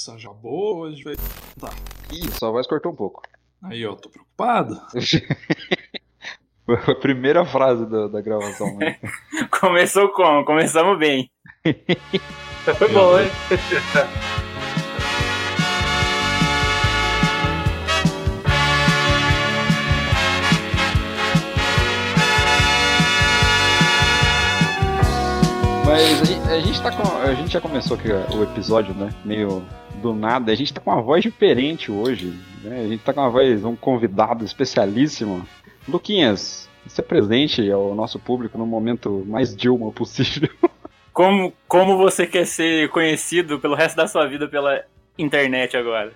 Essa 0.00 0.18
já 0.18 0.32
boa, 0.32 0.88
a 0.88 0.90
gente 0.92 1.04
vai. 1.04 1.14
Tá. 1.60 1.68
Ih, 2.10 2.30
sua 2.30 2.50
voz 2.50 2.66
cortou 2.66 2.90
um 2.90 2.96
pouco. 2.96 3.20
Aí, 3.62 3.84
ó, 3.86 3.94
tô 3.94 4.08
preocupado. 4.08 4.80
Foi 6.64 6.74
a 6.90 6.94
primeira 6.94 7.44
frase 7.44 7.84
da, 7.84 8.08
da 8.08 8.22
gravação, 8.22 8.78
né? 8.78 8.98
Começou 9.60 10.08
como? 10.08 10.46
Começamos 10.46 10.98
bem. 10.98 11.30
Foi 12.78 12.88
bom, 12.88 13.20
hein? 13.20 13.30
Mas 25.84 26.22
a 26.22 26.24
gente, 26.24 26.48
a 26.48 26.60
gente 26.60 26.82
tá 26.82 26.90
com. 26.90 27.18
A 27.18 27.34
gente 27.34 27.52
já 27.52 27.60
começou 27.60 27.98
aqui 27.98 28.08
o 28.08 28.42
episódio, 28.44 28.94
né? 28.94 29.12
Meio 29.26 29.62
do 30.00 30.14
nada. 30.14 30.50
A 30.52 30.54
gente 30.54 30.72
tá 30.72 30.80
com 30.80 30.90
uma 30.90 31.02
voz 31.02 31.22
diferente 31.22 31.90
hoje. 31.90 32.34
Né? 32.62 32.80
A 32.80 32.88
gente 32.88 33.02
tá 33.02 33.12
com 33.12 33.20
uma 33.20 33.30
voz, 33.30 33.64
um 33.64 33.76
convidado 33.76 34.44
especialíssimo. 34.44 35.46
Luquinhas, 35.88 36.68
se 36.86 37.02
presente 37.02 37.70
ao 37.70 37.94
nosso 37.94 38.18
público 38.18 38.58
no 38.58 38.66
momento 38.66 39.24
mais 39.26 39.54
Dilma 39.54 39.92
possível. 39.92 40.48
Como, 41.12 41.52
como 41.66 41.98
você 41.98 42.24
quer 42.24 42.46
ser 42.46 42.88
conhecido 42.88 43.58
pelo 43.58 43.74
resto 43.74 43.96
da 43.96 44.06
sua 44.06 44.26
vida 44.26 44.48
pela 44.48 44.84
internet 45.18 45.76
agora? 45.76 46.12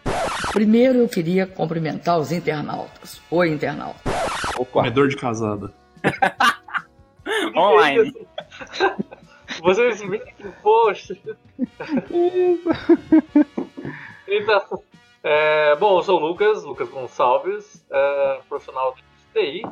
Primeiro 0.52 0.98
eu 1.00 1.08
queria 1.08 1.46
cumprimentar 1.46 2.16
os 2.18 2.30
internautas. 2.30 3.20
Oi, 3.28 3.50
internauta. 3.50 3.98
Opa, 4.56 4.64
Comedor 4.64 5.08
de 5.08 5.16
casada. 5.16 5.74
Online. 7.56 8.14
Vocês 9.62 10.02
me. 10.02 10.20
Poxa. 10.62 11.16
então. 14.28 14.82
é, 15.22 15.76
bom, 15.76 15.98
eu 15.98 16.02
sou 16.02 16.20
o 16.20 16.26
Lucas, 16.26 16.64
Lucas 16.64 16.88
Gonçalves, 16.88 17.84
é, 17.90 18.40
profissional 18.48 18.94
de 18.94 19.02
TI, 19.32 19.66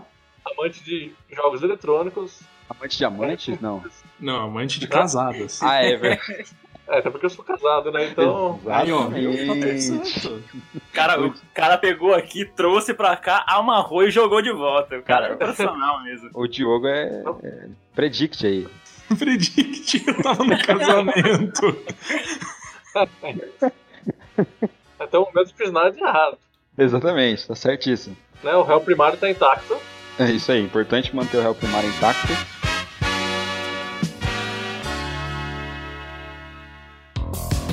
amante 0.45 0.83
de 0.85 1.13
jogos 1.31 1.63
eletrônicos. 1.63 2.43
amante 2.69 2.97
de 2.99 3.05
amantes? 3.05 3.61
Não. 3.61 3.85
Não, 4.19 4.45
amante 4.45 4.81
de 4.81 4.87
casadas. 4.87 5.63
Ah, 5.63 5.83
é 5.83 5.97
verdade. 5.97 6.47
É, 6.89 6.99
até 6.99 7.11
porque 7.11 7.27
eu 7.27 7.31
sou 7.31 7.45
casado, 7.45 7.93
né? 7.93 8.09
Então. 8.09 8.61
Aí, 8.67 8.91
ó? 8.93 9.05
Tá. 9.07 9.13
Cara, 10.93 11.25
o 11.25 11.35
cara 11.55 11.79
pegou 11.79 12.13
aqui, 12.13 12.45
trouxe 12.45 12.93
pra 12.93 13.17
cá, 13.17 13.45
amarrou 13.49 14.03
e 14.03 14.11
jogou 14.11 14.43
de 14.43 14.53
volta. 14.53 14.99
O 14.99 15.03
cara 15.03 15.29
é 15.29 15.37
profissional 15.37 16.03
mesmo. 16.03 16.31
O 16.35 16.47
Diogo 16.47 16.89
é, 16.89 17.23
é 17.45 17.69
predict 17.95 18.45
aí. 18.47 18.67
Predict, 19.17 20.05
eu 20.07 20.23
tava 20.23 20.45
no 20.45 20.59
casamento. 20.63 21.77
Até 24.99 25.19
o 25.19 25.23
momento 25.23 25.49
não 25.49 25.57
fiz 25.57 25.73
nada 25.73 25.91
de 25.91 26.01
errado. 26.01 26.39
Exatamente, 26.79 27.47
tá 27.47 27.55
certíssimo. 27.55 28.17
Né? 28.43 28.55
O 28.55 28.63
réu 28.63 28.81
primário 28.81 29.19
tá 29.19 29.31
intacto. 29.31 29.77
É 30.19 30.31
isso 30.31 30.53
aí, 30.53 30.63
importante 30.63 31.15
manter 31.15 31.39
o 31.39 31.43
réu 31.43 31.55
primário 31.55 31.89
intacto. 31.89 32.33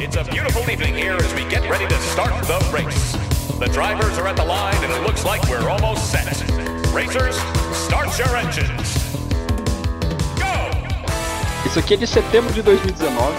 It's 0.02 0.16
a 0.16 0.24
beautiful 0.24 0.64
evening 0.70 0.96
here 0.96 1.18
as 1.18 1.34
we 1.34 1.44
get 1.50 1.70
ready 1.70 1.86
to 1.86 1.96
start 1.96 2.32
the 2.48 2.58
race. 2.72 3.12
The 3.60 3.68
drivers 3.68 4.18
are 4.18 4.28
at 4.28 4.38
the 4.38 4.46
line 4.46 4.82
and 4.82 4.94
it 4.94 5.02
looks 5.06 5.26
like 5.26 5.44
we're 5.50 5.70
almost 5.70 6.10
set. 6.10 6.42
Racers, 6.94 7.36
start 7.74 8.18
your 8.18 8.34
engines. 8.38 9.19
Isso 11.66 11.80
aqui 11.80 11.94
é 11.94 11.98
de 11.98 12.08
setembro 12.08 12.52
de 12.54 12.62
2019. 12.62 13.34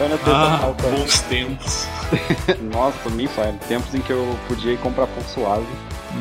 Ana 0.00 0.18
Ah, 0.26 0.64
Alta. 0.64 0.88
bons 0.88 1.20
tempos. 1.22 1.86
Nossa, 2.72 3.10
nem 3.10 3.26
faz. 3.26 3.54
Tempos 3.66 3.94
em 3.94 4.00
que 4.00 4.12
eu 4.12 4.36
podia 4.48 4.72
ir 4.72 4.78
comprar 4.78 5.06
pão 5.06 5.22
suave. 5.24 5.66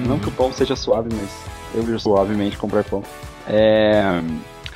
Não 0.05 0.19
que 0.19 0.27
o 0.27 0.31
pão 0.31 0.51
seja 0.51 0.75
suave, 0.75 1.09
mas 1.13 1.29
eu 1.73 1.89
ia 1.89 1.99
suavemente 1.99 2.57
comprar 2.57 2.83
pão. 2.83 3.03
É... 3.47 4.21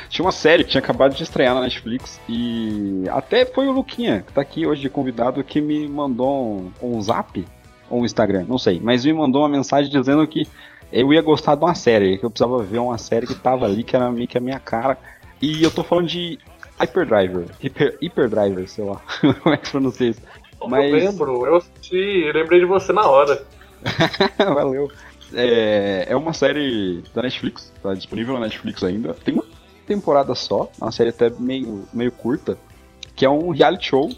Tinha 0.09 0.26
uma 0.26 0.31
série 0.31 0.64
que 0.64 0.70
tinha 0.70 0.80
acabado 0.81 1.14
de 1.16 1.24
estrear 1.24 1.54
na 1.54 1.62
Netflix 1.62 2.20
e 2.30 3.04
até 3.12 3.46
foi 3.46 3.68
o 3.68 3.72
Luquinha, 3.72 4.24
que 4.26 4.31
tá 4.31 4.42
aqui 4.42 4.66
hoje 4.66 4.81
de 4.81 4.90
convidado, 4.90 5.44
que 5.44 5.60
me 5.60 5.86
mandou 5.88 6.72
um, 6.81 6.96
um 6.96 7.02
zap 7.02 7.46
ou 7.90 8.02
um 8.02 8.06
Instagram, 8.06 8.46
não 8.48 8.58
sei, 8.58 8.80
mas 8.81 9.04
me 9.04 9.12
mandou 9.12 9.42
uma 9.42 9.50
mensagem 9.50 9.92
dizendo 9.92 10.26
que 10.26 10.48
eu 10.94 11.12
ia 11.14 11.22
gostar 11.22 11.56
de 11.56 11.64
uma 11.64 11.76
série, 11.76 12.18
que 12.18 12.26
eu 12.26 12.30
precisava 12.30 12.64
ver 12.64 12.80
uma 12.80 12.98
série 12.98 13.28
que 13.28 13.36
tava 13.36 13.66
ali, 13.66 13.84
que 13.84 13.96
era 13.98 14.10
meio 14.10 14.28
que 14.28 14.38
a 14.38 14.42
minha 14.42 14.60
cara. 14.60 14.98
E 15.42 15.64
eu 15.64 15.72
tô 15.72 15.84
falando 15.84 16.08
de 16.08 16.40
Hyperdriver, 16.80 17.46
Hyper, 17.62 17.98
Hyperdriver, 18.02 18.68
sei 18.70 18.86
lá, 18.86 19.02
como 19.42 19.53
é 19.56 19.58
que 19.58 19.70
pronuncia 19.70 20.09
isso. 20.09 20.22
Mas- 20.68 20.86
Eu 20.92 20.98
lembro, 20.98 21.46
eu 21.46 21.56
assisti, 21.58 21.96
eu 22.25 22.34
lembrei 22.34 22.59
de 22.59 22.66
você 22.66 22.92
na 22.92 23.08
hora. 23.08 23.46
Valeu. 24.38 24.92
É, 25.34 26.06
é 26.09 26.16
uma 26.16 26.34
série 26.34 27.03
da 27.14 27.22
Netflix, 27.22 27.72
tá 27.84 27.94
disponível 27.94 28.34
na 28.36 28.42
Netflix 28.42 28.84
ainda. 28.84 29.14
Tem 29.14 29.34
uma 29.34 29.44
temporada 29.86 30.34
só, 30.34 30.70
uma 30.81 30.92
série 30.92 31.09
até 31.09 31.30
meio, 31.30 31.86
meio 31.94 32.12
curta, 32.12 32.58
que 33.16 33.25
é 33.25 33.30
um 33.30 33.50
reality 33.52 33.88
show 33.90 34.09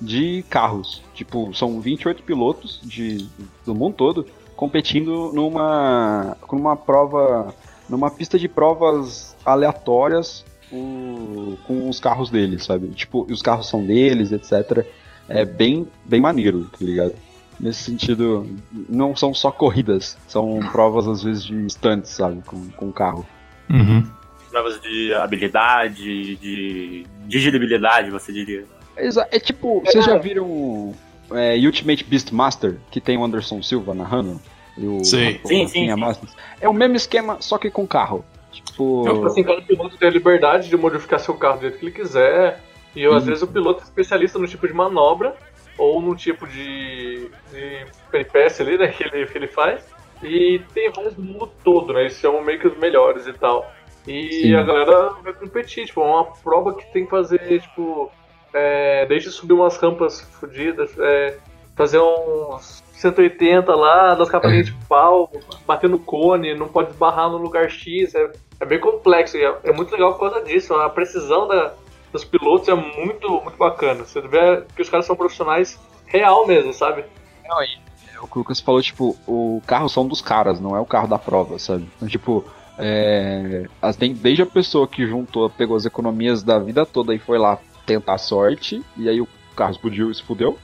de 0.00 0.44
carros. 0.48 1.02
Tipo, 1.14 1.52
são 1.54 1.80
28 1.80 2.22
pilotos 2.22 2.80
de, 2.82 3.26
do 3.64 3.74
mundo 3.74 3.94
todo 3.94 4.26
competindo 4.54 5.32
numa, 5.32 6.36
numa 6.52 6.76
prova, 6.76 7.54
numa 7.88 8.10
pista 8.10 8.38
de 8.38 8.48
provas 8.48 9.36
aleatórias 9.44 10.44
o- 10.72 11.56
com 11.66 11.88
os 11.88 11.98
carros 12.00 12.30
deles, 12.30 12.64
sabe? 12.64 12.88
Tipo, 12.88 13.26
os 13.30 13.42
carros 13.42 13.68
são 13.68 13.84
deles, 13.84 14.32
etc. 14.32 14.84
É 15.28 15.44
bem, 15.44 15.86
bem 16.04 16.20
maneiro, 16.20 16.64
tá 16.70 16.78
ligado? 16.80 17.14
Nesse 17.60 17.82
sentido, 17.82 18.46
não 18.88 19.16
são 19.16 19.34
só 19.34 19.50
corridas, 19.50 20.16
são 20.28 20.60
provas 20.70 21.08
às 21.08 21.22
vezes 21.22 21.42
de 21.44 21.54
stunts, 21.66 22.10
sabe? 22.10 22.40
Com, 22.46 22.68
com 22.70 22.88
o 22.88 22.92
carro. 22.92 23.26
Uhum. 23.68 24.06
Provas 24.50 24.80
de 24.80 25.12
habilidade, 25.14 26.36
de 26.36 27.04
digeribilidade, 27.26 28.10
você 28.10 28.32
diria. 28.32 28.64
Exa- 28.96 29.28
É 29.30 29.38
tipo, 29.38 29.82
vocês 29.84 30.04
já 30.04 30.16
viram 30.16 30.94
é, 31.32 31.56
Ultimate 31.56 32.04
Beastmaster, 32.04 32.78
que 32.90 33.00
tem 33.00 33.18
o 33.18 33.24
Anderson 33.24 33.62
Silva 33.62 33.92
narrando? 33.94 34.40
E 34.76 34.86
o, 34.86 35.04
Sei. 35.04 35.40
o 35.44 35.48
Sim, 35.48 35.66
sim, 35.66 35.88
sim. 35.88 36.26
É 36.60 36.68
o 36.68 36.72
mesmo 36.72 36.96
esquema, 36.96 37.36
só 37.40 37.58
que 37.58 37.70
com 37.70 37.86
carro. 37.86 38.24
Tipo. 38.50 39.04
Tipo 39.06 39.26
assim, 39.26 39.42
cada 39.42 39.62
piloto 39.62 39.96
tem 39.96 40.08
a 40.08 40.12
liberdade 40.12 40.68
de 40.68 40.76
modificar 40.76 41.20
seu 41.20 41.34
carro 41.34 41.56
do 41.58 41.62
jeito 41.62 41.78
que 41.78 41.84
ele 41.86 41.92
quiser. 41.92 42.60
E 42.96 43.04
às 43.06 43.12
Uhum. 43.12 43.20
vezes 43.20 43.42
o 43.42 43.46
piloto 43.46 43.80
é 43.80 43.84
especialista 43.84 44.38
no 44.38 44.48
tipo 44.48 44.66
de 44.66 44.72
manobra 44.72 45.36
ou 45.76 46.00
no 46.00 46.16
tipo 46.16 46.46
de, 46.46 47.30
de 47.52 47.86
peripécia 48.10 48.64
ali, 48.64 48.76
né, 48.76 48.88
que 48.88 49.04
ele, 49.04 49.26
que 49.26 49.38
ele 49.38 49.46
faz. 49.48 49.86
E 50.22 50.60
tem 50.74 50.90
vários 50.90 51.14
do 51.14 51.22
mundo 51.22 51.48
todo, 51.62 51.92
né? 51.92 52.00
Eles 52.00 52.14
são 52.14 52.42
meio 52.42 52.58
que 52.58 52.66
os 52.66 52.76
melhores 52.76 53.26
e 53.28 53.32
tal. 53.32 53.70
E 54.06 54.32
Sim. 54.42 54.54
a 54.54 54.62
galera 54.62 55.10
vai 55.22 55.32
competir, 55.32 55.86
tipo, 55.86 56.00
é 56.00 56.04
uma 56.04 56.24
prova 56.24 56.74
que 56.74 56.90
tem 56.92 57.04
que 57.04 57.10
fazer, 57.10 57.60
tipo, 57.60 58.10
é, 58.52 59.06
desde 59.06 59.30
subir 59.30 59.52
umas 59.52 59.76
rampas 59.76 60.22
fodidas, 60.40 60.90
é, 60.98 61.36
fazer 61.76 62.00
uns 62.00 62.82
180 62.98 63.74
lá, 63.74 64.14
das 64.14 64.28
capas 64.28 64.50
de 64.66 64.72
pau, 64.88 65.30
bater 65.66 65.88
no 65.88 65.98
cone, 65.98 66.54
não 66.54 66.68
pode 66.68 66.90
esbarrar 66.90 67.30
no 67.30 67.36
lugar 67.38 67.70
X, 67.70 68.14
é, 68.14 68.30
é 68.60 68.66
bem 68.66 68.80
complexo 68.80 69.36
e 69.36 69.44
é, 69.44 69.56
é 69.64 69.72
muito 69.72 69.92
legal 69.92 70.14
por 70.14 70.30
causa 70.30 70.44
disso. 70.44 70.74
A 70.74 70.88
precisão 70.90 71.46
da, 71.46 71.72
dos 72.12 72.24
pilotos 72.24 72.68
é 72.68 72.74
muito, 72.74 73.30
muito 73.30 73.56
bacana. 73.56 74.04
Você 74.04 74.20
vê 74.20 74.62
que 74.74 74.82
os 74.82 74.88
caras 74.88 75.06
são 75.06 75.14
profissionais 75.16 75.78
real 76.06 76.46
mesmo, 76.46 76.72
sabe? 76.72 77.04
Não, 77.48 77.62
e 77.62 77.78
é 78.14 78.20
o 78.20 78.26
que 78.26 78.36
o 78.36 78.38
Lucas 78.40 78.60
falou, 78.60 78.82
tipo, 78.82 79.16
o 79.26 79.62
carro 79.66 79.88
são 79.88 80.06
dos 80.06 80.20
caras, 80.20 80.60
não 80.60 80.76
é 80.76 80.80
o 80.80 80.86
carro 80.86 81.06
da 81.06 81.18
prova, 81.18 81.58
sabe? 81.58 81.88
Então, 81.96 82.08
tipo, 82.08 82.44
é, 82.76 83.66
as- 83.80 83.96
tem 83.96 84.12
desde 84.12 84.42
a 84.42 84.46
pessoa 84.46 84.88
que 84.88 85.06
juntou, 85.06 85.48
pegou 85.50 85.76
as 85.76 85.84
economias 85.84 86.42
da 86.42 86.58
vida 86.58 86.84
toda 86.84 87.14
e 87.14 87.18
foi 87.18 87.38
lá 87.38 87.58
tentar 87.86 88.14
a 88.14 88.18
sorte, 88.18 88.82
e 88.96 89.08
aí 89.08 89.20
o 89.20 89.28
carro 89.56 89.70
explodiu 89.70 90.10
e 90.10 90.14
se 90.14 90.22
fudeu. 90.22 90.58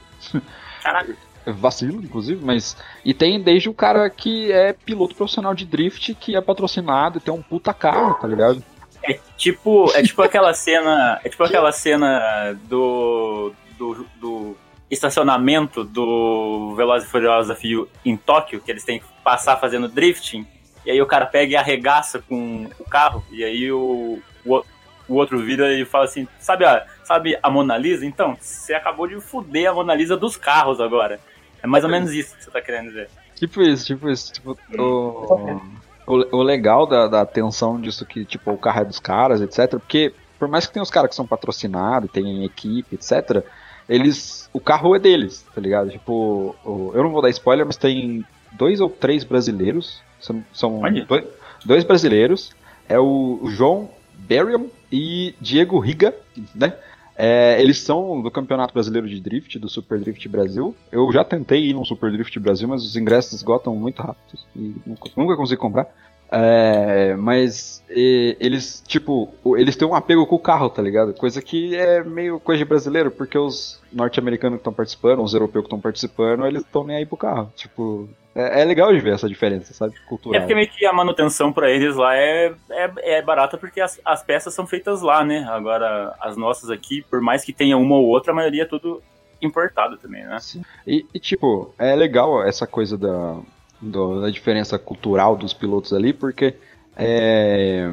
Caraca. 0.83 1.15
Vacilo, 1.51 2.03
inclusive, 2.03 2.43
mas. 2.43 2.77
E 3.03 3.13
tem 3.13 3.41
desde 3.41 3.69
o 3.69 3.73
cara 3.73 4.09
que 4.09 4.51
é 4.51 4.73
piloto 4.73 5.15
profissional 5.15 5.53
de 5.53 5.65
drift, 5.65 6.13
que 6.15 6.35
é 6.35 6.41
patrocinado 6.41 7.17
e 7.17 7.21
tem 7.21 7.33
um 7.33 7.41
puta 7.41 7.73
carro, 7.73 8.15
tá 8.15 8.27
ligado? 8.27 8.63
É 9.03 9.19
tipo, 9.37 9.91
é 9.93 10.01
tipo 10.01 10.21
aquela 10.21 10.53
cena, 10.53 11.19
é 11.23 11.29
tipo 11.29 11.43
aquela 11.43 11.71
cena 11.71 12.57
do 12.67 13.53
do, 13.77 14.05
do 14.19 14.57
estacionamento 14.89 15.83
do 15.83 16.73
Velozes 16.75 17.07
e 17.07 17.11
Furiosos 17.11 17.47
Desafio 17.47 17.89
em 18.03 18.15
Tóquio, 18.15 18.61
que 18.61 18.71
eles 18.71 18.83
têm 18.83 18.99
que 18.99 19.05
passar 19.23 19.57
fazendo 19.57 19.87
drifting, 19.87 20.45
e 20.85 20.91
aí 20.91 21.01
o 21.01 21.05
cara 21.05 21.25
pega 21.25 21.53
e 21.53 21.55
arregaça 21.55 22.19
com 22.19 22.69
o 22.79 22.83
carro, 22.85 23.23
e 23.31 23.43
aí 23.43 23.71
o, 23.71 24.19
o, 24.45 24.63
o 25.07 25.15
outro 25.15 25.39
vira 25.39 25.73
e 25.73 25.85
fala 25.85 26.05
assim, 26.05 26.27
sabe 26.39 26.65
a, 26.65 26.85
sabe 27.03 27.37
a 27.41 27.49
Mona 27.49 27.77
Lisa? 27.77 28.05
Então, 28.05 28.37
você 28.39 28.73
acabou 28.73 29.07
de 29.07 29.19
fuder 29.19 29.69
a 29.69 29.73
Mona 29.73 29.95
Lisa 29.95 30.15
dos 30.15 30.37
carros 30.37 30.79
agora. 30.79 31.19
É 31.65 31.67
mais 31.67 31.83
ou 31.83 31.89
menos 31.89 32.11
isso 32.11 32.35
que 32.37 32.43
você 32.43 32.51
tá 32.51 32.61
querendo 32.61 32.89
dizer. 32.89 33.09
Tipo 33.35 33.61
isso, 33.63 33.85
tipo 33.85 34.07
isso. 34.07 34.31
Tipo, 34.31 34.55
o, 34.77 35.59
o, 36.05 36.37
o 36.37 36.43
legal 36.43 36.85
da, 36.85 37.07
da 37.07 37.21
atenção 37.21 37.81
disso 37.81 38.05
que, 38.05 38.23
tipo, 38.23 38.51
o 38.51 38.57
carro 38.57 38.81
é 38.81 38.85
dos 38.85 38.99
caras, 38.99 39.41
etc. 39.41 39.71
Porque, 39.71 40.13
por 40.37 40.47
mais 40.47 40.67
que 40.67 40.73
tenha 40.73 40.83
os 40.83 40.91
caras 40.91 41.09
que 41.09 41.15
são 41.15 41.25
patrocinados, 41.25 42.11
tem 42.11 42.45
equipe, 42.45 42.93
etc. 42.95 43.43
eles. 43.89 44.47
O 44.53 44.59
carro 44.59 44.95
é 44.95 44.99
deles, 44.99 45.43
tá 45.53 45.59
ligado? 45.59 45.89
Tipo, 45.89 46.55
o- 46.63 46.91
eu 46.93 47.01
não 47.03 47.09
vou 47.11 47.21
dar 47.21 47.29
spoiler, 47.31 47.65
mas 47.65 47.77
tem 47.77 48.23
dois 48.51 48.79
ou 48.79 48.89
três 48.89 49.23
brasileiros. 49.23 50.01
São, 50.19 50.43
são 50.53 50.81
dois, 51.07 51.23
dois 51.65 51.83
brasileiros. 51.83 52.51
É 52.87 52.99
o, 52.99 53.39
o 53.41 53.49
João 53.49 53.89
Berriam 54.13 54.67
e 54.91 55.33
Diego 55.41 55.79
Riga, 55.79 56.13
né? 56.53 56.73
É, 57.17 57.61
eles 57.61 57.79
são 57.79 58.21
do 58.21 58.29
Campeonato 58.29 58.73
Brasileiro 58.73 59.07
de 59.07 59.21
Drift, 59.21 59.57
do 59.57 59.69
Super 59.69 59.99
Drift 59.99 60.27
Brasil. 60.27 60.75
Eu 60.91 61.09
já 61.13 61.23
tentei 61.23 61.69
ir 61.69 61.73
no 61.73 61.85
Super 61.85 62.11
Drift 62.11 62.37
Brasil, 62.39 62.67
mas 62.67 62.83
os 62.83 62.95
ingressos 62.95 63.33
esgotam 63.33 63.75
muito 63.75 64.01
rápido 64.01 64.37
e 64.55 64.75
nunca, 64.85 65.09
nunca 65.15 65.37
consegui 65.37 65.61
comprar. 65.61 65.87
É, 66.31 67.15
mas 67.15 67.83
e, 67.89 68.35
eles, 68.39 68.83
tipo, 68.85 69.33
eles 69.57 69.75
têm 69.75 69.87
um 69.87 69.95
apego 69.95 70.25
com 70.25 70.35
o 70.35 70.39
carro, 70.39 70.69
tá 70.69 70.81
ligado? 70.81 71.13
Coisa 71.13 71.41
que 71.41 71.75
é 71.75 72.03
meio 72.03 72.39
coisa 72.39 72.59
de 72.59 72.65
brasileiro, 72.65 73.11
porque 73.11 73.37
os 73.37 73.81
norte-americanos 73.93 74.57
que 74.57 74.61
estão 74.61 74.73
participando, 74.73 75.23
os 75.23 75.33
europeus 75.33 75.63
que 75.63 75.67
estão 75.67 75.79
participando, 75.79 76.45
eles 76.45 76.61
estão 76.61 76.83
nem 76.83 76.97
aí 76.97 77.05
pro 77.05 77.15
carro. 77.15 77.51
Tipo, 77.55 78.09
é, 78.35 78.61
é 78.61 78.65
legal 78.65 78.91
de 78.91 78.99
ver 78.99 79.13
essa 79.13 79.29
diferença, 79.29 79.73
sabe? 79.73 79.95
É 79.95 80.09
Cultural. 80.09 80.41
porque 80.41 80.55
meio 80.55 80.67
que 80.67 80.85
a 80.85 80.91
manutenção 80.91 81.53
pra 81.53 81.69
eles 81.69 81.95
lá 81.95 82.15
é, 82.15 82.53
é, 82.69 83.17
é 83.17 83.21
barata 83.21 83.57
porque 83.57 83.79
as, 83.79 83.99
as 84.03 84.23
peças 84.23 84.53
são 84.53 84.67
feitas 84.67 85.01
lá, 85.01 85.23
né? 85.23 85.45
Agora, 85.49 86.15
as 86.19 86.35
nossas 86.35 86.69
aqui, 86.69 87.01
por 87.09 87.21
mais 87.21 87.45
que 87.45 87.53
tenha 87.53 87.77
uma 87.77 87.95
ou 87.95 88.05
outra, 88.05 88.33
a 88.33 88.35
maioria 88.35 88.63
é 88.63 88.65
tudo 88.67 89.01
importado 89.41 89.97
também, 89.97 90.25
né? 90.25 90.37
E, 90.85 91.05
e, 91.13 91.19
tipo, 91.19 91.73
é 91.77 91.95
legal 91.95 92.43
essa 92.43 92.65
coisa 92.65 92.97
da, 92.97 93.37
do- 93.85 94.21
da 94.21 94.29
diferença 94.29 94.77
cultural 94.79 95.35
dos 95.35 95.53
pilotos 95.53 95.93
ali, 95.93 96.11
porque 96.13 96.55
é. 96.97 97.89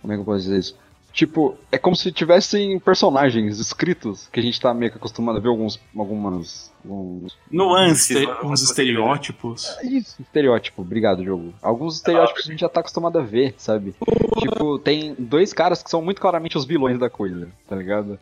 Como 0.00 0.12
é 0.12 0.16
que 0.16 0.20
eu 0.20 0.24
posso 0.24 0.42
dizer 0.42 0.58
isso? 0.58 0.76
Tipo, 1.12 1.56
é 1.70 1.78
como 1.78 1.94
se 1.94 2.10
tivessem 2.10 2.76
personagens 2.80 3.60
escritos 3.60 4.28
que 4.32 4.40
a 4.40 4.42
gente 4.42 4.60
tá 4.60 4.74
meio 4.74 4.90
que 4.90 4.98
acostumado 4.98 5.38
a 5.38 5.40
ver 5.40 5.46
alguns, 5.46 5.78
algumas, 5.96 6.72
alguns 6.84 7.38
Nuances. 7.48 8.10
Este- 8.16 8.26
né? 8.26 8.36
uns 8.42 8.62
estereótipos. 8.62 9.76
Isso, 9.84 10.20
estereótipo, 10.20 10.82
obrigado, 10.82 11.22
jogo. 11.24 11.54
Alguns 11.62 11.94
estereótipos 11.96 12.44
a 12.48 12.50
gente 12.50 12.60
já 12.60 12.68
tá 12.68 12.80
acostumado 12.80 13.16
a 13.16 13.22
ver, 13.22 13.54
sabe? 13.56 13.94
Tipo, 14.40 14.76
tem 14.80 15.14
dois 15.16 15.52
caras 15.52 15.84
que 15.84 15.88
são 15.90 16.02
muito 16.02 16.20
claramente 16.20 16.58
os 16.58 16.64
vilões 16.64 16.98
da 16.98 17.08
coisa, 17.08 17.48
tá 17.68 17.76
ligado? 17.76 18.18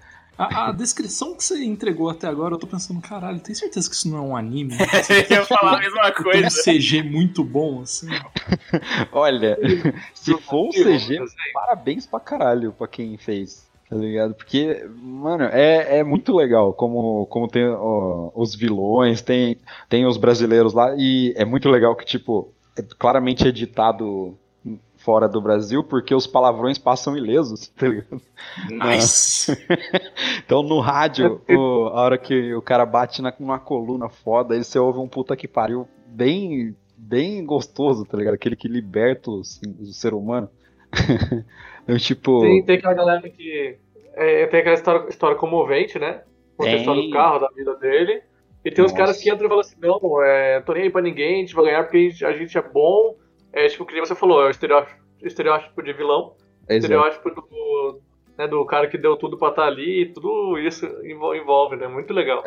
A, 0.50 0.68
a 0.68 0.72
descrição 0.72 1.34
que 1.36 1.44
você 1.44 1.64
entregou 1.64 2.10
até 2.10 2.26
agora, 2.26 2.54
eu 2.54 2.58
tô 2.58 2.66
pensando, 2.66 3.00
caralho, 3.00 3.38
tem 3.40 3.54
certeza 3.54 3.88
que 3.88 3.94
isso 3.94 4.08
não 4.10 4.18
é 4.18 4.20
um 4.20 4.36
anime? 4.36 4.74
Eu 5.30 5.36
ia 5.38 5.44
falar 5.44 5.76
a 5.76 5.80
mesma 5.80 6.10
Tem 6.10 6.20
um 6.20 6.24
coisa. 6.24 6.62
CG 6.62 7.02
muito 7.02 7.44
bom, 7.44 7.82
assim. 7.82 8.08
Olha, 9.12 9.58
se 10.14 10.36
for 10.38 10.66
um 10.66 10.70
CG, 10.70 10.84
Desenho. 10.84 11.24
parabéns 11.52 12.06
pra 12.06 12.20
caralho 12.20 12.72
pra 12.72 12.88
quem 12.88 13.16
fez. 13.16 13.70
Tá 13.88 13.96
ligado? 13.96 14.34
Porque, 14.34 14.86
mano, 15.02 15.44
é, 15.44 15.98
é 15.98 16.04
muito 16.04 16.34
legal 16.34 16.72
como, 16.72 17.26
como 17.26 17.46
tem 17.46 17.68
ó, 17.68 18.30
os 18.34 18.54
vilões, 18.54 19.20
tem, 19.20 19.58
tem 19.86 20.06
os 20.06 20.16
brasileiros 20.16 20.72
lá, 20.72 20.94
e 20.96 21.34
é 21.36 21.44
muito 21.44 21.68
legal 21.68 21.94
que, 21.94 22.06
tipo, 22.06 22.54
é 22.74 22.82
claramente 22.98 23.46
editado 23.46 24.34
fora 25.04 25.28
do 25.28 25.40
Brasil, 25.40 25.82
porque 25.84 26.14
os 26.14 26.26
palavrões 26.26 26.78
passam 26.78 27.16
ilesos, 27.16 27.68
tá 27.68 27.88
ligado? 27.88 28.20
Nice. 28.70 29.52
Então 30.44 30.62
no 30.62 30.80
rádio, 30.80 31.40
o- 31.48 31.88
a 31.88 32.02
hora 32.02 32.18
que 32.18 32.54
o 32.54 32.62
cara 32.62 32.84
bate 32.84 33.22
na, 33.22 33.32
numa 33.38 33.58
coluna 33.58 34.08
foda, 34.08 34.54
aí 34.54 34.62
você 34.62 34.78
ouve 34.78 34.98
um 34.98 35.08
puta 35.08 35.36
que 35.36 35.48
pariu 35.48 35.88
bem, 36.06 36.76
bem 36.96 37.44
gostoso, 37.44 38.04
tá 38.04 38.16
ligado? 38.16 38.34
Aquele 38.34 38.56
que 38.56 38.68
liberta 38.68 39.30
o, 39.30 39.40
o 39.40 39.86
ser 39.86 40.14
humano. 40.14 40.48
então, 41.84 41.96
tipo. 41.98 42.40
Tem, 42.40 42.64
tem 42.64 42.76
aquela 42.76 42.94
galera 42.94 43.28
que. 43.30 43.78
é, 44.14 44.46
tem 44.46 44.60
aquela 44.60 44.74
história, 44.74 45.08
história 45.08 45.36
comovente, 45.36 45.98
né? 45.98 46.22
Conta 46.56 46.70
a 46.70 46.76
história 46.76 47.02
do 47.02 47.10
carro, 47.10 47.38
da 47.38 47.48
vida 47.48 47.74
dele. 47.76 48.22
E 48.64 48.70
tem 48.70 48.84
uns 48.84 48.92
Nossa. 48.92 49.02
caras 49.02 49.18
que 49.18 49.30
entram 49.30 49.46
e 49.46 49.48
falam 49.48 49.60
assim: 49.60 49.76
não, 49.80 50.22
é, 50.22 50.60
tô 50.60 50.74
nem 50.74 50.84
aí 50.84 50.90
pra 50.90 51.02
ninguém, 51.02 51.36
a 51.36 51.38
gente 51.38 51.54
vai 51.54 51.64
ganhar 51.64 51.82
porque 51.84 51.96
a 51.96 52.00
gente, 52.00 52.24
a 52.24 52.32
gente 52.36 52.58
é 52.58 52.62
bom. 52.62 53.16
É 53.52 53.68
tipo, 53.68 53.84
que 53.84 53.92
nem 53.94 54.04
você 54.04 54.14
falou, 54.14 54.42
é 54.42 54.46
o 54.46 54.50
estereótipo, 54.50 55.00
estereótipo 55.22 55.82
de 55.82 55.92
vilão, 55.92 56.34
Exato. 56.68 56.74
estereótipo 56.94 57.30
do, 57.30 58.00
né, 58.38 58.48
do 58.48 58.64
cara 58.64 58.88
que 58.88 58.96
deu 58.98 59.16
tudo 59.16 59.36
pra 59.36 59.48
estar 59.48 59.64
ali, 59.66 60.10
tudo 60.14 60.58
isso 60.58 60.86
envol- 61.04 61.34
envolve, 61.36 61.76
né? 61.76 61.86
Muito 61.86 62.12
legal. 62.14 62.42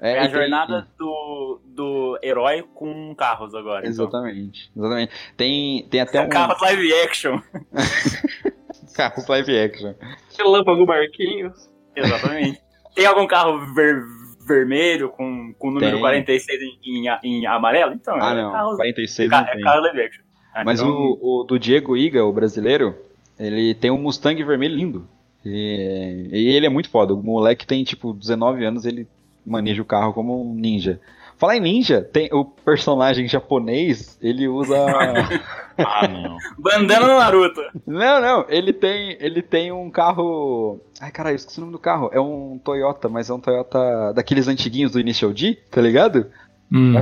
É 0.00 0.18
a 0.18 0.24
e 0.24 0.28
tem- 0.28 0.30
jornada 0.40 0.88
do, 0.98 1.60
do 1.64 2.18
herói 2.22 2.64
com 2.74 3.14
carros 3.14 3.54
agora. 3.54 3.80
então. 3.88 3.90
Exatamente, 3.90 4.70
exatamente. 4.76 5.12
Tem, 5.36 5.86
tem 5.88 6.00
até 6.00 6.20
um. 6.20 6.28
Carros 6.28 6.60
live 6.60 6.92
action. 7.02 7.40
Carros 8.94 9.26
live 9.26 9.58
action. 9.58 9.94
Relâmpago 10.38 10.86
Marquinhos. 10.86 11.70
Exatamente. 11.96 12.60
Tem 12.94 13.06
algum 13.06 13.26
carro 13.26 13.58
ver- 13.74 14.02
vermelho 14.44 15.08
com, 15.10 15.52
com 15.58 15.68
o 15.68 15.70
número 15.70 15.92
Tem. 15.92 16.00
46 16.00 16.60
em, 16.62 16.78
em, 16.84 17.18
em 17.24 17.46
amarelo? 17.46 17.92
Então, 17.94 18.14
Ah, 18.20 18.32
é 18.32 18.42
não. 18.42 18.52
carros, 18.52 18.76
46 18.76 19.30
ca- 19.30 19.40
não 19.42 19.48
é 19.48 19.60
carro 19.60 19.80
live 19.82 20.00
action. 20.02 20.22
Ah, 20.54 20.62
Mas 20.64 20.80
então- 20.80 20.92
o, 20.92 21.40
o 21.40 21.44
do 21.44 21.58
Diego 21.58 21.96
Iga, 21.96 22.24
o 22.24 22.32
brasileiro, 22.32 22.94
ele 23.38 23.74
tem 23.74 23.90
um 23.90 23.98
Mustang 23.98 24.42
vermelho 24.44 24.76
lindo. 24.76 25.08
E, 25.44 26.28
e 26.32 26.48
ele 26.56 26.66
é 26.66 26.68
muito 26.70 26.88
foda. 26.88 27.12
O 27.14 27.22
moleque 27.22 27.66
tem 27.66 27.84
tipo 27.84 28.12
19 28.14 28.64
anos, 28.64 28.84
ele 28.86 29.06
maneja 29.44 29.82
o 29.82 29.84
carro 29.84 30.12
como 30.14 30.50
um 30.50 30.54
ninja. 30.54 31.00
Falar 31.36 31.56
em 31.56 31.60
ninja, 31.60 32.00
tem 32.02 32.28
o 32.32 32.44
personagem 32.44 33.26
japonês, 33.28 34.18
ele 34.22 34.46
usa. 34.48 34.76
Ah, 35.76 36.06
não. 36.06 36.36
Bandana 36.56 37.04
no 37.08 37.18
Naruto. 37.18 37.60
não, 37.84 38.20
não, 38.20 38.46
ele 38.48 38.72
tem, 38.72 39.16
ele 39.18 39.42
tem 39.42 39.72
um 39.72 39.90
carro. 39.90 40.80
Ai, 41.00 41.10
caralho, 41.10 41.34
esqueci 41.34 41.58
o 41.58 41.62
nome 41.62 41.72
do 41.72 41.80
carro. 41.80 42.10
É 42.12 42.20
um 42.20 42.60
Toyota, 42.62 43.08
mas 43.08 43.28
é 43.28 43.34
um 43.34 43.40
Toyota 43.40 44.12
daqueles 44.14 44.46
antiguinhos 44.46 44.92
do 44.92 45.00
Initial 45.00 45.32
D, 45.32 45.56
tá 45.72 45.80
ligado? 45.80 46.30
Hum. 46.72 46.94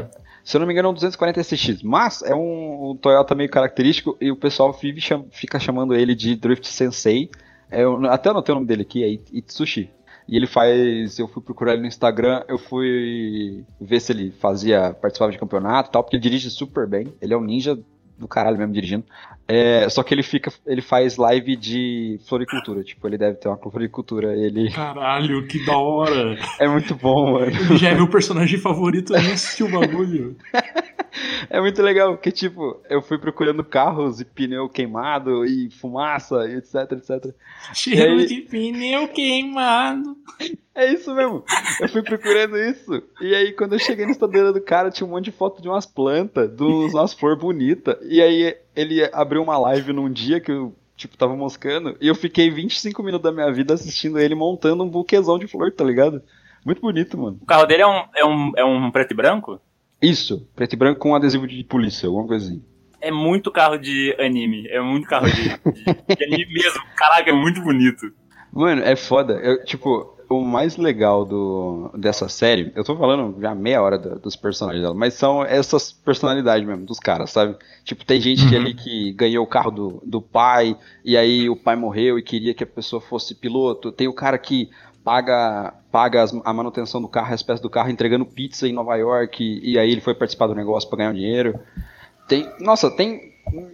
Se 0.42 0.56
eu 0.56 0.60
não 0.60 0.66
me 0.66 0.72
engano, 0.72 0.88
é 0.88 0.90
um 0.90 0.94
240SX. 0.94 1.80
Mas 1.84 2.22
é 2.22 2.34
um, 2.34 2.92
um 2.92 2.96
Toyota 2.96 3.34
meio 3.34 3.50
característico 3.50 4.16
e 4.18 4.30
o 4.30 4.36
pessoal 4.36 4.72
fica 4.72 5.60
chamando 5.60 5.94
ele 5.94 6.14
de 6.14 6.34
Drift 6.34 6.66
Sensei. 6.66 7.28
É, 7.70 7.82
eu 7.82 8.02
até 8.06 8.30
anotei 8.30 8.52
o 8.52 8.56
nome 8.56 8.66
dele 8.66 8.82
aqui, 8.82 9.04
é 9.04 9.08
It- 9.08 9.36
Itsushi. 9.36 9.90
E 10.32 10.36
ele 10.36 10.46
faz. 10.46 11.18
Eu 11.18 11.28
fui 11.28 11.42
procurar 11.42 11.74
ele 11.74 11.82
no 11.82 11.86
Instagram, 11.86 12.42
eu 12.48 12.56
fui 12.56 13.66
ver 13.78 14.00
se 14.00 14.12
ele 14.12 14.30
fazia. 14.30 14.94
participava 14.94 15.30
de 15.30 15.36
campeonato 15.36 15.90
e 15.90 15.92
tal, 15.92 16.02
porque 16.02 16.16
ele 16.16 16.22
dirige 16.22 16.48
super 16.48 16.86
bem. 16.86 17.12
Ele 17.20 17.34
é 17.34 17.36
um 17.36 17.44
ninja 17.44 17.78
do 18.18 18.26
caralho 18.26 18.56
mesmo 18.56 18.72
dirigindo. 18.72 19.04
É, 19.48 19.88
só 19.88 20.02
que 20.02 20.14
ele 20.14 20.22
fica. 20.22 20.52
ele 20.66 20.80
faz 20.80 21.16
live 21.16 21.56
de 21.56 22.18
floricultura. 22.26 22.82
Tipo, 22.82 23.06
ele 23.08 23.18
deve 23.18 23.36
ter 23.36 23.48
uma 23.48 23.58
floricultura. 23.58 24.34
Ele. 24.36 24.70
Caralho, 24.72 25.46
que 25.46 25.64
da 25.66 25.76
hora. 25.76 26.38
É 26.58 26.68
muito 26.68 26.94
bom, 26.94 27.32
mano. 27.32 27.46
Ele 27.46 27.76
já 27.76 27.90
é 27.90 27.94
meu 27.94 28.08
personagem 28.08 28.58
favorito, 28.58 29.14
eu 29.14 29.20
nem 29.22 29.32
assisti 29.32 29.62
o 29.64 29.70
bagulho. 29.70 30.36
É 31.50 31.60
muito 31.60 31.82
legal, 31.82 32.14
porque 32.14 32.30
tipo, 32.32 32.80
eu 32.88 33.02
fui 33.02 33.18
procurando 33.18 33.62
carros 33.62 34.20
e 34.20 34.24
pneu 34.24 34.66
queimado 34.66 35.44
e 35.44 35.68
fumaça 35.70 36.48
e 36.48 36.54
etc, 36.56 36.92
etc. 36.92 37.34
Cheiro 37.74 38.18
aí- 38.18 38.26
de 38.26 38.40
pneu 38.42 39.06
queimado. 39.08 40.16
É 40.74 40.90
isso 40.90 41.14
mesmo. 41.14 41.44
Eu 41.82 41.88
fui 41.90 42.02
procurando 42.02 42.56
isso. 42.56 43.02
E 43.20 43.34
aí, 43.34 43.52
quando 43.52 43.74
eu 43.74 43.78
cheguei 43.78 44.06
na 44.06 44.12
estadeira 44.12 44.54
do 44.54 44.60
cara, 44.62 44.90
tinha 44.90 45.06
um 45.06 45.10
monte 45.10 45.26
de 45.26 45.32
foto 45.32 45.60
de 45.60 45.68
umas 45.68 45.84
plantas, 45.84 46.50
de 46.56 46.62
umas 46.64 47.12
flores 47.12 47.38
bonitas. 47.38 47.96
E 48.08 48.22
aí, 48.22 48.56
ele 48.74 49.08
abriu 49.12 49.42
uma 49.42 49.58
live 49.58 49.92
num 49.92 50.10
dia 50.10 50.40
que 50.40 50.50
eu, 50.52 50.74
tipo, 50.96 51.16
tava 51.16 51.36
moscando. 51.36 51.96
E 52.00 52.08
eu 52.08 52.14
fiquei 52.14 52.50
25 52.50 53.02
minutos 53.02 53.24
da 53.24 53.32
minha 53.32 53.52
vida 53.52 53.74
assistindo 53.74 54.18
ele 54.18 54.34
montando 54.34 54.82
um 54.84 54.88
buquezão 54.88 55.38
de 55.38 55.46
flor, 55.46 55.72
tá 55.72 55.84
ligado? 55.84 56.22
Muito 56.64 56.80
bonito, 56.80 57.18
mano. 57.18 57.38
O 57.42 57.46
carro 57.46 57.66
dele 57.66 57.82
é 57.82 57.86
um, 57.86 58.02
é 58.16 58.24
um, 58.24 58.52
é 58.58 58.64
um 58.64 58.90
preto 58.90 59.10
e 59.12 59.16
branco? 59.16 59.60
Isso, 60.00 60.48
preto 60.54 60.72
e 60.72 60.76
branco 60.76 61.00
com 61.00 61.14
adesivo 61.14 61.46
de 61.46 61.62
polícia, 61.64 62.06
alguma 62.06 62.26
coisa 62.26 62.46
assim. 62.46 62.62
É 63.00 63.10
muito 63.10 63.50
carro 63.50 63.76
de 63.78 64.14
anime. 64.18 64.68
É 64.68 64.80
muito 64.80 65.08
carro 65.08 65.26
de, 65.26 65.42
de- 65.42 66.16
de 66.16 66.24
anime 66.24 66.52
mesmo. 66.52 66.80
Caraca, 66.96 67.28
é 67.30 67.32
muito 67.32 67.60
bonito. 67.60 68.12
Mano, 68.52 68.82
é 68.82 68.94
foda. 68.94 69.34
Eu, 69.34 69.64
tipo, 69.64 70.16
o 70.38 70.44
mais 70.44 70.76
legal 70.76 71.24
do, 71.24 71.90
dessa 71.96 72.28
série, 72.28 72.72
eu 72.74 72.82
tô 72.84 72.96
falando 72.96 73.40
já 73.40 73.54
meia 73.54 73.80
hora 73.82 73.98
da- 73.98 74.14
dos 74.14 74.34
personagens 74.36 74.82
dela, 74.82 74.94
mas 74.94 75.14
são 75.14 75.44
essas 75.44 75.92
personalidades 75.92 76.66
mesmo, 76.66 76.84
dos 76.84 76.98
caras, 76.98 77.30
sabe? 77.30 77.56
Tipo, 77.84 78.04
tem 78.04 78.20
gente 78.20 78.48
que 78.48 78.56
ali 78.56 78.74
que 78.74 79.12
ganhou 79.12 79.44
o 79.44 79.48
carro 79.48 79.70
do, 79.70 80.02
do 80.04 80.20
pai, 80.20 80.76
e 81.04 81.16
aí 81.16 81.48
o 81.48 81.56
pai 81.56 81.76
morreu 81.76 82.18
e 82.18 82.22
queria 82.22 82.54
que 82.54 82.64
a 82.64 82.66
pessoa 82.66 83.00
fosse 83.00 83.34
piloto. 83.34 83.90
Tem 83.92 84.08
o 84.08 84.12
cara 84.14 84.38
que 84.38 84.70
paga, 85.04 85.74
paga 85.90 86.22
as- 86.22 86.34
a 86.44 86.52
manutenção 86.52 87.00
do 87.02 87.08
carro, 87.08 87.34
as 87.34 87.42
peças 87.42 87.60
do 87.60 87.68
carro, 87.70 87.90
entregando 87.90 88.24
pizza 88.24 88.68
em 88.68 88.72
Nova 88.72 88.94
York, 88.96 89.42
e, 89.42 89.72
e 89.72 89.78
aí 89.78 89.90
ele 89.90 90.00
foi 90.00 90.14
participar 90.14 90.46
do 90.46 90.54
negócio 90.54 90.88
pra 90.88 90.98
ganhar 90.98 91.10
um 91.10 91.14
dinheiro. 91.14 91.58
Tem, 92.28 92.48
nossa, 92.60 92.90
tem, 92.90 93.32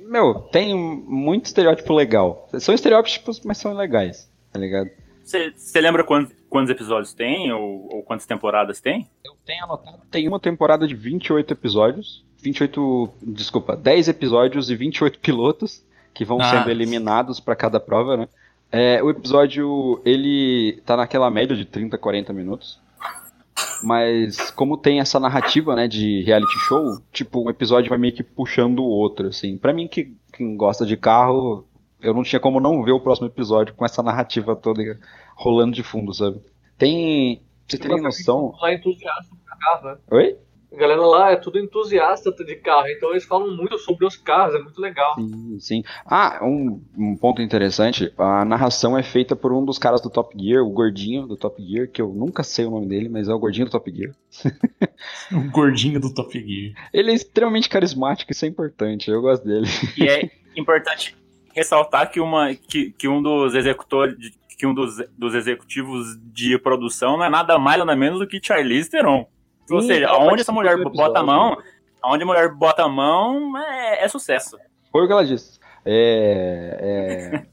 meu, 0.09 0.35
tem 0.51 0.75
muito 0.75 1.47
estereótipo 1.47 1.93
legal. 1.93 2.49
São 2.59 2.75
estereótipos, 2.75 3.41
mas 3.45 3.59
são 3.59 3.75
legais, 3.75 4.29
tá 4.53 4.59
ligado? 4.59 4.89
Você 5.23 5.81
lembra 5.83 6.03
quantos, 6.03 6.33
quantos 6.49 6.71
episódios 6.71 7.13
tem? 7.13 7.53
Ou, 7.53 7.89
ou 7.97 8.03
quantas 8.03 8.27
temporadas 8.27 8.81
tem? 8.81 9.09
Eu 9.25 9.33
tenho 9.45 9.65
anotado. 9.65 9.99
Tem 10.11 10.27
uma 10.29 10.41
temporada 10.41 10.87
de 10.87 10.95
28 10.95 11.53
episódios. 11.53 12.25
28. 12.43 13.11
Desculpa, 13.23 13.77
10 13.77 14.09
episódios 14.09 14.71
e 14.71 14.77
28 14.77 15.19
pilotos 15.19 15.85
que 16.15 16.25
vão 16.25 16.41
Ah. 16.41 16.45
sendo 16.45 16.71
eliminados 16.71 17.41
pra 17.41 17.55
cada 17.57 17.79
prova, 17.81 18.17
né? 18.17 18.29
É, 18.71 19.03
o 19.03 19.09
episódio, 19.11 20.01
ele 20.05 20.81
tá 20.85 20.97
naquela 20.97 21.31
média 21.31 21.57
de 21.57 21.65
30, 21.65 21.97
40 21.97 22.33
minutos. 22.33 22.79
Mas 23.83 24.51
como 24.51 24.77
tem 24.77 25.01
essa 25.01 25.19
narrativa, 25.21 25.75
né, 25.75 25.87
de 25.89 26.23
reality 26.23 26.59
show, 26.67 27.01
tipo, 27.13 27.45
um 27.47 27.51
episódio 27.51 27.89
vai 27.89 27.99
meio 27.99 28.13
que 28.13 28.23
puxando 28.23 28.81
o 28.81 28.85
outro, 28.89 29.29
assim. 29.29 29.57
Pra 29.57 29.73
mim 29.73 29.87
que 29.89 30.13
quem 30.33 30.57
gosta 30.57 30.85
de 30.85 30.97
carro, 30.97 31.65
eu 32.01 32.15
não 32.15 32.23
tinha 32.23 32.41
como 32.41 32.61
não 32.61 32.83
ver 32.83 32.93
o 32.93 33.01
próximo 33.01 33.27
episódio 33.27 33.75
com 33.75 33.85
essa 33.85 34.03
narrativa 34.03 34.55
toda 34.55 34.99
rolando 35.35 35.75
de 35.75 35.83
fundo, 35.83 36.13
sabe? 36.15 36.41
Tem. 36.77 37.43
Você 37.67 37.77
tem 37.79 38.01
noção. 38.01 38.55
Lá 38.61 38.71
é 38.71 38.75
entusiasta 38.75 39.35
pra 39.45 39.57
carro, 39.57 39.89
né? 39.89 39.99
Oi? 40.11 40.37
A 40.71 40.77
galera 40.77 41.01
lá 41.01 41.33
é 41.33 41.37
tudo 41.37 41.59
entusiasta 41.59 42.31
de 42.31 42.57
carro, 42.57 42.89
então 42.89 43.11
eles 43.11 43.25
falam 43.25 43.57
muito 43.57 43.79
sobre 43.79 44.05
os 44.05 44.17
carros, 44.17 44.55
é 44.55 44.59
muito 44.59 44.79
legal. 44.81 45.15
Sim, 45.15 45.59
sim. 45.59 45.83
Ah, 46.05 46.41
um, 46.43 46.83
um 46.97 47.17
ponto 47.17 47.41
interessante: 47.41 48.13
a 48.19 48.45
narração 48.45 48.97
é 48.97 49.03
feita 49.03 49.35
por 49.35 49.51
um 49.51 49.65
dos 49.65 49.79
caras 49.79 50.03
do 50.03 50.11
Top 50.11 50.37
Gear, 50.39 50.63
o 50.63 50.71
gordinho 50.71 51.27
do 51.27 51.39
Top 51.39 51.63
Gear, 51.63 51.89
que 51.89 52.03
eu 52.03 52.09
nunca 52.09 52.43
sei 52.43 52.67
o 52.67 52.71
nome 52.71 52.87
dele, 52.87 53.09
mas 53.09 53.29
é 53.29 53.35
o 53.35 53.39
gordinho 53.39 53.67
do 53.67 53.73
Top 53.73 53.91
Gear. 53.91 54.15
O 55.33 55.51
gordinho 55.51 56.01
do 56.01 56.13
Top 56.13 56.33
Gear. 56.33 56.75
Ele 56.93 57.13
é 57.13 57.15
extremamente 57.15 57.69
carismático, 57.69 58.33
isso 58.33 58.45
é 58.45 58.49
importante, 58.49 59.09
eu 59.11 59.21
gosto 59.21 59.47
dele. 59.47 59.67
E 59.97 60.09
é 60.09 60.29
importante 60.59 61.17
ressaltar 61.55 62.11
que, 62.11 62.21
uma, 62.21 62.55
que, 62.55 62.91
que 62.93 63.09
um 63.09 63.23
dos 63.23 63.55
executores, 63.55 64.17
que 64.57 64.67
um 64.67 64.75
dos, 64.75 64.97
dos 65.17 65.35
executivos 65.35 66.17
de 66.33 66.59
produção 66.59 67.17
não 67.17 67.25
é 67.25 67.31
nada 67.31 67.59
mais 67.59 67.79
nada 67.79 67.95
menos 67.97 68.19
do 68.19 68.27
que 68.27 68.41
Charlize 68.43 68.91
Theron. 68.91 69.27
Ou 69.71 69.81
Sim, 69.81 69.89
seja, 69.89 70.07
ela 70.07 70.17
aonde 70.19 70.41
essa 70.41 70.53
mulher 70.53 70.77
do 70.77 70.85
bota 70.85 71.19
a 71.19 71.23
episódio. 71.23 71.27
mão, 71.27 71.57
aonde 72.03 72.23
a 72.23 72.27
mulher 72.27 72.55
bota 72.55 72.83
a 72.85 72.89
mão 72.89 73.57
é, 73.59 74.05
é 74.05 74.09
sucesso. 74.09 74.57
Foi 74.91 75.05
o 75.05 75.07
que 75.07 75.13
ela 75.13 75.25
disse. 75.25 75.59
É, 75.85 77.45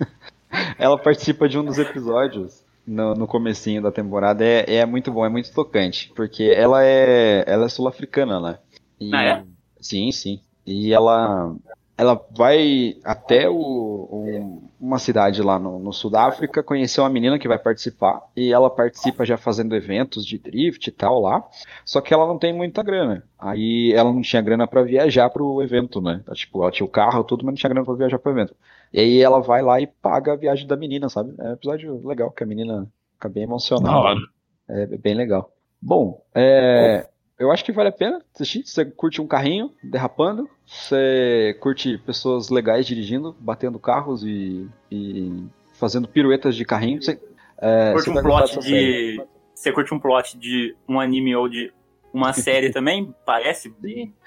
é... 0.00 0.06
ela 0.78 0.98
participa 0.98 1.48
de 1.48 1.58
um 1.58 1.64
dos 1.64 1.78
episódios 1.78 2.64
no, 2.86 3.14
no 3.14 3.26
comecinho 3.26 3.82
da 3.82 3.92
temporada. 3.92 4.44
É, 4.44 4.76
é 4.76 4.86
muito 4.86 5.12
bom, 5.12 5.24
é 5.24 5.28
muito 5.28 5.52
tocante. 5.52 6.12
Porque 6.14 6.44
ela 6.44 6.84
é, 6.84 7.44
ela 7.46 7.66
é 7.66 7.68
sul-africana, 7.68 8.40
né? 8.40 8.58
E- 9.00 9.14
Ah, 9.14 9.22
é? 9.22 9.44
Sim, 9.80 10.10
sim. 10.10 10.40
E 10.66 10.92
ela, 10.92 11.54
ela 11.98 12.24
vai 12.30 12.96
até 13.04 13.48
o, 13.50 13.56
o- 13.56 14.62
uma 14.80 14.98
cidade 15.00 15.42
lá 15.42 15.58
no, 15.58 15.78
no 15.80 15.92
sul 15.92 16.10
da 16.10 16.24
África 16.26 16.62
conhecer 16.62 17.00
uma 17.00 17.10
menina 17.10 17.38
que 17.38 17.48
vai 17.48 17.58
participar. 17.58 18.22
E 18.36 18.52
ela 18.52 18.70
participa 18.70 19.24
já 19.26 19.36
fazendo 19.36 19.74
eventos 19.74 20.24
de 20.24 20.38
drift 20.38 20.86
e 20.86 20.92
tal 20.92 21.20
lá. 21.20 21.44
Só 21.84 22.00
que 22.00 22.14
ela 22.14 22.26
não 22.26 22.38
tem 22.38 22.52
muita 22.52 22.82
grana. 22.82 23.24
Aí 23.38 23.92
ela 23.94 24.12
não 24.12 24.22
tinha 24.22 24.40
grana 24.40 24.66
pra 24.68 24.82
viajar 24.82 25.28
pro 25.30 25.60
evento, 25.62 26.00
né? 26.00 26.22
Tipo, 26.34 26.62
ela 26.62 26.70
tinha 26.70 26.86
o 26.86 26.90
carro, 26.90 27.24
tudo, 27.24 27.44
mas 27.44 27.52
não 27.52 27.58
tinha 27.58 27.70
grana 27.70 27.84
pra 27.84 27.94
viajar 27.94 28.18
pro 28.20 28.30
evento. 28.32 28.54
E 28.92 29.00
aí 29.00 29.20
ela 29.20 29.40
vai 29.40 29.62
lá 29.62 29.80
e 29.80 29.86
paga 29.86 30.32
a 30.32 30.36
viagem 30.36 30.66
da 30.66 30.76
menina, 30.76 31.08
sabe? 31.08 31.34
É 31.38 31.48
um 31.50 31.52
episódio 31.52 32.06
legal, 32.06 32.30
que 32.30 32.44
a 32.44 32.46
menina 32.46 32.86
fica 33.14 33.28
bem 33.28 33.42
Da 33.42 33.48
emocionada. 33.48 34.20
É 34.68 34.86
bem 34.86 35.14
legal. 35.14 35.52
Bom, 35.80 36.22
é, 36.34 37.08
eu 37.38 37.50
acho 37.52 37.64
que 37.64 37.72
vale 37.72 37.88
a 37.88 37.92
pena 37.92 38.22
assistir. 38.34 38.66
Você 38.66 38.84
curte 38.84 39.20
um 39.20 39.26
carrinho 39.26 39.72
derrapando, 39.82 40.48
você 40.66 41.56
curte 41.60 41.98
pessoas 41.98 42.48
legais 42.48 42.86
dirigindo, 42.86 43.36
batendo 43.38 43.78
carros 43.78 44.24
e, 44.24 44.68
e 44.90 45.46
fazendo 45.74 46.08
piruetas 46.08 46.56
de 46.56 46.64
carrinho. 46.64 47.02
Você, 47.02 47.20
é, 47.58 47.92
curte 47.92 48.10
você 48.10 48.18
um 48.18 48.22
plot 48.22 48.58
de. 48.60 49.24
Você 49.54 49.72
curte 49.72 49.94
um 49.94 49.98
plot 49.98 50.38
de 50.38 50.76
um 50.88 51.00
anime 51.00 51.34
ou 51.34 51.48
de 51.48 51.72
uma 52.12 52.32
série 52.32 52.70
também? 52.72 53.14
Parece? 53.24 53.72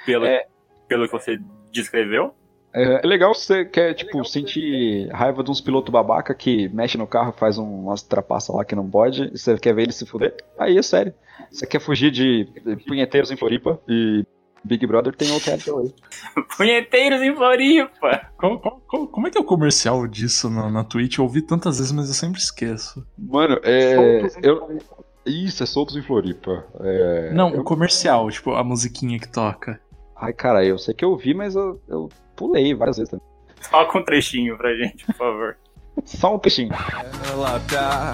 Pelo, 0.05 0.25
É. 0.25 0.45
pelo 0.87 1.05
que 1.05 1.11
você 1.11 1.39
descreveu? 1.71 2.33
É, 2.73 3.01
é 3.03 3.07
legal 3.07 3.33
se 3.33 3.45
você 3.45 3.65
quer, 3.65 3.93
tipo, 3.93 4.23
sentir 4.23 5.09
raiva 5.11 5.43
de 5.43 5.51
uns 5.51 5.59
pilotos 5.61 5.91
babaca 5.91 6.33
que 6.33 6.69
mexe 6.69 6.97
no 6.97 7.05
carro, 7.07 7.33
faz 7.33 7.57
um, 7.57 7.65
umas 7.83 8.01
trapaças 8.01 8.55
lá 8.55 8.63
que 8.63 8.75
não 8.75 8.89
pode, 8.89 9.29
e 9.33 9.37
você 9.37 9.57
quer 9.57 9.73
ver 9.75 9.83
ele 9.83 9.91
se 9.91 10.05
fuder. 10.05 10.35
Aí 10.57 10.77
é 10.77 10.81
sério. 10.81 11.13
Você 11.51 11.65
quer 11.67 11.79
fugir 11.81 12.11
de 12.11 12.47
punheteiros 12.87 13.29
em 13.31 13.35
Floripa 13.35 13.79
e 13.89 14.23
Big 14.63 14.85
Brother 14.85 15.13
tem 15.15 15.29
outro 15.31 15.51
aí. 15.79 15.93
Punheteiros 16.55 17.21
em 17.21 17.35
Floripa! 17.35 18.27
Como, 18.37 18.59
como- 18.59 19.07
como- 19.07 19.27
é 19.27 19.31
que 19.31 19.37
é 19.37 19.41
o 19.41 19.45
comercial 19.45 20.07
disso 20.07 20.49
na, 20.49 20.69
na 20.69 20.83
Twitch? 20.83 21.17
Eu 21.17 21.23
ouvi 21.25 21.41
tantas 21.41 21.77
vezes, 21.79 21.91
mas 21.91 22.07
eu 22.07 22.13
sempre 22.13 22.39
esqueço. 22.39 23.05
Mano, 23.17 23.59
é. 23.63 24.21
Eu... 24.41 24.77
Isso, 25.25 25.61
é 25.61 25.65
soltos 25.65 25.95
em 25.97 26.01
Floripa. 26.01 26.65
É, 26.79 27.31
Não, 27.33 27.49
eu- 27.53 27.61
o 27.61 27.63
comercial, 27.63 28.29
tipo, 28.29 28.51
a 28.51 28.63
musiquinha 28.63 29.19
que 29.19 29.27
toca. 29.27 29.79
Ai, 30.15 30.31
cara, 30.33 30.63
eu 30.63 30.77
sei 30.77 30.93
que 30.93 31.03
eu 31.03 31.17
vi, 31.17 31.33
mas 31.33 31.55
eu, 31.55 31.81
eu 31.87 32.09
pulei 32.41 32.73
várias 32.73 32.97
vezes 32.97 33.11
também. 33.11 33.25
Toca 33.69 33.97
um 33.99 34.03
trechinho 34.03 34.57
pra 34.57 34.73
gente, 34.75 35.05
por 35.05 35.15
favor. 35.15 35.57
Só 36.05 36.35
um 36.35 36.39
peixinho. 36.39 36.71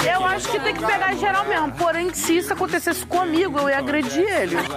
Eu 0.05 0.25
acho 0.25 0.51
que 0.51 0.59
tem 0.59 0.73
que 0.75 0.85
pegar 0.85 1.13
geral 1.15 1.45
mesmo. 1.45 1.71
Porém, 1.73 2.13
se 2.13 2.37
isso 2.37 2.51
acontecesse 2.51 3.05
comigo, 3.05 3.57
eu 3.59 3.69
ia 3.69 3.77
agredir 3.77 4.27
ele. 4.27 4.55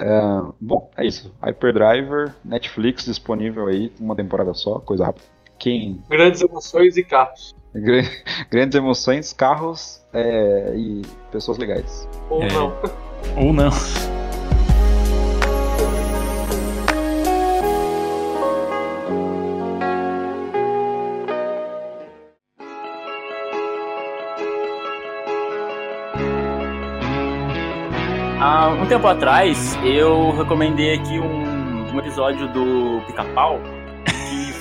É, 0.00 0.06
bom, 0.60 0.88
é 0.96 1.04
isso. 1.04 1.34
Hyperdriver, 1.42 2.32
Netflix 2.44 3.04
disponível 3.04 3.66
aí, 3.66 3.92
uma 3.98 4.14
temporada 4.14 4.54
só, 4.54 4.78
coisa 4.78 5.06
rápida. 5.06 5.26
Quem. 5.58 6.00
Grandes 6.08 6.40
emoções 6.40 6.96
e 6.96 7.02
carros. 7.02 7.52
Gra- 7.74 8.02
Grandes 8.48 8.76
emoções, 8.78 9.32
carros 9.32 10.00
é, 10.12 10.72
e 10.76 11.02
pessoas 11.32 11.58
legais. 11.58 12.08
Ou 12.30 12.44
É. 12.44 12.48
não. 12.52 12.72
Ou 13.36 13.52
não. 13.52 13.70
Tempo 28.88 29.06
atrás, 29.06 29.76
eu 29.84 30.30
recomendei 30.32 30.94
aqui 30.94 31.18
um, 31.18 31.92
um 31.94 31.98
episódio 31.98 32.48
do 32.52 33.02
Pica-Pau 33.06 33.60
que 34.06 34.52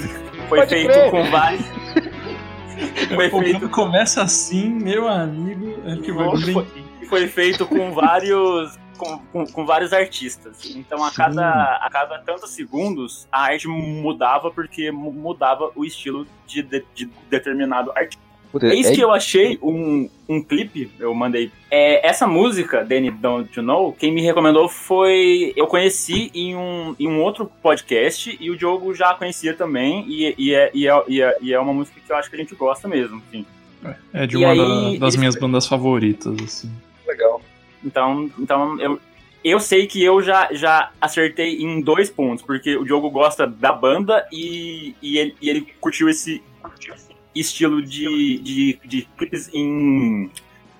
foi 0.49 0.59
Pode 0.59 0.69
feito 0.69 0.91
crer. 0.91 1.11
com 1.11 1.23
vários. 1.31 1.65
foi 3.15 3.27
O 3.29 3.39
feito 3.39 3.69
começa 3.69 4.21
assim, 4.21 4.69
meu 4.69 5.07
amigo. 5.07 5.79
É 5.85 5.95
que 5.97 6.11
bem. 6.11 7.07
foi 7.07 7.27
feito 7.27 7.65
com 7.65 7.91
vários 7.93 8.77
com, 8.97 9.17
com, 9.31 9.45
com 9.45 9.65
vários 9.65 9.93
artistas. 9.93 10.75
Então 10.75 11.03
a 11.03 11.11
cada, 11.11 11.75
a 11.81 11.89
cada 11.89 12.19
tantos 12.19 12.49
segundos 12.51 13.27
a 13.31 13.43
arte 13.43 13.67
mudava 13.67 14.51
porque 14.51 14.91
mu- 14.91 15.13
mudava 15.13 15.71
o 15.75 15.85
estilo 15.85 16.27
de, 16.45 16.61
de, 16.63 16.83
de 16.93 17.05
determinado 17.29 17.91
artista. 17.95 18.26
Puta, 18.51 18.67
Eis 18.67 18.87
é- 18.87 18.95
que 18.95 19.01
eu 19.01 19.11
achei 19.11 19.59
um, 19.61 20.09
um 20.27 20.41
clipe, 20.41 20.89
eu 20.99 21.13
mandei. 21.13 21.51
É, 21.69 22.07
essa 22.07 22.25
música, 22.25 22.83
Danny 22.83 23.11
Don't 23.11 23.49
You 23.57 23.63
Know, 23.63 23.91
quem 23.93 24.11
me 24.11 24.21
recomendou 24.21 24.69
foi. 24.69 25.53
Eu 25.55 25.67
conheci 25.67 26.31
em 26.33 26.55
um, 26.55 26.95
em 26.99 27.07
um 27.07 27.21
outro 27.21 27.51
podcast 27.61 28.37
e 28.39 28.49
o 28.49 28.55
Diogo 28.57 28.93
já 28.95 29.13
conhecia 29.13 29.53
também. 29.53 30.05
E, 30.07 30.33
e, 30.37 30.53
é, 30.55 30.71
e, 30.73 30.87
é, 30.87 31.03
e, 31.07 31.21
é, 31.21 31.37
e 31.41 31.53
é 31.53 31.59
uma 31.59 31.73
música 31.73 31.99
que 32.05 32.11
eu 32.11 32.15
acho 32.15 32.29
que 32.29 32.35
a 32.35 32.39
gente 32.39 32.55
gosta 32.55 32.87
mesmo. 32.87 33.21
Assim. 33.27 33.45
É 34.13 34.25
de 34.25 34.35
E 34.35 34.37
uma 34.39 34.51
aí, 34.51 34.57
da- 34.57 34.65
das 35.05 35.13
eles- 35.13 35.15
minhas 35.17 35.35
bandas 35.35 35.67
favoritas, 35.67 36.35
assim. 36.43 36.71
legal. 37.07 37.41
Então, 37.85 38.29
então 38.39 38.79
eu, 38.81 38.99
eu 39.43 39.59
sei 39.59 39.85
que 39.87 40.03
eu 40.03 40.21
já, 40.21 40.49
já 40.51 40.91
acertei 40.99 41.61
em 41.61 41.79
dois 41.79 42.09
pontos, 42.09 42.43
porque 42.43 42.75
o 42.75 42.83
Diogo 42.83 43.09
gosta 43.09 43.45
da 43.45 43.71
banda 43.71 44.25
e, 44.31 44.95
e, 45.01 45.17
ele, 45.17 45.35
e 45.41 45.49
ele 45.49 45.67
curtiu 45.79 46.09
esse 46.09 46.41
estilo 47.39 47.81
de, 47.81 48.39
de, 48.39 48.79
de 48.85 49.01
clipes 49.17 49.49
em, 49.53 50.31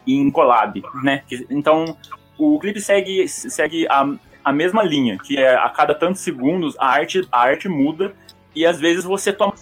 em 0.05 0.31
collab, 0.31 0.81
né? 1.03 1.23
Então, 1.49 1.97
o 2.37 2.59
clipe 2.59 2.79
segue, 2.79 3.27
segue 3.27 3.87
a, 3.89 4.07
a 4.43 4.53
mesma 4.53 4.83
linha, 4.83 5.17
que 5.17 5.37
é 5.37 5.55
a 5.55 5.69
cada 5.69 5.93
tantos 5.93 6.21
segundos 6.21 6.75
a 6.79 6.87
arte, 6.87 7.27
a 7.31 7.41
arte 7.41 7.67
muda 7.67 8.15
e 8.55 8.65
às 8.65 8.79
vezes 8.79 9.03
você 9.03 9.33
toma 9.33 9.53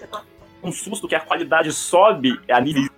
um 0.64 0.72
susto 0.72 1.08
que 1.08 1.16
a 1.16 1.20
qualidade 1.20 1.72
sobe 1.72 2.40
a 2.50 2.60
níveis 2.60 2.90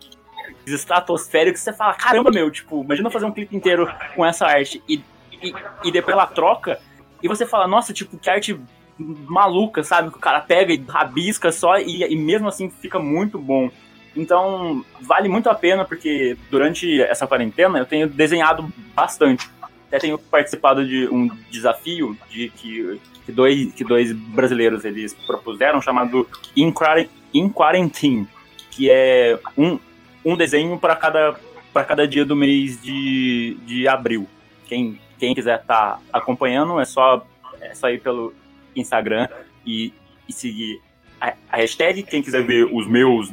estratosféricos, 0.65 1.61
você 1.61 1.73
fala, 1.73 1.93
caramba, 1.93 2.31
meu, 2.31 2.49
tipo, 2.51 2.83
imagina 2.83 3.09
fazer 3.09 3.25
um 3.25 3.31
clipe 3.31 3.55
inteiro 3.55 3.91
com 4.15 4.25
essa 4.25 4.45
arte 4.45 4.81
e, 4.87 5.01
e, 5.41 5.53
e 5.83 5.91
depois 5.91 6.13
ela 6.13 6.27
troca 6.27 6.79
e 7.21 7.27
você 7.27 7.45
fala, 7.45 7.67
nossa, 7.67 7.93
tipo, 7.93 8.17
que 8.17 8.29
arte 8.29 8.59
maluca, 8.99 9.83
sabe? 9.83 10.11
Que 10.11 10.17
o 10.17 10.21
cara 10.21 10.41
pega 10.41 10.73
e 10.73 10.83
rabisca 10.87 11.51
só 11.51 11.77
e, 11.77 12.03
e 12.03 12.15
mesmo 12.15 12.47
assim 12.47 12.69
fica 12.69 12.99
muito 12.99 13.37
bom. 13.37 13.69
Então, 14.17 14.83
vale 15.01 15.29
muito 15.29 15.49
a 15.49 15.55
pena, 15.55 15.85
porque 15.85 16.35
durante 16.49 17.01
essa 17.01 17.27
quarentena 17.27 17.77
eu 17.77 17.85
tenho 17.85 18.07
desenhado 18.07 18.67
bastante. 18.95 19.47
Até 19.87 19.99
tenho 19.99 20.17
participado 20.17 20.85
de 20.85 21.07
um 21.07 21.29
desafio 21.49 22.17
de 22.29 22.49
que, 22.49 22.99
que, 23.25 23.31
dois, 23.31 23.71
que 23.73 23.83
dois 23.83 24.11
brasileiros 24.11 24.83
eles 24.83 25.13
propuseram, 25.25 25.81
chamado 25.81 26.27
In, 26.55 26.71
Quaren- 26.71 27.07
In 27.33 27.47
Quarantine, 27.47 28.27
que 28.71 28.89
é 28.89 29.39
um, 29.57 29.79
um 30.25 30.35
desenho 30.35 30.77
para 30.77 30.95
cada, 30.95 31.39
cada 31.87 32.07
dia 32.07 32.25
do 32.25 32.35
mês 32.35 32.81
de, 32.81 33.55
de 33.65 33.87
abril. 33.87 34.27
Quem, 34.65 34.99
quem 35.17 35.33
quiser 35.33 35.61
estar 35.61 35.93
tá 35.93 35.99
acompanhando 36.11 36.79
é 36.79 36.85
só, 36.85 37.25
é 37.61 37.73
só 37.73 37.89
ir 37.89 38.01
pelo 38.01 38.33
Instagram 38.75 39.29
e, 39.65 39.93
e 40.27 40.33
seguir 40.33 40.81
a, 41.21 41.33
a 41.49 41.57
hashtag. 41.57 42.03
Quem 42.03 42.21
quiser 42.21 42.43
ver 42.43 42.65
os 42.65 42.85
meus, 42.87 43.31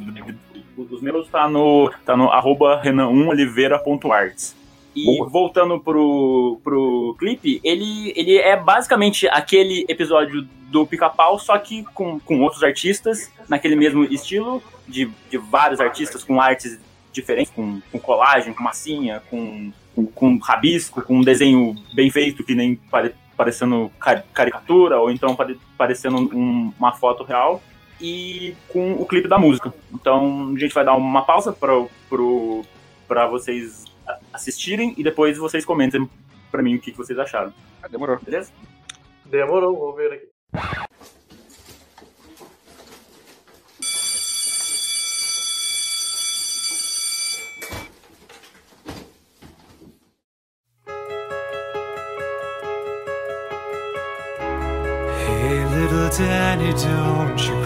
os 0.77 1.01
meus 1.01 1.27
tá 1.29 1.47
no, 1.47 1.91
tá 2.05 2.15
no 2.17 2.29
arroba 2.29 2.81
renan1oliveira.arts. 2.83 4.55
E 4.95 5.03
Boa. 5.05 5.27
voltando 5.29 5.77
pro, 5.79 6.59
pro 6.63 7.15
clipe, 7.19 7.59
ele, 7.63 8.13
ele 8.15 8.37
é 8.37 8.55
basicamente 8.55 9.27
aquele 9.27 9.85
episódio 9.89 10.47
do 10.69 10.85
pica-pau, 10.87 11.37
só 11.37 11.57
que 11.57 11.83
com, 11.93 12.17
com 12.19 12.39
outros 12.41 12.63
artistas, 12.63 13.29
naquele 13.49 13.75
mesmo 13.75 14.05
estilo, 14.05 14.63
de, 14.87 15.09
de 15.29 15.37
vários 15.37 15.81
artistas 15.81 16.23
com 16.23 16.39
artes 16.39 16.79
diferentes, 17.11 17.51
com, 17.53 17.81
com 17.91 17.99
colagem, 17.99 18.53
com 18.53 18.63
massinha, 18.63 19.21
com, 19.29 19.71
com, 19.93 20.05
com 20.07 20.37
rabisco, 20.37 21.01
com 21.01 21.17
um 21.17 21.21
desenho 21.21 21.75
bem 21.93 22.09
feito, 22.09 22.41
que 22.43 22.55
nem 22.55 22.75
pare, 22.75 23.13
parecendo 23.35 23.91
cari- 23.99 24.23
caricatura, 24.33 24.97
ou 24.99 25.11
então 25.11 25.35
pare, 25.35 25.59
parecendo 25.77 26.17
um- 26.17 26.71
uma 26.79 26.93
foto 26.93 27.23
real, 27.25 27.61
e 27.99 28.55
com 28.69 28.93
o 28.93 29.05
clipe 29.05 29.27
da 29.27 29.37
música. 29.37 29.73
Então 29.93 30.53
a 30.55 30.59
gente 30.59 30.73
vai 30.73 30.83
dar 30.85 30.95
uma 30.95 31.23
pausa 31.23 31.51
para 31.53 31.71
pro, 32.09 32.63
pra 33.07 33.27
vocês 33.27 33.85
a- 34.07 34.19
assistirem 34.33 34.93
e 34.97 35.03
depois 35.03 35.37
vocês 35.37 35.63
comentem 35.65 36.09
pra 36.51 36.61
mim 36.63 36.75
o 36.75 36.79
que, 36.79 36.91
que 36.91 36.97
vocês 36.97 37.17
acharam, 37.19 37.53
Ah, 37.83 37.87
demorou. 37.87 38.17
beleza? 38.23 38.51
Demorou, 39.25 39.75
vou 39.77 39.93
ver 39.95 40.13
aqui. 40.13 40.27
Hey, 55.27 55.63
little 55.75 56.09
Danny, 56.09 56.71
don't 56.73 57.39
you 57.47 57.64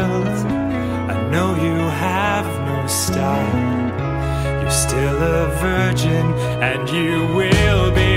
I 0.00 1.28
know 1.30 1.54
you 1.56 1.74
have 1.74 2.46
no 2.66 2.86
style. 2.86 4.62
You're 4.62 4.70
still 4.70 5.22
a 5.22 5.48
virgin, 5.60 6.26
and 6.62 6.88
you 6.88 7.34
will 7.34 7.90
be 7.90 8.07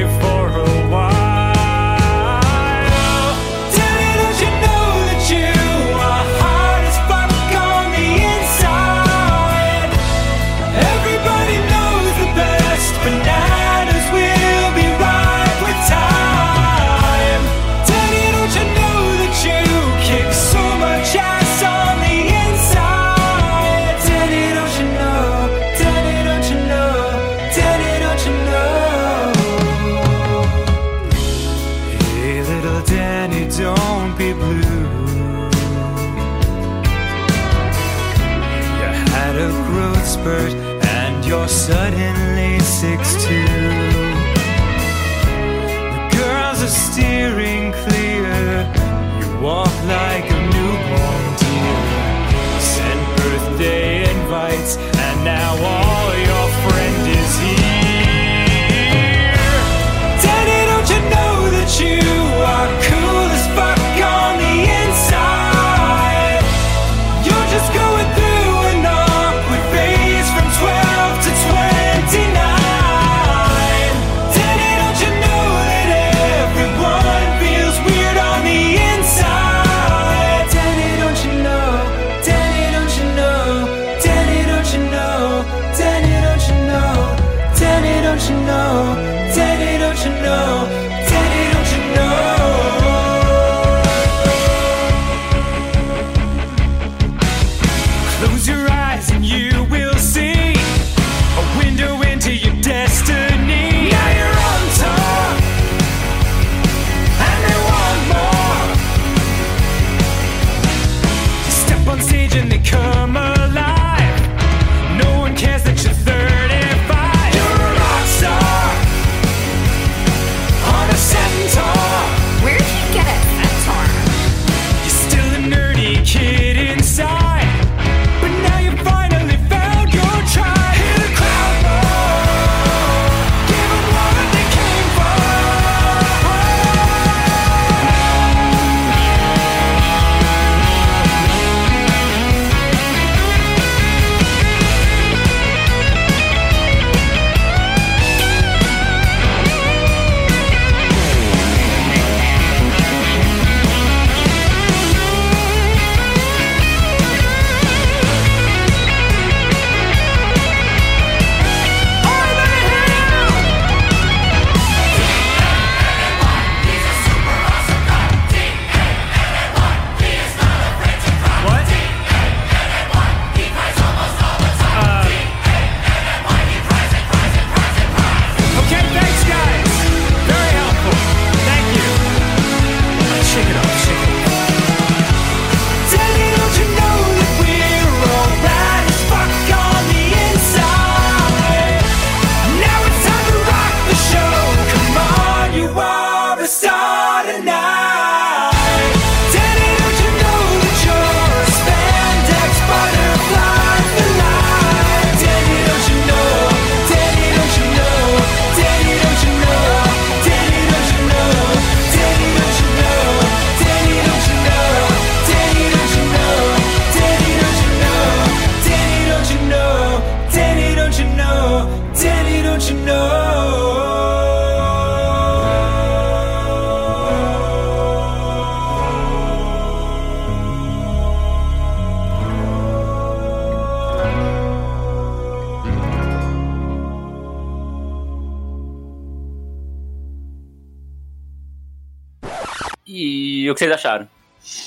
vocês 243.62 243.72
acharam? 243.72 244.08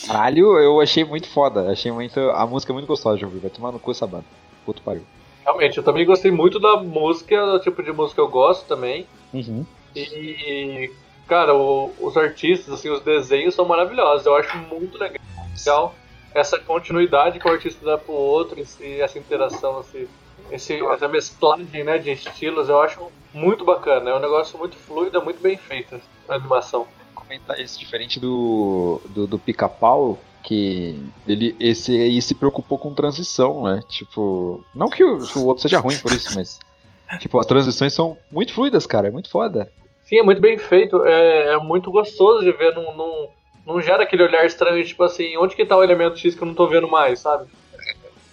Caralho, 0.06 0.56
eu 0.58 0.80
achei 0.80 1.04
muito 1.04 1.28
foda. 1.28 1.70
Achei 1.70 1.90
muito. 1.90 2.20
A 2.30 2.46
música 2.46 2.72
é 2.72 2.74
muito 2.74 2.86
gostosa 2.86 3.18
de 3.18 3.24
ouvir. 3.24 3.38
Vai 3.40 3.50
tomar 3.50 3.72
no 3.72 3.78
cu 3.80 3.90
essa 3.90 4.06
banda. 4.06 4.24
Puto 4.64 4.80
pariu. 4.82 5.02
Realmente, 5.44 5.76
eu 5.78 5.82
também 5.84 6.06
gostei 6.06 6.30
muito 6.30 6.58
da 6.60 6.76
música, 6.76 7.44
do 7.44 7.58
tipo 7.58 7.82
de 7.82 7.92
música 7.92 8.14
que 8.14 8.20
eu 8.20 8.28
gosto 8.30 8.66
também. 8.66 9.06
Uhum. 9.32 9.66
E, 9.94 10.90
cara, 11.26 11.54
o- 11.54 11.92
os 12.00 12.16
artistas, 12.16 12.72
assim, 12.72 12.88
os 12.88 13.00
desenhos 13.00 13.54
são 13.54 13.64
maravilhosos. 13.64 14.24
Eu 14.26 14.36
acho 14.36 14.56
muito 14.58 14.96
legal 14.96 15.94
essa 16.34 16.58
continuidade 16.58 17.38
que 17.38 17.46
o 17.48 17.50
artista 17.52 17.84
dá 17.84 17.98
pro 17.98 18.12
outro, 18.12 18.58
esse, 18.60 19.00
essa 19.00 19.18
interação, 19.18 19.80
esse, 19.80 20.08
esse- 20.50 20.86
essa 20.86 21.08
mesclagem 21.08 21.82
né, 21.84 21.98
de 21.98 22.12
estilos. 22.12 22.68
Eu 22.68 22.80
acho 22.80 23.00
muito 23.34 23.64
bacana. 23.64 24.10
É 24.10 24.14
um 24.14 24.20
negócio 24.20 24.56
muito 24.58 24.76
fluido, 24.76 25.18
é 25.18 25.22
muito 25.22 25.40
bem 25.42 25.56
feito 25.56 26.00
a 26.28 26.34
animação. 26.36 26.86
Comentar 27.26 27.58
isso 27.60 27.78
diferente 27.78 28.20
do, 28.20 29.00
do, 29.10 29.26
do 29.26 29.38
pica-pau, 29.38 30.18
que 30.42 31.00
ele 31.26 31.56
esse 31.58 31.92
aí 31.92 32.20
se 32.20 32.34
preocupou 32.34 32.78
com 32.78 32.94
transição, 32.94 33.64
né? 33.64 33.82
Tipo, 33.88 34.64
não 34.74 34.88
que 34.88 35.02
o, 35.02 35.18
que 35.18 35.38
o 35.38 35.46
outro 35.46 35.62
seja 35.62 35.80
ruim 35.80 35.96
por 35.98 36.12
isso, 36.12 36.34
mas 36.34 36.60
tipo, 37.18 37.38
as 37.38 37.46
transições 37.46 37.92
são 37.92 38.16
muito 38.30 38.52
fluidas, 38.52 38.86
cara, 38.86 39.08
é 39.08 39.10
muito 39.10 39.30
foda. 39.30 39.70
Sim, 40.04 40.18
é 40.18 40.22
muito 40.22 40.40
bem 40.40 40.58
feito. 40.58 41.04
É, 41.04 41.54
é 41.54 41.58
muito 41.58 41.90
gostoso 41.90 42.44
de 42.44 42.52
ver. 42.52 42.74
Não, 42.74 42.96
não, 42.96 43.28
não 43.66 43.80
gera 43.80 44.02
aquele 44.02 44.22
olhar 44.22 44.44
estranho, 44.44 44.84
tipo 44.84 45.02
assim, 45.02 45.36
onde 45.36 45.56
que 45.56 45.64
tá 45.64 45.76
o 45.76 45.82
elemento 45.82 46.18
X 46.18 46.34
que 46.34 46.42
eu 46.42 46.46
não 46.46 46.54
tô 46.54 46.66
vendo 46.66 46.88
mais, 46.88 47.20
sabe? 47.20 47.48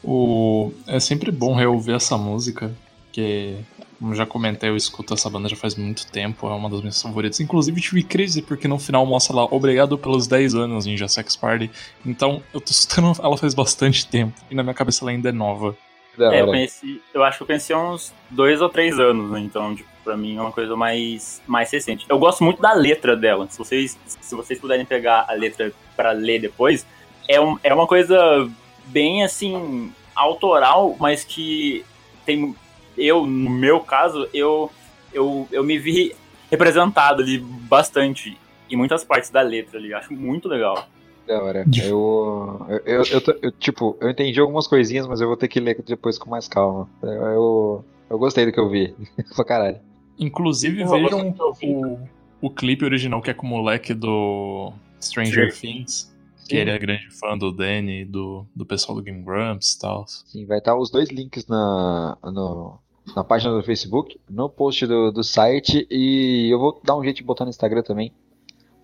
O... 0.04 0.74
É 0.88 1.00
sempre 1.00 1.32
bom 1.32 1.54
reouvir 1.54 1.94
essa 1.94 2.18
música, 2.18 2.72
que, 3.12 3.56
como 4.02 4.16
já 4.16 4.26
comentei, 4.26 4.68
eu 4.68 4.76
escuto 4.76 5.14
essa 5.14 5.30
banda 5.30 5.48
já 5.48 5.56
faz 5.56 5.76
muito 5.76 6.08
tempo, 6.08 6.48
é 6.48 6.56
uma 6.56 6.68
das 6.68 6.82
minhas 6.82 7.00
favoritas. 7.00 7.40
Inclusive 7.40 7.80
tive 7.80 8.02
crise, 8.02 8.42
porque 8.42 8.68
no 8.68 8.80
final 8.80 9.06
mostra 9.06 9.36
lá, 9.36 9.46
obrigado 9.46 9.96
pelos 9.96 10.26
10 10.26 10.56
anos, 10.56 10.88
Ninja 10.88 11.08
Sex 11.08 11.36
Party. 11.36 11.70
Então, 12.04 12.42
eu 12.52 12.60
tô 12.60 12.72
escutando 12.72 13.14
ela 13.24 13.38
faz 13.38 13.54
bastante 13.54 14.08
tempo, 14.08 14.34
e 14.50 14.56
na 14.56 14.64
minha 14.64 14.74
cabeça 14.74 15.04
ela 15.04 15.12
ainda 15.12 15.30
é 15.30 15.32
nova. 15.32 15.78
É, 16.20 16.42
eu 16.42 16.48
conheci, 16.48 17.00
eu 17.14 17.24
acho 17.24 17.38
que 17.38 17.44
eu 17.44 17.48
conheci 17.48 17.72
há 17.72 17.78
uns 17.78 18.12
dois 18.30 18.60
ou 18.60 18.70
três 18.70 19.00
anos, 19.00 19.30
né? 19.30 19.40
Então, 19.40 19.76
tipo, 19.76 19.90
pra 20.04 20.18
mim 20.18 20.36
é 20.36 20.42
uma 20.42 20.52
coisa 20.52 20.76
mais, 20.76 21.40
mais 21.46 21.72
recente. 21.72 22.06
Eu 22.10 22.18
gosto 22.18 22.44
muito 22.44 22.60
da 22.60 22.74
letra 22.74 23.16
dela. 23.16 23.48
Se 23.50 23.58
vocês, 23.58 23.98
se 24.06 24.36
vocês 24.36 24.60
puderem 24.60 24.86
pegar 24.86 25.26
a 25.30 25.34
letra 25.34 25.72
pra 25.96 26.12
ler 26.12 26.42
depois, 26.42 26.86
é, 27.30 27.40
um, 27.40 27.58
é 27.64 27.74
uma 27.74 27.88
coisa 27.88 28.50
bem 28.88 29.24
assim, 29.24 29.94
autoral, 30.16 30.96
mas 31.00 31.24
que 31.24 31.86
tem. 32.26 32.56
Eu, 32.98 33.26
no 33.26 33.50
meu 33.50 33.80
caso, 33.80 34.28
eu, 34.34 34.70
eu, 35.14 35.48
eu 35.52 35.64
me 35.64 35.78
vi 35.78 36.16
representado 36.50 37.22
ali 37.22 37.38
bastante 37.38 38.38
em 38.70 38.76
muitas 38.76 39.04
partes 39.04 39.30
da 39.30 39.42
letra 39.42 39.80
ali. 39.80 39.94
Acho 39.94 40.14
muito 40.14 40.48
legal. 40.48 40.88
Da 41.28 41.42
hora. 41.42 41.66
Eu, 41.82 42.66
eu, 42.86 43.04
eu, 43.04 43.22
eu 43.42 43.52
tipo, 43.52 43.98
eu 44.02 44.10
entendi 44.10 44.40
algumas 44.40 44.68
coisinhas, 44.68 45.08
mas 45.08 45.22
eu 45.22 45.28
vou 45.28 45.38
ter 45.38 45.48
que 45.48 45.60
ler 45.60 45.82
depois 45.86 46.18
com 46.18 46.30
mais 46.30 46.48
calma. 46.48 46.90
Eu, 47.02 47.10
eu, 47.12 47.86
eu 48.10 48.20
gostei 48.20 48.46
do 48.46 48.52
que 48.52 48.60
eu 48.60 48.70
vi. 48.70 48.96
pra 49.36 49.46
caralho. 49.46 49.80
Inclusive, 50.20 50.84
vejam 50.84 51.34
o, 51.64 52.00
o 52.42 52.50
clipe 52.50 52.84
original 52.84 53.22
que 53.22 53.30
é 53.30 53.34
com 53.34 53.46
o 53.46 53.50
moleque 53.50 53.94
do 53.94 54.74
Stranger 55.00 55.58
Things, 55.58 56.14
que 56.48 56.58
ele 56.58 56.70
é 56.70 56.78
grande 56.78 57.10
fã 57.12 57.38
do 57.38 57.52
Danny, 57.52 58.04
do, 58.04 58.46
do 58.56 58.66
pessoal 58.66 58.96
do 58.96 59.04
Game 59.04 59.24
Grumps 59.24 59.74
e 59.74 59.80
tal. 59.80 60.06
Sim, 60.08 60.46
vai 60.46 60.58
estar 60.58 60.76
os 60.76 60.92
dois 60.92 61.10
links 61.10 61.48
na, 61.48 62.18
no, 62.24 62.78
na 63.16 63.24
página 63.24 63.54
do 63.54 63.64
Facebook, 63.64 64.20
no 64.30 64.50
post 64.50 64.86
do, 64.86 65.12
do 65.12 65.24
site 65.24 65.88
e 65.90 66.50
eu 66.52 66.60
vou 66.60 66.80
dar 66.84 66.96
um 66.96 67.04
jeito 67.04 67.18
de 67.18 67.24
botar 67.24 67.44
no 67.44 67.50
Instagram 67.50 67.82
também. 67.82 68.14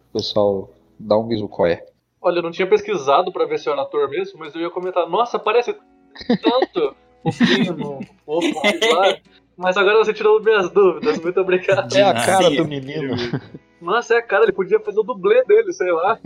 O 0.10 0.14
pessoal 0.18 0.70
dá 1.00 1.18
um 1.18 1.28
bisu 1.28 1.48
qual 1.48 1.68
é. 1.68 1.86
Olha, 2.22 2.40
eu 2.40 2.44
não 2.44 2.52
tinha 2.52 2.68
pesquisado 2.68 3.32
pra 3.32 3.46
ver 3.46 3.60
se 3.60 3.70
era 3.70 3.82
ator 3.82 4.10
mesmo, 4.10 4.40
mas 4.40 4.54
eu 4.56 4.62
ia 4.62 4.70
comentar, 4.70 5.08
nossa, 5.08 5.38
parece 5.38 5.74
tanto 5.74 6.96
o 7.24 7.32
Pino, 7.32 8.00
o. 8.26 8.40
Mas 9.56 9.76
agora 9.76 9.98
você 9.98 10.14
tirou 10.14 10.42
minhas 10.42 10.70
dúvidas, 10.70 11.20
muito 11.20 11.40
obrigado. 11.40 11.96
É 11.96 12.04
a 12.04 12.14
cara 12.14 12.50
do 12.50 12.68
menino. 12.68 13.16
Nossa, 13.82 14.16
é 14.16 14.18
a 14.18 14.22
cara, 14.22 14.44
ele 14.44 14.52
podia 14.52 14.80
fazer 14.80 15.00
o 15.00 15.04
dublê 15.04 15.44
dele, 15.46 15.74
sei 15.74 15.92
lá. 15.92 16.20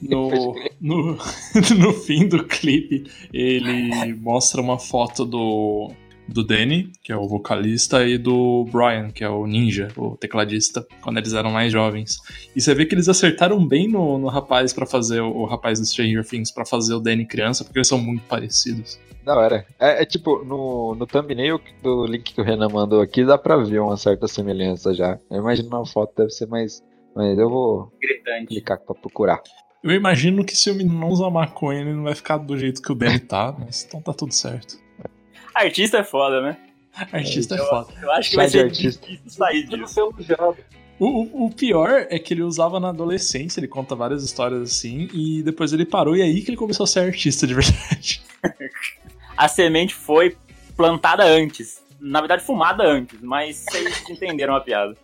No, 0.00 0.54
no, 0.80 1.16
no 1.78 1.92
fim 1.92 2.26
do 2.26 2.44
clipe, 2.44 3.04
ele 3.32 4.14
mostra 4.14 4.60
uma 4.60 4.78
foto 4.78 5.24
do, 5.24 5.90
do 6.26 6.42
Danny, 6.44 6.90
que 7.02 7.12
é 7.12 7.16
o 7.16 7.28
vocalista, 7.28 8.06
e 8.06 8.16
do 8.16 8.64
Brian, 8.72 9.10
que 9.10 9.22
é 9.22 9.28
o 9.28 9.46
ninja, 9.46 9.88
o 9.96 10.16
tecladista, 10.16 10.86
quando 11.02 11.18
eles 11.18 11.34
eram 11.34 11.50
mais 11.50 11.72
jovens. 11.72 12.18
E 12.54 12.60
você 12.60 12.74
vê 12.74 12.86
que 12.86 12.94
eles 12.94 13.08
acertaram 13.08 13.66
bem 13.66 13.88
no, 13.88 14.18
no 14.18 14.28
rapaz 14.28 14.72
pra 14.72 14.86
fazer, 14.86 15.20
o, 15.20 15.30
o 15.30 15.44
rapaz 15.44 15.78
do 15.78 15.86
Stranger 15.86 16.24
Things, 16.24 16.50
pra 16.50 16.64
fazer 16.64 16.94
o 16.94 17.00
Danny 17.00 17.26
criança, 17.26 17.64
porque 17.64 17.78
eles 17.78 17.88
são 17.88 17.98
muito 17.98 18.22
parecidos. 18.24 18.98
Da 19.24 19.34
hora. 19.36 19.66
É, 19.80 20.02
é 20.02 20.04
tipo, 20.04 20.44
no, 20.44 20.94
no 20.94 21.06
thumbnail 21.06 21.58
do 21.82 22.04
link 22.04 22.34
que 22.34 22.40
o 22.40 22.44
Renan 22.44 22.68
mandou 22.68 23.00
aqui, 23.00 23.24
dá 23.24 23.38
pra 23.38 23.56
ver 23.56 23.80
uma 23.80 23.96
certa 23.96 24.28
semelhança 24.28 24.92
já. 24.92 25.18
Eu 25.30 25.38
imagino 25.38 25.70
na 25.70 25.84
foto 25.86 26.12
deve 26.16 26.30
ser 26.30 26.46
mais. 26.46 26.82
Mas 27.16 27.38
eu 27.38 27.48
vou 27.48 27.92
Gritante. 28.00 28.46
clicar 28.48 28.78
pra 28.78 28.94
procurar. 28.94 29.40
Eu 29.82 29.92
imagino 29.92 30.44
que 30.44 30.56
se 30.56 30.70
o 30.70 30.74
menino 30.74 30.98
não 30.98 31.08
usar 31.08 31.30
maconha, 31.30 31.80
ele 31.80 31.94
não 31.94 32.04
vai 32.04 32.14
ficar 32.14 32.38
do 32.38 32.56
jeito 32.58 32.82
que 32.82 32.90
o 32.90 32.94
Danny 32.94 33.20
tá, 33.20 33.54
mas 33.58 33.84
então 33.84 34.00
tá 34.00 34.12
tudo 34.12 34.32
certo. 34.34 34.76
Artista 35.54 35.98
é 35.98 36.04
foda, 36.04 36.40
né? 36.40 36.56
Artista 37.12 37.54
é 37.54 37.58
foda. 37.58 37.92
Eu 38.02 38.10
acho 38.12 38.30
que 38.30 38.36
vai 38.36 38.48
ser 38.48 38.64
artista. 38.66 39.06
difícil 39.06 39.30
sair 39.30 39.68
Eu 39.70 39.78
disso. 39.78 40.14
O, 40.98 41.46
o- 41.46 41.50
pior 41.50 42.06
é 42.08 42.18
que 42.20 42.32
ele 42.32 42.42
usava 42.42 42.78
na 42.78 42.90
adolescência, 42.90 43.58
ele 43.58 43.66
conta 43.66 43.96
várias 43.96 44.22
histórias 44.22 44.62
assim, 44.62 45.08
e 45.12 45.42
depois 45.42 45.72
ele 45.72 45.84
parou, 45.84 46.16
e 46.16 46.20
é 46.20 46.24
aí 46.24 46.40
que 46.42 46.50
ele 46.50 46.56
começou 46.56 46.84
a 46.84 46.86
ser 46.86 47.00
artista 47.00 47.46
de 47.48 47.54
verdade. 47.54 48.22
A 49.36 49.48
semente 49.48 49.92
foi 49.92 50.36
plantada 50.76 51.24
antes. 51.24 51.82
Na 52.00 52.20
verdade, 52.20 52.44
fumada 52.44 52.84
antes, 52.84 53.20
mas 53.22 53.64
vocês 53.68 54.08
entenderam 54.08 54.54
a 54.54 54.60
piada. 54.60 54.96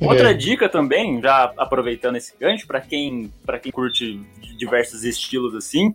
Outra 0.00 0.34
dica 0.34 0.68
também, 0.68 1.20
já 1.22 1.52
aproveitando 1.56 2.16
esse 2.16 2.34
gancho, 2.38 2.66
pra 2.66 2.80
quem, 2.80 3.32
pra 3.46 3.58
quem 3.58 3.72
curte 3.72 4.20
diversos 4.58 5.04
estilos 5.04 5.54
assim, 5.54 5.94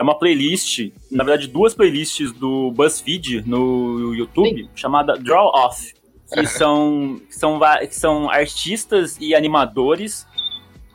é 0.00 0.02
uma 0.02 0.18
playlist, 0.18 0.90
na 1.10 1.22
verdade, 1.22 1.46
duas 1.46 1.74
playlists 1.74 2.32
do 2.32 2.70
BuzzFeed 2.70 3.46
no 3.46 4.14
YouTube, 4.14 4.66
chamada 4.74 5.12
Draw 5.18 5.52
Off. 5.54 5.92
Que 6.32 6.46
são, 6.48 7.20
que 7.28 7.34
são, 7.34 7.60
que 7.80 7.94
são 7.94 8.30
artistas 8.30 9.18
e 9.20 9.34
animadores, 9.34 10.26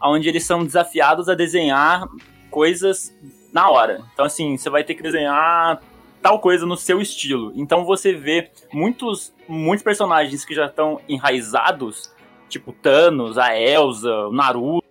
onde 0.02 0.28
eles 0.28 0.44
são 0.44 0.66
desafiados 0.66 1.30
a 1.30 1.36
desenhar 1.36 2.08
coisas 2.50 3.16
na 3.54 3.70
hora. 3.70 4.02
Então, 4.12 4.26
assim, 4.26 4.58
você 4.58 4.72
vai 4.72 4.84
ter 4.84 4.96
que 4.96 5.04
desenhar 5.04 5.80
tal 6.20 6.40
coisa 6.40 6.66
no 6.66 6.76
seu 6.76 7.00
estilo. 7.00 7.54
Então 7.56 7.86
você 7.86 8.12
vê 8.12 8.50
muitos, 8.74 9.32
muitos 9.48 9.84
personagens 9.84 10.44
que 10.44 10.56
já 10.56 10.66
estão 10.66 11.00
enraizados, 11.08 12.12
tipo 12.50 12.74
Thanos, 12.74 13.38
a 13.38 13.56
Elsa, 13.56 14.10
o 14.30 14.32
Naruto, 14.32 14.85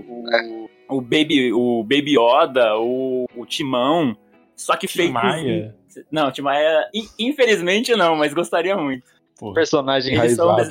o, 0.00 0.70
o 0.96 1.00
Baby, 1.00 1.52
o 1.52 1.82
Baby 1.82 2.16
Yoda, 2.18 2.76
o, 2.78 3.26
o 3.36 3.46
Timão. 3.46 4.16
Só 4.56 4.76
que 4.76 4.86
feito. 4.86 5.12
Maia. 5.12 5.74
Não, 6.10 6.30
Tim 6.30 6.42
Maia, 6.42 6.88
in- 6.94 7.08
infelizmente 7.18 7.94
não, 7.96 8.14
mas 8.16 8.32
gostaria 8.34 8.76
muito. 8.76 9.04
Pô, 9.38 9.52
Personagem 9.52 10.14
Eles 10.14 10.36
são 10.36 10.52
enraizado. 10.52 10.70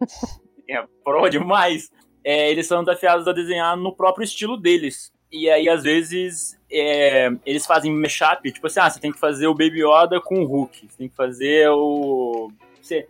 des- 0.00 0.40
é, 0.68 0.82
pro 1.04 1.28
demais. 1.28 1.90
É, 2.24 2.50
eles 2.50 2.66
são 2.66 2.82
desafiados 2.82 3.26
a 3.28 3.32
desenhar 3.32 3.76
no 3.76 3.94
próprio 3.94 4.24
estilo 4.24 4.56
deles. 4.56 5.12
E 5.30 5.48
aí, 5.50 5.68
às 5.68 5.82
vezes, 5.82 6.58
é, 6.72 7.30
eles 7.44 7.66
fazem 7.66 7.92
mashup, 7.92 8.50
tipo 8.50 8.66
assim, 8.66 8.80
ah, 8.80 8.88
você 8.88 8.98
tem 8.98 9.12
que 9.12 9.18
fazer 9.20 9.46
o 9.46 9.52
Baby 9.54 9.82
Yoda 9.84 10.20
com 10.20 10.40
o 10.40 10.46
Hulk. 10.46 10.88
Você 10.88 10.96
tem 10.98 11.08
que 11.08 11.14
fazer 11.16 11.68
o. 11.70 12.50
sei, 12.80 13.06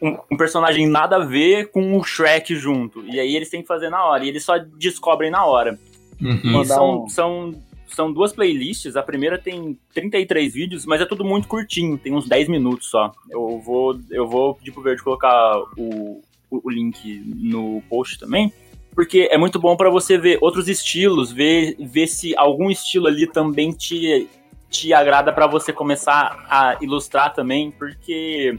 um, 0.00 0.16
um- 0.30 0.36
personagem 0.36 0.86
nada 0.86 1.16
a 1.16 1.24
ver 1.24 1.70
com 1.70 1.96
o 1.96 2.04
Shrek 2.04 2.54
junto. 2.54 3.04
E 3.06 3.18
aí 3.18 3.34
eles 3.34 3.48
têm 3.50 3.62
que 3.62 3.68
fazer 3.68 3.88
na 3.90 4.04
hora. 4.04 4.24
E 4.24 4.28
eles 4.28 4.44
só 4.44 4.58
descobrem 4.58 5.30
na 5.30 5.44
hora. 5.44 5.78
Uhum. 6.20 6.62
E 6.62 6.64
são, 6.66 7.04
um- 7.04 7.08
são, 7.08 7.54
são 7.86 8.12
duas 8.12 8.32
playlists. 8.32 8.96
A 8.96 9.02
primeira 9.02 9.38
tem 9.38 9.78
33 9.94 10.52
vídeos, 10.52 10.86
mas 10.86 11.00
é 11.00 11.06
tudo 11.06 11.24
muito 11.24 11.48
curtinho, 11.48 11.98
tem 11.98 12.12
uns 12.14 12.28
10 12.28 12.48
minutos 12.48 12.88
só. 12.88 13.12
Eu 13.30 13.60
vou, 13.64 13.98
eu 14.10 14.26
vou 14.26 14.54
pedir 14.54 14.72
pro 14.72 14.82
Verde 14.82 15.02
colocar 15.02 15.58
o, 15.76 16.22
o, 16.50 16.60
o 16.64 16.70
link 16.70 17.22
no 17.36 17.82
post 17.88 18.18
também. 18.18 18.52
Porque 18.94 19.28
é 19.30 19.36
muito 19.36 19.58
bom 19.58 19.76
pra 19.76 19.90
você 19.90 20.16
ver 20.16 20.38
outros 20.40 20.68
estilos, 20.68 21.30
ver, 21.30 21.76
ver 21.78 22.06
se 22.06 22.34
algum 22.34 22.70
estilo 22.70 23.06
ali 23.08 23.26
também 23.26 23.70
te, 23.70 24.26
te 24.70 24.90
agrada 24.94 25.30
pra 25.34 25.46
você 25.46 25.70
começar 25.70 26.46
a 26.48 26.78
ilustrar 26.80 27.34
também, 27.34 27.70
porque 27.70 28.56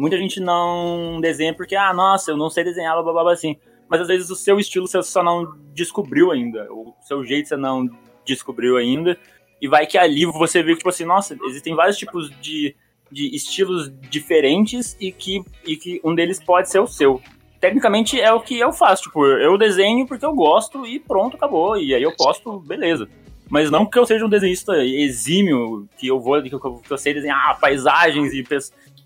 muita 0.00 0.16
gente 0.16 0.40
não 0.40 1.20
desenha 1.20 1.54
porque, 1.54 1.76
ah, 1.76 1.92
nossa, 1.92 2.30
eu 2.30 2.36
não 2.36 2.50
sei 2.50 2.64
desenhar, 2.64 2.94
blá 2.94 3.12
blá 3.12 3.22
blá, 3.22 3.32
assim 3.32 3.56
mas 3.90 4.00
às 4.00 4.06
vezes 4.06 4.30
o 4.30 4.36
seu 4.36 4.60
estilo 4.60 4.86
você 4.86 5.02
só 5.02 5.20
não 5.20 5.52
descobriu 5.74 6.30
ainda, 6.30 6.72
o 6.72 6.94
seu 7.02 7.24
jeito 7.24 7.48
você 7.48 7.56
não 7.56 7.90
descobriu 8.24 8.76
ainda, 8.76 9.18
e 9.60 9.66
vai 9.66 9.84
que 9.84 9.98
ali 9.98 10.24
você 10.24 10.62
vê 10.62 10.72
que, 10.72 10.78
tipo 10.78 10.88
assim, 10.88 11.04
nossa, 11.04 11.36
existem 11.46 11.74
vários 11.74 11.98
tipos 11.98 12.30
de, 12.40 12.76
de 13.10 13.34
estilos 13.34 13.92
diferentes 14.08 14.96
e 15.00 15.10
que, 15.10 15.42
e 15.66 15.76
que 15.76 16.00
um 16.04 16.14
deles 16.14 16.40
pode 16.42 16.70
ser 16.70 16.78
o 16.78 16.86
seu. 16.86 17.20
tecnicamente 17.60 18.18
é 18.18 18.32
o 18.32 18.40
que 18.40 18.58
eu 18.58 18.72
faço. 18.72 19.02
Tipo, 19.02 19.26
eu 19.26 19.58
desenho 19.58 20.06
porque 20.06 20.24
eu 20.24 20.32
gosto 20.32 20.86
e 20.86 21.00
pronto, 21.00 21.36
acabou. 21.36 21.76
E 21.76 21.92
aí 21.92 22.02
eu 22.02 22.14
posto, 22.16 22.60
beleza. 22.60 23.08
Mas 23.50 23.70
não 23.70 23.84
que 23.84 23.98
eu 23.98 24.06
seja 24.06 24.24
um 24.24 24.30
desenhista 24.30 24.76
exímio, 24.78 25.88
que 25.98 26.06
eu 26.06 26.20
vou, 26.20 26.40
que 26.40 26.54
eu, 26.54 26.60
que 26.60 26.90
eu 26.90 26.96
sei 26.96 27.12
desenhar 27.12 27.58
paisagens 27.58 28.32
e, 28.32 28.44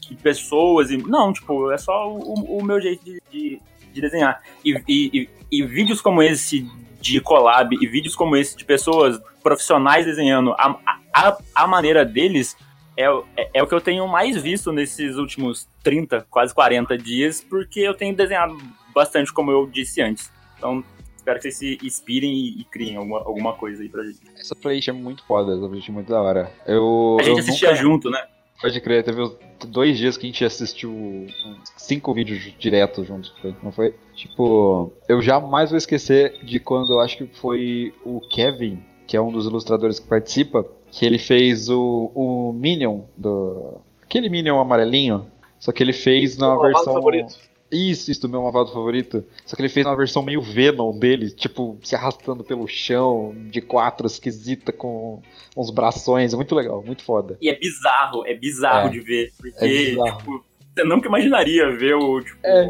pes- 0.07 0.11
e 0.11 0.15
pessoas. 0.23 0.91
E, 0.91 0.97
não, 0.97 1.33
tipo, 1.33 1.71
é 1.71 1.79
só 1.79 2.11
o, 2.11 2.59
o 2.59 2.65
meu 2.65 2.81
jeito 2.81 3.05
de, 3.05 3.23
de, 3.31 3.61
de 3.93 4.01
desenhar. 4.01 4.41
E, 4.65 4.81
e, 4.89 5.29
e- 5.51 5.63
vídeos 5.65 6.01
como 6.01 6.23
esse 6.23 6.69
de 7.01 7.21
collab 7.21 7.77
e 7.81 7.87
vídeos 7.87 8.17
como 8.17 8.37
esse 8.37 8.57
de 8.57 8.65
pessoas 8.65 9.21
profissionais 9.43 10.07
desenhando 10.07 10.53
a, 10.55 10.79
a, 11.13 11.37
a 11.55 11.67
maneira 11.67 12.05
deles 12.05 12.57
é, 12.97 13.11
o- 13.11 13.25
é, 13.37 13.51
é 13.55 13.63
o 13.63 13.67
que 13.67 13.75
eu 13.75 13.81
tenho 13.81 14.07
mais 14.09 14.41
visto 14.41 14.73
nesses 14.73 15.17
últimos 15.17 15.69
30, 15.83 16.27
quase 16.31 16.55
40 16.55 16.97
dias, 16.97 17.41
porque 17.43 17.81
eu 17.81 17.93
tenho 17.95 18.15
desenhado 18.17 18.57
bastante, 18.95 19.33
como 19.33 19.51
eu 19.51 19.67
disse 19.67 20.01
antes. 20.01 20.31
Então, 20.57 20.83
espero 21.17 21.39
que 21.39 21.51
vocês 21.51 21.57
se 21.57 21.79
inspirem 21.87 22.33
e, 22.33 22.61
e 22.61 22.65
criem 22.65 22.97
alguma, 22.97 23.19
alguma 23.19 23.53
coisa 23.53 23.83
aí 23.83 23.89
pra 23.89 24.03
gente. 24.05 24.21
Essa 24.39 24.55
playlist 24.55 24.89
é 24.89 24.93
muito 24.93 25.25
foda, 25.27 25.53
essa 25.53 25.61
playlist 25.67 25.89
é 25.89 25.93
muito 25.93 26.09
da 26.09 26.23
hora. 26.23 26.53
Eu, 26.67 27.17
A 27.21 27.23
gente 27.25 27.33
eu 27.33 27.39
assistia 27.41 27.71
nunca- 27.71 27.83
junto, 27.83 28.11
né? 28.11 28.25
Pode 28.61 28.81
crer, 28.81 29.03
teve 29.03 29.21
dois 29.67 29.99
dias 29.99 30.17
que 30.17 30.27
a 30.27 30.29
gente 30.29 30.45
assistiu 30.45 31.27
cinco 31.77 32.15
vídeos 32.15 32.55
direto 32.59 33.05
juntos, 33.05 33.35
não 33.63 33.73
foi? 33.73 33.95
Tipo, 34.15 34.93
eu 35.09 35.21
jamais 35.21 35.71
vou 35.71 35.77
esquecer 35.77 36.39
de 36.43 36.59
quando 36.61 36.93
eu 36.93 37.01
acho 37.01 37.19
que 37.19 37.27
foi 37.27 37.93
o 38.05 38.21
Kevin, 38.21 38.83
que 39.07 39.17
é 39.17 39.21
um 39.21 39.33
dos 39.33 39.47
ilustradores 39.47 39.99
que 39.99 40.07
participa, 40.07 40.65
que 40.91 41.05
ele 41.05 41.19
fez 41.19 41.69
o, 41.69 42.11
o 42.15 42.53
Minion 42.53 43.03
do. 43.17 43.81
Aquele 44.03 44.29
Minion 44.29 44.61
amarelinho. 44.61 45.27
Só 45.59 45.73
que 45.73 45.83
ele 45.83 45.93
fez 45.93 46.37
na 46.37 46.57
versão. 46.57 46.95
favorito. 46.95 47.37
Isso, 47.75 48.11
isso, 48.11 48.21
do 48.23 48.29
meu 48.29 48.43
malvado 48.43 48.73
favorito. 48.73 49.25
Só 49.45 49.57
que 49.57 49.63
ele 49.63 49.69
fez 49.69 49.85
uma 49.85 49.97
versão 49.97 50.23
meio 50.23 50.41
Venom 50.41 50.97
dele, 50.99 51.31
tipo, 51.31 51.77
se 51.83 51.95
arrastando 51.97 52.45
pelo 52.45 52.67
chão, 52.69 53.35
de 53.51 53.61
quatro, 53.61 54.07
esquisita, 54.07 54.73
com 54.73 55.21
uns 55.57 55.71
brações. 55.71 56.33
É 56.33 56.37
muito 56.37 56.55
legal, 56.55 56.83
muito 56.85 57.03
foda. 57.03 57.37
E 57.41 57.49
é 57.49 57.59
bizarro, 57.59 58.25
é 58.27 58.35
bizarro 58.35 58.89
É. 58.89 58.91
de 58.93 59.01
ver. 59.01 59.33
Porque, 59.37 59.55
É 59.65 59.67
bizarro. 59.69 60.19
tipo, 60.19 60.45
você 60.75 60.85
nunca 60.85 61.09
imaginaria 61.09 61.71
ver 61.77 61.95
o, 61.95 62.21
tipo, 62.21 62.39
É. 62.45 62.67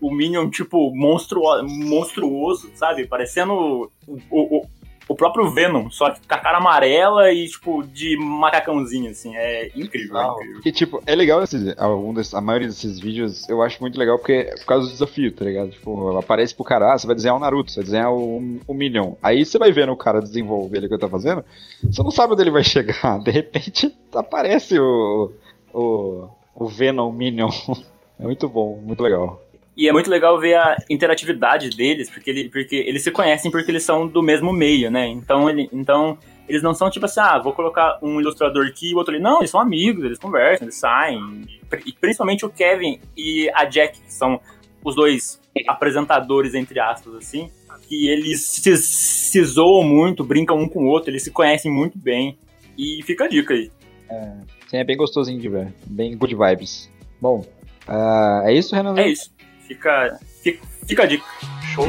o 0.00 0.10
Minion, 0.10 0.48
tipo, 0.50 0.94
monstruo, 0.94 1.62
monstruoso, 1.66 2.70
sabe? 2.74 3.06
Parecendo 3.06 3.90
o, 4.06 4.18
o, 4.30 4.65
o- 5.08 5.14
próprio 5.14 5.50
Venom, 5.50 5.90
só 5.90 6.10
que 6.10 6.20
com 6.26 6.34
a 6.34 6.38
cara 6.38 6.58
amarela 6.58 7.32
e, 7.32 7.46
tipo, 7.48 7.82
de 7.84 8.16
macacãozinho, 8.16 9.10
assim. 9.10 9.34
É 9.36 9.70
incrível, 9.76 10.18
é 10.18 10.26
incrível. 10.32 10.60
Que, 10.62 10.72
tipo, 10.72 11.02
é 11.06 11.14
legal 11.14 11.42
esses, 11.42 11.74
algum 11.78 12.12
desses, 12.14 12.34
a 12.34 12.40
maioria 12.40 12.68
desses 12.68 12.98
vídeos, 12.98 13.48
eu 13.48 13.62
acho 13.62 13.80
muito 13.80 13.98
legal 13.98 14.18
porque 14.18 14.32
é 14.32 14.54
por 14.56 14.66
causa 14.66 14.86
do 14.86 14.92
desafio, 14.92 15.32
tá 15.32 15.44
ligado? 15.44 15.70
Tipo, 15.70 16.16
aparece 16.18 16.54
pro 16.54 16.64
cara, 16.64 16.92
ah, 16.92 16.98
você 16.98 17.06
vai 17.06 17.16
desenhar 17.16 17.36
o 17.36 17.40
Naruto, 17.40 17.70
você 17.70 17.80
vai 17.80 17.84
desenhar 17.84 18.12
o, 18.12 18.58
o 18.66 18.74
Minion. 18.74 19.14
Aí 19.22 19.44
você 19.44 19.58
vai 19.58 19.72
vendo 19.72 19.92
o 19.92 19.96
cara 19.96 20.20
desenvolver 20.20 20.78
ele 20.78 20.88
que 20.88 20.94
ele 20.94 21.00
tá 21.00 21.08
fazendo, 21.08 21.44
você 21.82 22.02
não 22.02 22.10
sabe 22.10 22.32
onde 22.32 22.42
ele 22.42 22.50
vai 22.50 22.64
chegar. 22.64 23.18
De 23.24 23.30
repente 23.30 23.94
aparece 24.14 24.78
o, 24.78 25.32
o, 25.72 26.28
o 26.54 26.66
Venom 26.66 27.10
Minion. 27.12 27.48
É 28.18 28.22
muito 28.24 28.48
bom, 28.48 28.80
muito 28.82 29.02
legal. 29.02 29.42
E 29.76 29.88
é 29.88 29.92
muito 29.92 30.08
legal 30.08 30.40
ver 30.40 30.54
a 30.54 30.76
interatividade 30.88 31.68
deles, 31.70 32.08
porque, 32.08 32.30
ele, 32.30 32.48
porque 32.48 32.76
eles 32.76 33.02
se 33.02 33.10
conhecem 33.10 33.50
porque 33.50 33.70
eles 33.70 33.82
são 33.82 34.06
do 34.06 34.22
mesmo 34.22 34.52
meio, 34.52 34.90
né? 34.90 35.06
Então, 35.06 35.50
ele, 35.50 35.68
então 35.70 36.16
eles 36.48 36.62
não 36.62 36.72
são 36.72 36.88
tipo 36.88 37.04
assim, 37.04 37.20
ah, 37.20 37.38
vou 37.38 37.52
colocar 37.52 37.98
um 38.00 38.18
ilustrador 38.20 38.66
aqui 38.66 38.90
e 38.90 38.94
o 38.94 38.98
outro 38.98 39.14
ali. 39.14 39.22
Não, 39.22 39.38
eles 39.38 39.50
são 39.50 39.60
amigos, 39.60 40.02
eles 40.02 40.18
conversam, 40.18 40.64
eles 40.64 40.76
saem. 40.76 41.20
E 41.84 41.92
principalmente 41.92 42.46
o 42.46 42.48
Kevin 42.48 43.00
e 43.16 43.50
a 43.54 43.64
Jack, 43.66 44.00
que 44.00 44.12
são 44.12 44.40
os 44.82 44.94
dois 44.94 45.40
apresentadores, 45.68 46.54
entre 46.54 46.80
aspas, 46.80 47.14
assim, 47.14 47.50
que 47.86 48.08
eles 48.08 48.46
se, 48.46 48.76
se 48.78 49.44
zoam 49.44 49.82
muito, 49.82 50.24
brincam 50.24 50.56
um 50.58 50.68
com 50.68 50.84
o 50.84 50.88
outro, 50.88 51.10
eles 51.10 51.22
se 51.22 51.30
conhecem 51.30 51.70
muito 51.70 51.98
bem. 51.98 52.38
E 52.78 53.02
fica 53.02 53.24
a 53.24 53.28
dica 53.28 53.52
aí. 53.52 53.70
Sim, 54.68 54.78
é 54.78 54.84
bem 54.84 54.96
gostosinho 54.96 55.40
de 55.40 55.48
ver, 55.48 55.72
bem 55.86 56.16
good 56.16 56.34
vibes. 56.34 56.90
Bom, 57.20 57.44
ah, 57.86 58.42
é 58.44 58.52
isso, 58.52 58.74
Renan? 58.74 58.94
É 58.96 59.08
isso. 59.08 59.35
Fica, 59.66 60.18
fica, 60.42 60.66
fica 60.86 61.02
a 61.02 61.06
dica. 61.06 61.24
Show. 61.74 61.86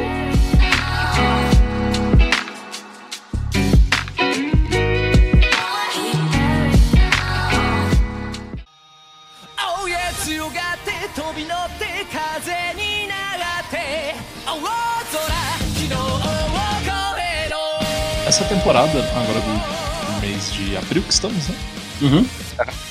Essa 18.28 18.44
temporada, 18.44 19.00
agora 19.16 19.40
do, 19.40 20.22
mês 20.22 20.52
de 20.54 20.76
abril 20.76 21.02
que 21.02 21.14
estamos, 21.14 21.48
né? 21.48 21.56
Uhum. 22.02 22.26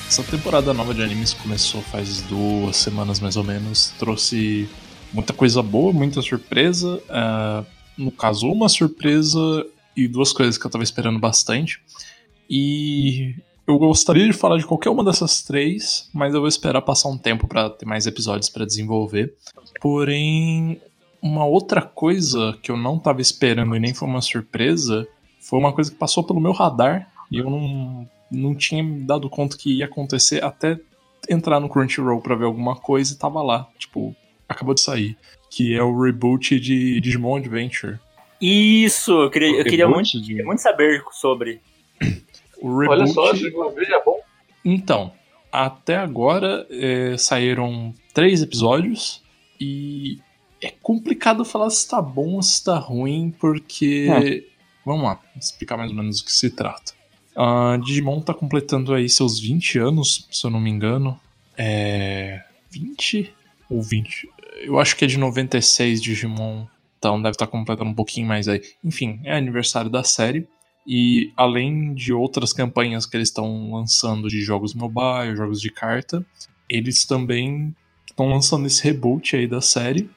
Essa 0.07 0.23
temporada 0.23 0.73
nova 0.73 0.93
de 0.93 1.01
animes 1.01 1.33
começou 1.33 1.81
faz 1.81 2.21
duas 2.23 2.75
semanas 2.75 3.19
mais 3.19 3.37
ou 3.37 3.43
menos. 3.43 3.93
Trouxe 3.97 4.67
muita 5.13 5.33
coisa 5.33 5.61
boa, 5.61 5.93
muita 5.93 6.21
surpresa. 6.21 7.01
ah, 7.09 7.63
no 7.97 8.11
caso, 8.11 8.51
uma 8.51 8.69
surpresa 8.69 9.65
e 9.95 10.07
duas 10.07 10.31
coisas 10.31 10.57
que 10.57 10.65
eu 10.65 10.69
tava 10.69 10.83
esperando 10.83 11.19
bastante. 11.19 11.81
E 12.49 13.35
eu 13.65 13.77
gostaria 13.77 14.25
de 14.25 14.33
falar 14.33 14.57
de 14.57 14.65
qualquer 14.65 14.89
uma 14.89 15.03
dessas 15.03 15.41
três, 15.41 16.09
mas 16.13 16.33
eu 16.33 16.39
vou 16.39 16.47
esperar 16.47 16.81
passar 16.81 17.09
um 17.09 17.17
tempo 17.17 17.47
pra 17.47 17.69
ter 17.69 17.85
mais 17.85 18.05
episódios 18.05 18.49
pra 18.49 18.65
desenvolver. 18.65 19.33
Porém, 19.81 20.79
uma 21.21 21.45
outra 21.45 21.81
coisa 21.81 22.57
que 22.61 22.71
eu 22.71 22.77
não 22.77 22.99
tava 22.99 23.21
esperando 23.21 23.75
e 23.75 23.79
nem 23.79 23.93
foi 23.93 24.07
uma 24.07 24.21
surpresa 24.21 25.07
foi 25.39 25.59
uma 25.59 25.73
coisa 25.73 25.89
que 25.89 25.97
passou 25.97 26.23
pelo 26.23 26.39
meu 26.39 26.51
radar 26.51 27.09
e 27.31 27.39
eu 27.39 27.49
não, 27.49 28.07
não 28.31 28.55
tinha 28.55 28.83
dado 29.05 29.29
conta 29.29 29.57
que 29.57 29.77
ia 29.77 29.85
acontecer 29.85 30.43
até 30.43 30.79
entrar 31.29 31.59
no 31.59 31.69
Crunchyroll 31.69 32.21
pra 32.21 32.35
ver 32.35 32.45
alguma 32.45 32.75
coisa 32.75 33.13
e 33.13 33.17
tava 33.17 33.41
lá. 33.41 33.67
Tipo, 33.77 34.15
acabou 34.47 34.73
de 34.73 34.81
sair. 34.81 35.17
Que 35.49 35.75
é 35.75 35.81
o 35.83 35.99
reboot 35.99 36.59
de 36.59 36.99
Digimon 37.01 37.37
Adventure. 37.37 37.99
Isso, 38.39 39.11
eu 39.11 39.29
queria, 39.29 39.57
eu 39.57 39.63
queria, 39.63 39.87
muito, 39.87 40.11
de- 40.11 40.21
queria 40.27 40.45
muito 40.45 40.61
saber 40.61 41.03
sobre. 41.11 41.61
O 42.59 42.75
reboot... 42.79 42.89
Olha 43.01 43.05
só, 43.07 43.31
desenvolver 43.33 43.85
é 43.87 44.03
bom. 44.03 44.19
Então, 44.65 45.13
até 45.51 45.95
agora 45.95 46.65
é, 46.71 47.15
saíram 47.15 47.93
três 48.15 48.41
episódios 48.41 49.21
e 49.61 50.17
é 50.59 50.71
complicado 50.81 51.45
falar 51.45 51.69
se 51.69 51.87
tá 51.87 52.01
bom 52.01 52.33
ou 52.33 52.41
se 52.41 52.63
tá 52.63 52.79
ruim, 52.79 53.31
porque. 53.39 54.43
Vamos 54.83 55.03
lá, 55.03 55.21
explicar 55.39 55.77
mais 55.77 55.91
ou 55.91 55.97
menos 55.97 56.19
do 56.19 56.25
que 56.25 56.31
se 56.31 56.49
trata. 56.49 56.93
A 57.37 57.77
Digimon 57.77 58.19
tá 58.19 58.33
completando 58.33 58.95
aí 58.95 59.07
seus 59.07 59.39
20 59.39 59.77
anos, 59.77 60.27
se 60.31 60.43
eu 60.43 60.49
não 60.49 60.59
me 60.59 60.71
engano. 60.71 61.19
É. 61.55 62.43
20 62.71 63.31
ou 63.69 63.81
20? 63.81 64.27
Eu 64.61 64.79
acho 64.79 64.95
que 64.95 65.05
é 65.05 65.07
de 65.07 65.19
96 65.19 66.01
Digimon, 66.01 66.65
então 66.97 67.21
deve 67.21 67.35
estar 67.35 67.45
completando 67.45 67.91
um 67.91 67.93
pouquinho 67.93 68.25
mais 68.27 68.47
aí. 68.47 68.61
Enfim, 68.83 69.19
é 69.23 69.37
aniversário 69.37 69.89
da 69.89 70.03
série. 70.03 70.47
E 70.85 71.31
além 71.37 71.93
de 71.93 72.11
outras 72.11 72.53
campanhas 72.53 73.05
que 73.05 73.15
eles 73.15 73.27
estão 73.27 73.71
lançando 73.71 74.29
de 74.29 74.41
jogos 74.41 74.73
mobile, 74.73 75.35
jogos 75.35 75.61
de 75.61 75.69
carta, 75.69 76.25
eles 76.67 77.05
também 77.05 77.75
estão 78.09 78.29
lançando 78.29 78.65
esse 78.65 78.83
reboot 78.83 79.35
aí 79.35 79.45
da 79.45 79.61
série, 79.61 80.09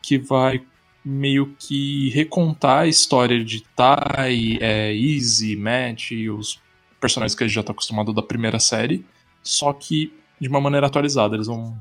que 0.00 0.18
vai 0.18 0.62
meio 1.04 1.54
que 1.58 2.10
recontar 2.10 2.80
a 2.80 2.86
história 2.86 3.42
de 3.44 3.62
Tai, 3.74 4.58
é, 4.60 4.94
Easy, 4.94 5.56
Matt 5.56 6.10
e 6.10 6.28
os 6.28 6.60
personagens 7.00 7.34
que 7.34 7.42
a 7.42 7.46
gente 7.46 7.54
já 7.54 7.60
está 7.62 7.72
acostumado 7.72 8.12
da 8.12 8.22
primeira 8.22 8.58
série, 8.58 9.04
só 9.42 9.72
que 9.72 10.12
de 10.40 10.48
uma 10.48 10.60
maneira 10.60 10.86
atualizada. 10.86 11.34
Eles 11.34 11.46
vão 11.46 11.76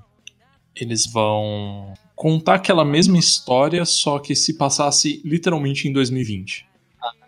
eles 0.75 1.05
vão 1.05 1.93
contar 2.15 2.55
aquela 2.55 2.85
mesma 2.85 3.17
história, 3.17 3.83
só 3.85 4.19
que 4.19 4.35
se 4.35 4.57
passasse 4.57 5.21
literalmente 5.25 5.87
em 5.87 5.93
2020. 5.93 6.67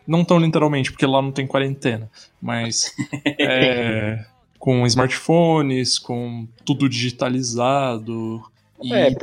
Não 0.07 0.23
tão 0.23 0.39
literalmente, 0.39 0.91
porque 0.91 1.05
lá 1.05 1.21
não 1.21 1.31
tem 1.31 1.45
quarentena, 1.45 2.09
mas 2.41 2.93
é, 3.39 4.25
com 4.57 4.85
smartphones, 4.87 5.99
com 5.99 6.47
tudo 6.65 6.89
digitalizado. 6.89 8.41
E 8.81 8.93
É, 8.93 9.13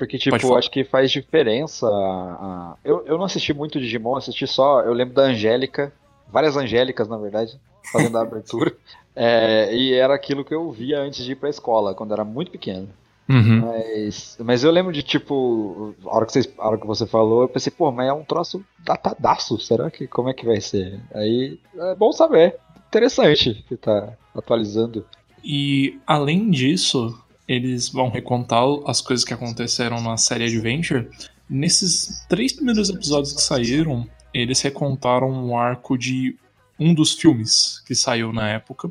porque, 0.00 0.16
tipo, 0.18 0.56
acho 0.56 0.70
que 0.70 0.82
faz 0.82 1.10
diferença. 1.10 1.86
a- 1.86 2.74
Eu, 2.82 3.04
eu 3.06 3.18
não 3.18 3.24
assisti 3.26 3.52
muito 3.52 3.78
Digimon, 3.78 4.16
assisti 4.16 4.46
só. 4.46 4.80
Eu 4.80 4.94
lembro 4.94 5.14
da 5.14 5.24
Angélica, 5.24 5.92
várias 6.26 6.56
Angélicas, 6.56 7.06
na 7.06 7.18
verdade, 7.18 7.60
fazendo 7.92 8.16
a 8.16 8.22
abertura. 8.22 8.72
É, 9.14 9.74
e 9.74 9.92
era 9.92 10.14
aquilo 10.14 10.44
que 10.44 10.54
eu 10.54 10.70
via 10.70 11.00
antes 11.00 11.24
de 11.24 11.32
ir 11.32 11.34
pra 11.34 11.50
escola, 11.50 11.94
quando 11.94 12.14
era 12.14 12.24
muito 12.24 12.50
pequeno. 12.52 12.88
Uhum. 13.28 13.60
Mas, 13.60 14.38
mas 14.42 14.62
eu 14.64 14.70
lembro 14.70 14.92
de, 14.92 15.02
tipo, 15.02 15.94
a 16.06 16.16
hora, 16.16 16.24
que 16.24 16.32
vocês, 16.32 16.48
a 16.56 16.68
hora 16.68 16.78
que 16.78 16.86
você 16.86 17.04
falou, 17.06 17.42
eu 17.42 17.48
pensei, 17.48 17.72
pô, 17.76 17.90
mas 17.90 18.08
é 18.08 18.12
um 18.12 18.22
troço 18.24 18.64
datadaço, 18.78 19.58
será 19.58 19.90
que, 19.90 20.06
como 20.06 20.28
é 20.30 20.32
que 20.32 20.46
vai 20.46 20.60
ser? 20.60 21.00
Aí, 21.12 21.58
é 21.76 21.94
bom 21.96 22.12
saber, 22.12 22.56
interessante 22.88 23.64
que 23.68 23.76
tá 23.76 24.14
atualizando. 24.34 25.04
E 25.44 25.98
além 26.06 26.48
disso, 26.48 27.18
eles 27.50 27.88
vão 27.88 28.08
recontar 28.08 28.62
as 28.86 29.00
coisas 29.00 29.24
que 29.24 29.34
aconteceram 29.34 30.00
na 30.00 30.16
série 30.16 30.44
Adventure. 30.44 31.08
Nesses 31.48 32.24
três 32.28 32.52
primeiros 32.52 32.90
episódios 32.90 33.32
que 33.32 33.42
saíram, 33.42 34.08
eles 34.32 34.60
recontaram 34.62 35.48
o 35.48 35.58
arco 35.58 35.98
de 35.98 36.36
um 36.78 36.94
dos 36.94 37.14
filmes 37.14 37.82
que 37.84 37.92
saiu 37.92 38.32
na 38.32 38.48
época. 38.48 38.88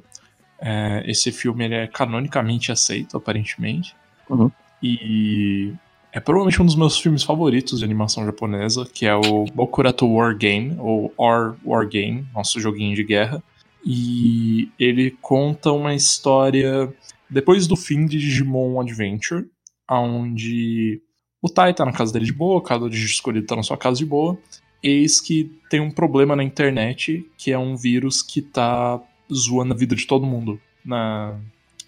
É, 0.60 1.06
esse 1.08 1.32
filme 1.32 1.64
ele 1.64 1.76
é 1.76 1.88
canonicamente 1.88 2.70
aceito, 2.70 3.16
aparentemente. 3.16 3.96
Uhum. 4.30 4.52
E 4.84 5.74
é 6.12 6.20
provavelmente 6.20 6.62
um 6.62 6.66
dos 6.66 6.76
meus 6.76 7.00
filmes 7.00 7.24
favoritos 7.24 7.80
de 7.80 7.86
animação 7.86 8.26
japonesa, 8.26 8.86
que 8.86 9.06
é 9.06 9.16
o 9.16 9.46
Bokurato 9.46 10.06
War 10.06 10.36
Game, 10.36 10.76
ou 10.80 11.14
Or 11.16 11.56
War 11.64 11.88
Game, 11.88 12.28
nosso 12.34 12.60
joguinho 12.60 12.94
de 12.94 13.06
guerra. 13.06 13.42
E 13.86 14.70
ele 14.78 15.12
conta 15.22 15.72
uma 15.72 15.96
história 15.96 16.94
depois 17.30 17.68
do 17.68 17.76
fim 17.76 18.06
de 18.06 18.18
Digimon 18.18 18.80
Adventure, 18.80 19.46
onde 19.90 21.02
o 21.42 21.50
Tai 21.50 21.74
tá 21.74 21.86
na 21.86 21.94
casa 21.94 22.12
dele 22.12 22.26
de 22.26 22.34
boa, 22.34 22.62
cada 22.62 22.90
Digi 22.90 23.06
escolhido 23.06 23.48
tá 23.48 23.56
na 23.56 23.64
sua 23.64 23.78
casa 23.78 23.98
de 23.98 24.06
boa. 24.06 24.38
Eis 24.82 25.20
que 25.20 25.52
tem 25.70 25.80
um 25.80 25.92
problema 25.92 26.36
na 26.36 26.44
internet, 26.44 27.26
que 27.38 27.52
é 27.52 27.58
um 27.58 27.76
vírus 27.76 28.22
que 28.22 28.42
tá 28.42 29.02
zoando 29.34 29.74
a 29.74 29.78
vida 29.78 29.96
de 29.96 30.08
todo 30.08 30.26
mundo. 30.26 30.60
Na, 30.84 31.38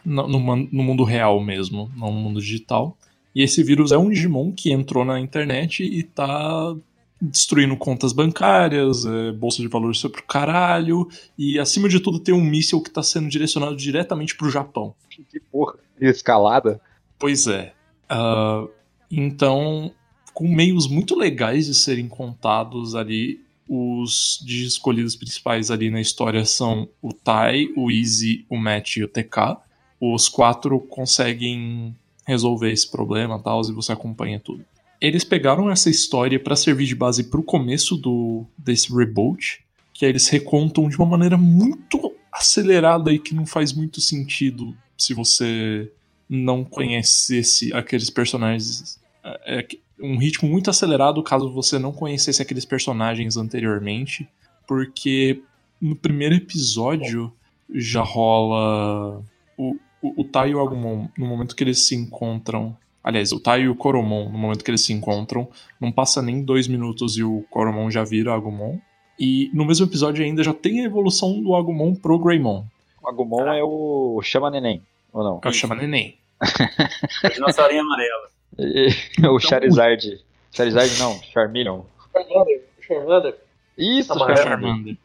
no, 0.06 0.28
no, 0.28 0.56
no 0.56 0.84
mundo 0.84 1.04
real 1.04 1.40
mesmo, 1.42 1.92
não 1.96 2.12
no 2.14 2.20
mundo 2.20 2.42
digital. 2.42 2.98
E 3.34 3.42
esse 3.42 3.64
vírus 3.64 3.92
é 3.92 3.98
um 3.98 4.10
Digimon 4.10 4.52
que 4.52 4.72
entrou 4.72 5.06
na 5.06 5.20
internet 5.20 5.84
e 5.84 6.04
tá 6.04 6.76
destruindo 7.22 7.78
contas 7.78 8.12
bancárias, 8.12 9.06
é, 9.06 9.32
bolsa 9.32 9.62
de 9.62 9.68
valores 9.68 10.02
foi 10.02 10.10
pro 10.10 10.24
caralho, 10.24 11.08
e 11.38 11.60
acima 11.60 11.88
de 11.88 12.00
tudo 12.00 12.20
tem 12.20 12.34
um 12.34 12.42
míssil 12.42 12.82
que 12.82 12.90
tá 12.90 13.04
sendo 13.04 13.30
direcionado 13.30 13.76
diretamente 13.76 14.36
pro 14.36 14.50
Japão. 14.50 14.96
Que 15.30 15.40
porra. 15.40 15.76
Escalada. 16.00 16.82
Pois 17.20 17.46
é. 17.46 17.74
Ah, 18.10 18.66
então, 19.10 19.92
com 20.34 20.48
meios 20.48 20.88
muito 20.88 21.16
legais 21.16 21.68
de 21.68 21.76
serem 21.76 22.08
contados 22.08 22.96
ali, 22.96 23.40
os 23.70 24.44
de 24.44 24.66
escolhidos 24.66 25.16
principais 25.16 25.70
ali 25.70 25.90
na 25.90 26.02
história 26.02 26.44
são 26.44 26.90
o 27.02 27.14
Tai, 27.14 27.68
o 27.78 27.92
Easy, 27.92 28.46
o 28.50 28.58
Matt 28.58 28.98
e 28.98 29.04
o 29.04 29.08
TK. 29.08 29.58
Os 30.00 30.28
quatro 30.28 30.80
conseguem 30.80 31.96
resolver 32.26 32.72
esse 32.72 32.90
problema 32.90 33.38
e 33.38 33.44
tal, 33.44 33.62
e 33.62 33.72
você 33.72 33.92
acompanha 33.92 34.40
tudo. 34.40 34.66
Eles 35.02 35.24
pegaram 35.24 35.70
essa 35.70 35.90
história 35.90 36.40
para 36.40 36.56
servir 36.56 36.86
de 36.86 36.96
base 36.96 37.24
pro 37.24 37.44
começo 37.44 37.98
do 37.98 38.46
desse 38.58 38.94
reboot, 38.96 39.64
que 39.94 40.06
aí 40.06 40.12
eles 40.12 40.28
recontam 40.28 40.88
de 40.88 40.96
uma 40.96 41.08
maneira 41.08 41.38
muito 41.38 42.14
acelerada 42.32 43.12
e 43.12 43.20
que 43.20 43.34
não 43.34 43.46
faz 43.46 43.74
muito 43.74 44.00
sentido 44.00 44.76
se 44.98 45.14
você 45.14 45.92
não 46.30 46.64
conhecesse 46.64 47.74
aqueles 47.74 48.10
personagens. 48.10 49.00
É 49.24 49.66
é 50.02 50.06
um 50.06 50.18
ritmo 50.18 50.50
muito 50.50 50.70
acelerado 50.70 51.22
caso 51.22 51.52
você 51.52 51.78
não 51.78 51.92
conhecesse 51.92 52.42
aqueles 52.42 52.66
personagens 52.66 53.38
anteriormente, 53.38 54.28
porque 54.68 55.42
no 55.80 55.96
primeiro 55.96 56.36
episódio 56.36 57.32
já 57.74 58.02
rola 58.02 59.24
o, 59.56 59.76
o, 60.02 60.22
o 60.22 60.24
Tai 60.24 60.50
e 60.50 60.56
o 60.56 60.60
Agumon, 60.60 61.08
no 61.18 61.28
momento 61.28 61.56
que 61.56 61.64
eles 61.64 61.88
se 61.88 61.96
encontram. 61.96 62.76
Aliás, 63.04 63.32
o 63.32 63.40
Tai 63.40 63.62
e 63.62 63.70
o 63.70 63.76
Koromon, 63.76 64.30
no 64.30 64.38
momento 64.38 64.64
que 64.64 64.70
eles 64.70 64.82
se 64.86 64.94
encontram, 64.94 65.50
não 65.80 65.92
passa 65.92 66.22
nem 66.22 66.44
dois 66.44 66.68
minutos 66.68 67.18
e 67.18 67.24
o 67.24 67.44
Koromon 67.50 67.90
já 67.90 68.04
vira 68.04 68.34
Agumon. 68.34 68.78
E 69.20 69.50
no 69.54 69.66
mesmo 69.66 69.86
episódio 69.86 70.24
ainda 70.24 70.44
já 70.44 70.54
tem 70.54 70.82
a 70.82 70.86
evolução 70.86 71.42
do 71.42 71.56
Agumon 71.56 71.96
pro 71.96 72.20
Greymon. 72.20 72.64
O 73.02 73.10
Agumon 73.10 73.48
é 73.54 73.64
o 73.64 74.22
Chama 74.24 74.50
Neném, 74.52 74.82
ou 75.12 75.24
não? 75.24 75.42
É 75.44 75.48
o 75.48 75.54
Chama 75.54 75.76
Neném. 75.76 76.18
A 76.40 77.30
dinossaurinha 77.30 77.82
amarela. 77.82 78.30
E- 78.60 78.90
o 79.28 79.40
Charizard. 79.40 80.24
Charizard 80.52 81.00
não, 81.00 81.20
Charmeleon. 81.24 81.82
Charmander, 82.14 82.64
Charmander. 82.82 83.36
Isso, 83.78 84.12
Amarelo. 84.14 84.38
Charmander. 84.44 84.98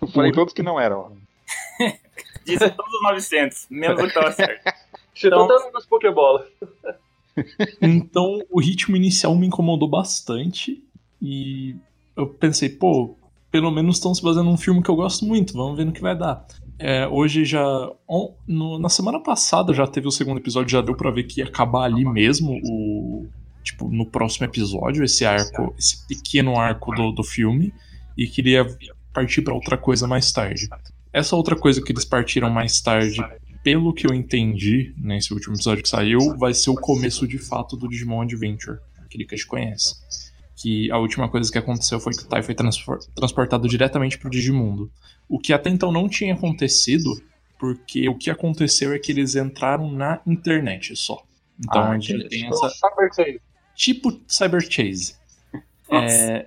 Eu 0.00 0.08
falei 0.08 0.32
todos 0.32 0.54
que 0.54 0.62
não 0.62 0.78
eram. 0.80 1.12
Disse 2.44 2.70
todos 2.70 2.92
os 2.94 3.02
900, 3.02 3.66
menos 3.70 4.02
o 4.02 4.06
que 4.08 4.14
tava 4.14 4.32
certo. 4.32 4.72
Tirou 5.14 5.44
Então- 5.44 5.58
tanto 5.58 5.72
das 5.72 5.84
Pokébola. 5.86 6.46
Então 7.80 8.40
o 8.50 8.60
ritmo 8.60 8.96
inicial 8.96 9.34
me 9.36 9.46
incomodou 9.46 9.88
bastante 9.88 10.82
e 11.20 11.74
eu 12.16 12.26
pensei, 12.26 12.68
pô, 12.68 13.14
pelo 13.50 13.70
menos 13.70 13.96
estão 13.96 14.14
se 14.14 14.22
baseando 14.22 14.50
num 14.50 14.56
filme 14.56 14.82
que 14.82 14.90
eu 14.90 14.96
gosto 14.96 15.24
muito, 15.24 15.52
vamos 15.54 15.76
ver 15.76 15.84
no 15.84 15.92
que 15.92 16.00
vai 16.00 16.16
dar. 16.16 16.46
É, 16.78 17.06
hoje 17.08 17.44
já. 17.44 17.62
on- 18.08 18.32
no- 18.46 18.78
na 18.78 18.88
semana 18.88 19.20
passada 19.20 19.72
já 19.74 19.86
teve 19.86 20.06
o 20.06 20.12
segundo 20.12 20.38
episódio, 20.38 20.70
já 20.70 20.80
deu 20.80 20.94
pra 20.94 21.10
ver 21.10 21.24
que 21.24 21.40
ia 21.40 21.46
acabar 21.46 21.84
ali 21.84 22.04
mesmo 22.04 22.60
o. 22.64 23.26
Tipo, 23.64 23.88
no 23.90 24.06
próximo 24.06 24.46
episódio, 24.46 25.04
esse 25.04 25.26
arco, 25.26 25.74
esse 25.78 26.06
pequeno 26.06 26.56
arco 26.58 26.94
do, 26.94 27.10
do 27.12 27.22
filme, 27.24 27.74
e 28.16 28.26
queria 28.26 28.64
partir 29.12 29.42
pra 29.42 29.52
outra 29.52 29.76
coisa 29.76 30.06
mais 30.06 30.30
tarde. 30.32 30.68
Essa 31.12 31.34
outra 31.36 31.54
coisa 31.56 31.82
que 31.82 31.92
eles 31.92 32.04
partiram 32.04 32.48
mais 32.48 32.80
tarde, 32.80 33.20
pelo 33.68 33.92
que 33.92 34.06
eu 34.06 34.14
entendi 34.14 34.94
nesse 34.96 35.34
último 35.34 35.54
episódio 35.54 35.82
que 35.82 35.88
saiu, 35.90 36.34
vai 36.38 36.54
ser 36.54 36.70
o 36.70 36.74
começo 36.74 37.28
de 37.28 37.36
fato 37.36 37.76
do 37.76 37.86
Digimon 37.86 38.22
Adventure, 38.22 38.78
aquele 39.04 39.26
que 39.26 39.34
a 39.34 39.36
gente 39.36 39.46
conhece. 39.46 39.94
Que 40.56 40.90
a 40.90 40.96
última 40.96 41.28
coisa 41.28 41.52
que 41.52 41.58
aconteceu 41.58 42.00
foi 42.00 42.14
que 42.14 42.22
o 42.22 42.26
Tai 42.26 42.42
foi 42.42 42.54
transportado 43.14 43.68
diretamente 43.68 44.16
pro 44.18 44.30
Digimundo. 44.30 44.90
O 45.28 45.38
que 45.38 45.52
até 45.52 45.68
então 45.68 45.92
não 45.92 46.08
tinha 46.08 46.32
acontecido, 46.32 47.10
porque 47.58 48.08
o 48.08 48.16
que 48.16 48.30
aconteceu 48.30 48.90
é 48.94 48.98
que 48.98 49.12
eles 49.12 49.36
entraram 49.36 49.92
na 49.92 50.18
internet 50.26 50.96
só. 50.96 51.22
Então 51.62 51.82
Ah, 51.82 51.90
a 51.90 51.98
gente 51.98 52.26
tem 52.30 52.46
Então, 52.46 52.64
essa 52.64 52.74
Cyber 52.74 53.10
Chase. 53.14 53.40
tipo 53.76 54.18
Cyber 54.26 54.62
Chase. 54.62 55.14
É, 55.92 56.46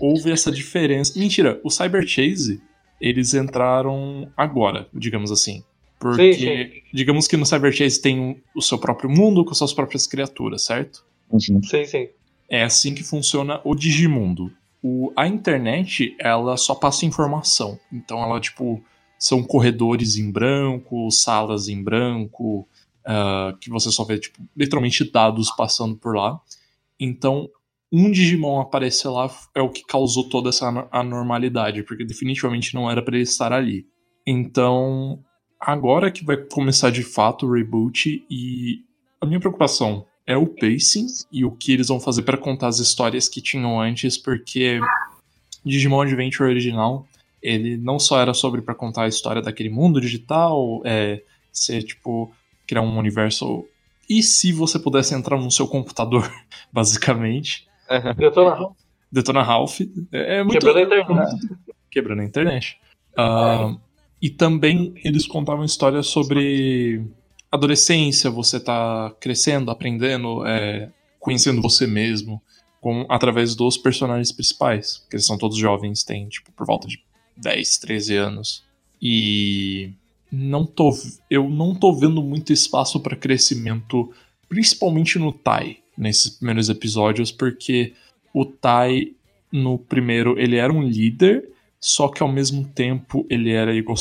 houve 0.00 0.32
essa 0.32 0.50
diferença. 0.50 1.18
Mentira, 1.18 1.60
o 1.62 1.68
Cyber 1.68 2.06
Chase, 2.06 2.62
eles 2.98 3.34
entraram 3.34 4.32
agora, 4.34 4.88
digamos 4.94 5.30
assim. 5.30 5.62
Porque, 6.04 6.34
Sim, 6.34 6.82
digamos 6.92 7.26
que 7.26 7.34
no 7.34 7.46
Cyber 7.46 7.72
Chase 7.72 7.98
tem 7.98 8.42
o 8.54 8.60
seu 8.60 8.76
próprio 8.76 9.08
mundo 9.08 9.42
com 9.42 9.54
suas 9.54 9.72
próprias 9.72 10.06
criaturas, 10.06 10.60
certo? 10.60 11.02
Sim, 11.38 11.86
sim. 11.86 12.08
É 12.46 12.62
assim 12.62 12.94
que 12.94 13.02
funciona 13.02 13.58
o 13.64 13.74
Digimundo. 13.74 14.52
O, 14.82 15.10
a 15.16 15.26
internet, 15.26 16.14
ela 16.20 16.58
só 16.58 16.74
passa 16.74 17.06
informação. 17.06 17.80
Então 17.90 18.22
ela, 18.22 18.38
tipo, 18.38 18.84
são 19.18 19.42
corredores 19.42 20.16
em 20.18 20.30
branco, 20.30 21.10
salas 21.10 21.68
em 21.68 21.82
branco, 21.82 22.68
ah, 23.06 23.56
que 23.58 23.70
você 23.70 23.90
só 23.90 24.04
vê, 24.04 24.18
tipo, 24.18 24.42
literalmente 24.54 25.10
dados 25.10 25.50
passando 25.56 25.96
por 25.96 26.14
lá. 26.14 26.38
Então, 27.00 27.48
um 27.90 28.10
Digimon 28.10 28.60
aparecer 28.60 29.08
lá 29.08 29.30
é 29.54 29.62
o 29.62 29.70
que 29.70 29.82
causou 29.86 30.28
toda 30.28 30.50
essa 30.50 30.68
ano- 30.68 30.86
anormalidade, 30.92 31.82
porque 31.82 32.04
definitivamente 32.04 32.74
não 32.74 32.90
era 32.90 33.00
pra 33.00 33.14
ele 33.14 33.22
estar 33.24 33.54
ali. 33.54 33.86
Então, 34.26 35.18
agora 35.64 36.10
que 36.10 36.24
vai 36.24 36.36
começar 36.36 36.90
de 36.90 37.02
fato 37.02 37.46
o 37.46 37.52
reboot 37.52 38.24
e 38.30 38.82
a 39.20 39.26
minha 39.26 39.40
preocupação 39.40 40.04
é 40.26 40.36
o 40.36 40.46
pacing 40.46 41.06
e 41.32 41.44
o 41.44 41.50
que 41.50 41.72
eles 41.72 41.88
vão 41.88 42.00
fazer 42.00 42.22
pra 42.22 42.36
contar 42.36 42.68
as 42.68 42.78
histórias 42.78 43.28
que 43.28 43.40
tinham 43.40 43.80
antes, 43.80 44.16
porque 44.16 44.78
Digimon 45.64 46.02
Adventure 46.02 46.48
original, 46.48 47.06
ele 47.42 47.76
não 47.76 47.98
só 47.98 48.20
era 48.20 48.32
sobre 48.34 48.62
pra 48.62 48.74
contar 48.74 49.04
a 49.04 49.08
história 49.08 49.42
daquele 49.42 49.68
mundo 49.70 50.00
digital, 50.00 50.80
é, 50.84 51.22
ser 51.52 51.82
tipo 51.82 52.32
criar 52.66 52.82
um 52.82 52.98
universo 52.98 53.66
e 54.08 54.22
se 54.22 54.52
você 54.52 54.78
pudesse 54.78 55.14
entrar 55.14 55.38
no 55.38 55.50
seu 55.50 55.66
computador, 55.66 56.30
basicamente, 56.72 57.66
Detona 58.16 58.54
Ralph. 58.54 58.76
Detona 59.10 59.42
Ralph, 59.42 59.80
é, 60.12 60.38
é 60.38 60.42
muito 60.42 60.58
Quebrando 60.58 60.78
a 60.78 60.82
internet. 61.00 61.58
quebrando 61.90 62.20
a 62.20 62.24
internet. 62.24 62.80
Ah, 63.16 63.76
e 64.24 64.30
também 64.30 64.94
eles 65.04 65.26
contavam 65.26 65.66
histórias 65.66 66.06
sobre 66.06 67.04
adolescência, 67.52 68.30
você 68.30 68.58
tá 68.58 69.14
crescendo, 69.20 69.70
aprendendo, 69.70 70.46
é, 70.46 70.90
conhecendo 71.20 71.60
você 71.60 71.86
mesmo, 71.86 72.40
com, 72.80 73.04
através 73.10 73.54
dos 73.54 73.76
personagens 73.76 74.32
principais, 74.32 75.04
que 75.10 75.16
eles 75.16 75.26
são 75.26 75.36
todos 75.36 75.58
jovens, 75.58 76.02
têm 76.02 76.26
tipo 76.26 76.50
por 76.52 76.66
volta 76.66 76.88
de 76.88 77.04
10, 77.36 77.76
13 77.76 78.16
anos. 78.16 78.64
E 78.98 79.90
não 80.32 80.64
tô, 80.64 80.96
eu 81.28 81.46
não 81.50 81.74
tô 81.74 81.92
vendo 81.92 82.22
muito 82.22 82.50
espaço 82.50 82.98
para 83.00 83.14
crescimento, 83.14 84.10
principalmente 84.48 85.18
no 85.18 85.32
Tai, 85.32 85.76
nesses 85.98 86.30
primeiros 86.30 86.70
episódios, 86.70 87.30
porque 87.30 87.92
o 88.32 88.46
Tai 88.46 89.12
no 89.52 89.76
primeiro 89.78 90.40
ele 90.40 90.56
era 90.56 90.72
um 90.72 90.82
líder, 90.82 91.46
só 91.84 92.08
que 92.08 92.22
ao 92.22 92.32
mesmo 92.32 92.64
tempo 92.64 93.26
ele 93.28 93.52
era 93.52 93.76
ego... 93.76 93.92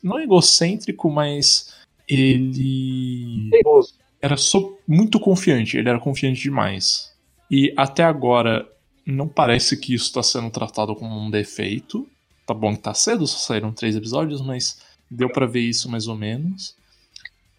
não 0.00 0.20
egocêntrico, 0.20 1.10
mas 1.10 1.74
ele 2.06 3.48
Teimoso. 3.50 3.94
era 4.20 4.36
só 4.36 4.72
muito 4.86 5.18
confiante, 5.18 5.76
ele 5.76 5.88
era 5.88 5.98
confiante 5.98 6.40
demais. 6.40 7.12
E 7.50 7.74
até 7.76 8.04
agora 8.04 8.70
não 9.04 9.26
parece 9.26 9.76
que 9.76 9.92
isso 9.92 10.04
está 10.04 10.22
sendo 10.22 10.50
tratado 10.50 10.94
como 10.94 11.18
um 11.18 11.32
defeito. 11.32 12.08
Tá 12.46 12.54
bom 12.54 12.76
que 12.76 12.82
tá 12.82 12.94
cedo, 12.94 13.26
só 13.26 13.38
saíram 13.38 13.72
três 13.72 13.96
episódios, 13.96 14.40
mas 14.40 14.80
deu 15.10 15.28
pra 15.28 15.44
ver 15.44 15.62
isso 15.62 15.90
mais 15.90 16.06
ou 16.06 16.14
menos. 16.14 16.76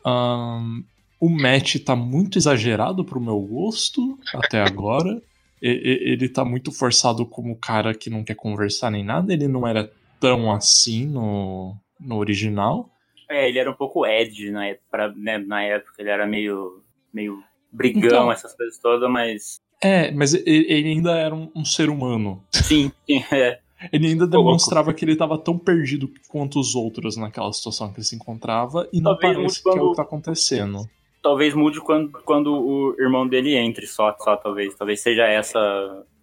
Ahn, 0.05 0.81
o 1.19 1.27
match 1.27 1.75
tá 1.84 1.93
muito 1.93 2.38
exagerado 2.38 3.03
pro 3.03 3.19
meu 3.19 3.38
gosto 3.41 4.17
até 4.34 4.61
agora. 4.61 5.21
Ele 5.66 6.28
tá 6.28 6.43
muito 6.43 6.72
forçado 6.72 7.26
como 7.26 7.55
cara 7.55 7.93
que 7.93 8.09
não 8.09 8.24
quer 8.24 8.36
conversar 8.36 8.91
nem 8.91 9.03
nada. 9.03 9.32
Ele 9.32 9.47
não 9.47 9.66
era 9.66 9.89
tão 10.20 10.51
assim 10.51 11.05
no, 11.05 11.74
no 11.99 12.18
original. 12.18 12.89
É, 13.30 13.47
ele 13.47 13.59
era 13.59 13.72
um 13.72 13.76
pouco 13.76 14.05
Ed 14.05 14.51
na, 14.51 14.68
época, 14.68 15.14
né, 15.16 15.38
na 15.38 15.64
época, 15.64 15.93
ele 15.99 16.09
era 16.09 16.28
meio, 16.28 16.84
meio 17.14 17.41
brigão, 17.72 18.05
Então. 18.07 18.32
essas 18.32 18.53
coisas 18.55 18.78
todas, 18.78 19.09
mas. 19.09 19.61
É, 19.82 20.11
mas 20.11 20.34
ele 20.34 20.89
ainda 20.89 21.18
era 21.18 21.34
um, 21.34 21.49
um 21.55 21.66
ser 21.66 21.89
humano. 21.89 22.43
Sim, 22.51 22.91
sim, 23.07 23.24
é. 23.32 23.59
Ele 23.91 24.07
ainda 24.07 24.26
louco. 24.26 24.38
demonstrava 24.38 24.93
que 24.93 25.03
ele 25.03 25.16
tava 25.16 25.38
tão 25.38 25.57
perdido 25.57 26.09
quanto 26.30 26.59
os 26.59 26.74
outros 26.76 27.18
naquela 27.18 27.51
situação 27.51 27.91
que 27.91 27.99
ele 27.99 28.05
se 28.05 28.16
encontrava. 28.16 28.88
E 28.93 29.01
não 29.01 29.11
Talvez 29.18 29.36
parece 29.36 29.61
muito 29.66 29.74
que 29.74 29.80
é 29.80 29.82
o 29.82 29.89
que 29.91 29.95
tá 29.97 30.03
acontecendo. 30.03 30.89
Talvez 31.24 31.53
mude 31.53 31.80
quando, 31.80 32.11
quando 32.26 32.53
o 32.53 32.95
irmão 32.99 33.26
dele 33.26 33.55
entre, 33.55 33.88
só, 33.88 34.13
só 34.19 34.36
talvez. 34.36 34.76
Talvez 34.76 34.99
seja 34.99 35.26
essa 35.26 35.57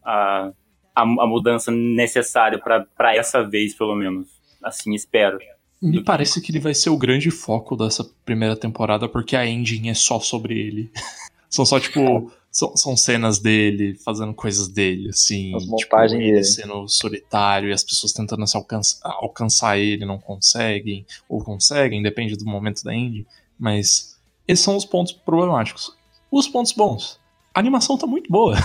a, 0.05 0.53
a, 0.94 1.03
a 1.03 1.26
mudança 1.26 1.70
necessária 1.70 2.59
pra 2.59 2.84
pra 2.96 3.16
essa 3.16 3.42
vez, 3.42 3.74
pelo 3.74 3.96
menos. 3.96 4.28
Assim, 4.62 4.94
espero. 4.94 5.38
Me 5.80 6.05
parece 6.05 6.42
que 6.42 6.53
ele 6.53 6.61
vai 6.61 6.74
ser 6.74 6.90
o 6.90 6.98
grande 6.98 7.30
foco 7.30 7.74
dessa 7.74 8.05
primeira 8.26 8.55
temporada, 8.55 9.09
porque 9.09 9.34
a 9.34 9.46
engine 9.46 9.88
é 9.88 9.94
só 9.94 10.20
sobre 10.20 10.59
ele. 10.61 10.90
são 11.48 11.64
só, 11.64 11.80
tipo. 11.80 12.30
São, 12.53 12.76
são 12.76 12.96
cenas 12.96 13.38
dele 13.38 13.94
fazendo 14.05 14.34
coisas 14.34 14.66
dele, 14.66 15.09
assim. 15.11 15.55
As 15.55 15.62
tipo, 15.62 15.72
montagens 15.72 16.20
ele 16.20 16.32
dele. 16.32 16.44
sendo 16.44 16.88
solitário 16.88 17.68
e 17.68 17.72
as 17.72 17.84
pessoas 17.84 18.12
tentando 18.12 18.44
se 18.44 18.57
alcança- 18.57 18.98
alcançar 19.05 19.78
ele 19.78 20.05
não 20.05 20.18
conseguem, 20.18 21.07
ou 21.28 21.42
conseguem, 21.44 22.03
depende 22.03 22.36
do 22.36 22.44
momento 22.44 22.82
da 22.82 22.92
engine. 22.92 23.24
Mas 23.57 24.09
esses 24.51 24.64
são 24.64 24.76
os 24.76 24.84
pontos 24.84 25.12
problemáticos. 25.12 25.94
Os 26.30 26.46
pontos 26.48 26.72
bons. 26.72 27.18
A 27.55 27.61
animação 27.61 27.96
tá 27.98 28.07
muito 28.07 28.30
boa. 28.30 28.55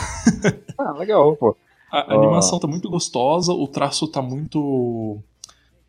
Ah, 0.78 0.92
legal, 0.92 1.36
pô. 1.38 1.56
A 1.92 2.00
a 2.00 2.02
Ah. 2.02 2.16
animação 2.16 2.60
tá 2.60 2.68
muito 2.68 2.90
gostosa, 2.90 3.54
o 3.54 3.66
traço 3.68 4.08
tá 4.10 4.22
muito 4.22 5.20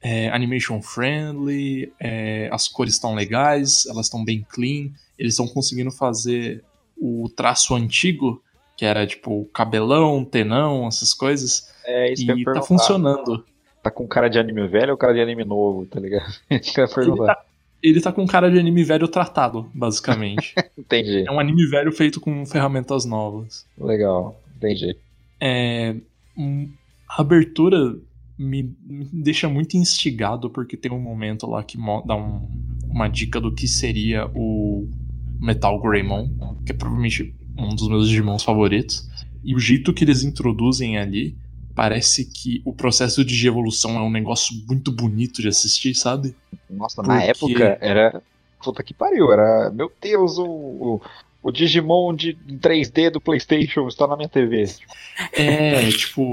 é, 0.01 0.29
animation 0.31 0.81
friendly, 0.81 1.93
é, 1.99 2.49
as 2.53 2.69
cores 2.69 2.95
estão 2.95 3.13
legais, 3.15 3.85
elas 3.87 4.07
estão 4.07 4.25
bem 4.25 4.47
clean, 4.49 4.91
eles 5.19 5.33
estão 5.33 5.49
conseguindo 5.49 5.91
fazer 5.91 6.63
o 6.97 7.29
traço 7.35 7.75
antigo, 7.75 8.41
que 8.77 8.85
era 8.85 9.05
tipo 9.07 9.45
cabelão, 9.53 10.25
tenão, 10.25 10.87
essas 10.87 11.13
coisas, 11.13 11.69
É 11.85 12.13
isso 12.13 12.23
e 12.31 12.45
tá 12.45 12.63
funcionando. 12.63 13.45
Tá 13.83 13.91
com 13.91 14.07
cara 14.07 14.29
de 14.29 14.39
anime 14.39 14.67
velho 14.69 14.93
ou 14.93 14.97
cara 14.97 15.15
de 15.15 15.21
anime 15.21 15.45
novo, 15.45 15.85
tá 15.87 15.99
ligado? 16.01 16.33
Isso 16.51 16.73
que 16.75 16.81
eu 16.81 16.87
ia 16.87 16.95
perguntar. 16.95 17.23
Ele 17.25 17.35
tá 17.35 17.45
com 18.13 18.27
cara 18.27 18.51
de 18.51 18.59
anime 18.59 18.83
velho 18.85 19.09
tratado, 19.09 19.71
basicamente. 19.75 20.55
Entendi. 20.79 21.25
é 21.27 21.31
um 21.31 21.39
anime 21.41 21.67
velho 21.67 21.93
feito 21.93 22.21
com 22.21 22.45
ferramentas 22.47 23.05
novas. 23.05 23.67
Legal, 23.79 24.41
entendi. 24.57 24.97
É, 25.41 25.95
hum, 26.37 26.69
a 27.09 27.21
abertura 27.21 27.97
me, 28.39 28.75
me 28.87 29.05
deixa 29.13 29.49
muito 29.49 29.77
instigado 29.77 30.51
porque 30.51 30.77
tem 30.77 30.91
um 30.93 31.01
momento 31.01 31.47
lá 31.47 31.63
que 31.63 31.79
dá 32.05 32.15
um- 32.17 32.47
uma 32.91 33.09
dica 33.09 33.41
do 33.41 33.53
que 33.53 33.67
seria 33.69 34.27
o 34.35 34.89
Metal 35.41 35.79
Greymon, 35.81 36.29
que 36.65 36.73
é 36.73 36.75
provavelmente 36.75 37.35
um 37.59 37.75
dos 37.75 37.89
meus 37.89 38.09
Digimons 38.09 38.43
favoritos. 38.43 39.09
E 39.45 39.55
o 39.55 39.59
jeito 39.59 39.93
que 39.93 40.05
eles 40.05 40.23
introduzem 40.25 40.99
ali 40.99 41.37
parece 41.77 42.25
que 42.25 42.61
o 42.65 42.73
processo 42.73 43.23
de 43.25 43.47
evolução 43.47 43.97
é 43.97 44.01
um 44.03 44.11
negócio 44.11 44.57
muito 44.67 44.91
bonito 44.91 45.41
de 45.43 45.49
assistir, 45.49 45.95
sabe? 45.95 46.35
Nossa, 46.69 47.03
na 47.03 47.21
Porque- 47.39 47.63
época 47.63 47.79
era. 47.81 48.23
Puta 48.65 48.83
que 48.83 48.95
pariu, 48.95 49.31
era. 49.31 49.71
Meu 49.71 49.93
Deus, 50.01 50.39
o, 50.39 51.01
o, 51.43 51.53
Digimon 51.53 52.15
de 52.15 52.35
3D 52.35 53.11
do 53.11 53.21
PlayStation 53.21 53.87
está 53.87 54.07
na 54.07 54.17
minha 54.17 54.29
TV. 54.29 54.65
É, 55.35 55.89
tipo, 55.91 56.33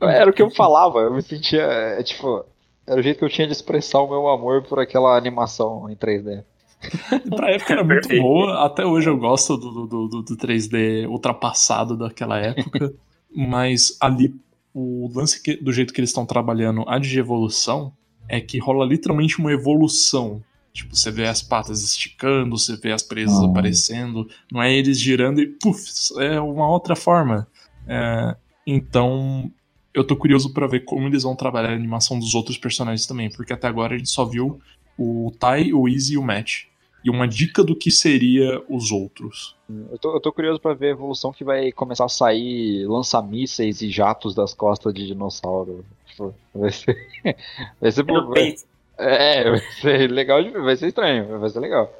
Era 0.00 0.30
o 0.30 0.32
que 0.32 0.42
eu 0.42 0.50
falava, 0.50 1.00
eu 1.00 1.14
me 1.14 1.22
sentia. 1.22 1.62
é, 1.62 2.02
Tipo, 2.02 2.44
era 2.86 3.00
o 3.00 3.02
jeito 3.02 3.18
que 3.18 3.24
eu 3.24 3.30
tinha 3.30 3.46
de 3.46 3.52
expressar 3.54 4.00
o 4.02 4.08
meu 4.08 4.28
amor 4.28 4.62
por 4.62 4.78
aquela 4.78 5.16
animação 5.16 5.88
em 5.90 5.96
3D. 5.96 6.44
pra 7.34 7.50
época 7.50 7.72
era 7.72 7.82
muito 7.82 8.08
boa. 8.08 8.64
Até 8.66 8.84
hoje 8.84 9.08
eu 9.08 9.16
gosto 9.16 9.56
do, 9.56 9.86
do, 9.86 10.06
do, 10.08 10.22
do 10.22 10.36
3D 10.36 11.08
ultrapassado 11.08 11.96
daquela 11.96 12.38
época. 12.38 12.92
Mas 13.34 13.96
ali, 14.00 14.34
o 14.72 15.10
lance 15.14 15.42
que- 15.42 15.56
do 15.56 15.72
jeito 15.72 15.92
que 15.92 16.00
eles 16.00 16.10
estão 16.10 16.26
trabalhando 16.26 16.84
a 16.88 16.98
de 16.98 17.18
evolução 17.18 17.92
é 18.28 18.40
que 18.40 18.58
rola 18.58 18.84
literalmente 18.86 19.38
uma 19.38 19.52
evolução. 19.52 20.42
Tipo, 20.72 20.96
você 20.96 21.10
vê 21.10 21.26
as 21.26 21.40
patas 21.42 21.82
esticando, 21.84 22.56
você 22.58 22.76
vê 22.76 22.90
as 22.92 23.02
presas 23.02 23.38
Ah. 23.40 23.46
aparecendo. 23.46 24.28
Não 24.50 24.60
é 24.62 24.72
eles 24.72 24.98
girando 24.98 25.40
e 25.40 25.46
puf, 25.46 25.84
é 26.18 26.40
uma 26.40 26.68
outra 26.68 26.96
forma. 26.96 27.46
É, 27.86 28.36
então, 28.66 29.50
eu 29.92 30.02
tô 30.04 30.16
curioso 30.16 30.52
pra 30.52 30.66
ver 30.66 30.80
como 30.84 31.06
eles 31.06 31.22
vão 31.22 31.36
trabalhar 31.36 31.70
a 31.70 31.74
animação 31.76 32.18
dos 32.18 32.34
outros 32.34 32.58
personagens 32.58 33.06
também, 33.06 33.30
porque 33.30 33.52
até 33.52 33.68
agora 33.68 33.94
a 33.94 33.98
gente 33.98 34.10
só 34.10 34.24
viu 34.24 34.58
o 34.98 35.30
Tai, 35.38 35.72
o 35.72 35.88
Easy 35.88 36.14
e 36.14 36.18
o 36.18 36.22
Matt. 36.22 36.64
E 37.04 37.10
uma 37.10 37.28
dica 37.28 37.62
do 37.62 37.76
que 37.76 37.90
seria 37.90 38.62
os 38.68 38.90
outros. 38.90 39.54
Eu 39.92 39.98
tô, 39.98 40.14
eu 40.14 40.20
tô 40.20 40.32
curioso 40.32 40.58
pra 40.58 40.72
ver 40.72 40.86
a 40.86 40.90
evolução 40.92 41.32
que 41.32 41.44
vai 41.44 41.70
começar 41.70 42.06
a 42.06 42.08
sair 42.08 42.86
lança-mísseis 42.86 43.82
e 43.82 43.90
jatos 43.90 44.34
das 44.34 44.54
costas 44.54 44.94
de 44.94 45.06
dinossauro. 45.06 45.84
Tipo, 46.06 46.34
vai 46.54 46.70
ser. 46.72 46.96
Vai 47.80 47.92
ser. 47.92 48.04
Vai- 48.04 48.32
penso. 48.32 48.64
É, 48.96 49.50
vai 49.50 49.60
ser 49.80 50.10
legal, 50.10 50.42
de- 50.42 50.50
vai 50.50 50.76
ser 50.76 50.86
estranho, 50.86 51.38
vai 51.40 51.50
ser 51.50 51.58
legal. 51.60 51.92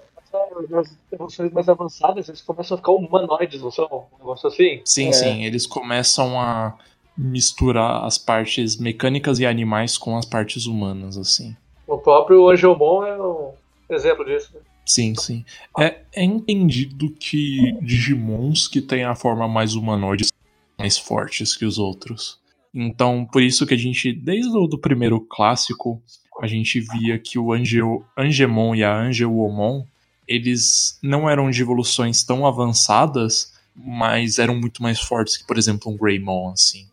Nas 0.70 0.96
evoluções 1.12 1.52
mais 1.52 1.68
avançadas, 1.68 2.28
eles 2.28 2.40
começam 2.40 2.74
a 2.76 2.78
ficar 2.78 2.92
humanoides, 2.92 3.60
não 3.60 3.70
são? 3.70 4.06
Um 4.14 4.18
negócio 4.18 4.48
assim? 4.48 4.80
Sim, 4.84 5.08
É. 5.08 5.12
sim, 5.12 5.44
eles 5.44 5.66
começam 5.66 6.40
a 6.40 6.76
misturar 7.18 8.04
as 8.04 8.16
partes 8.18 8.76
mecânicas 8.78 9.38
e 9.40 9.46
animais 9.46 9.98
com 9.98 10.16
as 10.16 10.24
partes 10.24 10.66
humanas, 10.66 11.16
assim. 11.18 11.56
O 11.86 11.98
próprio 11.98 12.48
Angelmon 12.48 13.04
é 13.04 13.20
um 13.20 13.50
exemplo 13.90 14.24
disso. 14.24 14.50
né? 14.54 14.60
Sim, 14.84 15.14
sim. 15.14 15.44
É, 15.78 16.00
é 16.12 16.22
entendido 16.24 17.10
que 17.10 17.72
Digimons 17.82 18.68
que 18.68 18.80
têm 18.82 19.04
a 19.04 19.14
forma 19.14 19.48
mais 19.48 19.74
humanoide 19.74 20.24
são 20.26 20.36
mais 20.78 20.98
fortes 20.98 21.56
que 21.56 21.64
os 21.64 21.78
outros. 21.78 22.38
Então, 22.74 23.24
por 23.24 23.42
isso 23.42 23.66
que 23.66 23.74
a 23.74 23.78
gente, 23.78 24.12
desde 24.12 24.50
o 24.56 24.66
do 24.66 24.76
primeiro 24.78 25.20
clássico, 25.20 26.02
a 26.40 26.46
gente 26.46 26.80
via 26.80 27.18
que 27.18 27.38
o 27.38 27.52
Angel, 27.52 28.04
Angemon 28.18 28.74
e 28.74 28.82
a 28.84 28.94
Angeomon, 28.94 29.84
eles 30.26 30.98
não 31.02 31.30
eram 31.30 31.50
de 31.50 31.62
evoluções 31.62 32.24
tão 32.24 32.44
avançadas, 32.46 33.52
mas 33.76 34.38
eram 34.38 34.56
muito 34.58 34.82
mais 34.82 35.00
fortes 35.00 35.36
que, 35.36 35.46
por 35.46 35.56
exemplo, 35.56 35.92
um 35.92 35.96
Greymon, 35.96 36.50
assim. 36.50 36.86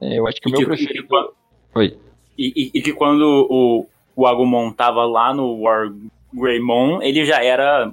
É, 0.00 0.18
eu 0.18 0.26
acho 0.26 0.40
que 0.40 0.48
o 0.48 0.50
E 0.50 0.52
meu 0.52 0.60
que- 0.60 0.66
preferido. 0.66 1.06
e 1.74 1.78
Oi. 1.78 1.98
E, 2.38 2.52
e- 2.56 2.70
e 2.78 2.82
que 2.82 2.92
quando 2.92 3.46
o, 3.50 3.86
o 4.16 4.26
Agumon 4.26 4.72
tava 4.72 5.04
lá 5.04 5.32
no 5.34 5.60
War 5.60 5.92
Greymon, 6.34 7.00
ele 7.02 7.24
já 7.24 7.42
era 7.42 7.92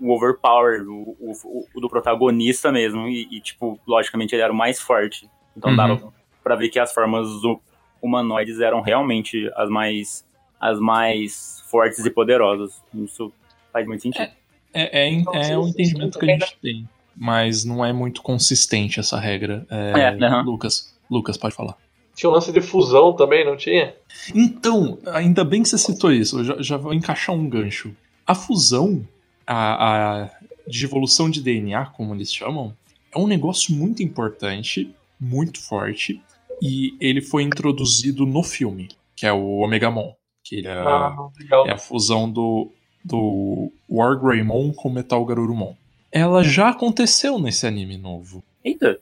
o 0.00 0.12
overpower, 0.12 0.82
o, 0.88 1.16
o, 1.20 1.66
o 1.74 1.80
do 1.80 1.88
protagonista 1.88 2.72
mesmo. 2.72 3.06
E, 3.08 3.28
e, 3.30 3.40
tipo, 3.40 3.78
logicamente 3.86 4.34
ele 4.34 4.42
era 4.42 4.52
o 4.52 4.56
mais 4.56 4.80
forte. 4.80 5.28
Então 5.56 5.70
Uhum. 5.70 5.76
dava 5.76 6.12
pra 6.42 6.56
ver 6.56 6.68
que 6.68 6.78
as 6.78 6.92
formas 6.92 7.26
hu- 7.44 7.60
humanoides 8.02 8.60
eram 8.60 8.80
realmente 8.80 9.50
as 9.56 9.68
mais, 9.68 10.24
as 10.60 10.78
mais 10.80 11.62
fortes 11.70 12.04
e 12.04 12.10
poderosas. 12.10 12.82
Isso 12.94 13.32
faz 13.72 13.86
muito 13.86 14.02
sentido. 14.02 14.30
É, 14.72 15.04
é, 15.04 15.08
Então, 15.08 15.34
é 15.34 15.42
sim, 15.44 15.54
o 15.54 15.64
sim, 15.64 15.70
entendimento 15.70 16.18
que 16.18 16.24
a 16.24 16.28
gente 16.28 16.58
tem. 16.62 16.88
Mas 17.16 17.64
não 17.64 17.82
é 17.84 17.92
muito 17.92 18.20
consistente 18.22 19.00
essa 19.00 19.18
regra. 19.18 19.66
É, 19.70 20.00
É, 20.20 20.24
aham. 20.26 20.42
Lucas, 20.42 20.94
Lucas, 21.10 21.36
pode 21.38 21.54
falar. 21.54 21.76
Tinha 22.16 22.30
um 22.30 22.32
lance 22.32 22.50
de 22.50 22.60
fusão 22.60 23.12
também, 23.14 23.44
não 23.44 23.56
tinha? 23.56 23.94
Então, 24.34 24.98
ainda 25.06 25.44
bem 25.44 25.62
que 25.62 25.68
você 25.68 25.78
citou 25.78 26.10
isso, 26.10 26.40
eu 26.40 26.44
já, 26.44 26.62
já 26.62 26.76
vou 26.76 26.92
encaixar 26.94 27.34
um 27.36 27.48
gancho. 27.48 27.94
A 28.26 28.34
fusão, 28.34 29.06
a, 29.46 30.22
a 30.24 30.30
de 30.66 30.84
evolução 30.84 31.30
de 31.30 31.40
DNA, 31.42 31.86
como 31.90 32.14
eles 32.14 32.32
chamam, 32.32 32.74
é 33.14 33.18
um 33.18 33.26
negócio 33.26 33.72
muito 33.74 34.02
importante, 34.02 34.90
muito 35.20 35.62
forte, 35.62 36.20
e 36.60 36.96
ele 37.00 37.20
foi 37.20 37.42
introduzido 37.42 38.24
no 38.26 38.42
filme, 38.42 38.88
que 39.14 39.26
é 39.26 39.32
o 39.32 39.58
Omegamon, 39.58 40.12
que 40.42 40.56
ele 40.56 40.68
é, 40.68 40.72
Ah, 40.72 41.14
legal. 41.38 41.66
é 41.68 41.72
a 41.72 41.78
fusão 41.78 42.28
do, 42.30 42.72
do 43.04 43.70
War 43.88 44.18
Greymon 44.18 44.72
com 44.72 44.88
Metal 44.88 45.22
Garurumon. 45.24 45.74
Ela 46.10 46.42
já 46.42 46.70
aconteceu 46.70 47.38
nesse 47.38 47.66
anime 47.66 47.98
novo. 47.98 48.42
Eita, 48.64 48.98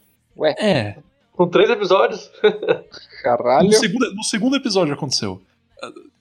É, 0.58 0.96
Com 1.36 1.48
três 1.48 1.68
episódios? 1.70 2.30
Caralho. 3.22 3.66
No 3.66 3.72
segundo, 3.72 4.14
no 4.14 4.22
segundo 4.22 4.56
episódio 4.56 4.94
aconteceu. 4.94 5.42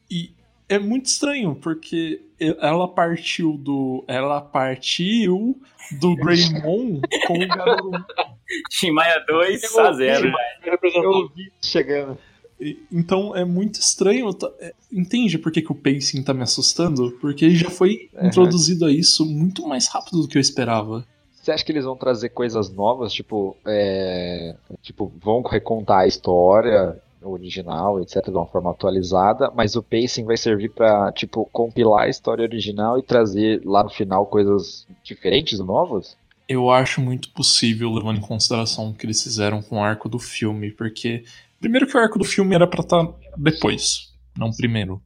E 0.10 0.32
é 0.68 0.80
muito 0.80 1.06
estranho, 1.06 1.56
porque 1.56 2.22
ela 2.40 2.88
partiu 2.88 3.58
do. 3.58 4.04
Ela 4.08 4.42
partiu 4.42 5.60
do 6.00 6.16
Greymon 6.18 7.02
com 7.28 7.34
o 7.38 7.48
Garurumon. 7.48 8.00
Tim 8.70 8.92
Maia 8.92 9.24
2 9.28 9.78
a 9.78 9.94
0. 9.94 10.32
Representou. 10.62 11.22
Eu 11.22 11.30
vi 11.30 11.52
chegando. 11.62 12.18
Então 12.92 13.36
é 13.36 13.44
muito 13.44 13.76
estranho. 13.80 14.34
tá- 14.34 14.52
é, 14.60 14.74
Entende 14.92 15.38
por 15.38 15.52
que, 15.52 15.62
que 15.62 15.72
o 15.72 15.76
pacing 15.76 16.24
tá 16.24 16.34
me 16.34 16.44
assustando? 16.44 17.12
Porque 17.20 17.46
ele 17.46 17.56
já 17.56 17.70
foi 17.70 18.10
Uhum. 18.14 18.28
introduzido 18.28 18.86
a 18.86 18.92
isso 18.92 19.26
muito 19.26 19.68
mais 19.68 19.88
rápido 19.88 20.22
do 20.22 20.28
que 20.28 20.38
eu 20.38 20.42
esperava. 20.42 21.06
Você 21.44 21.52
acha 21.52 21.66
que 21.66 21.74
eles 21.74 21.84
vão 21.84 21.98
trazer 21.98 22.30
coisas 22.30 22.70
novas? 22.70 23.12
Tipo, 23.12 23.58
é, 23.68 24.56
tipo 24.82 25.12
vão 25.22 25.42
recontar 25.42 26.00
a 26.00 26.08
história 26.08 26.98
original, 27.22 28.00
etc., 28.02 28.24
de 28.24 28.32
uma 28.32 28.46
forma 28.46 28.72
atualizada, 28.72 29.52
mas 29.54 29.76
o 29.76 29.84
pacing 29.84 30.24
vai 30.24 30.38
servir 30.38 30.70
pra, 30.70 31.12
tipo, 31.12 31.46
compilar 31.52 32.04
a 32.04 32.10
história 32.10 32.44
original 32.44 32.98
e 32.98 33.04
trazer 33.04 33.62
lá 33.66 33.84
no 33.84 33.90
final 33.90 34.26
coisas 34.26 34.88
diferentes, 35.04 35.60
novas? 35.60 36.16
Eu 36.48 36.70
acho 36.70 37.02
muito 37.02 37.30
possível, 37.32 37.92
levando 37.92 38.20
em 38.20 38.22
consideração 38.22 38.90
o 38.90 38.94
que 38.94 39.06
eles 39.06 39.22
fizeram 39.22 39.62
com 39.62 39.78
o 39.78 39.84
arco 39.84 40.08
do 40.08 40.20
filme, 40.20 40.72
porque. 40.72 41.26
Primeiro 41.60 41.88
que 41.88 41.98
o 41.98 42.00
arco 42.00 42.20
do 42.20 42.26
filme 42.26 42.56
era 42.56 42.68
pra 42.68 42.82
estar 42.82 43.06
depois, 43.38 44.14
não 44.38 44.50
primeiro. 44.52 45.02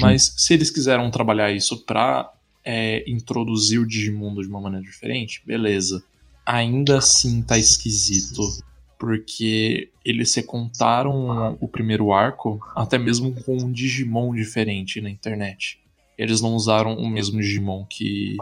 Mas 0.00 0.32
se 0.38 0.54
eles 0.54 0.70
quiseram 0.70 1.10
trabalhar 1.10 1.52
isso 1.52 1.84
pra 1.84 2.32
é, 2.64 3.08
introduzir 3.08 3.78
o 3.78 3.86
Digimundo 3.86 4.42
de 4.42 4.48
uma 4.48 4.60
maneira 4.60 4.84
diferente, 4.84 5.42
beleza. 5.44 6.02
Ainda 6.46 6.98
assim 6.98 7.42
tá 7.42 7.58
esquisito. 7.58 8.40
Porque 8.98 9.90
eles 10.04 10.34
recontaram 10.34 11.58
o 11.60 11.68
primeiro 11.68 12.12
arco 12.12 12.58
até 12.74 12.96
mesmo 12.96 13.34
com 13.42 13.56
um 13.56 13.70
Digimon 13.70 14.32
diferente 14.34 15.00
na 15.00 15.10
internet. 15.10 15.78
Eles 16.16 16.40
não 16.40 16.54
usaram 16.54 16.94
o 16.94 17.10
mesmo 17.10 17.40
Digimon 17.40 17.84
que. 17.84 18.36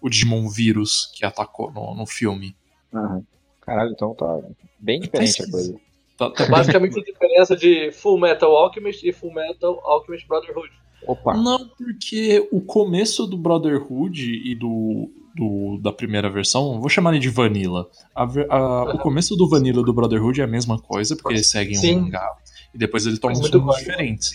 O 0.00 0.08
Digimon 0.08 0.48
vírus 0.48 1.12
que 1.14 1.24
atacou 1.24 1.70
no, 1.70 1.94
no 1.94 2.06
filme. 2.06 2.56
Aham. 2.92 3.22
Caralho, 3.60 3.92
então 3.92 4.14
tá 4.14 4.40
bem 4.78 4.98
diferente 4.98 5.42
a 5.42 5.50
coisa. 5.50 5.78
Tá, 6.16 6.30
tá 6.30 6.44
É 6.44 6.48
basicamente 6.48 6.98
a 6.98 7.02
diferença 7.04 7.54
de 7.54 7.92
Full 7.92 8.18
Metal 8.18 8.50
Alchemist 8.56 9.06
e 9.06 9.12
Full 9.12 9.34
Metal 9.34 9.78
Alchemist 9.84 10.26
Brotherhood. 10.26 10.72
Opa, 11.06 11.34
Não, 11.36 11.68
porque 11.68 12.46
o 12.52 12.60
começo 12.60 13.26
do 13.26 13.36
Brotherhood 13.38 14.22
e 14.44 14.54
do, 14.54 15.08
do- 15.34 15.78
da 15.82 15.92
primeira 15.92 16.28
versão, 16.28 16.80
vou 16.80 16.88
chamar 16.88 17.10
ele 17.12 17.20
de 17.20 17.28
Vanilla. 17.30 17.88
A 18.14 18.24
a- 18.50 18.94
o 18.94 18.98
começo 18.98 19.34
do 19.36 19.48
Vanilla 19.48 19.80
e 19.80 19.84
do 19.84 19.92
Brotherhood 19.92 20.40
é 20.40 20.44
a 20.44 20.48
mesma 20.48 20.78
coisa, 20.78 21.16
porque 21.16 21.34
eles 21.34 21.48
seguem 21.48 21.78
um 21.78 22.02
mangá. 22.02 22.30
E 22.74 22.78
depois 22.78 23.06
ele 23.06 23.16
toma 23.18 23.34
rumos 23.34 23.50
bom. 23.50 23.70
diferentes. 23.72 24.32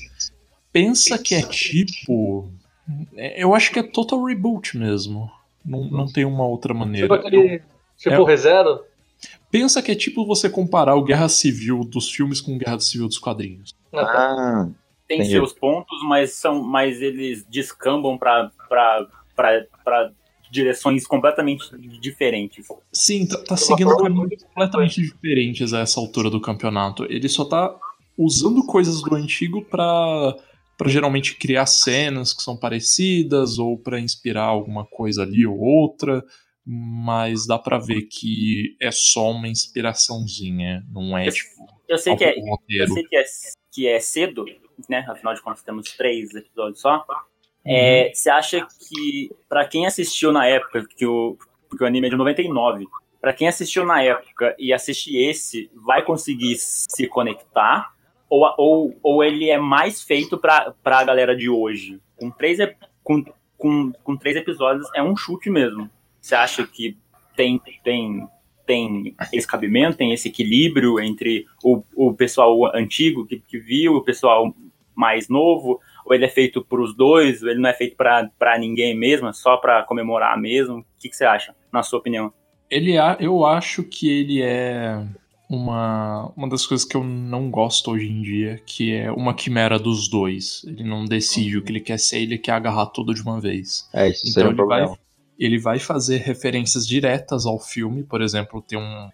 Pensa 0.72 1.18
que 1.18 1.36
é 1.36 1.42
tipo. 1.44 2.50
é- 3.16 3.44
Eu 3.44 3.54
acho 3.54 3.72
que 3.72 3.80
é 3.80 3.84
total 3.84 4.24
reboot 4.24 4.78
mesmo. 4.78 5.30
Não, 5.64 5.84
não 5.90 6.06
tem 6.08 6.26
uma 6.26 6.46
outra 6.46 6.74
maneira. 6.74 7.08
Tipo 7.08 7.28
aquele. 7.28 7.62
Tipo 7.98 8.16
Eu- 8.16 8.24
ReZero? 8.26 8.82
Pensa 9.52 9.82
que 9.82 9.92
é 9.92 9.96
tipo 9.96 10.26
você 10.26 10.50
comparar 10.50 10.96
o 10.96 11.04
Guerra 11.04 11.30
Civil 11.30 11.84
dos 11.86 12.10
filmes 12.10 12.42
com 12.42 12.56
o 12.56 12.58
Guerra 12.58 12.80
Civil 12.80 13.08
dos 13.08 13.20
quadrinhos. 13.20 13.74
ah, 13.94 14.68
Tem 15.08 15.18
Entendi. 15.18 15.32
seus 15.32 15.54
pontos, 15.54 16.02
mas 16.04 16.34
são, 16.34 16.64
mas 16.64 17.02
eles 17.02 17.46
descambam 17.46 18.18
pra 18.18 18.52
direções 20.50 21.06
completamente 21.06 21.66
diferentes. 22.00 22.68
Sim, 22.92 23.28
tá, 23.28 23.44
tá 23.44 23.58
seguindo 23.58 23.98
caminhos 23.98 24.44
completamente 24.44 25.02
diferentes 25.02 25.74
a 25.74 25.80
essa 25.80 26.00
altura 26.00 26.30
do 26.30 26.40
campeonato. 26.40 27.06
Ele 27.06 27.28
só 27.28 27.44
tá 27.44 27.76
usando 28.18 28.64
coisas 28.66 29.02
do 29.02 29.16
antigo 29.16 29.66
pra, 29.66 30.36
pra 30.78 30.90
geralmente 30.90 31.36
criar 31.36 31.66
cenas 31.66 32.34
que 32.34 32.44
são 32.44 32.56
parecidas 32.56 33.58
ou 33.58 33.78
pra 33.78 34.00
inspirar 34.00 34.46
alguma 34.46 34.86
coisa 34.86 35.24
ali 35.24 35.46
ou 35.46 35.60
outra. 35.60 36.24
Mas 36.66 37.46
dá 37.46 37.60
pra 37.60 37.78
ver 37.78 38.04
que 38.04 38.78
é 38.80 38.90
só 38.90 39.32
uma 39.32 39.50
inspiraçãozinha, 39.50 40.82
não 40.94 41.18
é 41.18 41.30
tipo. 41.30 41.68
Eu 41.90 41.98
sei 41.98 42.16
que 42.16 42.24
é, 42.24 42.36
eu 42.38 42.88
sei 42.88 43.04
que 43.04 43.18
é, 43.18 43.24
que 43.74 43.88
é 43.88 44.00
cedo, 44.00 44.46
né? 44.90 45.06
Afinal 45.08 45.34
de 45.34 45.42
contas, 45.42 45.64
temos 45.64 45.92
três 45.94 46.34
episódios 46.34 46.82
só. 46.82 47.06
É, 47.66 48.12
Você 48.14 48.30
acha 48.30 48.66
que, 48.66 49.32
pra 49.48 49.66
quem 49.66 49.86
assistiu 49.86 50.32
na 50.32 50.46
época, 50.46 50.86
que 50.86 51.06
o, 51.06 51.38
porque 51.70 51.84
o 51.84 51.88
anime 51.88 52.08
é 52.08 52.10
de 52.10 52.16
99, 52.16 52.86
pra 53.22 53.34
quem 53.34 53.48
assistiu 53.48 53.86
na 53.86 54.02
época 54.02 54.56
e 54.60 54.74
assistir 54.74 55.18
esse, 55.18 55.72
vai 55.74 56.04
conseguir 56.04 56.56
se 56.58 57.08
conectar? 57.08 57.94
Ou, 58.30 58.54
ou, 58.58 59.00
ou 59.02 59.24
ele 59.24 59.50
é 59.50 59.58
mais 59.58 60.02
feito 60.02 60.38
pra, 60.38 60.74
pra 60.84 61.04
galera 61.04 61.36
de 61.36 61.50
hoje? 61.50 62.02
Com 62.18 62.30
três, 62.30 62.58
com, 63.04 63.24
com, 63.58 63.92
com 64.04 64.18
três 64.18 64.36
episódios 64.36 64.90
é 64.96 65.02
um 65.02 65.16
chute 65.16 65.50
mesmo. 65.50 65.90
Você 66.20 66.36
acha 66.36 66.66
que 66.66 66.98
tem, 67.36 67.62
tem, 67.84 68.28
tem 68.66 69.16
esse 69.32 69.48
cabimento, 69.48 69.98
tem 69.98 70.14
esse 70.14 70.28
equilíbrio 70.28 71.00
entre 71.00 71.46
o, 71.64 71.84
o 71.96 72.14
pessoal 72.14 72.76
antigo 72.76 73.26
que, 73.26 73.40
que 73.40 73.58
viu, 73.58 73.96
o 73.96 74.04
pessoal 74.04 74.54
mais 74.96 75.28
novo? 75.28 75.80
Ou 76.06 76.14
ele 76.14 76.26
é 76.26 76.30
feito 76.30 76.64
para 76.64 76.82
os 76.82 76.96
dois? 76.96 77.42
Ou 77.42 77.50
ele 77.50 77.60
não 77.60 77.70
é 77.70 77.74
feito 77.74 77.96
para 77.96 78.58
ninguém 78.60 78.98
mesmo? 78.98 79.28
é 79.28 79.34
Só 79.34 79.58
para 79.58 79.84
comemorar 79.84 80.40
mesmo? 80.40 80.80
O 80.80 80.86
que, 81.00 81.10
que 81.10 81.16
você 81.16 81.26
acha, 81.26 81.56
na 81.72 81.84
sua 81.84 82.00
opinião? 82.00 82.34
Ele 82.70 82.98
é, 82.98 83.18
eu 83.20 83.46
acho 83.46 83.84
que 83.84 84.10
ele 84.10 84.42
é 84.42 85.06
uma, 85.50 86.32
uma 86.36 86.50
das 86.50 86.66
coisas 86.66 86.86
que 86.86 86.96
eu 86.96 87.04
não 87.04 87.50
gosto 87.50 87.92
hoje 87.92 88.10
em 88.10 88.22
dia, 88.22 88.62
que 88.66 88.94
é 88.94 89.12
uma 89.12 89.34
quimera 89.34 89.78
dos 89.78 90.08
dois. 90.08 90.64
Ele 90.66 90.84
não 90.84 91.06
decide 91.06 91.58
o 91.58 91.62
que 91.62 91.72
ele 91.72 91.80
quer 91.80 92.00
ser, 92.00 92.22
ele 92.22 92.38
quer 92.38 92.54
agarrar 92.54 92.88
tudo 92.88 93.14
de 93.14 93.22
uma 93.22 93.40
vez. 93.40 93.88
é 93.94 94.10
isso, 94.10 94.22
Então 94.28 94.34
seria 94.34 94.50
um 94.50 94.54
ele 94.54 94.64
vai, 94.66 94.80
problema. 94.80 95.00
Ele 95.46 95.60
vai 95.60 95.80
fazer 95.80 96.18
referências 96.18 96.88
diretas 96.88 97.46
ao 97.46 97.60
filme, 97.60 98.04
por 98.04 98.22
exemplo, 98.22 98.62
tem 98.62 98.78
um, 98.78 99.10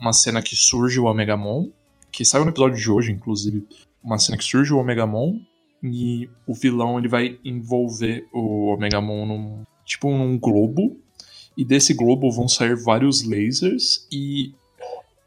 uma 0.00 0.12
cena 0.12 0.42
que 0.42 0.56
surge 0.56 0.98
o 0.98 1.04
Omegamon, 1.04 1.68
que 2.10 2.24
saiu 2.24 2.44
no 2.44 2.50
episódio 2.50 2.78
de 2.78 2.90
hoje, 2.90 3.12
inclusive, 3.12 3.66
uma 4.02 4.18
cena 4.18 4.36
que 4.36 4.44
surge 4.44 4.72
o 4.72 4.78
Omegamon 4.78 5.38
e 5.82 6.28
o 6.46 6.54
vilão 6.54 6.98
ele 6.98 7.08
vai 7.08 7.38
envolver 7.44 8.26
o 8.32 8.72
Omegamon 8.72 9.26
num 9.26 9.64
tipo 9.84 10.10
num 10.10 10.38
globo 10.38 10.96
e 11.56 11.64
desse 11.64 11.94
globo 11.94 12.30
vão 12.30 12.48
sair 12.48 12.76
vários 12.76 13.22
lasers 13.22 14.06
e 14.12 14.52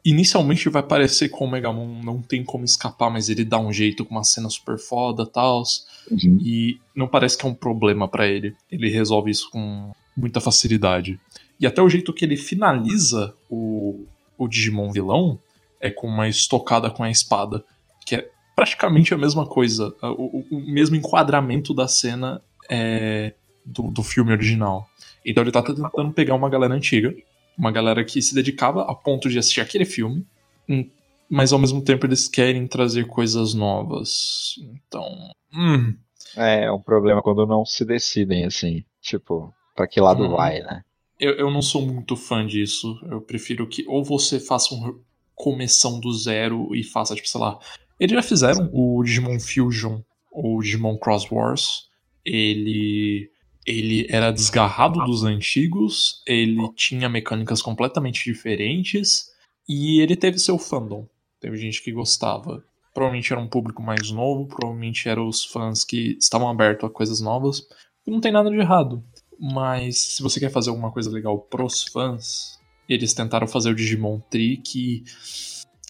inicialmente 0.06 0.70
vai 0.70 0.84
parecer 0.84 1.30
que 1.30 1.36
o 1.36 1.46
Omegamon 1.46 2.02
não 2.04 2.22
tem 2.22 2.44
como 2.44 2.66
escapar, 2.66 3.10
mas 3.10 3.30
ele 3.30 3.46
dá 3.46 3.60
um 3.60 3.72
jeito 3.72 4.04
com 4.04 4.12
uma 4.12 4.24
cena 4.24 4.50
super 4.50 4.78
foda, 4.78 5.26
tal. 5.26 5.64
Uhum. 6.12 6.38
E 6.42 6.80
não 6.96 7.08
parece 7.08 7.38
que 7.38 7.46
é 7.46 7.50
um 7.50 7.54
problema 7.54 8.08
pra 8.08 8.28
ele. 8.28 8.56
Ele 8.70 8.90
resolve 8.90 9.32
isso 9.32 9.50
com 9.50 9.92
muita 10.16 10.40
facilidade. 10.42 11.20
E 11.60 11.68
até 11.68 11.82
o 11.82 11.90
jeito 11.90 12.14
que 12.14 12.26
ele 12.26 12.38
finaliza 12.38 13.34
o, 13.50 14.06
o 14.38 14.48
Digimon 14.48 14.92
vilão 14.92 15.40
é 15.80 15.90
com 15.90 16.08
uma 16.08 16.28
estocada 16.28 16.90
com 16.90 17.04
a 17.04 17.10
espada, 17.12 17.64
que 18.06 18.16
é 18.16 18.30
praticamente 18.56 19.14
a 19.14 19.18
mesma 19.18 19.46
coisa. 19.46 19.94
O, 20.02 20.46
o- 20.52 20.62
mesmo 20.72 20.96
enquadramento 20.96 21.74
da 21.74 21.88
cena 21.88 22.42
é, 22.70 23.34
do, 23.66 23.84
do 23.92 24.04
filme 24.04 24.32
original. 24.32 24.88
Então 25.26 25.44
ele 25.44 25.52
tá 25.52 25.62
tentando 25.62 26.12
pegar 26.14 26.36
uma 26.36 26.50
galera 26.50 26.74
antiga, 26.74 27.14
uma 27.58 27.72
galera 27.72 28.04
que 28.04 28.22
se 28.22 28.34
dedicava 28.36 28.84
a 28.84 28.96
ponto 28.96 29.30
de 29.30 29.38
assistir 29.40 29.62
aquele 29.62 29.86
filme, 29.86 30.26
hum, 30.68 30.90
mas 31.30 31.54
ao 31.54 31.60
mesmo 31.60 31.82
tempo 31.82 32.06
eles 32.06 32.28
querem 32.28 32.68
trazer 32.68 33.06
coisas 33.08 33.54
novas. 33.54 34.56
Então. 34.88 35.06
Hum, 35.54 35.96
É 36.36 36.70
um 36.72 36.82
problema 36.82 37.22
quando 37.22 37.46
não 37.46 37.64
se 37.66 37.86
decidem, 37.86 38.44
assim. 38.46 38.84
Tipo, 39.02 39.54
pra 39.76 39.88
que 39.88 40.00
lado 40.02 40.24
Uhum. 40.24 40.32
vai, 40.32 40.60
né? 40.62 40.84
Eu, 41.20 41.34
eu 41.34 41.52
não 41.52 41.62
sou 41.62 41.82
muito 41.86 42.16
fã 42.16 42.46
disso. 42.46 43.00
Eu 43.10 43.22
prefiro 43.22 43.68
que 43.68 43.86
ou 43.88 44.04
você 44.04 44.40
faça 44.40 44.74
um 44.76 45.00
começão 45.36 46.00
do 46.00 46.12
zero 46.14 46.76
e 46.76 46.84
faça, 46.84 47.16
tipo, 47.16 47.28
sei 47.28 47.40
lá. 47.42 47.58
Eles 48.00 48.14
já 48.16 48.22
fizeram 48.22 48.70
o 48.74 49.02
Digimon 49.04 49.40
Fusion 49.40 50.02
ou 50.32 50.58
o 50.58 50.62
Digimon 50.62 50.98
Cross 50.98 51.32
Wars. 51.32 51.88
Ele. 52.26 53.30
Ele 53.66 54.06
era 54.10 54.30
desgarrado 54.30 55.00
dos 55.06 55.24
antigos, 55.24 56.22
ele 56.28 56.58
tinha 56.76 57.08
mecânicas 57.08 57.62
completamente 57.62 58.26
diferentes 58.26 59.30
e 59.70 60.02
ele 60.02 60.18
teve 60.18 60.38
seu 60.38 60.58
fandom. 60.58 61.08
Teve 61.40 61.56
gente 61.56 61.82
que 61.82 61.90
gostava. 61.94 62.62
Provavelmente 62.94 63.32
era 63.32 63.42
um 63.42 63.48
público 63.48 63.82
mais 63.82 64.12
novo, 64.12 64.48
provavelmente 64.48 65.08
eram 65.08 65.30
os 65.30 65.46
fãs 65.46 65.86
que 65.86 66.18
estavam 66.20 66.50
abertos 66.50 66.90
a 66.90 66.92
coisas 66.92 67.22
novas. 67.22 67.66
Não 68.06 68.20
tem 68.20 68.34
nada 68.34 68.50
de 68.50 68.58
errado. 68.58 69.02
Mas 69.40 69.98
se 69.98 70.22
você 70.24 70.40
quer 70.40 70.52
fazer 70.52 70.70
alguma 70.70 70.92
coisa 70.92 71.10
legal 71.10 71.38
pros 71.38 71.84
fãs, 71.84 72.60
eles 72.88 73.14
tentaram 73.14 73.48
fazer 73.48 73.70
o 73.72 73.76
Digimon 73.76 74.20
Tree 74.30 74.58
que 74.58 75.04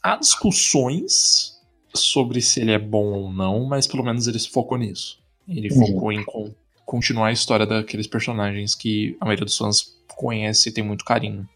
há 0.01 0.15
discussões 0.15 1.53
sobre 1.93 2.41
se 2.41 2.61
ele 2.61 2.71
é 2.71 2.79
bom 2.79 3.05
ou 3.13 3.31
não, 3.31 3.65
mas 3.65 3.85
pelo 3.87 4.03
menos 4.03 4.27
eles 4.27 4.45
focou 4.45 4.77
nisso. 4.77 5.19
Ele 5.47 5.69
focou 5.69 6.11
em 6.11 6.23
con- 6.23 6.53
continuar 6.85 7.27
a 7.27 7.31
história 7.31 7.65
daqueles 7.65 8.07
personagens 8.07 8.73
que 8.75 9.15
a 9.19 9.25
maioria 9.25 9.45
dos 9.45 9.57
fãs 9.57 9.95
conhece 10.15 10.69
e 10.69 10.71
tem 10.71 10.83
muito 10.83 11.05
carinho. 11.05 11.47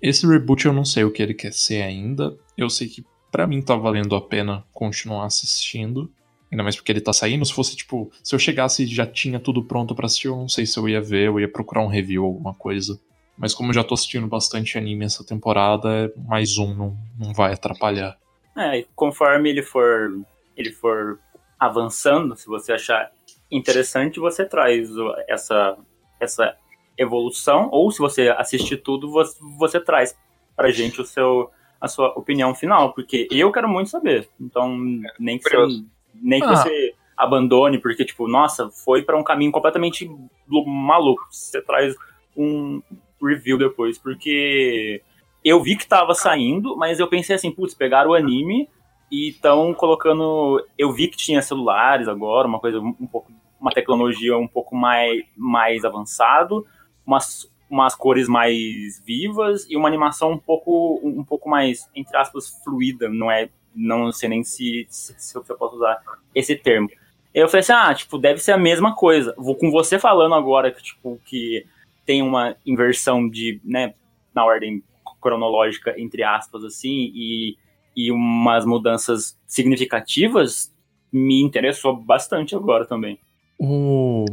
Esse 0.00 0.26
reboot 0.26 0.66
eu 0.66 0.72
não 0.72 0.84
sei 0.84 1.04
o 1.04 1.10
que 1.12 1.22
ele 1.22 1.34
quer 1.34 1.52
ser 1.52 1.82
ainda. 1.82 2.36
Eu 2.58 2.68
sei 2.68 2.88
que 2.88 3.04
pra 3.30 3.46
mim 3.46 3.62
tá 3.62 3.76
valendo 3.76 4.14
a 4.16 4.20
pena 4.20 4.64
continuar 4.72 5.26
assistindo. 5.26 6.10
Ainda 6.52 6.62
mais 6.62 6.76
porque 6.76 6.92
ele 6.92 7.00
tá 7.00 7.14
saindo. 7.14 7.46
Se 7.46 7.54
fosse, 7.54 7.74
tipo, 7.74 8.12
se 8.22 8.34
eu 8.34 8.38
chegasse 8.38 8.82
e 8.82 8.86
já 8.86 9.06
tinha 9.06 9.40
tudo 9.40 9.64
pronto 9.64 9.94
pra 9.94 10.04
assistir, 10.04 10.28
eu 10.28 10.36
não 10.36 10.48
sei 10.50 10.66
se 10.66 10.78
eu 10.78 10.86
ia 10.86 11.00
ver, 11.00 11.28
eu 11.28 11.40
ia 11.40 11.50
procurar 11.50 11.80
um 11.80 11.88
review, 11.88 12.24
alguma 12.24 12.52
coisa. 12.52 13.00
Mas 13.38 13.54
como 13.54 13.70
eu 13.70 13.74
já 13.74 13.82
tô 13.82 13.94
assistindo 13.94 14.26
bastante 14.26 14.76
anime 14.76 15.06
essa 15.06 15.24
temporada, 15.24 16.12
mais 16.28 16.58
um 16.58 16.74
não, 16.74 16.96
não 17.18 17.32
vai 17.32 17.54
atrapalhar. 17.54 18.18
É, 18.54 18.80
e 18.80 18.86
conforme 18.94 19.48
ele 19.48 19.62
for, 19.62 20.20
ele 20.54 20.70
for 20.70 21.18
avançando, 21.58 22.36
se 22.36 22.46
você 22.46 22.72
achar 22.72 23.10
interessante, 23.50 24.20
você 24.20 24.44
traz 24.44 24.90
essa, 25.26 25.78
essa 26.20 26.54
evolução, 26.98 27.70
ou 27.72 27.90
se 27.90 27.98
você 27.98 28.28
assistir 28.28 28.76
tudo, 28.76 29.10
você, 29.10 29.38
você 29.58 29.80
traz 29.80 30.14
pra 30.54 30.70
gente 30.70 31.00
o 31.00 31.04
seu, 31.04 31.50
a 31.80 31.88
sua 31.88 32.08
opinião 32.10 32.54
final, 32.54 32.92
porque 32.92 33.26
eu 33.30 33.50
quero 33.50 33.68
muito 33.68 33.88
saber. 33.88 34.28
Então, 34.38 34.76
nem 35.18 35.38
que, 35.38 35.48
você. 35.48 35.82
Nem 36.14 36.40
que 36.40 36.46
Ah. 36.46 36.56
você 36.56 36.94
abandone, 37.16 37.78
porque, 37.78 38.04
tipo, 38.04 38.26
nossa, 38.26 38.68
foi 38.70 39.02
pra 39.02 39.16
um 39.16 39.22
caminho 39.22 39.52
completamente 39.52 40.10
lu- 40.48 40.66
maluco. 40.66 41.26
Você 41.30 41.60
traz 41.62 41.94
um 42.36 42.82
review 43.22 43.56
depois, 43.58 43.98
porque 43.98 45.02
eu 45.44 45.62
vi 45.62 45.76
que 45.76 45.86
tava 45.86 46.14
saindo, 46.14 46.76
mas 46.76 46.98
eu 46.98 47.06
pensei 47.08 47.36
assim, 47.36 47.50
putz, 47.52 47.74
pegaram 47.74 48.10
o 48.10 48.14
anime 48.14 48.68
e 49.10 49.28
estão 49.28 49.72
colocando. 49.74 50.64
Eu 50.76 50.92
vi 50.92 51.06
que 51.08 51.16
tinha 51.16 51.42
celulares 51.42 52.08
agora, 52.08 52.48
uma 52.48 52.58
coisa 52.58 52.80
um 52.80 53.06
pouco. 53.06 53.30
Uma 53.60 53.70
tecnologia 53.70 54.36
um 54.36 54.48
pouco 54.48 54.74
mais, 54.74 55.22
mais 55.36 55.84
avançado, 55.84 56.66
umas, 57.06 57.48
umas 57.70 57.94
cores 57.94 58.26
mais 58.26 59.00
vivas 59.06 59.70
e 59.70 59.76
uma 59.76 59.86
animação 59.86 60.32
um 60.32 60.38
pouco, 60.38 61.00
um 61.04 61.22
pouco 61.22 61.48
mais, 61.48 61.88
entre 61.94 62.16
aspas, 62.16 62.48
fluida. 62.64 63.08
Não 63.08 63.30
é. 63.30 63.48
Não 63.74 64.12
sei 64.12 64.28
nem 64.28 64.44
se, 64.44 64.86
se, 64.88 65.14
se 65.16 65.36
eu 65.36 65.42
posso 65.42 65.76
usar 65.76 66.00
esse 66.34 66.56
termo. 66.56 66.90
Eu 67.34 67.48
falei 67.48 67.60
assim, 67.60 67.72
ah, 67.72 67.94
tipo, 67.94 68.18
deve 68.18 68.40
ser 68.40 68.52
a 68.52 68.58
mesma 68.58 68.94
coisa. 68.94 69.34
Vou 69.38 69.56
com 69.56 69.70
você 69.70 69.98
falando 69.98 70.34
agora 70.34 70.70
que, 70.70 70.82
tipo, 70.82 71.18
que 71.24 71.64
tem 72.04 72.22
uma 72.22 72.56
inversão 72.66 73.28
de, 73.28 73.60
né, 73.64 73.94
na 74.34 74.44
ordem 74.44 74.82
cronológica, 75.20 75.94
entre 75.98 76.22
aspas, 76.22 76.64
assim, 76.64 77.10
e, 77.14 77.56
e 77.96 78.10
umas 78.10 78.66
mudanças 78.66 79.38
significativas, 79.46 80.72
me 81.12 81.42
interessou 81.42 81.96
bastante 81.96 82.54
agora 82.54 82.84
também. 82.84 83.18
O... 83.58 84.24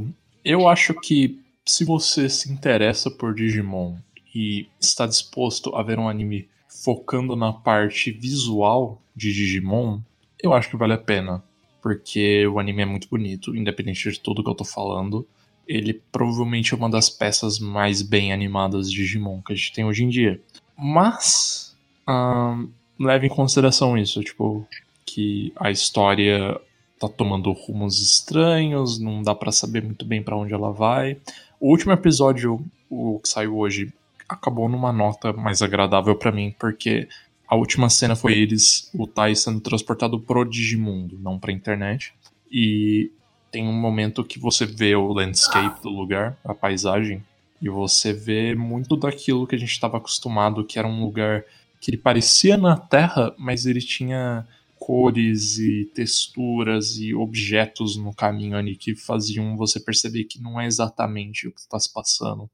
Eu 0.44 0.68
acho 0.68 0.94
que 0.94 1.40
se 1.66 1.86
você 1.86 2.28
se 2.28 2.52
interessa 2.52 3.12
por 3.12 3.34
Digimon 3.34 3.96
e 4.34 4.68
está 4.80 5.06
disposto 5.06 5.76
a 5.76 5.84
ver 5.84 6.00
um 6.00 6.10
anime 6.10 6.50
focando 6.70 7.36
na 7.36 7.52
parte 7.52 8.12
visual 8.12 9.02
de 9.16 9.34
Digimon, 9.34 10.00
eu 10.42 10.54
acho 10.54 10.70
que 10.70 10.78
vale 10.78 10.94
a 10.94 10.98
pena. 10.98 11.44
Porque 11.82 12.46
o 12.48 12.60
anime 12.60 12.82
é 12.82 12.86
muito 12.86 13.10
bonito, 13.10 13.56
independente 13.56 14.12
de 14.12 14.20
tudo 14.20 14.44
que 14.44 14.50
eu 14.50 14.56
tô 14.56 14.66
falando. 14.66 15.26
Ele 15.68 15.94
provavelmente 16.12 16.74
é 16.74 16.78
uma 16.78 16.90
das 16.90 17.10
peças 17.10 17.60
mais 17.60 18.02
bem 18.02 18.34
animadas 18.34 18.92
de 18.92 18.98
Digimon 18.98 19.42
que 19.42 19.54
a 19.54 19.56
gente 19.56 19.74
tem 19.74 19.86
hoje 19.86 20.04
em 20.04 20.10
dia. 20.10 20.42
Mas, 20.78 21.76
ahn, 22.08 22.68
leve 23.00 23.28
em 23.28 23.30
consideração 23.30 23.98
isso, 23.98 24.22
tipo, 24.24 24.68
que 25.06 25.54
a 25.56 25.72
história 25.72 26.60
tá 27.00 27.08
tomando 27.08 27.52
rumos 27.52 28.02
estranhos, 28.02 29.00
não 29.00 29.24
dá 29.24 29.34
pra 29.34 29.52
saber 29.52 29.84
muito 29.84 30.06
bem 30.06 30.22
pra 30.22 30.36
onde 30.36 30.54
ela 30.54 30.72
vai. 30.72 31.18
O 31.60 31.70
último 31.70 31.94
episódio, 31.94 32.64
o 32.90 33.20
que 33.20 33.30
saiu 33.30 33.58
hoje, 33.58 33.94
acabou 34.30 34.70
numa 34.70 34.94
nota 34.94 35.34
mais 35.34 35.62
agradável 35.62 36.16
pra 36.16 36.32
mim, 36.32 36.56
porque 36.60 37.10
a 37.48 37.56
última 37.56 37.90
cena 37.90 38.16
foi 38.16 38.34
eles, 38.34 38.92
o 38.94 39.08
Tai 39.08 39.36
sendo 39.36 39.60
transportado 39.60 40.20
pro 40.20 40.46
Digimundo, 40.46 41.18
não 41.18 41.40
pra 41.40 41.52
internet. 41.52 42.14
E 42.52 43.12
tem 43.52 43.68
um 43.68 43.74
momento 43.74 44.24
que 44.24 44.38
você 44.40 44.66
vê 44.66 44.96
o 44.96 45.12
landscape 45.12 45.82
do 45.82 45.90
lugar, 45.90 46.38
a 46.46 46.54
paisagem, 46.54 47.24
e 47.60 47.68
você 47.68 48.14
vê 48.14 48.54
muito 48.54 48.96
daquilo 48.96 49.48
que 49.48 49.56
a 49.56 49.58
gente 49.58 49.72
estava 49.72 49.98
acostumado, 49.98 50.64
que 50.64 50.78
era 50.78 50.88
um 50.88 51.04
lugar 51.04 51.44
que 51.82 51.90
ele 51.90 51.98
parecia 51.98 52.56
na 52.56 52.78
Terra, 52.78 53.34
mas 53.38 53.66
ele 53.66 53.82
tinha 53.82 54.48
cores 54.78 55.58
e 55.58 55.86
texturas 55.94 56.98
e 56.98 57.14
objetos 57.14 57.98
no 57.98 58.14
caminho 58.14 58.56
ali 58.56 58.76
que 58.76 58.96
faziam 58.96 59.58
você 59.58 59.80
perceber 59.80 60.24
que 60.24 60.42
não 60.42 60.60
é 60.60 60.66
exatamente 60.66 61.48
o 61.48 61.52
que 61.52 61.60
está 61.60 61.80
se 61.80 61.92
passando. 61.92 62.50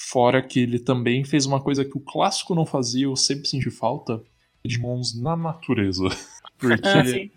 Fora 0.00 0.40
que 0.40 0.60
ele 0.60 0.78
também 0.78 1.24
fez 1.24 1.44
uma 1.44 1.60
coisa 1.60 1.84
que 1.84 1.96
o 1.96 2.00
clássico 2.00 2.54
não 2.54 2.64
fazia, 2.64 3.04
eu 3.04 3.16
sempre 3.16 3.48
senti 3.48 3.68
falta, 3.68 4.22
Digimons 4.64 5.20
na 5.20 5.36
natureza. 5.36 6.04
Porque 6.56 6.86
Ah, 6.86 7.04
sim. 7.04 7.30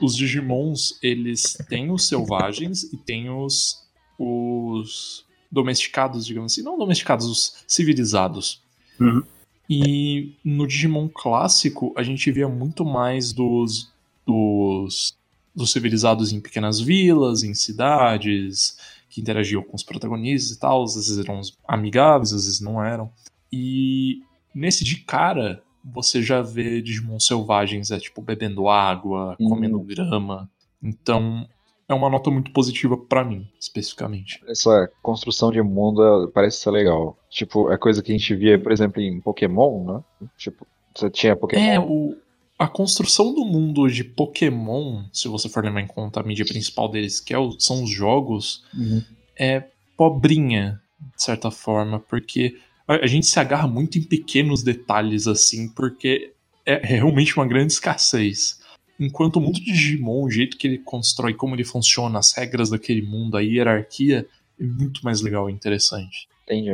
os 0.00 0.14
Digimons, 0.14 0.98
eles 1.02 1.56
têm 1.68 1.90
os 1.90 2.06
selvagens 2.06 2.84
e 2.84 2.96
têm 2.98 3.30
os, 3.30 3.82
os 4.18 5.24
domesticados, 5.50 6.26
digamos 6.26 6.52
assim. 6.52 6.62
Não 6.62 6.78
domesticados, 6.78 7.26
os 7.26 7.64
civilizados. 7.66 8.62
Uhum. 9.00 9.22
E 9.68 10.34
no 10.44 10.66
Digimon 10.66 11.08
clássico, 11.08 11.94
a 11.96 12.02
gente 12.02 12.30
via 12.30 12.48
muito 12.48 12.84
mais 12.84 13.32
dos, 13.32 13.90
dos, 14.26 15.16
dos 15.54 15.72
civilizados 15.72 16.30
em 16.30 16.40
pequenas 16.40 16.78
vilas, 16.78 17.42
em 17.42 17.54
cidades, 17.54 18.76
que 19.12 19.20
interagiam 19.20 19.62
com 19.62 19.76
os 19.76 19.82
protagonistas 19.82 20.56
e 20.56 20.58
tal. 20.58 20.82
Às 20.82 20.94
vezes 20.94 21.18
eram 21.18 21.40
amigáveis, 21.68 22.32
às 22.32 22.46
vezes 22.46 22.60
não 22.62 22.82
eram. 22.82 23.10
E 23.52 24.20
nesse 24.54 24.82
de 24.84 24.96
cara, 24.96 25.62
você 25.84 26.22
já 26.22 26.40
vê 26.40 26.80
Digimon 26.80 27.20
selvagens, 27.20 27.90
é 27.90 27.98
tipo 27.98 28.22
bebendo 28.22 28.68
água, 28.68 29.36
Hum. 29.38 29.48
comendo 29.50 29.78
grama. 29.80 30.48
Então, 30.82 31.46
é 31.86 31.92
uma 31.92 32.08
nota 32.08 32.30
muito 32.30 32.52
positiva 32.52 32.96
pra 32.96 33.22
mim, 33.22 33.46
especificamente. 33.60 34.40
Essa 34.48 34.90
construção 35.02 35.50
de 35.52 35.60
mundo 35.60 36.30
parece 36.34 36.58
ser 36.58 36.70
legal. 36.70 37.18
Tipo, 37.28 37.70
é 37.70 37.76
coisa 37.76 38.02
que 38.02 38.12
a 38.12 38.16
gente 38.16 38.34
via, 38.34 38.58
por 38.58 38.72
exemplo, 38.72 39.00
em 39.02 39.20
Pokémon, 39.20 39.84
né? 39.84 40.28
Tipo, 40.38 40.66
você 40.96 41.10
tinha 41.10 41.36
Pokémon. 41.36 41.62
É, 41.62 41.78
o, 41.78 42.16
a 42.64 42.68
construção 42.68 43.34
do 43.34 43.44
mundo 43.44 43.88
de 43.90 44.04
Pokémon, 44.04 45.04
se 45.12 45.26
você 45.28 45.48
for 45.48 45.64
levar 45.64 45.80
em 45.80 45.86
conta 45.86 46.20
a 46.20 46.22
mídia 46.22 46.44
principal 46.44 46.88
deles, 46.88 47.18
que 47.20 47.34
é 47.34 47.38
o- 47.38 47.58
são 47.58 47.82
os 47.82 47.90
jogos, 47.90 48.62
Uhum. 48.74 49.02
é 49.36 49.64
pobrinha, 49.96 50.80
de 51.16 51.22
certa 51.22 51.50
forma, 51.50 51.98
porque 52.00 52.56
a, 52.86 52.94
a 53.04 53.06
gente 53.06 53.26
se 53.26 53.38
agarra 53.40 53.66
muito 53.66 53.98
em 53.98 54.02
pequenos 54.02 54.62
detalhes 54.62 55.26
assim, 55.26 55.68
porque 55.68 56.32
é, 56.64 56.74
é 56.74 56.96
realmente 56.96 57.36
uma 57.36 57.46
grande 57.46 57.72
escassez. 57.72 58.60
Enquanto 59.00 59.36
o 59.36 59.40
mundo 59.40 59.54
de 59.58 59.64
Digimon, 59.64 60.22
o 60.24 60.30
jeito 60.30 60.56
que 60.56 60.66
ele 60.68 60.78
constrói, 60.78 61.34
como 61.34 61.54
ele 61.56 61.64
funciona, 61.64 62.18
as 62.20 62.32
regras 62.32 62.70
daquele 62.70 63.02
mundo, 63.02 63.36
a 63.36 63.40
hierarquia, 63.40 64.26
é 64.60 64.62
muito 64.64 65.04
mais 65.04 65.20
legal 65.20 65.50
e 65.50 65.52
interessante. 65.52 66.28
Entendi. 66.44 66.70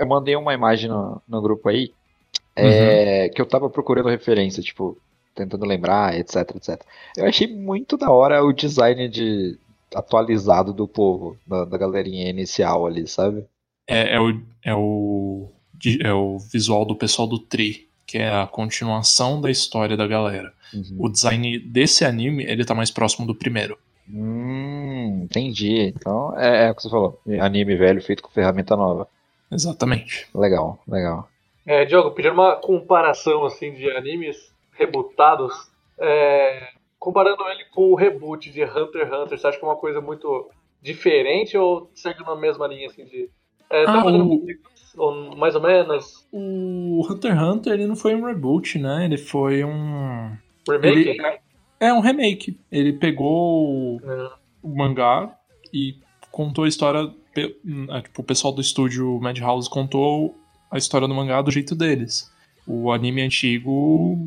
Eu 0.00 0.06
mandei 0.06 0.36
uma 0.36 0.54
imagem 0.54 0.88
no, 0.88 1.20
no 1.26 1.42
grupo 1.42 1.68
aí 1.68 1.90
é, 2.54 3.28
que 3.30 3.40
eu 3.40 3.46
tava 3.46 3.68
procurando 3.70 4.08
referência, 4.08 4.62
tipo, 4.62 4.96
tentando 5.38 5.64
lembrar, 5.64 6.18
etc, 6.18 6.56
etc. 6.56 6.82
Eu 7.16 7.26
achei 7.26 7.46
muito 7.46 7.96
da 7.96 8.10
hora 8.10 8.44
o 8.44 8.52
design 8.52 9.08
de 9.08 9.56
atualizado 9.94 10.72
do 10.72 10.88
povo, 10.88 11.36
da, 11.46 11.64
da 11.64 11.78
galerinha 11.78 12.28
inicial 12.28 12.86
ali, 12.86 13.06
sabe? 13.06 13.44
É, 13.86 14.16
é, 14.16 14.20
o, 14.20 14.40
é, 14.64 14.74
o, 14.74 15.48
é 16.02 16.12
o 16.12 16.38
visual 16.38 16.84
do 16.84 16.96
pessoal 16.96 17.26
do 17.26 17.38
Tri, 17.38 17.88
que 18.06 18.18
é 18.18 18.28
a 18.28 18.46
continuação 18.46 19.40
da 19.40 19.50
história 19.50 19.96
da 19.96 20.06
galera. 20.06 20.52
Uhum. 20.74 20.96
O 20.98 21.08
design 21.08 21.58
desse 21.60 22.04
anime, 22.04 22.44
ele 22.44 22.64
tá 22.64 22.74
mais 22.74 22.90
próximo 22.90 23.26
do 23.26 23.34
primeiro. 23.34 23.78
Hum, 24.10 25.22
entendi. 25.24 25.92
Então 25.94 26.38
é, 26.38 26.66
é 26.66 26.70
o 26.70 26.74
que 26.74 26.82
você 26.82 26.90
falou. 26.90 27.20
Anime 27.40 27.76
velho 27.76 28.02
feito 28.02 28.22
com 28.22 28.30
ferramenta 28.30 28.76
nova. 28.76 29.06
Exatamente. 29.50 30.26
Legal, 30.34 30.78
legal. 30.86 31.28
É, 31.66 31.84
Diogo, 31.84 32.10
pedindo 32.12 32.34
uma 32.34 32.56
comparação 32.56 33.44
assim 33.44 33.72
de 33.74 33.90
animes 33.90 34.47
rebootados, 34.78 35.52
é, 35.98 36.68
comparando 36.98 37.42
ele 37.48 37.64
com 37.66 37.90
o 37.90 37.94
reboot 37.94 38.50
de 38.50 38.62
Hunter 38.64 39.02
x 39.06 39.12
Hunter, 39.12 39.38
você 39.38 39.46
acha 39.46 39.58
que 39.58 39.64
é 39.64 39.68
uma 39.68 39.76
coisa 39.76 40.00
muito 40.00 40.48
diferente 40.80 41.56
ou 41.58 41.90
segue 41.94 42.22
na 42.24 42.36
mesma 42.36 42.66
linha 42.66 42.86
assim 42.86 43.04
de. 43.04 43.28
É, 43.70 43.84
tá 43.84 43.98
Ah, 44.00 44.04
fazendo 44.04 44.24
o- 44.26 44.46
ou 44.96 45.36
mais 45.36 45.54
ou 45.54 45.60
menos 45.60 46.26
O 46.32 47.06
Hunter 47.08 47.32
x 47.32 47.42
Hunter, 47.42 47.72
ele 47.74 47.86
não 47.86 47.96
foi 47.96 48.14
um 48.14 48.24
reboot, 48.24 48.78
né? 48.78 49.04
Ele 49.04 49.18
foi 49.18 49.62
um... 49.64 50.36
remake? 50.68 51.08
Ele- 51.10 51.38
É 51.80 51.92
um 51.92 52.00
remake. 52.00 52.58
Ele 52.72 52.92
pegou 52.94 54.00
É. 54.02 54.30
o 54.62 54.68
mangá 54.74 55.36
e 55.72 55.96
contou 56.32 56.64
a 56.64 56.68
história. 56.68 57.12
é, 57.36 58.00
Tipo, 58.02 58.22
o 58.22 58.24
pessoal 58.24 58.52
do 58.52 58.60
estúdio 58.60 59.20
Madhouse 59.20 59.68
contou 59.70 60.34
a 60.70 60.76
história 60.78 61.06
do 61.06 61.14
mangá 61.14 61.40
do 61.42 61.50
jeito 61.50 61.74
deles. 61.76 62.32
O 62.66 62.90
anime 62.90 63.22
antigo, 63.22 64.18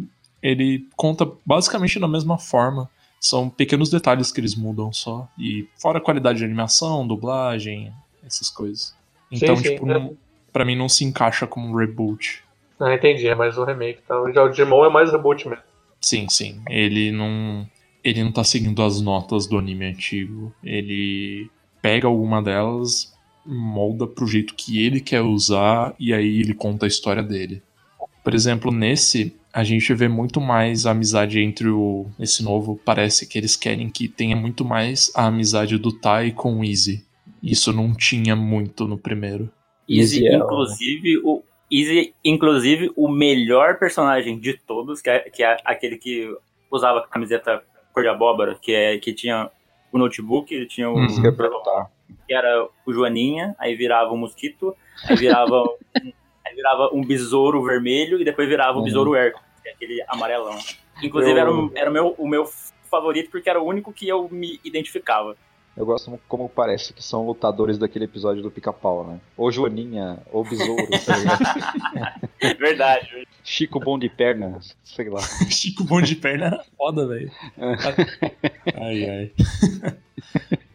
ele 0.41 0.87
conta 0.95 1.29
basicamente 1.45 1.99
da 1.99 2.07
mesma 2.07 2.37
forma. 2.37 2.89
São 3.19 3.49
pequenos 3.49 3.89
detalhes 3.89 4.31
que 4.31 4.39
eles 4.39 4.55
mudam 4.55 4.91
só. 4.91 5.27
E 5.37 5.67
fora 5.77 5.99
a 5.99 6.01
qualidade 6.01 6.39
de 6.39 6.45
animação, 6.45 7.05
dublagem, 7.05 7.93
essas 8.25 8.49
coisas. 8.49 8.95
Então, 9.31 9.55
Sim, 9.55 9.63
sim, 9.63 9.69
tipo, 9.73 9.89
é. 9.89 9.93
não, 9.93 10.17
pra 10.51 10.65
mim 10.65 10.75
não 10.75 10.89
se 10.89 11.05
encaixa 11.05 11.45
como 11.45 11.67
um 11.67 11.75
reboot. 11.75 12.43
Ah, 12.79 12.95
entendi, 12.95 13.27
é 13.27 13.35
mais 13.35 13.57
um 13.57 13.63
remake. 13.63 13.99
Então, 14.03 14.31
já 14.33 14.43
o 14.43 14.49
Digimon 14.49 14.85
é 14.85 14.89
mais 14.89 15.11
reboot 15.11 15.47
mesmo. 15.47 15.63
Sim, 16.01 16.27
sim. 16.27 16.61
Ele 16.67 17.11
não. 17.11 17.67
Ele 18.03 18.23
não 18.23 18.31
tá 18.31 18.43
seguindo 18.43 18.81
as 18.81 18.99
notas 18.99 19.45
do 19.45 19.59
anime 19.59 19.85
antigo. 19.85 20.51
Ele 20.63 21.47
pega 21.79 22.07
alguma 22.07 22.41
delas, 22.41 23.15
molda 23.45 24.07
pro 24.07 24.25
jeito 24.25 24.55
que 24.55 24.83
ele 24.83 24.99
quer 24.99 25.21
usar, 25.21 25.93
e 25.99 26.11
aí 26.11 26.39
ele 26.39 26.55
conta 26.55 26.85
a 26.85 26.87
história 26.87 27.21
dele. 27.21 27.61
Por 28.23 28.33
exemplo, 28.33 28.71
nesse, 28.71 29.35
a 29.53 29.63
gente 29.63 29.93
vê 29.93 30.07
muito 30.07 30.39
mais 30.39 30.85
a 30.85 30.91
amizade 30.91 31.39
entre 31.39 31.69
o. 31.69 32.07
Esse 32.19 32.43
novo. 32.43 32.79
Parece 32.85 33.27
que 33.27 33.37
eles 33.37 33.55
querem 33.55 33.89
que 33.89 34.07
tenha 34.07 34.35
muito 34.35 34.63
mais 34.63 35.11
a 35.15 35.27
amizade 35.27 35.77
do 35.77 35.91
Tai 35.91 36.31
com 36.31 36.59
o 36.59 36.63
Easy. 36.65 37.05
Isso 37.41 37.73
não 37.73 37.93
tinha 37.93 38.35
muito 38.35 38.87
no 38.87 38.97
primeiro. 38.97 39.49
Easy, 39.89 40.25
é 40.27 40.37
o- 40.37 40.43
inclusive, 40.43 41.17
o 41.23 41.43
Easy, 41.71 42.13
inclusive, 42.23 42.91
o 42.95 43.07
melhor 43.07 43.77
personagem 43.79 44.39
de 44.39 44.53
todos, 44.53 45.01
que 45.01 45.09
é, 45.09 45.19
que 45.29 45.43
é 45.43 45.57
aquele 45.65 45.97
que 45.97 46.27
usava 46.69 47.05
camiseta 47.07 47.63
cor 47.93 48.03
de 48.03 48.09
abóbora, 48.09 48.55
que, 48.61 48.71
é, 48.73 48.97
que 48.97 49.13
tinha 49.13 49.49
o 49.91 49.97
notebook, 49.97 50.53
ele 50.53 50.65
tinha 50.65 50.89
o. 50.89 50.95
Uhum. 50.95 51.07
Que 51.07 51.31
que 52.27 52.33
era 52.33 52.67
o 52.85 52.93
Joaninha, 52.93 53.55
aí 53.57 53.75
virava 53.75 54.11
um 54.13 54.17
mosquito, 54.17 54.75
aí 55.05 55.15
virava 55.15 55.63
um, 55.63 56.11
aí 56.51 56.55
virava 56.55 56.89
um 56.93 57.03
besouro 57.03 57.63
vermelho 57.63 58.19
e 58.19 58.23
depois 58.25 58.47
virava 58.47 58.75
o 58.75 58.79
Uhum. 58.79 58.85
besouro 58.85 59.15
Hércules, 59.15 59.45
que 59.63 59.69
é 59.69 59.71
aquele 59.73 60.03
amarelão. 60.07 60.57
Inclusive 61.01 61.31
Eu- 61.33 61.37
era, 61.41 61.51
o, 61.51 61.71
era 61.75 61.89
o, 61.89 61.93
meu, 61.93 62.15
o 62.17 62.27
meu 62.27 62.45
favorito 62.89 63.29
porque 63.31 63.49
era 63.49 63.61
o 63.61 63.65
único 63.65 63.91
que 63.93 64.07
eu 64.07 64.27
me 64.29 64.59
identificava. 64.63 65.35
Eu 65.77 65.85
gosto 65.85 66.19
como 66.27 66.49
parece 66.49 66.91
que 66.91 67.01
são 67.01 67.25
lutadores 67.25 67.77
daquele 67.77 68.03
episódio 68.03 68.43
do 68.43 68.51
pica-pau, 68.51 69.07
né? 69.07 69.21
Ou 69.37 69.49
Joaninha, 69.49 70.19
ou 70.29 70.43
Besouro, 70.43 70.85
tá? 71.05 72.19
Verdade. 72.59 73.25
Chico 73.41 73.79
Bom 73.79 73.97
de 73.97 74.09
Perna, 74.09 74.59
sei 74.83 75.09
lá. 75.09 75.21
Chico 75.49 75.85
Bom 75.85 76.01
de 76.01 76.15
Perna 76.17 76.47
era 76.47 76.63
foda, 76.77 77.07
velho. 77.07 77.31
Ai, 78.75 79.09
ai. 79.09 79.31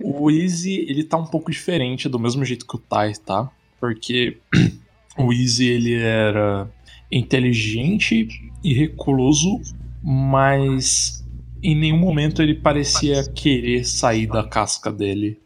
o 0.01 0.31
Easy, 0.31 0.87
ele 0.89 1.05
tá 1.05 1.19
um 1.19 1.27
pouco 1.27 1.51
diferente, 1.51 2.09
do 2.09 2.19
mesmo 2.19 2.43
jeito 2.45 2.67
que 2.67 2.77
o 2.77 2.79
Tai, 2.79 3.13
tá? 3.15 3.51
Porque 3.79 4.39
o 5.19 5.33
Easy, 5.33 5.69
ele 5.69 5.95
era 5.95 6.69
inteligente 7.11 8.29
e 8.63 8.75
recluso, 8.75 9.61
mas 10.03 11.25
em 11.63 11.75
nenhum 11.75 11.99
momento 11.99 12.43
ele 12.43 12.55
parecia 12.55 13.25
querer 13.33 13.85
sair 13.85 14.27
da 14.27 14.45
casca 14.45 14.91
dele. 14.93 15.41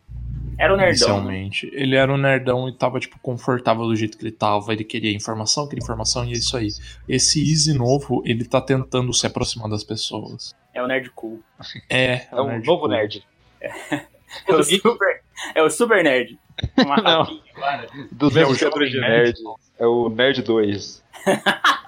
Era 0.59 0.75
o 0.75 0.77
nerdão. 0.77 1.25
né? 1.25 1.41
Inicialmente. 1.41 1.71
Ele 1.73 1.97
era 1.97 2.13
um 2.13 2.19
nerdão 2.19 2.69
e 2.69 2.73
tava, 2.77 3.01
tipo, 3.01 3.19
confortável 3.21 3.87
do 3.87 3.97
jeito 3.97 4.19
que 4.19 4.25
ele 4.25 4.33
tava. 4.33 4.75
Ele 4.75 4.85
queria 4.85 5.11
informação, 5.11 5.67
queria 5.67 5.83
informação 5.83 6.23
e 6.27 6.31
é 6.31 6.33
isso 6.33 6.55
aí. 6.55 6.69
Esse 7.09 7.41
Easy 7.41 7.73
novo, 7.73 8.23
ele 8.27 8.45
tá 8.45 8.61
tentando 8.61 9.13
se 9.15 9.27
aproximar 9.27 9.71
das 9.71 9.83
pessoas. 9.83 10.55
É 10.75 10.83
o 10.83 10.87
nerd 10.87 11.11
cool. 11.15 11.41
É, 11.89 12.27
É 12.31 12.41
um 12.43 12.63
novo 12.63 12.89
nerd. 12.89 13.25
É 13.59 14.05
o 14.53 14.63
super, 14.63 15.23
é 15.55 15.63
o 15.63 15.71
super 15.71 16.03
nerd. 16.03 16.39
Uma 16.85 16.97
Não. 16.97 17.23
rapinha, 17.23 17.43
claro. 17.55 17.89
Dos 18.13 18.37
É 18.37 18.45
o 18.45 18.53
Vengadores 18.53 18.91
de 18.91 18.97
Jovem 18.97 19.11
Nerd. 19.11 19.39
É 19.79 19.87
o 19.87 20.09
Nerd 20.09 20.43
2. 20.43 21.05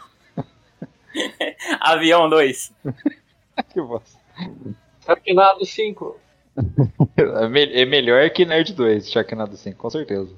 Avião 1.81 2.29
2. 2.29 2.73
Que 3.73 3.83
bosta. 3.83 4.19
Sharknado 5.05 5.65
5. 5.65 6.17
É, 7.17 7.83
é 7.83 7.85
melhor 7.85 8.29
que 8.31 8.45
Nerd 8.45 8.73
2, 8.73 9.11
Sharknado 9.11 9.57
5, 9.57 9.77
com 9.77 9.91
certeza. 9.91 10.31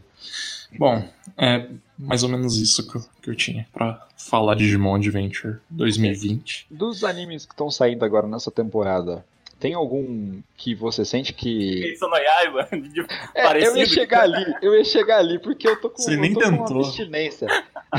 Bom, 0.77 1.07
é 1.37 1.69
mais 1.97 2.25
ou 2.25 2.29
menos 2.29 2.57
isso 2.57 2.91
que 2.91 2.97
eu, 2.97 3.05
que 3.23 3.31
eu 3.31 3.37
tinha 3.37 3.67
pra 3.73 4.05
falar 4.17 4.55
de 4.55 4.65
Digimon 4.65 4.97
Adventure 4.97 5.59
2020. 5.71 6.67
Dos 6.71 7.05
animes 7.05 7.47
que 7.47 7.53
estão 7.53 7.71
saindo 7.71 8.05
agora 8.05 8.27
nessa 8.27 8.51
temporada, 8.51 9.25
tem 9.65 9.73
algum 9.73 10.43
que 10.59 10.75
você 10.75 11.07
sente 11.07 11.33
que. 11.33 11.91
Isso 11.95 12.07
no 12.07 12.17
Yaiba. 12.19 12.69
de- 12.93 13.07
É, 13.35 13.67
eu 13.67 13.75
ia 13.79 13.87
chegar 13.87 14.25
ali, 14.25 14.55
eu 14.61 14.75
ia 14.75 14.85
chegar 14.85 15.17
ali, 15.21 15.39
porque 15.39 15.67
eu 15.67 15.81
tô 15.81 15.89
com, 15.89 15.97
Você 15.97 16.13
eu 16.13 16.19
nem 16.21 16.35
tô 16.35 16.41
com 16.41 16.49
uma 16.49 16.59
tentou. 16.67 16.83
abstinência. 16.83 17.47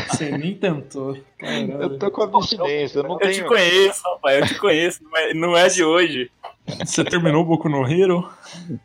Você 0.07 0.29
nem 0.37 0.53
tentou. 0.53 1.17
Eu 1.79 1.97
tô 1.97 2.11
com 2.11 2.21
abstinência, 2.21 2.99
eu 2.99 3.03
não 3.03 3.13
Eu 3.19 3.31
te 3.31 3.37
tenho. 3.37 3.47
conheço, 3.47 4.03
rapaz, 4.03 4.39
eu 4.41 4.45
te 4.47 4.59
conheço, 4.59 5.03
não 5.03 5.17
é, 5.17 5.33
não 5.33 5.57
é 5.57 5.67
de 5.67 5.83
hoje. 5.83 6.29
Você 6.85 7.03
terminou 7.03 7.41
o 7.41 7.45
Boku 7.45 7.67
no 7.67 7.83
Hero? 7.91 8.29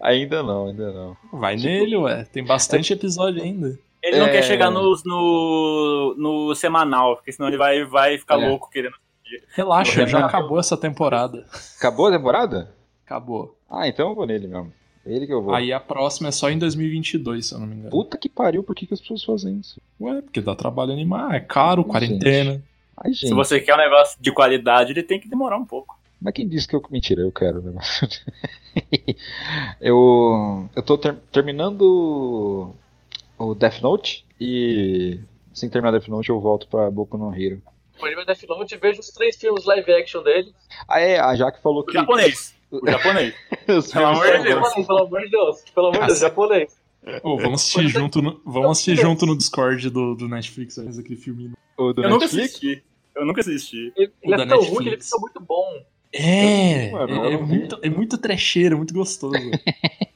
Ainda 0.00 0.42
não, 0.42 0.68
ainda 0.68 0.90
não. 0.90 1.16
Vai 1.32 1.56
nele, 1.56 1.98
ué. 1.98 2.24
Tem 2.32 2.42
bastante 2.42 2.94
episódio 2.94 3.42
ainda. 3.42 3.78
Ele 4.02 4.18
não 4.18 4.26
É. 4.26 4.30
quer 4.32 4.42
chegar 4.42 4.70
no, 4.70 4.96
no, 5.04 6.14
no 6.16 6.54
semanal, 6.54 7.16
porque 7.16 7.30
senão 7.30 7.48
ele 7.48 7.58
vai, 7.58 7.84
vai 7.84 8.16
ficar 8.16 8.40
É. 8.40 8.48
louco 8.48 8.70
querendo. 8.70 8.94
Relaxa, 9.54 10.06
já 10.06 10.24
acabou 10.26 10.58
essa 10.58 10.76
temporada. 10.76 11.46
Acabou 11.78 12.06
a 12.06 12.10
temporada? 12.12 12.74
Acabou. 13.04 13.56
Ah, 13.68 13.86
então 13.88 14.08
eu 14.10 14.14
vou 14.14 14.26
nele 14.26 14.46
mesmo. 14.46 14.72
Ele 15.04 15.26
que 15.26 15.32
eu 15.32 15.42
vou. 15.42 15.54
Aí 15.54 15.72
a 15.72 15.80
próxima 15.80 16.28
é 16.28 16.32
só 16.32 16.50
em 16.50 16.58
2022, 16.58 17.46
se 17.46 17.54
eu 17.54 17.58
não 17.58 17.66
me 17.66 17.74
engano. 17.74 17.90
Puta 17.90 18.18
que 18.18 18.28
pariu, 18.28 18.62
por 18.62 18.74
que, 18.74 18.86
que 18.86 18.94
as 18.94 19.00
pessoas 19.00 19.24
fazem 19.24 19.58
isso? 19.58 19.80
Ué, 20.00 20.20
porque 20.20 20.40
dá 20.40 20.54
trabalho 20.54 20.92
animar, 20.92 21.34
é 21.34 21.40
caro, 21.40 21.82
quarentena. 21.84 22.62
Ai, 23.02 23.12
gente. 23.12 23.28
Se 23.28 23.34
você 23.34 23.60
quer 23.60 23.74
um 23.74 23.78
negócio 23.78 24.18
de 24.20 24.30
qualidade, 24.30 24.92
ele 24.92 25.02
tem 25.02 25.18
que 25.18 25.28
demorar 25.28 25.56
um 25.56 25.64
pouco. 25.64 25.98
Mas 26.20 26.34
quem 26.34 26.46
disse 26.46 26.68
que 26.68 26.76
eu. 26.76 26.82
Mentira, 26.90 27.22
eu 27.22 27.32
quero 27.32 27.60
o 27.60 27.62
negócio. 27.62 28.06
eu. 29.80 30.68
Eu 30.74 30.82
tô 30.82 30.98
ter- 30.98 31.16
terminando 31.32 32.74
o 33.38 33.54
Death 33.54 33.80
Note 33.80 34.24
e. 34.40 35.18
Assim 35.52 35.66
que 35.66 35.72
terminar 35.72 35.92
Death 35.92 36.08
Note 36.08 36.28
eu 36.30 36.40
volto 36.40 36.68
pra 36.68 36.90
Boku 36.90 37.16
no 37.16 37.34
Hero. 37.34 37.60
O 38.00 38.06
anime 38.06 38.24
Death 38.24 38.42
Note, 38.48 38.76
vejo 38.76 39.00
os 39.00 39.08
três 39.10 39.36
filmes 39.36 39.64
live 39.64 39.92
action 39.92 40.22
dele. 40.22 40.52
Ah, 40.88 41.00
é, 41.00 41.18
a 41.18 41.34
Jaque 41.34 41.60
falou 41.62 41.80
O 41.80 41.84
que. 41.84 41.92
japonês. 41.92 42.54
O 42.70 42.80
japonês. 42.88 43.34
Pelo 43.92 44.06
amor 44.06 44.26
de 44.38 44.42
Deus. 44.44 44.72
Pelo 44.86 44.98
amor 44.98 45.20
de 45.20 45.30
Deus, 45.30 45.64
pelo 45.74 45.86
amor 45.88 46.00
de 46.00 46.06
Deus, 46.06 46.18
japonês. 46.20 46.80
Ô, 47.22 47.36
vamos 47.38 47.62
assistir 47.62 47.88
junto 47.88 48.20
no, 48.22 48.40
vamos 48.44 48.70
assistir 48.72 48.96
junto 48.96 49.24
no 49.26 49.36
Discord 49.36 49.88
do, 49.90 50.14
do 50.14 50.28
Netflix, 50.28 50.78
aquele 50.78 51.16
filme. 51.16 51.52
O 51.76 51.92
do 51.92 52.02
Eu 52.02 52.10
nunca 52.10 52.24
Netflix? 52.26 52.50
assisti. 52.50 52.84
Eu 53.16 53.26
nunca 53.26 53.40
assisti. 53.40 53.92
Ele, 53.96 54.12
ele 54.22 54.34
é 54.42 54.46
tão 54.46 54.60
ruim 54.62 54.82
que 54.84 54.88
ele 54.90 55.00
fica 55.02 55.18
muito 55.18 55.40
bom. 55.40 55.82
É, 56.12 56.90
Mano, 56.90 57.24
é, 57.24 57.34
é 57.34 57.36
muito, 57.38 57.78
é 57.82 57.88
muito 57.90 58.18
trecheiro, 58.18 58.76
muito 58.76 58.94
gostoso. 58.94 59.34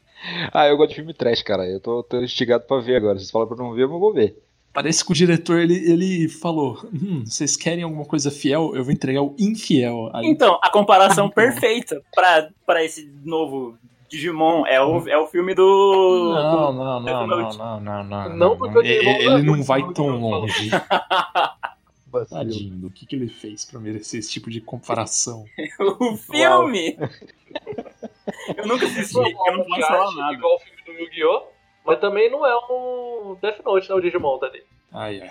Ah, 0.54 0.66
eu 0.66 0.76
gosto 0.78 0.90
de 0.90 0.96
filme 0.96 1.12
trash, 1.12 1.42
cara. 1.42 1.66
Eu 1.68 1.78
tô, 1.80 2.02
tô 2.02 2.22
instigado 2.22 2.64
pra 2.66 2.80
ver 2.80 2.96
agora. 2.96 3.18
Vocês 3.18 3.30
falam 3.30 3.46
pra 3.46 3.58
não 3.58 3.74
ver, 3.74 3.82
eu 3.82 3.88
vou 3.90 4.10
ver. 4.12 4.42
Parece 4.74 5.04
que 5.04 5.12
o 5.12 5.14
diretor, 5.14 5.60
ele, 5.60 5.76
ele 5.90 6.28
falou, 6.28 6.80
hum, 6.92 7.22
vocês 7.24 7.56
querem 7.56 7.84
alguma 7.84 8.04
coisa 8.04 8.28
fiel? 8.30 8.72
Eu 8.74 8.82
vou 8.84 8.92
entregar 8.92 9.22
o 9.22 9.34
infiel. 9.38 10.10
Aí, 10.12 10.26
Então, 10.26 10.58
a 10.60 10.68
comparação 10.68 11.26
Então. 11.26 11.34
perfeita 11.44 12.02
pra, 12.12 12.48
pra 12.66 12.84
esse 12.84 13.08
novo 13.24 13.78
Digimon 14.08 14.66
é 14.66 14.82
o, 14.82 15.08
é 15.08 15.16
o 15.16 15.28
filme 15.28 15.54
do. 15.54 16.32
não, 16.34 16.50
do- 16.50 16.72
não, 16.72 17.00
não, 17.00 17.26
não, 17.26 17.52
não, 17.52 17.80
não, 17.80 18.04
não. 18.04 18.36
Não, 18.36 18.58
porque 18.58 18.78
Ele, 18.78 18.98
Digimon 19.14 19.38
ele 19.38 19.42
não 19.44 19.62
vai 19.62 19.92
tão 19.92 20.18
longe. 20.20 20.70
Tadinho, 22.30 22.86
o 22.86 22.90
que, 22.90 23.06
que 23.06 23.16
ele 23.16 23.28
fez 23.28 23.64
pra 23.64 23.80
merecer 23.80 24.20
esse 24.20 24.30
tipo 24.30 24.48
de 24.48 24.60
comparação? 24.60 25.44
o 26.00 26.16
filme! 26.16 26.96
eu 28.56 28.66
nunca 28.68 28.86
assisti, 28.86 29.16
eu 29.16 29.56
não 29.56 29.64
posso 29.64 29.80
falar 29.80 30.14
nada. 30.14 30.32
Igual 30.34 30.54
o 30.54 30.58
filme 30.60 30.82
do 30.84 30.92
Yu-Gi-Oh! 31.04 31.53
Mas 31.84 32.00
também 32.00 32.30
não 32.30 32.46
é 32.46 32.56
um 32.70 33.36
Death 33.40 33.62
Note, 33.64 33.88
né? 33.88 33.94
O 33.94 34.00
Digimon 34.00 34.38
tá 34.38 34.46
ali. 34.46 34.62
Ai, 34.92 35.20
ai. 35.20 35.30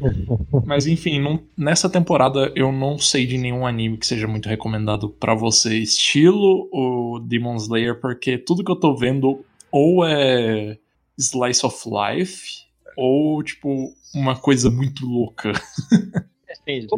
Mas 0.66 0.86
enfim, 0.86 1.20
não- 1.20 1.40
nessa 1.56 1.88
temporada 1.88 2.52
eu 2.54 2.72
não 2.72 2.98
sei 2.98 3.26
de 3.26 3.38
nenhum 3.38 3.66
anime 3.66 3.96
que 3.96 4.06
seja 4.06 4.26
muito 4.26 4.48
recomendado 4.48 5.08
pra 5.08 5.34
você, 5.34 5.76
estilo 5.78 6.68
o 6.72 7.20
Demon 7.20 7.56
Slayer, 7.56 8.00
porque 8.00 8.36
tudo 8.36 8.64
que 8.64 8.70
eu 8.70 8.76
tô 8.76 8.94
vendo 8.96 9.44
ou 9.70 10.04
é 10.04 10.76
slice 11.16 11.64
of 11.64 11.76
life 11.88 12.64
ou 12.96 13.42
tipo 13.42 13.92
uma 14.14 14.36
coisa 14.36 14.70
muito 14.70 15.06
louca. 15.06 15.52
Entendi. 16.62 16.88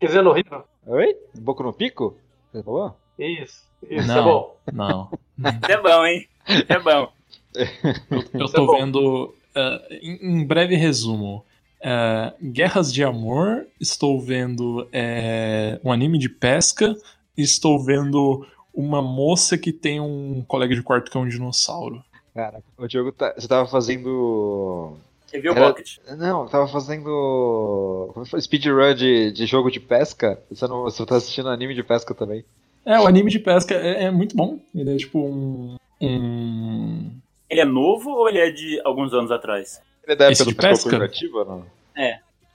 Quer 0.00 0.06
dizer, 0.06 0.22
no 0.22 0.30
horrível? 0.30 0.64
Oi? 0.86 1.16
Boku 1.34 1.62
no 1.62 1.72
Pico? 1.72 2.16
Você 2.52 2.62
falou? 2.62 2.96
Isso, 3.18 3.64
isso 3.88 4.06
Não. 4.08 4.18
é 4.18 4.22
bom. 4.22 4.56
Não. 4.72 5.10
É 5.68 5.76
bom, 5.76 6.04
hein? 6.06 6.28
É 6.68 6.78
bom. 6.78 7.12
Eu, 8.10 8.24
eu 8.40 8.46
é 8.46 8.52
tô 8.52 8.76
vendo, 8.76 9.34
eh, 9.54 9.98
em, 10.02 10.40
em 10.40 10.46
breve 10.46 10.76
resumo, 10.76 11.44
eh, 11.82 12.32
Guerras 12.42 12.92
de 12.92 13.02
Amor, 13.04 13.66
estou 13.80 14.20
vendo 14.20 14.88
um 15.84 15.92
anime 15.92 16.18
de 16.18 16.28
pesca, 16.28 16.94
e 17.36 17.42
estou 17.42 17.78
vendo 17.82 18.44
uma 18.74 19.00
moça 19.00 19.56
que 19.56 19.72
tem 19.72 20.00
um 20.00 20.44
colega 20.46 20.74
de 20.74 20.82
quarto 20.82 21.10
que 21.10 21.16
é 21.16 21.20
um 21.20 21.28
dinossauro. 21.28 22.02
Caraca, 22.34 22.64
o 22.76 22.86
Diogo, 22.86 23.12
tá, 23.12 23.34
você 23.36 23.46
tava 23.48 23.68
fazendo. 23.68 24.96
Review 25.32 25.52
Era- 25.52 25.68
Pocket. 25.68 25.98
Não, 26.16 26.46
tava 26.46 26.66
fazendo. 26.68 28.10
Como 28.12 28.26
foi? 28.26 28.40
Speedrun 28.40 28.94
de, 28.94 29.32
de 29.32 29.46
jogo 29.46 29.70
de 29.70 29.80
pesca. 29.80 30.40
Você, 30.50 30.66
não, 30.66 30.82
você 30.82 31.04
tá 31.04 31.16
assistindo 31.16 31.48
anime 31.48 31.74
de 31.74 31.82
pesca 31.82 32.14
também. 32.14 32.44
É, 32.84 32.98
o 32.98 33.06
anime 33.06 33.30
de 33.30 33.38
pesca 33.38 33.74
é, 33.74 34.04
é 34.04 34.10
muito 34.10 34.36
bom. 34.36 34.58
Ele 34.74 34.94
é 34.94 34.96
tipo 34.96 35.18
um. 35.18 35.76
um... 36.00 37.10
Ele 37.48 37.60
é 37.60 37.64
novo 37.64 38.10
ou 38.10 38.28
ele 38.28 38.38
é 38.38 38.50
de 38.50 38.80
alguns 38.84 39.12
anos 39.14 39.30
atrás? 39.30 39.80
Ele 40.04 40.12
é 40.12 40.16
da 40.16 40.30
Esse 40.30 40.42
época 40.42 40.50
de 40.50 40.56
do 40.56 40.60
pesca 40.60 41.44
não? 41.44 41.66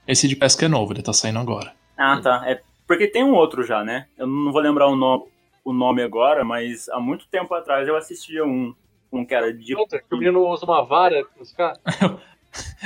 Esse 0.06 0.28
de 0.28 0.36
pesca 0.36 0.64
é 0.66 0.68
novo, 0.68 0.92
ele 0.92 1.02
tá 1.02 1.12
saindo 1.12 1.38
agora. 1.38 1.72
Ah, 1.96 2.20
tá. 2.20 2.42
É 2.46 2.60
porque 2.86 3.06
tem 3.08 3.24
um 3.24 3.34
outro 3.34 3.62
já, 3.64 3.82
né? 3.82 4.06
Eu 4.18 4.26
não 4.26 4.52
vou 4.52 4.60
lembrar 4.60 4.86
o, 4.88 4.96
no- 4.96 5.26
o 5.64 5.72
nome 5.72 6.02
agora, 6.02 6.44
mas 6.44 6.88
há 6.90 7.00
muito 7.00 7.26
tempo 7.28 7.54
atrás 7.54 7.88
eu 7.88 7.96
assistia 7.96 8.44
um, 8.44 8.74
um 9.10 9.24
que 9.24 9.34
era 9.34 9.52
de. 9.52 9.74
Hunter, 9.74 10.04
que 10.06 10.14
o 10.14 10.18
menino 10.18 10.46
usa 10.46 10.66
uma 10.66 10.84
vara 10.84 11.24
pra 11.24 11.32
buscar. 11.38 11.78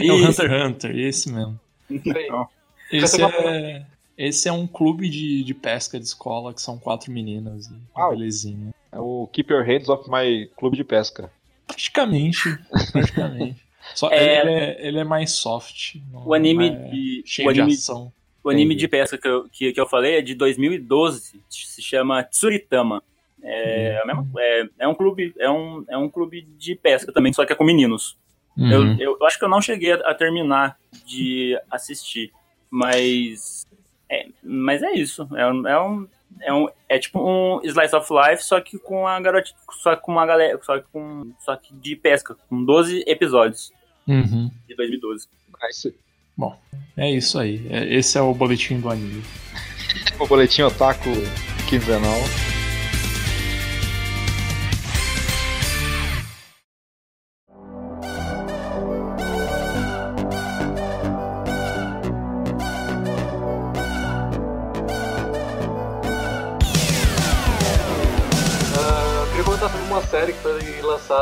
É 0.01 0.11
o. 0.11 0.15
Hunter 0.17 0.51
x 0.51 0.67
Hunter, 0.67 0.97
esse 0.99 1.31
mesmo. 1.31 1.61
Sei. 2.03 2.29
Não. 2.31 2.49
Esse 2.91 3.21
é 3.23 3.27
é. 3.27 3.87
Esse 4.17 4.49
é 4.49 4.53
um 4.53 4.67
clube 4.67 5.11
de, 5.11 5.45
de 5.45 5.53
pesca 5.53 5.99
de 5.99 6.07
escola 6.07 6.55
que 6.55 6.63
são 6.63 6.79
quatro 6.79 7.13
meninas. 7.13 7.67
e 7.67 7.75
Uau. 7.95 8.11
belezinha. 8.11 8.73
É 8.91 8.99
o 8.99 9.29
Keep 9.31 9.53
Your 9.53 9.65
Hands 9.67 9.89
Off 9.91 10.11
My 10.11 10.47
Clube 10.57 10.75
de 10.77 10.85
Pesca. 10.85 11.31
Praticamente. 11.69 12.59
Praticamente. 12.93 13.63
Só 13.95 14.11
É. 14.11 14.41
ele, 14.41 14.51
é, 14.51 14.87
ele 14.89 14.99
é 14.99 15.05
mais 15.05 15.31
soft. 15.33 15.97
O 16.13 16.35
anime 16.35 16.67
é 16.67 16.71
de. 16.71 17.23
cheio 17.25 17.47
O 17.47 17.51
anime, 17.51 17.69
de 17.69 17.75
ação. 17.75 18.13
o 18.43 18.51
anime 18.51 18.75
Entendi. 18.75 18.81
de 18.81 18.89
pesca 18.89 19.17
que 19.19 19.29
eu, 19.29 19.49
que, 19.51 19.73
que 19.73 19.81
eu 19.81 19.87
falei 19.87 20.17
é 20.19 20.23
de 20.23 20.35
2012. 20.35 21.41
Se 21.49 21.81
chama 21.83 22.23
Tsuritama. 22.25 23.03
É, 23.43 24.03
mesma- 24.05 24.27
é, 24.39 24.69
é 24.81 24.89
um 24.89 24.95
clube, 24.95 25.33
é 25.39 25.49
um, 25.49 25.85
é 25.89 25.97
um 25.97 26.09
clube 26.09 26.43
de 26.59 26.75
pesca 26.75 27.13
também, 27.13 27.33
só 27.33 27.47
que 27.47 27.53
é 27.53 27.57
com 27.57 27.63
meninos. 27.65 28.17
Eu, 28.59 28.81
Uhum. 28.81 28.97
eu 28.99 29.25
acho 29.25 29.39
que 29.39 29.45
eu 29.45 29.49
não 29.49 29.63
cheguei 29.63 29.93
a, 29.93 29.97
a 30.11 30.15
terminar 30.15 30.77
de 31.07 31.57
assistir, 31.71 32.33
mas 32.69 33.65
é, 34.11 34.27
mas 34.43 34.83
é 34.83 34.93
isso. 34.93 35.29
É, 35.37 35.47
um- 35.47 35.69
é 35.69 35.81
um 35.81 36.09
é 36.43 36.53
um 36.53 36.69
é 36.89 36.99
tipo 36.99 37.19
um 37.21 37.61
slice 37.65 37.95
of 37.95 38.09
life, 38.13 38.43
só 38.45 38.61
que 38.61 38.79
com 38.79 39.07
a 39.07 39.21
garota, 39.21 39.51
só 39.83 39.95
que 39.97 40.03
com 40.03 40.13
uma 40.13 40.27
galera, 40.27 40.59
só 40.63 40.79
que 40.79 40.87
com 40.93 41.33
só 41.41 41.57
que 41.57 41.75
de 41.75 41.97
pesca, 41.97 42.35
com 42.49 42.65
12 42.65 43.05
episódios 43.07 43.73
Uhum. 44.07 44.51
de 44.67 44.75
2012. 44.75 45.29
Esse- 45.69 45.95
É 46.97 47.11
isso 47.11 47.39
aí. 47.39 47.67
É- 47.71 47.95
esse 47.95 48.17
é 48.17 48.21
o 48.21 48.33
boletim 48.35 48.81
do 48.81 48.89
anime. 48.89 49.23
O 50.21 50.27
boletim 50.27 50.63
Otaku 50.63 51.11
quinzenal. 51.69 52.19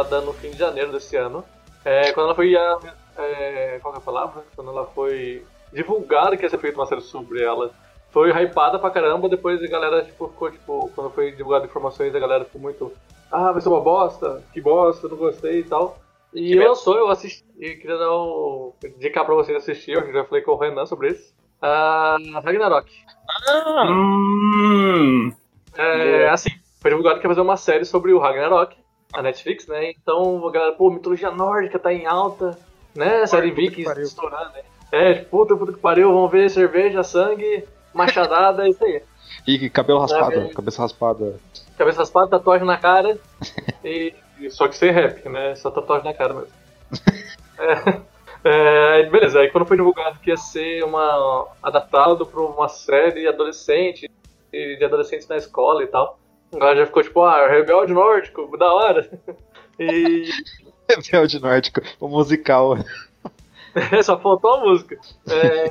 Lançada 0.07 0.21
no 0.21 0.33
fim 0.33 0.51
de 0.51 0.59
janeiro 0.59 0.93
desse 0.93 1.17
ano. 1.17 1.45
É, 1.85 2.13
quando 2.13 2.27
ela 2.27 2.35
foi. 2.35 2.57
ah, 2.57 2.79
é, 3.19 3.79
qual 3.81 3.93
que 3.93 3.99
é 3.99 4.03
a 4.03 4.05
palavra? 4.05 4.45
Quando 4.55 4.71
ela 4.71 4.87
foi 4.87 5.45
divulgada 5.73 6.37
que 6.37 6.45
ia 6.45 6.49
ser 6.49 6.59
feita 6.59 6.79
uma 6.79 6.87
série 6.87 7.01
sobre 7.01 7.43
ela. 7.43 7.71
Foi 8.11 8.31
hypada 8.31 8.79
pra 8.79 8.91
caramba, 8.91 9.29
depois 9.29 9.63
a 9.63 9.67
galera 9.67 10.03
tipo, 10.03 10.29
ficou, 10.29 10.51
tipo, 10.51 10.91
quando 10.95 11.11
foi 11.11 11.33
divulgada 11.33 11.67
informações, 11.67 12.15
a 12.15 12.19
galera 12.19 12.45
ficou 12.45 12.61
muito. 12.61 12.93
Ah, 13.31 13.53
vai 13.53 13.61
ser 13.61 13.69
uma 13.69 13.81
bosta, 13.81 14.43
que 14.53 14.61
bosta, 14.61 15.09
não 15.09 15.17
gostei 15.17 15.59
e 15.61 15.65
tal. 15.65 15.99
E 16.33 16.49
Que 16.49 16.55
lançou, 16.55 16.97
eu 16.97 17.09
assisti, 17.09 17.45
e 17.59 17.75
queria 17.75 17.99
dar 17.99 18.11
um. 18.17 18.73
indicar 18.85 19.25
pra 19.25 19.35
vocês 19.35 19.57
assistir, 19.59 19.93
eu 19.93 20.13
já 20.13 20.25
falei 20.25 20.43
com 20.43 20.53
o 20.53 20.57
Renan 20.57 20.87
sobre 20.87 21.11
isso. 21.11 21.35
Ah, 21.61 22.17
Ragnarok. 22.43 22.91
Hum, 23.89 25.33
É, 25.77 26.29
assim, 26.29 26.51
foi 26.81 26.91
divulgado 26.91 27.21
que 27.21 27.27
ia 27.27 27.31
fazer 27.31 27.41
uma 27.41 27.57
série 27.57 27.85
sobre 27.85 28.13
o 28.13 28.19
Ragnarok, 28.19 28.77
a 29.13 29.23
Netflix, 29.23 29.67
né? 29.67 29.91
Então 29.91 30.47
a 30.47 30.51
galera, 30.51 30.73
pô, 30.73 30.91
mitologia 30.91 31.31
nórdica 31.31 31.79
tá 31.79 31.93
em 31.93 32.07
alta, 32.07 32.59
né? 32.95 33.27
Série 33.27 33.51
Vikings 33.51 34.01
estourando, 34.03 34.53
né? 34.53 34.63
É, 34.93 35.15
tipo, 35.15 35.31
puta, 35.31 35.57
puta 35.57 35.73
que 35.73 35.79
pariu, 35.79 36.13
vamos 36.13 36.31
ver 36.31 36.49
cerveja, 36.51 37.03
sangue, 37.03 37.65
machadada, 37.93 38.67
é 38.67 38.71
isso 38.71 38.85
aí. 38.85 39.03
E 39.47 39.69
cabelo 39.71 39.99
raspado, 40.01 40.41
É. 40.41 40.49
cabeça 40.49 40.83
raspada. 40.83 41.39
Cabeça 41.77 41.99
raspada, 41.99 42.29
tatuagem 42.29 42.67
na 42.67 42.77
cara, 42.77 43.19
e, 43.85 44.15
só 44.51 44.69
que 44.69 44.77
sem 44.77 44.91
rap, 44.91 45.29
né? 45.29 45.55
Só 45.57 45.71
tatuagem 45.71 46.07
na 46.07 46.15
cara 46.15 46.35
mesmo. 46.35 46.53
É, 48.45 49.01
é, 49.01 49.09
beleza, 49.09 49.41
aí 49.41 49.51
quando 49.51 49.65
foi 49.65 49.79
divulgado 49.79 50.21
que 50.21 50.29
ia 50.29 50.37
ser 50.37 50.85
uma 50.85 51.47
adaptado 51.63 52.27
pra 52.27 52.43
uma 52.43 52.69
série 52.69 53.27
adolescente, 53.27 54.11
de 54.53 54.85
adolescentes 54.85 55.27
na 55.27 55.39
escola 55.39 55.83
e 55.83 55.87
tal, 55.87 56.19
a 56.53 56.59
galera 56.59 56.81
já 56.81 56.87
ficou 56.87 57.03
tipo, 57.03 57.23
ah, 57.23 57.47
rebelde 57.49 57.93
nórdico, 57.93 58.57
da 58.57 58.73
hora. 58.73 59.11
E 59.79 60.31
Rebelde 60.89 61.41
nórdico, 61.41 61.81
o 62.01 62.09
musical. 62.09 62.77
só 64.03 64.19
faltou 64.19 64.55
a 64.55 64.61
música. 64.61 64.99
É, 65.29 65.69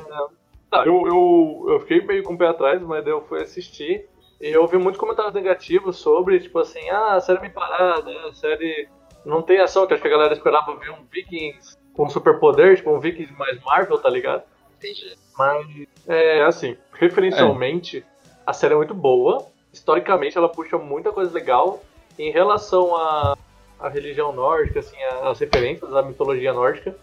tá, 0.69 0.85
eu, 0.85 1.07
eu, 1.07 1.65
eu 1.69 1.79
fiquei 1.81 2.01
meio 2.01 2.23
com 2.23 2.33
o 2.33 2.37
pé 2.37 2.47
atrás, 2.47 2.81
mas 2.81 3.03
daí 3.03 3.13
eu 3.13 3.21
fui 3.21 3.41
assistir. 3.41 4.07
E 4.39 4.49
eu 4.49 4.61
ouvi 4.61 4.77
muitos 4.77 4.99
comentários 4.99 5.33
negativos 5.33 5.97
sobre, 5.97 6.39
tipo 6.39 6.59
assim, 6.59 6.87
ah, 6.89 7.13
a 7.15 7.21
série 7.21 7.39
é 7.39 7.41
meio 7.41 7.53
parada, 7.53 8.11
a 8.27 8.33
série 8.33 8.89
não 9.25 9.41
tem 9.41 9.59
ação, 9.59 9.87
que 9.87 9.93
acho 9.93 10.01
que 10.01 10.07
a 10.07 10.11
galera 10.11 10.33
esperava 10.33 10.75
ver 10.75 10.91
um 10.91 11.05
Vikings 11.09 11.77
com 11.93 12.09
superpoder, 12.09 12.75
tipo 12.75 12.91
um 12.91 12.99
Vikings 12.99 13.33
mais 13.33 13.59
Marvel, 13.63 13.97
tá 13.97 14.09
ligado? 14.09 14.43
Entendi. 14.77 15.15
Mas, 15.37 15.65
é, 16.07 16.43
assim, 16.43 16.77
referencialmente, 16.93 18.05
a 18.45 18.51
série 18.51 18.73
é 18.73 18.77
muito 18.77 18.93
boa. 18.93 19.47
Historicamente, 19.75 20.37
ela 20.37 20.47
puxa 20.47 20.77
muita 20.77 21.11
coisa 21.11 21.33
legal. 21.33 21.83
Em 22.17 22.31
relação 22.31 22.95
à, 22.95 23.37
à 23.77 23.89
religião 23.89 24.31
nórdica, 24.31 24.79
assim, 24.79 24.95
às 25.21 25.37
referências 25.37 25.93
à 25.93 26.01
mitologia 26.01 26.53
nórdica, 26.53 26.95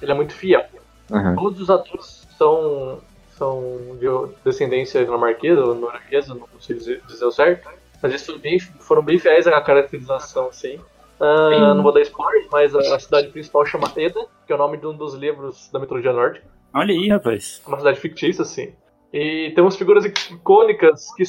ele 0.00 0.12
é 0.12 0.14
muito 0.14 0.32
fiel. 0.32 0.64
Uhum. 1.10 1.34
Todos 1.34 1.60
os 1.60 1.68
atores 1.68 2.28
são, 2.38 3.00
são 3.36 3.98
de 3.98 4.06
descendência 4.44 5.04
dinamarquesa 5.04 5.60
ou 5.60 5.74
norueguesa, 5.74 6.34
não 6.34 6.46
sei 6.60 6.76
dizer, 6.76 7.02
dizer 7.08 7.24
o 7.24 7.32
certo. 7.32 7.68
Mas 8.00 8.12
eles 8.12 8.24
foram 8.24 8.38
bem, 8.38 8.60
foram 8.60 9.02
bem 9.02 9.18
fiéis 9.18 9.46
à 9.48 9.60
caracterização, 9.60 10.46
assim. 10.46 10.78
Ah, 11.18 11.74
não 11.74 11.82
vou 11.82 11.92
dar 11.92 12.00
spoiler, 12.00 12.46
mas 12.50 12.74
a, 12.74 12.78
a 12.94 12.98
cidade 12.98 13.28
principal 13.28 13.66
chama 13.66 13.92
Eda, 13.96 14.24
que 14.46 14.52
é 14.52 14.54
o 14.54 14.58
nome 14.58 14.78
de 14.78 14.86
um 14.86 14.96
dos 14.96 15.14
livros 15.14 15.68
da 15.70 15.80
mitologia 15.80 16.12
nórdica. 16.12 16.46
olha 16.72 16.94
aí, 16.94 17.08
rapaz. 17.08 17.60
É 17.66 17.68
uma 17.68 17.76
cidade 17.76 18.00
fictícia, 18.00 18.42
assim. 18.42 18.72
E 19.12 19.50
temos 19.56 19.76
figuras 19.76 20.04
icônicas 20.04 21.12
que 21.14 21.24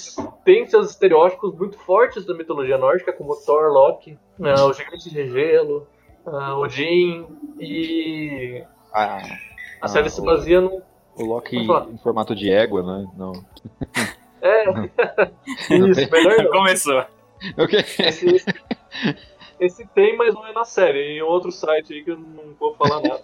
têm 0.45 0.67
seus 0.67 0.91
estereótipos 0.91 1.55
muito 1.55 1.77
fortes 1.79 2.25
da 2.25 2.33
mitologia 2.35 2.77
nórdica, 2.77 3.11
como 3.11 3.35
Thor, 3.35 3.71
Loki, 3.71 4.19
ah, 4.43 4.65
o 4.65 4.73
Gigante 4.73 5.09
de 5.09 5.27
Gelo, 5.31 5.87
ah, 6.25 6.55
Odin, 6.57 7.25
e 7.59 8.63
Ah, 8.93 9.23
a 9.81 9.87
série 9.87 10.11
se 10.11 10.21
baseia 10.23 10.61
no... 10.61 10.83
o 11.15 11.25
Loki 11.25 11.57
em 11.57 11.97
formato 11.97 12.35
de 12.35 12.51
égua, 12.51 12.83
né? 12.83 13.07
Não. 13.17 13.33
É, 14.41 14.63
isso, 15.75 16.11
melhor 16.11 16.37
não. 16.37 16.51
Começou. 16.51 17.03
O 17.57 17.67
quê? 17.67 17.77
Esse, 17.77 18.27
esse, 18.27 18.45
esse 19.59 19.87
tem, 19.87 20.15
mas 20.15 20.35
não 20.35 20.45
é 20.45 20.53
na 20.53 20.65
série, 20.65 21.17
em 21.17 21.21
outro 21.23 21.51
site 21.51 21.93
aí 21.93 22.03
que 22.03 22.11
eu 22.11 22.19
não 22.19 22.53
vou 22.59 22.75
falar 22.75 23.01
nada. 23.01 23.21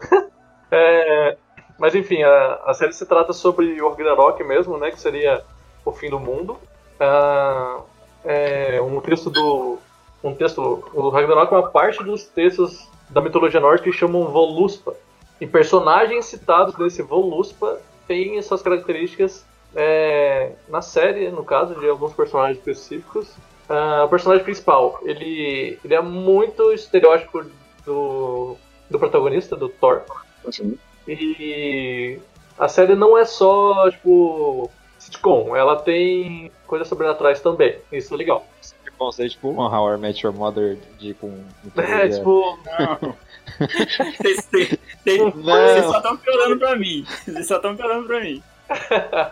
É, 0.72 1.36
mas 1.80 1.94
enfim, 1.94 2.22
a, 2.22 2.60
a 2.66 2.74
série 2.74 2.92
se 2.92 3.06
trata 3.06 3.32
sobre 3.32 3.80
o 3.80 3.88
Ragnarok 3.88 4.44
mesmo, 4.44 4.76
né? 4.76 4.90
Que 4.90 5.00
seria 5.00 5.42
o 5.82 5.90
fim 5.90 6.10
do 6.10 6.20
mundo. 6.20 6.58
Ah, 7.00 7.80
é 8.22 8.78
um 8.82 9.00
texto 9.00 9.30
do. 9.30 9.78
Um 10.22 10.34
texto. 10.34 10.84
O 10.92 11.08
Ragnarok 11.08 11.54
é 11.54 11.56
uma 11.56 11.70
parte 11.70 12.04
dos 12.04 12.26
textos 12.26 12.86
da 13.08 13.22
mitologia 13.22 13.60
nórdica 13.60 13.90
que 13.90 13.96
chamam 13.96 14.28
Voluspa. 14.28 14.94
E 15.40 15.46
personagens 15.46 16.26
citados 16.26 16.76
nesse 16.76 17.00
Voluspa 17.00 17.80
têm 18.06 18.36
essas 18.36 18.60
características 18.60 19.46
é, 19.74 20.52
na 20.68 20.82
série, 20.82 21.30
no 21.30 21.42
caso, 21.42 21.80
de 21.80 21.88
alguns 21.88 22.12
personagens 22.12 22.58
específicos. 22.58 23.34
Ah, 23.66 24.04
o 24.04 24.08
personagem 24.10 24.44
principal, 24.44 25.00
ele, 25.02 25.78
ele 25.82 25.94
é 25.94 26.02
muito 26.02 26.72
estereótipo 26.72 27.42
do, 27.86 28.56
do 28.90 28.98
protagonista, 28.98 29.56
do 29.56 29.70
Thor. 29.70 30.02
E 31.12 32.18
a 32.58 32.68
série 32.68 32.94
não 32.94 33.16
é 33.18 33.24
só, 33.24 33.90
tipo, 33.90 34.70
sitcom, 34.98 35.56
ela 35.56 35.76
tem 35.76 36.50
coisas 36.66 36.86
sobrenaturais 36.88 37.40
também. 37.40 37.76
Isso 37.92 38.14
é 38.14 38.16
legal. 38.16 38.46
Bom, 38.98 39.10
seria 39.10 39.30
tipo 39.30 39.48
um 39.48 39.58
How 39.60 39.94
I 39.94 39.98
Met 39.98 40.24
Your 40.26 40.34
Mother 40.34 40.76
de 40.98 41.14
com. 41.14 41.42
É, 41.76 42.08
tipo, 42.08 42.58
Não. 42.78 43.16
Vocês 43.58 43.96
vocês- 44.44 44.78
vocês- 45.02 45.18
Não. 45.34 45.42
vocês 45.42 45.84
só 45.86 45.96
estão 45.96 46.16
piorando 46.18 46.58
pra 46.58 46.76
mim. 46.76 47.04
Vocês 47.24 47.46
só 47.46 47.56
estão 47.56 47.74
piorando 47.74 48.06
pra 48.06 48.20
mim. 48.20 48.42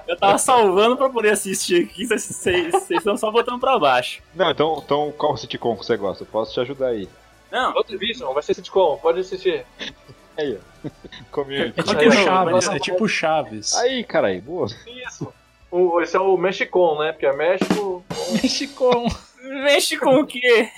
Eu 0.08 0.16
tava 0.16 0.38
salvando 0.38 0.96
pra 0.96 1.08
poder 1.10 1.30
assistir 1.30 1.84
aqui, 1.84 2.06
vocês 2.06 2.90
estão 2.90 3.16
só 3.16 3.30
botando 3.30 3.60
pra 3.60 3.78
baixo. 3.78 4.20
Não, 4.34 4.50
então, 4.50 4.82
então 4.84 5.12
qual 5.16 5.36
sitcom 5.36 5.76
que 5.76 5.84
você 5.86 5.96
gosta? 5.98 6.24
Eu 6.24 6.28
posso 6.28 6.52
te 6.54 6.60
ajudar 6.60 6.88
aí. 6.88 7.08
Não, 7.52 7.72
Outro 7.76 7.96
Vision, 7.98 8.32
vai 8.34 8.42
ser 8.42 8.54
sitcom, 8.54 8.96
pode 9.00 9.20
assistir. 9.20 9.64
Aí. 10.38 10.58
Community. 11.32 11.80
É 11.80 11.82
tipo 11.82 12.00
Aí, 12.00 12.12
Chaves, 12.12 12.68
é 12.68 12.78
tipo 12.78 13.08
Chaves. 13.08 13.74
Aí, 13.74 14.04
caralho, 14.04 14.40
boa. 14.40 14.66
Isso. 15.06 15.32
O, 15.70 16.00
esse 16.00 16.16
é 16.16 16.20
o 16.20 16.36
Mexicon, 16.36 16.98
né? 17.00 17.12
Porque 17.12 17.26
é 17.26 17.32
México. 17.36 18.02
Mexicom. 18.32 19.06
mexe 19.42 19.96
com 20.00 20.20
o 20.20 20.26
quê? 20.26 20.68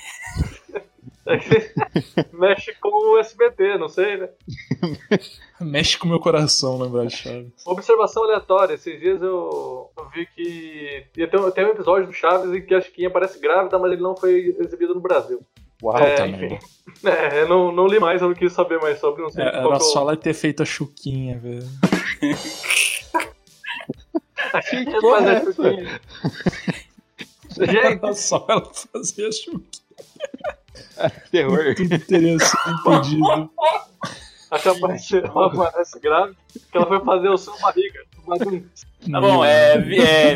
Mexe 2.33 2.75
com 2.81 2.89
o 3.13 3.19
SBT, 3.19 3.79
não 3.79 3.89
sei, 3.89 4.17
né? 4.17 4.29
Mexe 5.61 5.99
com 5.99 6.07
o 6.07 6.09
meu 6.11 6.19
coração 6.19 6.79
lembrar 6.81 7.05
de 7.07 7.15
Chaves. 7.17 7.53
Observação 7.67 8.25
aleatória, 8.25 8.75
esses 8.75 8.99
dias 8.99 9.21
eu, 9.23 9.91
eu 9.97 10.09
vi 10.09 10.27
que 10.35 11.07
ia 11.17 11.29
ter, 11.29 11.39
um- 11.39 11.51
tem 11.51 11.67
um 11.67 11.71
episódio 11.71 12.07
do 12.07 12.13
Chaves 12.13 12.53
em 12.53 12.63
que 12.63 12.75
a 12.75 12.81
Chiquinha 12.81 13.11
parece 13.11 13.39
grávida, 13.39 13.79
mas 13.79 13.93
ele 13.93 14.01
não 14.03 14.17
foi 14.17 14.57
exibido 14.59 14.95
no 14.95 15.01
Brasil. 15.01 15.41
Uau, 15.83 15.97
É, 15.99 16.15
também. 16.15 16.55
enfim. 16.55 16.59
É, 17.07 17.43
eu 17.43 17.49
não, 17.49 17.73
não 17.73 17.87
li 17.87 17.99
mais, 17.99 18.21
eu 18.21 18.29
não 18.29 18.35
quis 18.35 18.53
saber 18.53 18.79
mais 18.81 18.99
sobre, 19.01 19.23
não 19.23 19.31
sei 19.31 19.45
É, 19.45 19.51
qual 19.51 19.65
Era 19.67 19.75
é 19.75 19.77
o- 19.77 19.81
só 19.81 20.01
ela 20.01 20.17
ter 20.17 20.35
feito 20.35 20.63
a 20.63 20.67
chuquinha, 20.67 21.39
velho. 21.39 21.67
Que 24.69 24.77
Ia 24.77 25.01
porra 25.01 25.19
fazer 25.19 25.31
é 25.31 25.37
essa? 25.37 25.53
chuquinha. 25.53 26.01
Gente, 27.51 28.05
Era 28.05 28.15
só 28.15 28.47
ela 28.49 28.65
fazer 28.93 29.33
chuva. 29.33 29.63
Terror. 31.31 31.75
Tudo 31.77 31.99
teria 32.01 32.39
sido 32.39 32.59
impedido. 32.71 33.51
até 34.51 34.71
aparecer, 34.71 35.25
ela 35.25 35.47
aparece 35.47 36.01
grávida, 36.01 36.37
que 36.53 36.77
ela 36.77 36.87
foi 36.87 37.05
fazer 37.05 37.29
o 37.29 37.39
seu 37.39 37.57
barriga. 37.61 38.01
Tá 39.11 39.21
bom, 39.21 39.45
é. 39.45 39.75
é, 39.75 40.33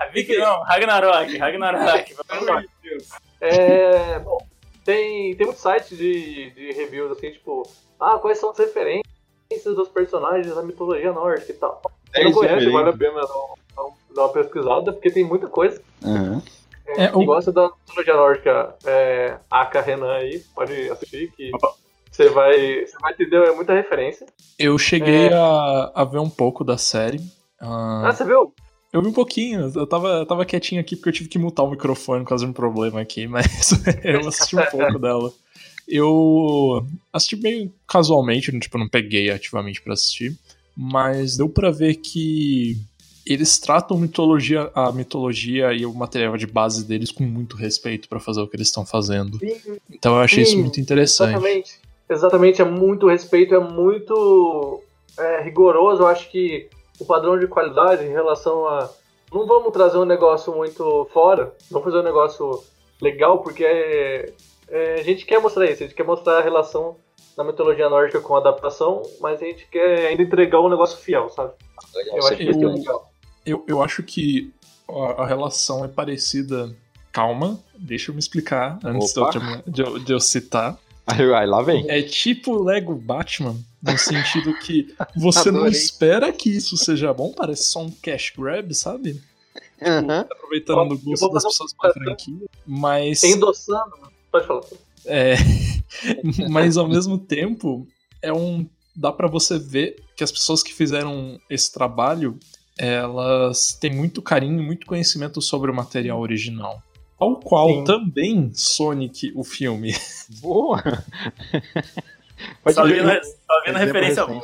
é 0.00 0.10
Vicky 0.12 0.36
não, 0.38 0.62
Ragnarok, 0.62 1.36
Ragnarok. 1.38 2.14
Pelo 2.28 2.50
amor 2.50 2.62
de 2.62 2.68
Deus. 2.82 3.08
É, 3.40 4.18
bom, 4.20 4.38
tem, 4.86 5.36
tem 5.36 5.46
muitos 5.46 5.62
sites 5.62 5.98
de, 5.98 6.50
de 6.50 6.72
reviews 6.72 7.10
assim, 7.12 7.30
tipo, 7.32 7.62
ah, 8.00 8.18
quais 8.18 8.38
são 8.38 8.50
as 8.50 8.58
referências 8.58 9.02
dos 9.64 9.88
personagens 9.88 10.54
da 10.54 10.62
mitologia 10.62 11.12
nórdica 11.12 11.52
e 11.52 11.56
tal. 11.56 11.82
Quem 12.14 12.24
não 12.24 12.30
Dez 12.32 12.34
conhece, 12.48 12.70
vale 12.70 12.90
a 12.90 12.92
pena 12.96 13.20
dar, 13.20 13.84
um- 13.84 13.92
uma 14.16 14.28
pesquisada, 14.30 14.92
porque 14.92 15.10
tem 15.10 15.24
muita 15.24 15.48
coisa. 15.48 15.82
Aham. 16.04 16.42
É, 16.86 17.04
É, 17.04 17.08
quem 17.08 17.22
o- 17.22 17.26
gosta 17.26 17.50
da 17.52 17.68
mitologia 17.88 18.14
nórdica, 18.14 18.76
é, 18.86 19.38
Aka 19.50 19.80
Renan 19.80 20.12
aí, 20.14 20.38
pode 20.54 20.88
assistir, 20.88 21.30
que 21.36 21.50
você 22.10 22.28
vai, 22.28 22.86
você 22.86 22.96
vai 23.00 23.12
entender 23.12 23.52
muita 23.52 23.74
referência. 23.74 24.26
Eu 24.58 24.78
cheguei 24.78 25.28
a, 25.32 25.90
a 25.94 26.04
ver 26.04 26.18
um 26.20 26.30
pouco 26.30 26.64
da 26.64 26.78
série. 26.78 27.20
Ah, 27.60 28.04
Ah, 28.08 28.12
você 28.12 28.24
viu? 28.24 28.54
Eu 28.96 29.02
vi 29.02 29.08
um 29.08 29.12
pouquinho, 29.12 29.70
eu 29.74 29.86
tava, 29.86 30.08
eu 30.08 30.26
tava 30.26 30.46
quietinho 30.46 30.80
aqui 30.80 30.96
porque 30.96 31.10
eu 31.10 31.12
tive 31.12 31.28
que 31.28 31.38
mutar 31.38 31.64
o 31.64 31.70
microfone 31.70 32.22
por 32.22 32.30
causa 32.30 32.44
de 32.44 32.50
um 32.50 32.54
problema 32.54 33.00
aqui, 33.00 33.26
mas 33.28 33.72
eu 34.02 34.26
assisti 34.26 34.56
um 34.56 34.64
pouco 34.64 34.98
dela. 34.98 35.30
Eu 35.86 36.84
assisti 37.12 37.36
meio 37.36 37.70
casualmente, 37.86 38.58
tipo, 38.58 38.78
não 38.78 38.88
peguei 38.88 39.30
ativamente 39.30 39.82
pra 39.82 39.92
assistir, 39.92 40.34
mas 40.74 41.36
deu 41.36 41.48
pra 41.48 41.70
ver 41.70 41.96
que 41.96 42.78
eles 43.26 43.58
tratam 43.58 43.98
mitologia, 43.98 44.70
a 44.74 44.90
mitologia 44.90 45.74
e 45.74 45.84
o 45.84 45.92
material 45.92 46.36
de 46.36 46.46
base 46.46 46.84
deles 46.84 47.10
com 47.10 47.24
muito 47.24 47.54
respeito 47.54 48.08
pra 48.08 48.18
fazer 48.18 48.40
o 48.40 48.48
que 48.48 48.56
eles 48.56 48.68
estão 48.68 48.86
fazendo. 48.86 49.38
Então 49.90 50.16
eu 50.16 50.22
achei 50.22 50.42
isso 50.42 50.52
Sim, 50.52 50.62
muito 50.62 50.80
interessante. 50.80 51.36
Exatamente. 51.36 51.80
Exatamente, 52.08 52.62
é 52.62 52.64
muito 52.64 53.08
respeito, 53.08 53.54
é 53.54 53.60
muito 53.60 54.82
é, 55.18 55.42
rigoroso. 55.42 56.02
Eu 56.02 56.06
acho 56.06 56.30
que 56.30 56.68
o 57.00 57.04
padrão 57.04 57.38
de 57.38 57.46
qualidade 57.46 58.04
em 58.04 58.10
relação 58.12 58.66
a. 58.66 58.90
Não 59.32 59.46
vamos 59.46 59.72
trazer 59.72 59.98
um 59.98 60.04
negócio 60.04 60.54
muito 60.54 61.08
fora, 61.12 61.52
vamos 61.70 61.84
fazer 61.84 61.98
um 61.98 62.02
negócio 62.04 62.62
legal, 63.02 63.40
porque 63.42 63.64
é, 63.64 64.32
é, 64.68 64.94
a 64.94 65.02
gente 65.02 65.24
quer 65.26 65.40
mostrar 65.40 65.64
isso, 65.66 65.82
a 65.82 65.86
gente 65.86 65.96
quer 65.96 66.04
mostrar 66.04 66.38
a 66.38 66.42
relação 66.42 66.96
da 67.36 67.44
mitologia 67.44 67.88
nórdica 67.90 68.20
com 68.20 68.34
a 68.34 68.38
adaptação, 68.38 69.02
mas 69.20 69.42
a 69.42 69.44
gente 69.44 69.66
quer 69.68 70.06
ainda 70.06 70.22
entregar 70.22 70.60
um 70.60 70.68
negócio 70.68 70.96
fiel, 70.98 71.28
sabe? 71.28 71.52
Eu 72.06 72.26
acho 72.26 72.36
que 72.36 72.44
isso 72.44 72.62
é 72.64 72.66
legal. 72.66 73.10
Eu, 73.44 73.64
eu 73.66 73.82
acho 73.82 74.02
que 74.02 74.52
a, 74.88 75.22
a 75.22 75.26
relação 75.26 75.84
é 75.84 75.88
parecida. 75.88 76.74
Calma, 77.12 77.58
deixa 77.78 78.10
eu 78.10 78.14
me 78.14 78.18
explicar 78.20 78.78
antes 78.84 79.12
de 79.12 79.20
eu, 79.20 79.62
de 79.66 79.82
eu- 79.82 79.98
de 79.98 80.12
eu 80.12 80.20
citar. 80.20 80.78
Aí, 81.06 81.20
aí 81.34 81.46
lá 81.46 81.62
vem. 81.62 81.84
É 81.90 82.02
tipo 82.02 82.62
Lego 82.62 82.94
Batman, 82.94 83.56
no 83.86 83.98
sentido 83.98 84.58
que 84.58 84.94
você 85.16 85.50
não 85.50 85.66
espera 85.66 86.32
que 86.32 86.50
isso 86.50 86.76
seja 86.76 87.12
bom, 87.12 87.32
parece 87.32 87.64
só 87.64 87.82
um 87.82 87.90
cash 87.90 88.32
grab, 88.36 88.74
sabe? 88.74 89.22
Aham. 89.80 90.26
Aproveitando 90.30 90.92
o 90.92 90.98
gosto 90.98 91.30
das 91.30 91.44
pessoas 91.44 91.72
com 91.72 91.86
a 91.86 91.92
franquia. 91.92 92.46
Mas, 92.66 93.22
Endossando. 93.22 94.10
Pode 94.30 94.46
falar. 94.46 94.62
é, 95.04 95.36
mas 96.50 96.76
ao 96.76 96.88
mesmo 96.88 97.18
tempo, 97.18 97.86
é 98.22 98.32
um. 98.32 98.68
Dá 98.94 99.12
pra 99.12 99.28
você 99.28 99.58
ver 99.58 100.02
que 100.16 100.24
as 100.24 100.32
pessoas 100.32 100.62
que 100.62 100.72
fizeram 100.72 101.38
esse 101.50 101.70
trabalho 101.70 102.38
elas 102.78 103.72
têm 103.72 103.94
muito 103.94 104.20
carinho 104.20 104.60
e 104.60 104.64
muito 104.64 104.86
conhecimento 104.86 105.40
sobre 105.40 105.70
o 105.70 105.74
material 105.74 106.20
original. 106.20 106.82
Ao 107.18 107.40
qual 107.40 107.68
Sim. 107.68 107.84
também 107.84 108.50
Sonic, 108.52 109.32
o 109.34 109.42
filme. 109.42 109.94
Boa. 110.40 110.82
Pode 112.62 112.74
Só 112.74 112.84
ver. 112.84 113.02
vendo, 113.04 113.24
só 113.24 113.60
vendo 113.64 113.76
Exemplo 113.76 113.78
referência 113.86 114.26
boa. 114.26 114.40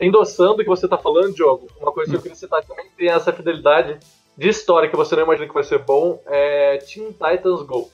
endossando 0.00 0.52
o 0.54 0.58
que 0.58 0.64
você 0.64 0.86
tá 0.88 0.96
falando, 0.98 1.34
Diogo, 1.34 1.68
uma 1.80 1.92
coisa 1.92 2.10
que 2.10 2.16
eu 2.16 2.22
queria 2.22 2.36
citar 2.36 2.62
também 2.64 2.86
tem 2.96 3.08
essa 3.08 3.32
fidelidade 3.32 3.98
de 4.38 4.48
história 4.48 4.88
que 4.88 4.96
você 4.96 5.14
não 5.16 5.24
imagina 5.24 5.46
que 5.48 5.52
vai 5.54 5.64
ser 5.64 5.78
bom 5.80 6.20
é 6.26 6.78
Teen 6.78 7.12
Titans 7.12 7.62
Go. 7.62 7.90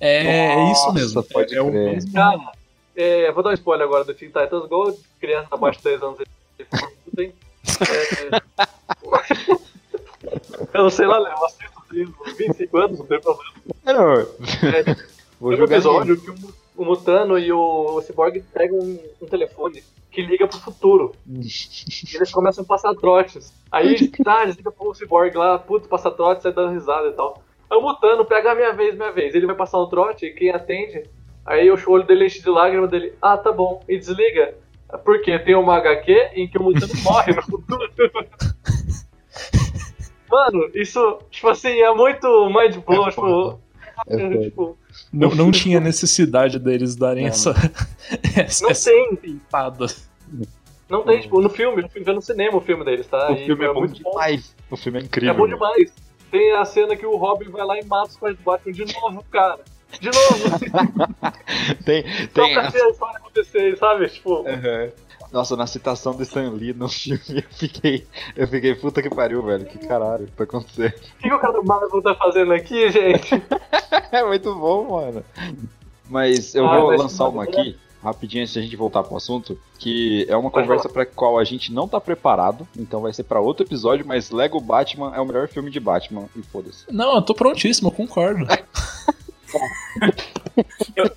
É, 0.00 0.54
é 0.54 0.72
isso 0.72 0.92
mesmo. 0.92 1.22
pode 1.22 1.54
é, 1.54 1.58
é 1.58 1.62
o 1.62 1.70
mesmo. 1.70 2.12
Cara, 2.12 2.52
é, 2.96 3.30
vou 3.32 3.42
dar 3.42 3.50
um 3.50 3.54
spoiler 3.54 3.86
agora 3.86 4.04
do 4.04 4.14
Teen 4.14 4.28
Titans 4.30 4.66
Go, 4.68 4.98
criança 5.20 5.48
abaixo 5.52 5.78
de 5.78 5.84
10 5.84 6.02
anos 6.02 6.18
tem. 7.16 7.32
É, 7.80 8.40
eu 10.74 10.82
não 10.82 10.90
sei 10.90 11.06
lá, 11.06 11.18
eu 11.18 11.44
assisto 11.44 11.64
assim, 11.90 12.14
25 12.38 12.76
anos, 12.78 12.98
não 12.98 13.06
tem 13.06 13.20
problema. 13.20 13.52
Não, 13.84 14.12
É, 14.20 14.96
vou 15.40 15.52
um 15.52 15.56
jogar 15.56 15.76
episódio 15.76 16.20
que 16.20 16.30
o, 16.30 16.34
Mu- 16.40 16.52
o 16.76 16.84
Mutano 16.84 17.38
e 17.38 17.52
o, 17.52 17.96
o 17.96 18.02
Cyborg 18.02 18.42
pegam 18.52 18.78
um, 18.78 18.98
um 19.22 19.26
telefone 19.26 19.82
que 20.10 20.22
liga 20.22 20.46
pro 20.46 20.58
futuro. 20.58 21.12
E 21.26 21.40
eles 22.16 22.32
começam 22.32 22.64
a 22.64 22.66
passar 22.66 22.94
trotes. 22.94 23.52
Aí, 23.70 24.08
tá, 24.08 24.42
eles 24.42 24.56
ligam 24.56 24.72
pro 24.72 24.94
Cyborg 24.94 25.36
lá, 25.36 25.58
putz, 25.58 25.86
passa 25.86 26.10
trote, 26.10 26.42
sai 26.42 26.52
dando 26.52 26.72
risada 26.72 27.08
e 27.08 27.12
tal. 27.12 27.42
Aí 27.70 27.78
o 27.78 27.82
Mutano 27.82 28.24
pega 28.24 28.52
a 28.52 28.54
minha 28.54 28.72
vez, 28.72 28.94
minha 28.96 29.12
vez. 29.12 29.34
Ele 29.34 29.46
vai 29.46 29.56
passar 29.56 29.82
um 29.82 29.88
trote 29.88 30.26
e 30.26 30.32
quem 30.32 30.50
atende, 30.50 31.04
aí 31.44 31.70
o 31.70 31.90
olho 31.90 32.06
dele 32.06 32.26
enche 32.26 32.42
de 32.42 32.48
lágrima 32.48 32.86
dele, 32.86 33.14
ah, 33.20 33.36
tá 33.36 33.52
bom, 33.52 33.82
e 33.88 33.98
desliga. 33.98 34.54
Porque 35.04 35.36
tem 35.40 35.56
uma 35.56 35.76
HQ 35.76 36.30
em 36.34 36.48
que 36.48 36.58
o 36.58 36.62
Mutano 36.62 36.92
morre 37.02 37.34
no 37.34 37.42
futuro. 37.42 37.90
Mano, 40.30 40.70
isso, 40.74 41.18
tipo 41.30 41.48
assim, 41.48 41.80
é 41.80 41.92
muito 41.94 42.26
mind 42.46 42.76
blow, 42.84 43.08
tipo, 43.08 43.60
É 44.08 44.38
tipo, 44.38 44.78
Não, 45.12 45.30
não 45.30 45.50
tinha 45.50 45.78
necessidade 45.80 46.58
deles 46.58 46.96
darem 46.96 47.24
Não. 47.24 47.30
essa, 47.30 47.54
essa, 48.36 48.64
não 48.64 48.70
essa 48.70 48.90
tem, 48.90 49.16
pintada. 49.16 49.86
não 50.88 51.02
tem, 51.02 51.20
tipo, 51.20 51.40
no 51.40 51.48
filme, 51.50 51.82
no 51.82 51.88
filme, 51.88 52.04
vê 52.04 52.12
no 52.12 52.20
cinema 52.22 52.56
o 52.56 52.60
filme 52.60 52.84
deles, 52.84 53.06
tá? 53.06 53.30
O 53.30 53.34
E 53.34 53.46
filme 53.46 53.64
é 53.64 53.72
bom 53.72 53.80
muito 53.80 54.02
bom. 54.02 54.10
demais. 54.10 54.54
O 54.70 54.76
filme 54.76 54.98
é 54.98 55.02
É 55.02 55.04
incrível. 55.04 55.34
bom 55.34 55.46
demais. 55.48 55.92
Tem 56.30 56.52
a 56.56 56.64
cena 56.64 56.96
que 56.96 57.06
o 57.06 57.16
Robin 57.16 57.48
vai 57.50 57.64
lá 57.64 57.78
e 57.78 57.84
mata 57.84 58.08
os 58.10 58.16
pais 58.16 58.36
do 58.36 58.42
Batman 58.42 58.72
de 58.72 58.92
novo, 58.94 59.24
cara. 59.30 59.60
De 60.00 60.06
novo. 60.10 60.58
Tem, 61.84 62.02
Só 62.02 62.42
tem 62.44 62.54
pra 62.54 62.66
a- 62.66 62.70
ver 62.70 62.82
a 62.82 62.88
história 62.90 63.16
acontecer, 63.18 63.78
sabe? 63.78 64.08
Tipo, 64.08 64.44
Aham. 64.48 64.90
Nossa, 65.34 65.56
na 65.56 65.66
citação 65.66 66.14
do 66.14 66.22
Stan 66.22 66.48
Lee 66.50 66.72
no 66.72 66.86
filme, 66.88 67.20
eu 67.28 67.42
fiquei. 67.50 68.06
Eu 68.36 68.46
fiquei, 68.46 68.72
puta 68.76 69.02
que 69.02 69.10
pariu, 69.10 69.42
velho. 69.42 69.66
Que 69.66 69.78
caralho, 69.78 70.28
tá 70.36 70.44
acontecendo? 70.44 70.90
o 70.94 71.00
que, 71.22 71.28
que 71.28 71.34
o 71.34 71.38
cara 71.40 71.54
do 71.54 71.64
Marvel 71.66 72.00
tá 72.00 72.14
fazendo 72.14 72.52
aqui, 72.52 72.88
gente? 72.92 73.30
É 74.12 74.22
muito 74.24 74.54
bom, 74.54 74.92
mano. 74.92 75.24
Mas 76.08 76.54
eu 76.54 76.64
Ah, 76.68 76.78
vou 76.78 76.90
mas- 76.92 77.00
lançar 77.00 77.26
uma 77.28 77.42
aqui, 77.42 77.76
rapidinho 78.00 78.42
antes 78.42 78.52
de 78.52 78.60
a 78.60 78.62
gente 78.62 78.76
voltar 78.76 79.02
pro 79.02 79.16
assunto, 79.16 79.58
que 79.76 80.24
é 80.28 80.36
uma 80.36 80.52
conversa 80.52 80.88
pra 80.88 81.04
qual 81.04 81.36
a 81.36 81.42
gente 81.42 81.72
não 81.72 81.88
tá 81.88 82.00
preparado, 82.00 82.66
então 82.78 83.00
vai 83.00 83.12
ser 83.12 83.24
pra 83.24 83.40
outro 83.40 83.66
episódio, 83.66 84.06
mas 84.06 84.30
Lego 84.30 84.60
Batman 84.60 85.12
é 85.16 85.20
o 85.20 85.26
melhor 85.26 85.48
filme 85.48 85.68
de 85.68 85.80
Batman, 85.80 86.26
e 86.36 86.42
foda-se. 86.42 86.84
Não, 86.92 87.16
eu 87.16 87.22
tô 87.22 87.34
prontíssimo, 87.34 87.88
eu 87.88 87.92
concordo. 87.92 88.46
Eu 90.94 91.10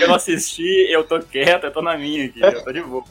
não 0.00 0.14
assisti, 0.14 0.86
eu 0.90 1.04
tô 1.04 1.18
quieto, 1.20 1.64
eu 1.64 1.72
tô 1.72 1.82
na 1.82 1.96
minha 1.96 2.26
aqui, 2.26 2.40
eu 2.40 2.64
tô 2.64 2.72
de 2.72 2.82
boa. 2.82 3.04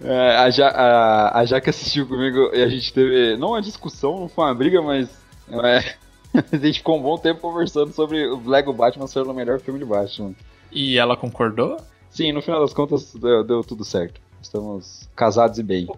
É, 0.00 0.36
a, 0.36 0.50
ja, 0.50 0.68
a, 0.68 1.40
a 1.40 1.44
Jaque 1.44 1.70
assistiu 1.70 2.06
comigo 2.06 2.50
e 2.52 2.62
a 2.62 2.68
gente 2.68 2.92
teve, 2.92 3.36
não 3.36 3.48
uma 3.48 3.62
discussão, 3.62 4.20
não 4.20 4.28
foi 4.28 4.44
uma 4.44 4.54
briga, 4.54 4.82
mas 4.82 5.08
é, 5.50 5.94
a 6.52 6.56
gente 6.56 6.78
ficou 6.78 6.98
um 6.98 7.02
bom 7.02 7.16
tempo 7.16 7.40
conversando 7.40 7.92
sobre 7.92 8.26
o 8.26 8.40
Lego 8.48 8.72
Batman 8.72 9.06
ser 9.06 9.20
o 9.20 9.34
melhor 9.34 9.58
filme 9.60 9.78
de 9.78 9.84
Batman. 9.84 10.34
E 10.70 10.98
ela 10.98 11.16
concordou? 11.16 11.78
Sim, 12.10 12.32
no 12.32 12.42
final 12.42 12.60
das 12.60 12.74
contas 12.74 13.14
deu, 13.14 13.44
deu 13.44 13.64
tudo 13.64 13.84
certo. 13.84 14.20
Estamos 14.40 15.08
casados 15.16 15.58
e 15.58 15.62
bem. 15.62 15.88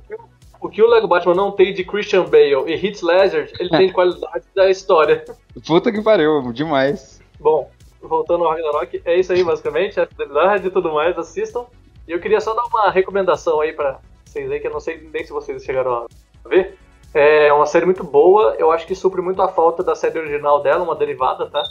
O 0.61 0.69
que 0.69 0.83
o 0.83 0.89
Lego 0.89 1.07
Batman 1.07 1.35
não 1.35 1.53
tem 1.53 1.73
de 1.73 1.85
Christian 1.85 2.25
Bale 2.25 2.65
e 2.67 2.75
Heath 2.75 3.03
Ledger, 3.03 3.53
ele 3.59 3.71
tem 3.77 3.87
de 3.89 3.93
qualidade 3.93 4.45
da 4.55 4.71
história. 4.71 5.25
Puta 5.67 5.93
que 5.93 6.03
pariu, 6.03 6.53
demais. 6.53 7.21
Bom, 7.39 7.71
voltando 8.01 8.45
ao 8.45 8.51
Ragnarok, 8.51 9.03
é 9.05 9.17
isso 9.17 9.33
aí 9.33 9.43
basicamente, 9.43 10.01
a 10.01 10.07
fidelidade 10.07 10.67
e 10.67 10.71
tudo 10.71 10.93
mais, 10.93 11.17
assistam. 11.19 11.67
E 12.07 12.13
eu 12.13 12.21
queria 12.21 12.41
só 12.41 12.55
dar 12.55 12.65
uma 12.65 12.91
recomendação 12.91 13.61
aí 13.61 13.73
pra 13.73 13.99
vocês 14.25 14.51
aí, 14.51 14.61
que 14.61 14.67
eu 14.67 14.73
não 14.73 14.81
sei 14.81 15.09
nem 15.13 15.25
se 15.25 15.33
vocês 15.33 15.63
chegaram 15.63 16.07
a 16.45 16.49
ver. 16.49 16.79
É 17.15 17.53
uma 17.53 17.67
série 17.67 17.87
muito 17.87 18.05
boa, 18.05 18.55
eu 18.59 18.71
acho 18.71 18.87
que 18.87 18.95
supre 18.95 19.21
muito 19.23 19.41
a 19.43 19.49
falta 19.49 19.83
da 19.83 19.95
série 19.95 20.19
original 20.19 20.63
dela, 20.63 20.85
uma 20.85 20.95
derivada, 20.95 21.49
tá? 21.51 21.63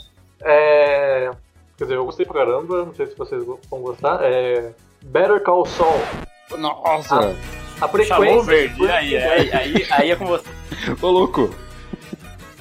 É... 0.41 1.31
Quer 1.77 1.83
dizer, 1.83 1.95
eu 1.95 2.05
gostei 2.05 2.25
pra 2.25 2.45
caramba, 2.45 2.85
não 2.85 2.93
sei 2.93 3.05
se 3.07 3.15
vocês 3.15 3.45
vão 3.45 3.81
gostar. 3.81 4.19
É... 4.23 4.73
Better 5.03 5.41
Call 5.43 5.65
Saul. 5.65 6.01
Nossa, 6.57 7.35
A 7.79 7.87
frequência... 7.87 8.15
Chamou 8.15 8.39
o 8.39 8.43
verde, 8.43 8.89
aí, 8.89 9.17
aí, 9.17 9.51
aí, 9.53 9.87
aí 9.91 10.11
é 10.11 10.15
com 10.15 10.25
você. 10.25 10.47
ô 11.01 11.07
louco. 11.07 11.49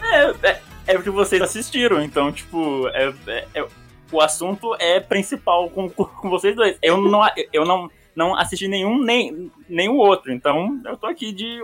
É, 0.02 0.48
é, 0.48 0.60
é 0.86 0.94
porque 0.94 1.10
vocês 1.10 1.40
assistiram, 1.42 2.02
então, 2.02 2.30
tipo, 2.32 2.88
é, 2.88 3.12
é- 3.26 3.46
é- 3.54 3.66
o 4.12 4.20
assunto 4.20 4.74
é 4.78 5.00
principal 5.00 5.68
com, 5.70 5.88
com 5.90 6.30
vocês 6.30 6.54
dois. 6.54 6.78
Eu 6.80 7.00
não, 7.00 7.20
eu 7.52 7.64
não, 7.64 7.90
não 8.14 8.36
assisti 8.36 8.68
nenhum 8.68 9.02
nem, 9.02 9.50
nem 9.68 9.88
o 9.88 9.96
outro, 9.96 10.32
então 10.32 10.80
eu 10.84 10.96
tô 10.96 11.06
aqui 11.06 11.32
de 11.32 11.60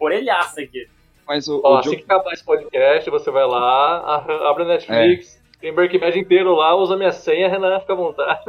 orelhaça 0.00 0.60
aqui. 0.62 0.88
Mas 1.26 1.48
o, 1.48 1.60
Ó, 1.62 1.74
o 1.74 1.78
assim 1.78 1.90
Diogo, 1.90 2.06
que 2.06 2.12
acabar 2.12 2.32
esse 2.32 2.44
podcast, 2.44 3.10
você 3.10 3.30
vai 3.30 3.46
lá, 3.46 4.24
abre 4.48 4.64
a 4.64 4.66
Netflix, 4.66 5.40
tem 5.60 5.72
Breaking 5.72 5.98
Bad 6.00 6.18
inteiro 6.18 6.54
lá, 6.54 6.74
usa 6.74 6.96
minha 6.96 7.12
senha, 7.12 7.48
Renan, 7.48 7.78
fica 7.80 7.92
à 7.92 7.96
vontade. 7.96 8.44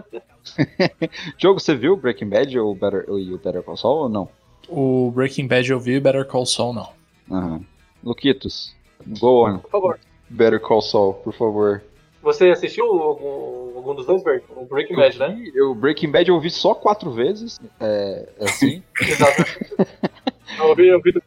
Diogo, 1.37 1.59
você 1.59 1.75
viu 1.75 1.95
Breaking 1.95 2.29
Bad 2.29 2.59
ou 2.59 2.73
Better, 2.73 3.05
e 3.09 3.33
o 3.33 3.37
Better 3.37 3.61
Call 3.61 3.77
Saul 3.77 3.97
ou 4.03 4.09
não? 4.09 4.29
O 4.67 5.11
Breaking 5.13 5.47
Bad 5.47 5.69
eu 5.69 5.79
vi, 5.79 5.99
Better 5.99 6.25
Call 6.25 6.45
Saul 6.45 6.73
não. 6.73 6.89
Aham. 7.29 7.61
Luquitos, 8.03 8.75
go 9.19 9.45
on. 9.47 9.59
Por 9.59 9.69
favor. 9.69 9.99
Better 10.33 10.59
Call 10.59 10.81
Saul, 10.81 11.13
por 11.15 11.33
favor. 11.33 11.81
Você 12.21 12.49
assistiu 12.49 12.85
algum, 12.85 13.75
algum 13.75 13.93
dos 13.95 14.05
dois, 14.05 14.23
Bert? 14.23 14.43
O 14.55 14.65
Breaking 14.65 14.95
Bad, 14.95 15.19
né? 15.19 15.43
Eu, 15.53 15.75
Breaking 15.75 16.09
Bad 16.11 16.29
eu 16.29 16.39
vi 16.39 16.49
só 16.49 16.73
quatro 16.73 17.11
vezes, 17.11 17.59
é, 17.79 18.29
assim. 18.39 18.81
Exato. 19.01 19.43
eu 20.59 20.75
vi, 20.75 20.87
eu 20.87 21.01
vi 21.01 21.11
do 21.11 21.21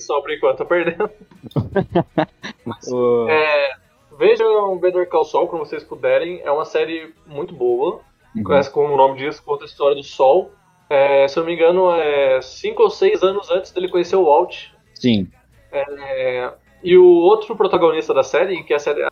só 0.00 0.20
por 0.20 0.32
enquanto, 0.32 0.58
tô 0.58 0.64
perdendo. 0.66 1.10
O- 2.92 3.26
É, 3.28 3.70
vejam 4.18 4.76
Better 4.78 5.08
Call 5.08 5.24
Saul 5.24 5.48
quando 5.48 5.64
vocês 5.66 5.82
puderem, 5.84 6.40
é 6.44 6.50
uma 6.50 6.64
série 6.64 7.12
muito 7.26 7.54
boa. 7.54 8.00
Uhum. 8.36 8.42
Conhece 8.42 8.70
como 8.70 8.92
o 8.92 8.96
nome 8.96 9.18
diz, 9.18 9.40
conta 9.40 9.64
a 9.64 9.66
história 9.66 9.96
do 9.96 10.02
Sol. 10.02 10.50
É, 10.90 11.26
se 11.28 11.38
eu 11.38 11.42
não 11.42 11.48
me 11.48 11.54
engano, 11.54 11.90
é 11.92 12.40
cinco 12.42 12.82
ou 12.82 12.90
seis 12.90 13.22
anos 13.22 13.50
antes 13.50 13.72
dele 13.72 13.88
conhecer 13.88 14.16
o 14.16 14.24
Walt. 14.24 14.66
Sim. 14.94 15.28
É, 15.72 16.52
e 16.82 16.96
o 16.96 17.04
outro 17.04 17.56
protagonista 17.56 18.14
da 18.14 18.22
série, 18.22 18.62
que 18.64 18.74
a 18.74 18.78
série, 18.78 19.06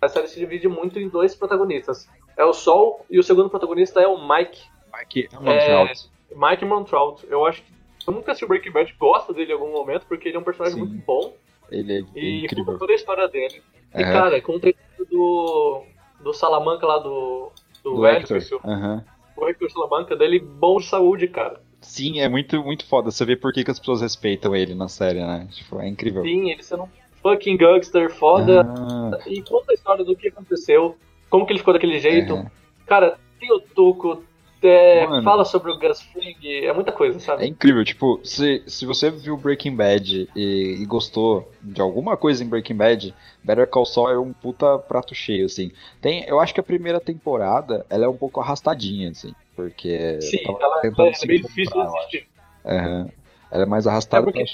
a 0.00 0.08
série 0.08 0.28
se 0.28 0.38
divide 0.38 0.68
muito 0.68 0.98
em 0.98 1.08
dois 1.08 1.34
protagonistas. 1.34 2.08
É 2.36 2.44
o 2.44 2.52
Sol 2.52 3.04
e 3.10 3.18
o 3.18 3.22
segundo 3.22 3.50
protagonista 3.50 4.00
é 4.00 4.06
o 4.06 4.16
Mike. 4.26 4.60
Mike 4.96 5.28
É, 5.32 5.40
Montrout. 5.40 6.10
Mike 6.34 6.64
Montrout. 6.64 7.26
Eu 7.28 7.44
acho 7.46 7.62
que 7.62 7.72
eu 8.06 8.14
nunca 8.14 8.32
assisti 8.32 8.44
o 8.44 8.48
Breaking 8.48 8.72
Bad, 8.72 8.94
gosto 8.98 9.32
dele 9.32 9.52
em 9.52 9.54
algum 9.54 9.70
momento, 9.72 10.06
porque 10.06 10.28
ele 10.28 10.36
é 10.36 10.40
um 10.40 10.44
personagem 10.44 10.78
Sim. 10.78 10.86
muito 10.86 11.04
bom. 11.06 11.34
Ele 11.70 11.92
é 11.92 12.00
E 12.16 12.44
incrível. 12.44 12.64
conta 12.66 12.78
toda 12.78 12.92
a 12.92 12.96
história 12.96 13.28
dele. 13.28 13.62
E, 13.94 14.02
Aham. 14.02 14.12
cara, 14.12 14.40
conta 14.42 14.74
do, 15.10 15.84
do 16.20 16.32
Salamanca 16.32 16.86
lá 16.86 16.98
do, 16.98 17.52
do, 17.82 17.96
Do 17.96 18.06
Hector. 18.06 18.38
Hector. 18.38 18.60
Aham. 18.64 19.04
O 19.36 19.48
Hector 19.48 19.70
Salamanca 19.70 20.16
dele 20.16 20.38
bom 20.38 20.78
de 20.78 20.86
saúde, 20.86 21.28
cara. 21.28 21.60
Sim, 21.80 22.20
é 22.20 22.28
muito, 22.28 22.62
muito 22.62 22.86
foda. 22.86 23.10
Você 23.10 23.24
vê 23.24 23.36
por 23.36 23.52
que, 23.52 23.64
que 23.64 23.70
as 23.70 23.78
pessoas 23.78 24.00
respeitam 24.00 24.54
ele 24.54 24.74
na 24.74 24.88
série, 24.88 25.20
né? 25.20 25.48
Tipo, 25.50 25.80
é 25.80 25.88
incrível. 25.88 26.22
Sim, 26.22 26.50
ele 26.50 26.62
sendo 26.62 26.84
um 26.84 26.88
fucking 27.22 27.56
gangster 27.56 28.10
foda. 28.12 28.62
Ah, 28.66 29.18
E 29.26 29.40
conta 29.42 29.72
a 29.72 29.74
história 29.74 30.04
do 30.04 30.16
que 30.16 30.28
aconteceu, 30.28 30.96
como 31.30 31.46
que 31.46 31.52
ele 31.52 31.58
ficou 31.60 31.74
daquele 31.74 31.98
jeito. 31.98 32.34
Aham. 32.34 32.50
Cara, 32.86 33.18
tem 33.38 33.50
o 33.52 33.60
Tuco, 33.60 34.22
é, 34.62 35.06
fala 35.24 35.44
sobre 35.44 35.72
o 35.72 35.78
Gus 35.78 36.00
Fring, 36.02 36.36
é 36.44 36.72
muita 36.72 36.92
coisa, 36.92 37.16
é 37.16 37.20
sabe? 37.20 37.46
incrível. 37.46 37.84
Tipo, 37.84 38.20
se, 38.22 38.62
se 38.66 38.86
você 38.86 39.10
viu 39.10 39.36
Breaking 39.36 39.74
Bad 39.74 40.28
e, 40.36 40.76
e 40.80 40.84
gostou 40.86 41.50
de 41.62 41.80
alguma 41.80 42.16
coisa 42.16 42.44
em 42.44 42.48
Breaking 42.48 42.76
Bad, 42.76 43.14
Better 43.42 43.66
Call 43.66 43.84
Saul 43.86 44.10
é 44.10 44.18
um 44.18 44.32
puta 44.32 44.78
prato 44.78 45.14
cheio, 45.14 45.46
assim. 45.46 45.72
Tem, 46.00 46.24
eu 46.28 46.38
acho 46.38 46.54
que 46.54 46.60
a 46.60 46.64
primeira 46.64 47.00
temporada, 47.00 47.84
ela 47.90 48.04
é 48.04 48.08
um 48.08 48.16
pouco 48.16 48.40
arrastadinha, 48.40 49.10
assim. 49.10 49.34
Porque... 49.56 50.20
Sim, 50.20 50.38
ela, 50.60 50.80
tentando 50.80 51.08
é 51.08 51.26
bem 51.26 51.40
difícil 51.40 51.72
de 51.72 51.86
assistir. 51.88 52.26
Aham. 52.64 53.08
Ela 53.50 53.62
é 53.64 53.66
mais 53.66 53.86
É 53.86 53.90
arrastada. 53.90 54.24
porque 54.24 54.44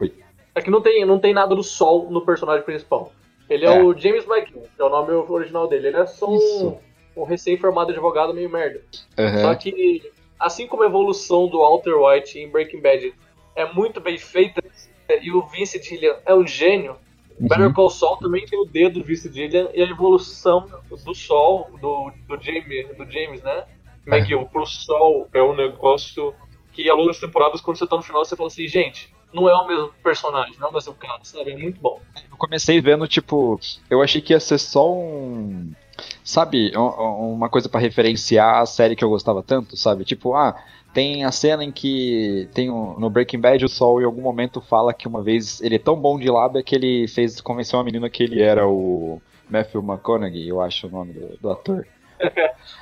Oi. 0.00 0.12
É 0.54 0.62
que 0.62 0.70
não 0.70 0.80
tem, 0.80 1.04
não 1.04 1.18
tem 1.18 1.34
nada 1.34 1.54
do 1.54 1.62
Sol 1.62 2.10
no 2.10 2.24
personagem 2.24 2.64
principal. 2.64 3.12
Ele 3.48 3.66
é, 3.66 3.76
É. 3.76 3.82
o 3.82 3.96
James 3.96 4.26
McGill, 4.26 4.62
que 4.74 4.80
é 4.80 4.84
o 4.84 4.88
nome 4.88 5.12
original 5.12 5.68
dele. 5.68 5.88
Ele 5.88 5.96
é 5.98 6.06
só 6.06 6.28
um, 6.30 6.78
um 7.16 7.24
recém-formado 7.24 7.90
advogado 7.90 8.32
meio 8.32 8.48
merda. 8.48 8.82
Aham. 9.18 9.42
Só 9.42 9.54
que, 9.54 10.02
assim 10.38 10.66
como 10.66 10.82
a 10.82 10.86
evolução 10.86 11.48
do 11.48 11.58
Walter 11.58 11.94
White 11.94 12.38
em 12.38 12.48
Breaking 12.48 12.80
Bad 12.80 13.14
é 13.56 13.72
muito 13.72 14.00
bem 14.00 14.16
feita, 14.18 14.62
e 15.20 15.30
o 15.30 15.42
Vince 15.46 15.82
Gillian 15.82 16.16
é 16.24 16.34
um 16.34 16.46
gênio, 16.46 16.96
Uhum. 17.38 17.48
Better 17.48 17.72
Call 17.72 17.90
Saul 17.90 18.16
também 18.18 18.46
tem 18.46 18.58
o 18.58 18.64
dedo 18.64 19.00
do 19.00 19.04
Vince 19.04 19.28
Gillian 19.32 19.68
e 19.74 19.82
a 19.82 19.86
evolução 19.90 20.68
do 21.04 21.14
Sol, 21.14 21.68
do, 21.80 22.12
do, 22.28 22.40
James, 22.40 22.96
do 22.96 23.10
James, 23.10 23.42
né? 23.42 23.64
McGill 24.06 24.46
pro 24.52 24.64
Sol 24.66 25.28
é 25.32 25.42
um 25.42 25.54
negócio 25.54 26.34
que 26.72 26.88
ao 26.88 26.96
longo 26.96 27.08
das 27.08 27.18
temporadas, 27.18 27.60
quando 27.60 27.76
você 27.76 27.86
tá 27.86 27.96
no 27.96 28.02
final, 28.02 28.24
você 28.24 28.36
fala 28.36 28.46
assim, 28.46 28.68
gente, 28.68 29.12
não 29.34 29.48
é 29.48 29.54
o 29.54 29.66
mesmo 29.66 29.90
personagem, 30.02 30.54
não 30.58 30.68
é 30.68 30.70
o 30.70 30.74
mesmo 30.74 30.94
cara, 30.94 31.18
sabe? 31.22 31.50
É 31.52 31.56
muito 31.56 31.80
bom. 31.80 32.00
Eu 32.30 32.36
comecei 32.36 32.80
vendo, 32.80 33.06
tipo, 33.08 33.58
eu 33.90 34.00
achei 34.00 34.20
que 34.22 34.32
ia 34.32 34.40
ser 34.40 34.58
só 34.58 34.90
um. 34.92 35.72
Sabe, 36.24 36.72
um- 36.76 37.34
uma 37.34 37.48
coisa 37.48 37.68
pra 37.68 37.80
referenciar 37.80 38.60
a 38.60 38.66
série 38.66 38.96
que 38.96 39.04
eu 39.04 39.10
gostava 39.10 39.42
tanto, 39.42 39.76
sabe? 39.76 40.04
Tipo, 40.04 40.34
ah, 40.34 40.56
tem 40.92 41.24
a 41.24 41.30
cena 41.30 41.62
em 41.64 41.70
que 41.70 42.48
tem 42.54 42.70
um- 42.70 42.98
no 42.98 43.10
Breaking 43.10 43.40
Bad 43.40 43.64
o 43.64 43.68
Sol 43.68 44.00
em 44.00 44.04
algum 44.04 44.22
momento 44.22 44.60
fala 44.60 44.94
que 44.94 45.06
uma 45.06 45.22
vez 45.22 45.60
ele 45.60 45.76
é 45.76 45.78
tão 45.78 45.96
bom 45.96 46.18
de 46.18 46.28
lábia 46.30 46.62
que 46.62 46.74
ele 46.74 47.06
fez 47.08 47.40
convencer 47.40 47.76
uma 47.76 47.84
menina 47.84 48.08
que 48.10 48.22
ele 48.22 48.40
era 48.42 48.66
o 48.66 49.20
Matthew 49.48 49.82
McConaughey, 49.82 50.48
eu 50.48 50.60
acho 50.60 50.86
o 50.86 50.90
nome 50.90 51.12
do, 51.12 51.36
do 51.38 51.50
ator. 51.50 51.86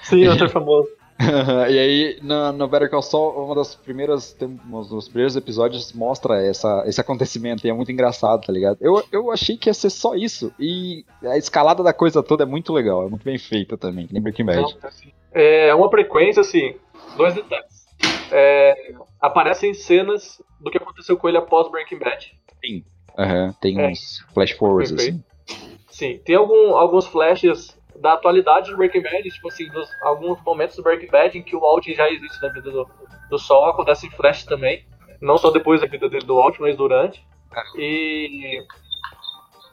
Sim, 0.05 0.29
outro 0.29 0.49
famoso. 0.51 0.89
e 1.71 1.79
aí, 1.79 2.19
no, 2.23 2.53
no 2.53 2.69
Better 2.69 2.91
Call 2.91 3.03
Saul, 3.03 3.45
uma 3.45 3.55
das 3.55 3.75
primeiras, 3.75 4.37
um 4.41 4.83
dos 4.83 5.09
primeiros 5.09 5.37
episódios 5.37 5.93
mostra 5.93 6.45
essa, 6.45 6.85
esse 6.87 7.01
acontecimento 7.01 7.67
e 7.67 7.71
é 7.71 7.73
muito 7.73 7.93
engraçado, 7.93 8.45
tá 8.47 8.53
ligado? 8.53 8.79
Eu, 8.81 9.03
eu 9.13 9.31
achei 9.31 9.57
que 9.57 9.69
ia 9.69 9.75
ser 9.75 9.91
só 9.91 10.15
isso 10.15 10.53
e 10.59 11.05
a 11.23 11.37
escalada 11.37 11.83
da 11.83 11.93
coisa 11.93 12.23
toda 12.23 12.43
é 12.45 12.47
muito 12.47 12.73
legal, 12.73 13.07
é 13.07 13.09
muito 13.09 13.25
bem 13.25 13.39
feita 13.39 13.77
também, 13.77 14.07
que 14.07 14.13
nem 14.13 14.23
Breaking 14.23 14.45
Bad. 14.45 14.77
É 15.33 15.75
uma 15.75 15.89
frequência, 15.89 16.41
assim, 16.41 16.75
dois 17.17 17.35
detalhes. 17.35 17.87
É, 18.31 18.95
aparecem 19.21 19.75
cenas 19.75 20.43
do 20.61 20.71
que 20.71 20.79
aconteceu 20.79 21.17
com 21.17 21.29
ele 21.29 21.39
após 21.39 21.71
Breaking 21.71 21.99
Bad. 21.99 22.33
Aham, 23.19 23.55
tem 23.61 23.79
É. 23.79 23.89
uns 23.89 24.25
flash 24.33 24.53
forwards 24.53 24.93
assim. 24.93 25.23
Sim, 25.91 26.19
tem 26.25 26.35
algum, 26.35 26.75
alguns 26.75 27.07
flashes 27.07 27.77
da 27.97 28.15
atualidade 28.15 28.71
do 28.71 28.77
Breaking 28.77 29.03
Bad, 29.03 29.31
tipo 29.31 29.49
assim, 29.49 29.69
dos, 29.69 29.89
alguns 30.03 30.41
momentos 30.43 30.77
do 30.77 30.83
Breaking 30.83 31.11
Bad 31.11 31.39
em 31.39 31.43
que 31.43 31.57
o 31.57 31.61
Walt 31.61 31.87
já 31.89 32.11
existe 32.11 32.41
na 32.43 32.49
vida 32.49 32.71
do, 32.71 32.89
do 33.31 33.39
Sol, 33.39 33.67
acontecem 33.67 34.11
flashes 34.11 34.45
também. 34.45 34.85
Não 35.21 35.39
só 35.39 35.51
depois 35.51 35.81
da 35.81 35.87
vida 35.87 36.09
dele 36.09 36.27
do 36.27 36.37
Walt, 36.37 36.59
mas 36.59 36.77
durante. 36.77 37.25
E 37.77 38.65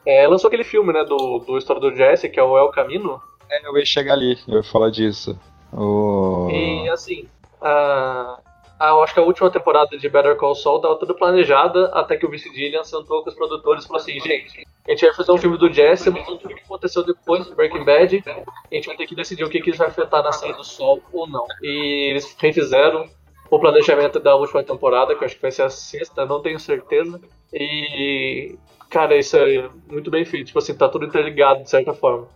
é, 0.06 0.26
lançou 0.26 0.48
aquele 0.48 0.64
filme, 0.64 0.92
né, 0.92 1.04
do, 1.04 1.38
do 1.40 1.58
História 1.58 1.80
do 1.80 1.94
Jesse, 1.94 2.28
que 2.28 2.38
é 2.38 2.42
o 2.42 2.56
El 2.56 2.70
Camino. 2.70 3.20
É, 3.50 3.66
eu 3.66 3.76
ia 3.76 3.84
chegar 3.84 4.14
ali, 4.14 4.38
eu 4.46 4.58
ia 4.58 4.62
falar 4.62 4.90
disso. 4.90 5.38
O... 5.72 6.48
E 6.50 6.88
assim, 6.88 7.28
a, 7.60 8.38
a- 8.80 8.88
eu 8.88 9.02
acho 9.02 9.14
que 9.14 9.20
a 9.20 9.22
última 9.22 9.50
temporada 9.50 9.96
de 9.96 10.08
Better 10.08 10.36
Call 10.36 10.54
Saul 10.54 10.76
estava 10.76 10.96
toda 10.96 11.14
planejada 11.14 11.86
até 11.92 12.16
que 12.16 12.26
o 12.26 12.30
Vince 12.30 12.48
Gillian 12.54 12.82
sentou 12.82 13.22
com 13.22 13.28
os 13.28 13.36
produtores 13.36 13.84
e 13.84 13.86
falou 13.86 14.00
assim: 14.02 14.18
gente, 14.18 14.66
a 14.86 14.90
gente 14.90 15.04
vai 15.06 15.14
fazer 15.14 15.32
um 15.32 15.38
filme 15.38 15.56
do 15.58 15.72
Jesse, 15.72 16.10
mostrando 16.10 16.38
tudo 16.40 16.54
que 16.54 16.62
aconteceu 16.62 17.04
depois 17.04 17.46
do 17.46 17.54
Breaking 17.54 17.84
Bad. 17.84 18.24
A 18.26 18.74
gente 18.74 18.86
vai 18.86 18.96
ter 18.96 19.06
que 19.06 19.14
decidir 19.14 19.44
o 19.44 19.50
que, 19.50 19.60
que 19.60 19.70
isso 19.70 19.78
vai 19.78 19.88
afetar 19.88 20.22
na 20.22 20.32
série 20.32 20.54
do 20.54 20.64
Sol 20.64 21.00
ou 21.12 21.28
não. 21.28 21.44
E 21.62 22.10
eles 22.10 22.34
refizeram 22.40 23.06
o 23.50 23.58
planejamento 23.58 24.18
da 24.18 24.34
última 24.36 24.62
temporada, 24.62 25.14
que 25.14 25.24
acho 25.24 25.36
que 25.36 25.42
vai 25.42 25.50
ser 25.50 25.62
a 25.62 25.70
sexta, 25.70 26.24
não 26.24 26.40
tenho 26.40 26.58
certeza. 26.58 27.20
E. 27.52 28.56
Cara, 28.88 29.16
isso 29.16 29.36
é 29.36 29.68
muito 29.88 30.10
bem 30.10 30.24
feito. 30.24 30.46
Tipo 30.46 30.58
assim, 30.58 30.74
tá 30.74 30.88
tudo 30.88 31.04
interligado 31.06 31.62
de 31.62 31.70
certa 31.70 31.94
forma. 31.94 32.26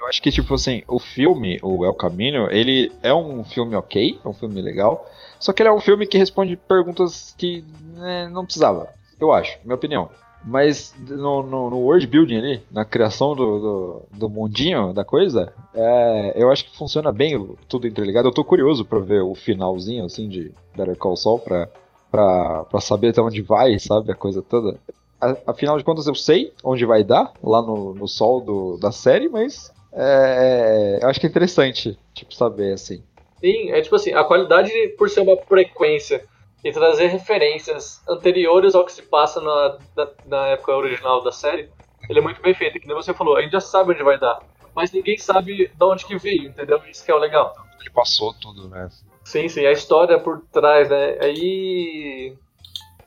Eu 0.00 0.06
acho 0.08 0.20
que, 0.20 0.30
tipo 0.30 0.54
assim, 0.54 0.82
o 0.88 0.98
filme, 0.98 1.58
o 1.62 1.84
El 1.84 1.94
Camino, 1.94 2.48
ele 2.50 2.92
é 3.02 3.14
um 3.14 3.44
filme 3.44 3.74
ok, 3.74 4.18
é 4.24 4.28
um 4.28 4.32
filme 4.32 4.60
legal, 4.60 5.08
só 5.38 5.52
que 5.52 5.62
ele 5.62 5.68
é 5.68 5.72
um 5.72 5.80
filme 5.80 6.06
que 6.06 6.18
responde 6.18 6.56
perguntas 6.56 7.34
que 7.38 7.64
né, 7.96 8.28
não 8.28 8.44
precisava, 8.44 8.88
eu 9.20 9.32
acho, 9.32 9.58
minha 9.64 9.74
opinião. 9.76 10.08
Mas 10.48 10.94
no, 11.08 11.42
no, 11.42 11.70
no 11.70 11.76
world 11.78 12.06
building 12.06 12.36
ali, 12.36 12.62
na 12.70 12.84
criação 12.84 13.34
do, 13.34 13.58
do, 13.58 14.02
do 14.12 14.28
mundinho 14.28 14.92
da 14.92 15.04
coisa, 15.04 15.52
é, 15.74 16.34
eu 16.36 16.52
acho 16.52 16.64
que 16.66 16.76
funciona 16.76 17.10
bem 17.10 17.48
tudo 17.68 17.88
interligado. 17.88 18.28
Eu 18.28 18.32
tô 18.32 18.44
curioso 18.44 18.84
pra 18.84 19.00
ver 19.00 19.22
o 19.22 19.34
finalzinho, 19.34 20.04
assim, 20.04 20.28
de 20.28 20.52
Better 20.76 20.96
Call 20.96 21.16
Saul, 21.16 21.40
pra, 21.40 21.68
pra, 22.12 22.64
pra 22.64 22.80
saber 22.80 23.08
até 23.08 23.20
onde 23.20 23.42
vai, 23.42 23.76
sabe, 23.80 24.12
a 24.12 24.14
coisa 24.14 24.40
toda. 24.40 24.78
A- 25.20 25.36
Afinal 25.48 25.78
de 25.78 25.82
contas, 25.84 26.06
eu 26.06 26.14
sei 26.14 26.52
onde 26.62 26.84
vai 26.86 27.02
dar, 27.02 27.32
lá 27.42 27.60
no, 27.60 27.92
no 27.94 28.06
sol 28.06 28.40
do, 28.40 28.76
da 28.76 28.92
série, 28.92 29.28
mas 29.28 29.72
é, 29.92 31.00
eu 31.02 31.08
acho 31.08 31.18
que 31.18 31.26
é 31.26 31.28
interessante, 31.28 31.98
tipo, 32.14 32.32
saber, 32.32 32.74
assim. 32.74 33.02
Sim, 33.40 33.70
é 33.70 33.80
tipo 33.80 33.96
assim, 33.96 34.12
a 34.12 34.24
qualidade 34.24 34.70
por 34.98 35.08
ser 35.10 35.20
uma 35.20 35.36
frequência 35.36 36.24
e 36.64 36.72
trazer 36.72 37.06
referências 37.08 38.00
anteriores 38.08 38.74
ao 38.74 38.84
que 38.84 38.92
se 38.92 39.02
passa 39.02 39.40
na, 39.40 39.78
na, 39.96 40.08
na 40.26 40.46
época 40.48 40.74
original 40.74 41.22
da 41.22 41.30
série, 41.30 41.68
ele 42.08 42.18
é 42.18 42.22
muito 42.22 42.40
bem 42.40 42.54
feito, 42.54 42.80
que 42.80 42.86
nem 42.86 42.96
você 42.96 43.12
falou, 43.12 43.36
a 43.36 43.42
gente 43.42 43.52
já 43.52 43.60
sabe 43.60 43.92
onde 43.92 44.02
vai 44.02 44.18
dar, 44.18 44.38
mas 44.74 44.90
ninguém 44.92 45.18
sabe 45.18 45.68
de 45.68 45.84
onde 45.84 46.04
que 46.06 46.16
veio, 46.16 46.48
entendeu? 46.48 46.80
Isso 46.88 47.04
que 47.04 47.10
é 47.10 47.14
o 47.14 47.18
legal. 47.18 47.54
Ele 47.80 47.90
passou 47.90 48.34
tudo, 48.34 48.68
né? 48.68 48.88
Sim, 49.24 49.48
sim, 49.48 49.66
a 49.66 49.72
história 49.72 50.18
por 50.18 50.40
trás, 50.52 50.88
né? 50.88 51.18
Aí. 51.20 52.34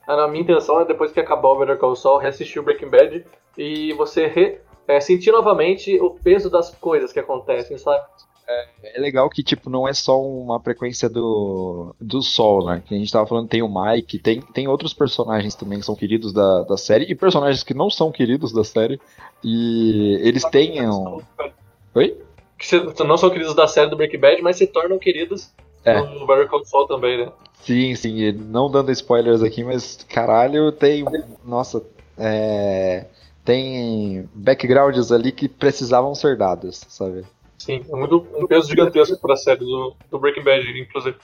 A 0.07 0.27
minha 0.27 0.41
intenção 0.41 0.81
é 0.81 0.85
depois 0.85 1.11
que 1.11 1.19
acabar 1.19 1.49
o 1.49 1.59
Better 1.59 1.77
Call 1.77 1.95
Saul, 1.95 2.17
reassistir 2.17 2.59
o 2.59 2.65
Breaking 2.65 2.89
Bad 2.89 3.25
e 3.57 3.93
você 3.93 4.25
re- 4.25 4.59
é, 4.87 4.99
sentir 4.99 5.31
novamente 5.31 5.99
o 6.01 6.09
peso 6.11 6.49
das 6.49 6.73
coisas 6.75 7.13
que 7.13 7.19
acontecem, 7.19 7.77
sabe? 7.77 8.03
É 8.83 8.99
legal 8.99 9.29
que, 9.29 9.43
tipo, 9.43 9.69
não 9.69 9.87
é 9.87 9.93
só 9.93 10.19
uma 10.19 10.59
frequência 10.59 11.07
do, 11.07 11.95
do 12.01 12.21
Sol, 12.21 12.65
né? 12.65 12.81
Que 12.85 12.95
a 12.95 12.97
gente 12.97 13.11
tava 13.11 13.27
falando, 13.27 13.47
tem 13.47 13.61
o 13.61 13.69
Mike, 13.69 14.17
tem, 14.17 14.41
tem 14.41 14.67
outros 14.67 14.93
personagens 14.93 15.53
também 15.53 15.79
que 15.79 15.85
são 15.85 15.95
queridos 15.95 16.33
da, 16.33 16.63
da 16.63 16.75
série, 16.75 17.05
e 17.05 17.13
personagens 17.15 17.63
que 17.63 17.73
não 17.73 17.89
são 17.89 18.11
queridos 18.11 18.51
da 18.51 18.63
série. 18.63 18.99
E 19.43 20.17
eles 20.21 20.43
têm. 20.45 20.79
Oi? 21.93 22.17
Que 22.57 23.03
não 23.03 23.17
são 23.17 23.29
queridos 23.29 23.55
da 23.55 23.67
série 23.67 23.89
do 23.89 23.95
Breaking 23.95 24.19
Bad, 24.19 24.41
mas 24.41 24.57
se 24.57 24.67
tornam 24.67 24.97
queridos 24.97 25.51
É. 25.85 26.01
no 26.01 26.25
Better 26.25 26.47
Call 26.49 26.65
Saul 26.65 26.87
também, 26.87 27.17
né? 27.25 27.31
Sim, 27.61 27.93
sim, 27.95 28.31
não 28.31 28.69
dando 28.69 28.91
spoilers 28.91 29.43
aqui, 29.43 29.63
mas 29.63 30.05
caralho, 30.09 30.71
tem. 30.71 31.05
Nossa, 31.45 31.83
é, 32.17 33.05
tem 33.45 34.27
backgrounds 34.33 35.11
ali 35.11 35.31
que 35.31 35.47
precisavam 35.47 36.15
ser 36.15 36.37
dados, 36.37 36.83
sabe? 36.89 37.23
Sim, 37.59 37.85
é 37.87 37.95
muito, 37.95 38.25
um 38.35 38.47
peso 38.47 38.67
gigantesco 38.69 39.19
pra 39.21 39.35
série 39.35 39.59
do, 39.59 39.95
do 40.09 40.17
Breaking 40.17 40.43
Bad, 40.43 40.65
inclusive. 40.79 41.17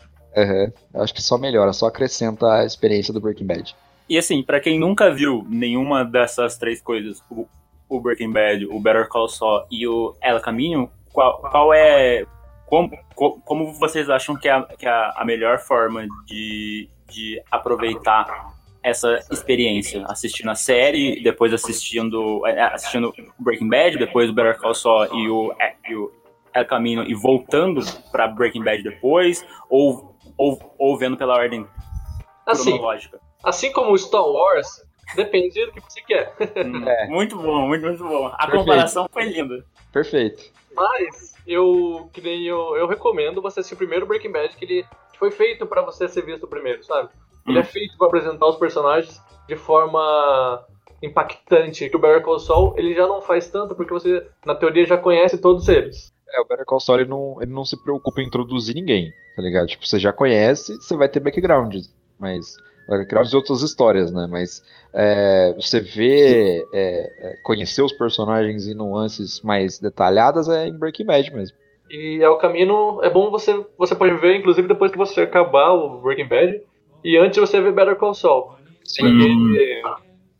Eu 0.93 1.01
Acho 1.01 1.13
que 1.13 1.21
só 1.21 1.37
melhora, 1.37 1.71
só 1.71 1.87
acrescenta 1.87 2.45
a 2.45 2.65
experiência 2.65 3.13
do 3.13 3.21
Breaking 3.21 3.45
Bad. 3.47 3.75
E 4.07 4.17
assim, 4.17 4.43
pra 4.43 4.59
quem 4.59 4.77
nunca 4.77 5.09
viu 5.11 5.45
nenhuma 5.49 6.03
dessas 6.03 6.57
três 6.57 6.81
coisas, 6.81 7.23
o, 7.31 7.47
o 7.89 7.99
Breaking 8.01 8.31
Bad, 8.31 8.65
o 8.67 8.79
Better 8.79 9.07
Call 9.07 9.29
Saul 9.29 9.63
e 9.71 9.87
o 9.87 10.13
El 10.21 10.39
Caminho, 10.41 10.91
qual, 11.13 11.39
qual 11.39 11.73
é. 11.73 12.25
Como, 12.67 12.91
co- 13.15 13.39
como 13.45 13.73
vocês 13.73 14.09
acham 14.09 14.35
que 14.35 14.47
é, 14.49 14.51
a, 14.51 14.63
que 14.63 14.85
é 14.85 14.89
a 15.15 15.23
melhor 15.23 15.59
forma 15.59 16.05
de, 16.25 16.89
de 17.09 17.41
aproveitar 17.49 18.53
essa 18.83 19.19
experiência? 19.31 20.03
Assistindo 20.07 20.49
a 20.51 20.55
série, 20.55 21.23
depois 21.23 21.53
assistindo, 21.53 22.45
é, 22.45 22.61
assistindo 22.61 23.13
Breaking 23.39 23.69
Bad, 23.69 23.97
depois 23.97 24.29
o 24.29 24.33
Better 24.33 24.57
Call 24.59 24.75
Saul 24.75 25.05
e 25.15 25.29
o, 25.29 25.55
e 25.89 25.95
o 25.95 26.11
El 26.55 26.65
Caminho 26.65 27.03
e 27.03 27.13
voltando 27.13 27.81
pra 28.11 28.27
Breaking 28.27 28.63
Bad 28.63 28.81
depois, 28.81 29.45
ou, 29.69 30.15
ou, 30.37 30.57
ou 30.79 30.97
vendo 30.97 31.17
pela 31.17 31.35
ordem 31.35 31.67
Assim, 32.45 32.71
cronológica? 32.71 33.19
assim 33.43 33.71
como 33.71 33.91
o 33.91 33.97
Star 33.97 34.25
Wars, 34.25 34.67
depende 35.15 35.65
do 35.65 35.71
que 35.73 35.81
você 35.81 36.01
quer. 36.01 36.33
Hum, 36.65 36.87
É. 36.87 37.07
Muito 37.07 37.35
bom, 37.37 37.67
muito, 37.67 37.85
muito 37.85 38.03
bom. 38.03 38.27
A 38.27 38.37
Perfeito. 38.37 38.59
comparação 38.59 39.07
foi 39.11 39.25
linda. 39.25 39.65
Perfeito. 39.91 40.43
Mas 40.75 41.33
eu, 41.47 42.09
que 42.13 42.21
nem 42.21 42.43
eu, 42.43 42.75
eu 42.77 42.87
recomendo 42.87 43.41
você 43.41 43.59
assistir 43.59 43.75
o 43.75 43.77
primeiro 43.77 44.05
Breaking 44.05 44.31
Bad, 44.31 44.55
que 44.55 44.65
ele 44.65 44.85
foi 45.19 45.31
feito 45.31 45.65
pra 45.65 45.81
você 45.81 46.07
ser 46.07 46.23
visto 46.25 46.47
primeiro, 46.47 46.83
sabe? 46.83 47.09
Ele 47.47 47.57
Hum. 47.57 47.61
é 47.61 47.63
feito 47.63 47.97
pra 47.97 48.07
apresentar 48.07 48.47
os 48.47 48.55
personagens 48.57 49.21
de 49.47 49.55
forma 49.55 50.65
impactante. 51.01 51.89
Que 51.89 51.95
o 51.95 51.99
Better 51.99 52.21
Call 52.23 52.39
Saul, 52.39 52.73
ele 52.77 52.93
já 52.93 53.07
não 53.07 53.21
faz 53.21 53.49
tanto, 53.49 53.75
porque 53.75 53.93
você, 53.93 54.25
na 54.45 54.55
teoria, 54.55 54.85
já 54.85 54.97
conhece 54.97 55.37
todos 55.37 55.67
eles. 55.69 56.13
É, 56.33 56.41
o 56.41 56.45
Better 56.45 56.65
Call 56.65 56.79
Saul 56.79 56.99
ele 56.99 57.09
não, 57.09 57.37
ele 57.41 57.51
não 57.51 57.65
se 57.65 57.81
preocupa 57.81 58.21
em 58.21 58.25
introduzir 58.25 58.75
ninguém, 58.75 59.11
tá 59.35 59.41
ligado? 59.41 59.67
Tipo, 59.67 59.85
você 59.85 59.99
já 59.99 60.11
conhece, 60.11 60.75
você 60.75 60.95
vai 60.95 61.07
ter 61.07 61.19
background, 61.19 61.75
mas 62.19 62.57
background 62.87 63.27
de 63.27 63.35
outras 63.35 63.61
histórias, 63.61 64.11
né? 64.11 64.27
Mas 64.29 64.63
é, 64.93 65.53
você 65.53 65.79
vê, 65.79 66.65
é, 66.73 67.11
é, 67.19 67.37
conhecer 67.43 67.81
os 67.81 67.93
personagens 67.93 68.67
em 68.67 68.73
nuances 68.73 69.41
mais 69.41 69.79
detalhadas 69.79 70.49
é 70.49 70.67
em 70.67 70.77
Breaking 70.77 71.05
Bad 71.05 71.33
mesmo. 71.33 71.57
E 71.89 72.19
é 72.21 72.29
o 72.29 72.37
caminho, 72.37 72.99
é 73.03 73.09
bom 73.09 73.29
você, 73.29 73.63
você 73.77 73.95
pode 73.95 74.15
ver, 74.15 74.37
inclusive, 74.37 74.67
depois 74.67 74.91
que 74.91 74.97
você 74.97 75.21
acabar 75.21 75.71
o 75.71 76.01
Breaking 76.01 76.27
Bad, 76.27 76.61
e 77.03 77.17
antes 77.17 77.39
você 77.39 77.61
ver 77.61 77.71
Better 77.71 77.95
Call 77.95 78.15
Saul. 78.15 78.55
Porque 78.97 79.81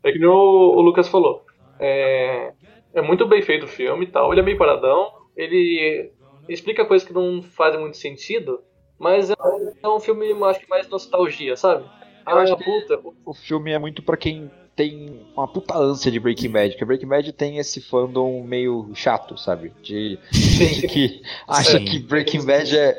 é 0.02 0.12
que 0.12 0.18
nem 0.18 0.28
o, 0.28 0.32
o 0.32 0.80
Lucas 0.80 1.08
falou. 1.08 1.42
É, 1.78 2.52
é 2.94 3.02
muito 3.02 3.26
bem 3.26 3.42
feito 3.42 3.64
o 3.64 3.68
filme 3.68 4.04
e 4.04 4.08
tal. 4.08 4.32
Ele 4.32 4.40
é 4.40 4.44
meio 4.44 4.56
paradão. 4.56 5.10
Ele 5.36 6.10
explica 6.48 6.84
coisas 6.84 7.06
que 7.06 7.12
não 7.14 7.42
fazem 7.42 7.80
muito 7.80 7.96
sentido. 7.96 8.60
Mas 8.98 9.30
é, 9.30 9.34
é 9.82 9.88
um 9.88 10.00
filme, 10.00 10.30
eu 10.30 10.44
acho 10.46 10.60
que 10.60 10.68
mais 10.68 10.88
nostalgia, 10.88 11.54
sabe? 11.56 11.84
Eu 12.26 12.38
Ah, 12.38 12.42
acho 12.42 12.56
que- 12.56 12.64
puta. 12.64 12.98
O 13.24 13.34
filme 13.34 13.70
é 13.72 13.78
muito 13.78 14.02
pra 14.02 14.16
quem 14.16 14.50
tem 14.74 15.20
uma 15.36 15.46
puta 15.48 15.76
ânsia 15.76 16.10
de 16.10 16.18
Breaking 16.20 16.50
Bad, 16.50 16.70
porque 16.70 16.84
Breaking 16.84 17.06
Bad 17.08 17.32
tem 17.32 17.58
esse 17.58 17.80
fandom 17.80 18.42
meio 18.42 18.90
chato, 18.94 19.36
sabe? 19.38 19.72
De 19.82 20.18
gente 20.32 20.86
que 20.88 21.22
acha 21.46 21.78
Sim. 21.78 21.84
que 21.84 21.98
Breaking 21.98 22.44
Bad 22.44 22.76
é, 22.76 22.98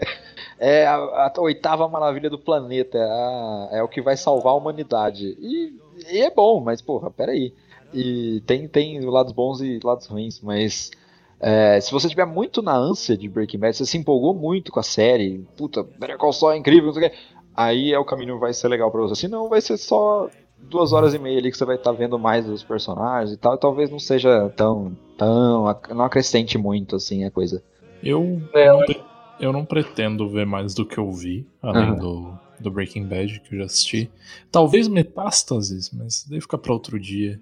é 0.59 0.88
a, 0.88 0.95
a 0.95 1.34
oitava 1.41 1.88
maravilha 1.88 2.30
do 2.30 2.38
planeta, 2.39 2.97
é, 2.97 3.01
a- 3.01 3.69
é 3.73 3.84
o 3.84 3.88
que 3.88 4.01
vai 4.01 4.15
salvar 4.18 4.53
a 4.53 4.57
humanidade. 4.57 5.35
E, 5.39 5.73
e 6.11 6.19
é 6.22 6.30
bom, 6.31 6.59
mas 6.59 6.81
porra, 6.81 7.09
peraí. 7.11 7.53
E 7.93 8.41
tem, 8.45 8.68
tem 8.68 8.99
lados 9.01 9.31
bons 9.34 9.61
e 9.61 9.80
lados 9.84 10.05
ruins, 10.07 10.41
mas 10.41 10.91
é, 11.39 11.80
se 11.80 11.91
você 11.91 12.09
tiver 12.09 12.26
muito 12.26 12.61
na 12.61 12.76
ânsia 12.76 13.18
de 13.18 13.30
Breaking 13.30 13.59
Bad, 13.59 13.76
você 13.76 13.85
se 13.85 13.97
empolgou 13.97 14.34
muito 14.34 14.72
com 14.72 14.80
a 14.80 14.84
série, 14.84 15.45
puta, 15.55 15.84
Better 15.84 16.18
Call 16.18 16.34
Saul 16.34 16.53
é 16.53 16.57
incrível, 16.57 16.88
não 16.88 16.93
sei 16.93 17.07
o 17.07 17.09
quê, 17.09 17.18
aí 17.55 17.93
é 17.93 17.99
o 17.99 18.05
caminho 18.05 18.39
vai 18.39 18.53
ser 18.53 18.68
legal 18.68 18.91
pra 18.91 19.01
você. 19.01 19.22
Senão 19.22 19.47
vai 19.49 19.61
ser 19.61 19.77
só 19.77 20.30
duas 20.57 20.91
horas 20.93 21.14
e 21.14 21.19
meia 21.19 21.38
ali 21.38 21.51
que 21.51 21.57
você 21.57 21.65
vai 21.65 21.76
estar 21.76 21.91
vendo 21.91 22.18
mais 22.18 22.45
dos 22.45 22.64
personagens 22.64 23.34
e 23.34 23.38
tal, 23.38 23.55
e 23.55 23.59
talvez 23.59 23.91
não 23.91 23.99
seja 23.99 24.49
tão, 24.55 24.97
tão, 25.18 25.65
não 25.89 26.05
acrescente 26.05 26.57
muito 26.57 26.95
assim 26.95 27.23
a 27.23 27.31
coisa. 27.31 27.64
Eu, 28.03 28.41
É, 28.53 28.68
não, 28.68 28.85
eu 29.39 29.53
não 29.53 29.65
pretendo 29.65 30.27
ver 30.27 30.45
mais 30.45 30.73
do 30.73 30.85
que 30.85 30.97
eu 30.97 31.11
vi, 31.11 31.47
além 31.61 31.95
do, 31.95 32.34
do 32.59 32.71
Breaking 32.71 33.05
Bad, 33.05 33.39
que 33.41 33.55
eu 33.55 33.59
já 33.59 33.65
assisti. 33.65 34.09
Talvez 34.51 34.88
Metástases, 34.88 35.91
mas 35.91 36.25
daí 36.29 36.41
fica 36.41 36.57
pra 36.57 36.73
outro 36.73 36.99
dia. 36.99 37.39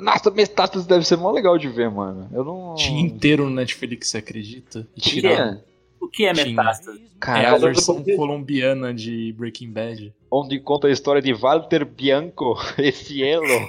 Nossa, 0.00 0.30
Metástases 0.30 0.86
deve 0.86 1.04
ser 1.06 1.16
mó 1.16 1.30
legal 1.32 1.58
de 1.58 1.68
ver, 1.68 1.90
mano. 1.90 2.28
Eu 2.32 2.44
não. 2.44 2.74
Tinha 2.74 3.00
inteiro 3.00 3.44
no 3.44 3.50
Netflix, 3.50 4.08
você 4.08 4.18
acredita? 4.18 4.86
E 4.96 5.00
Tinha? 5.00 5.20
tiraram. 5.22 5.62
O 6.00 6.08
que 6.08 6.26
é 6.26 6.32
Tinha. 6.32 6.46
metástase? 6.46 6.98
É 7.00 7.02
a 7.16 7.18
Caralho, 7.18 7.60
versão 7.62 8.04
colombiana 8.04 8.92
de 8.94 9.34
Breaking 9.36 9.72
Bad. 9.72 10.14
onde 10.30 10.60
conta 10.60 10.86
a 10.86 10.90
história 10.92 11.22
de 11.22 11.32
Walter 11.32 11.84
Bianco, 11.84 12.54
esse 12.78 13.22
elo. 13.24 13.68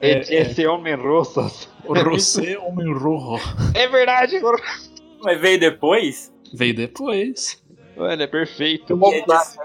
É, 0.00 0.18
esse 0.42 0.66
homem 0.66 0.94
rosas. 0.94 1.68
O 1.84 1.94
Rosé 1.94 2.56
Homem 2.58 2.92
Rojo 2.92 3.42
É 3.74 3.88
verdade, 3.88 4.40
Mas 5.22 5.40
veio 5.40 5.58
depois? 5.58 6.32
veio 6.54 6.74
depois. 6.74 7.61
Mano, 7.96 8.22
é 8.22 8.26
perfeito. 8.26 8.98
É, 9.06 9.20
des- 9.24 9.58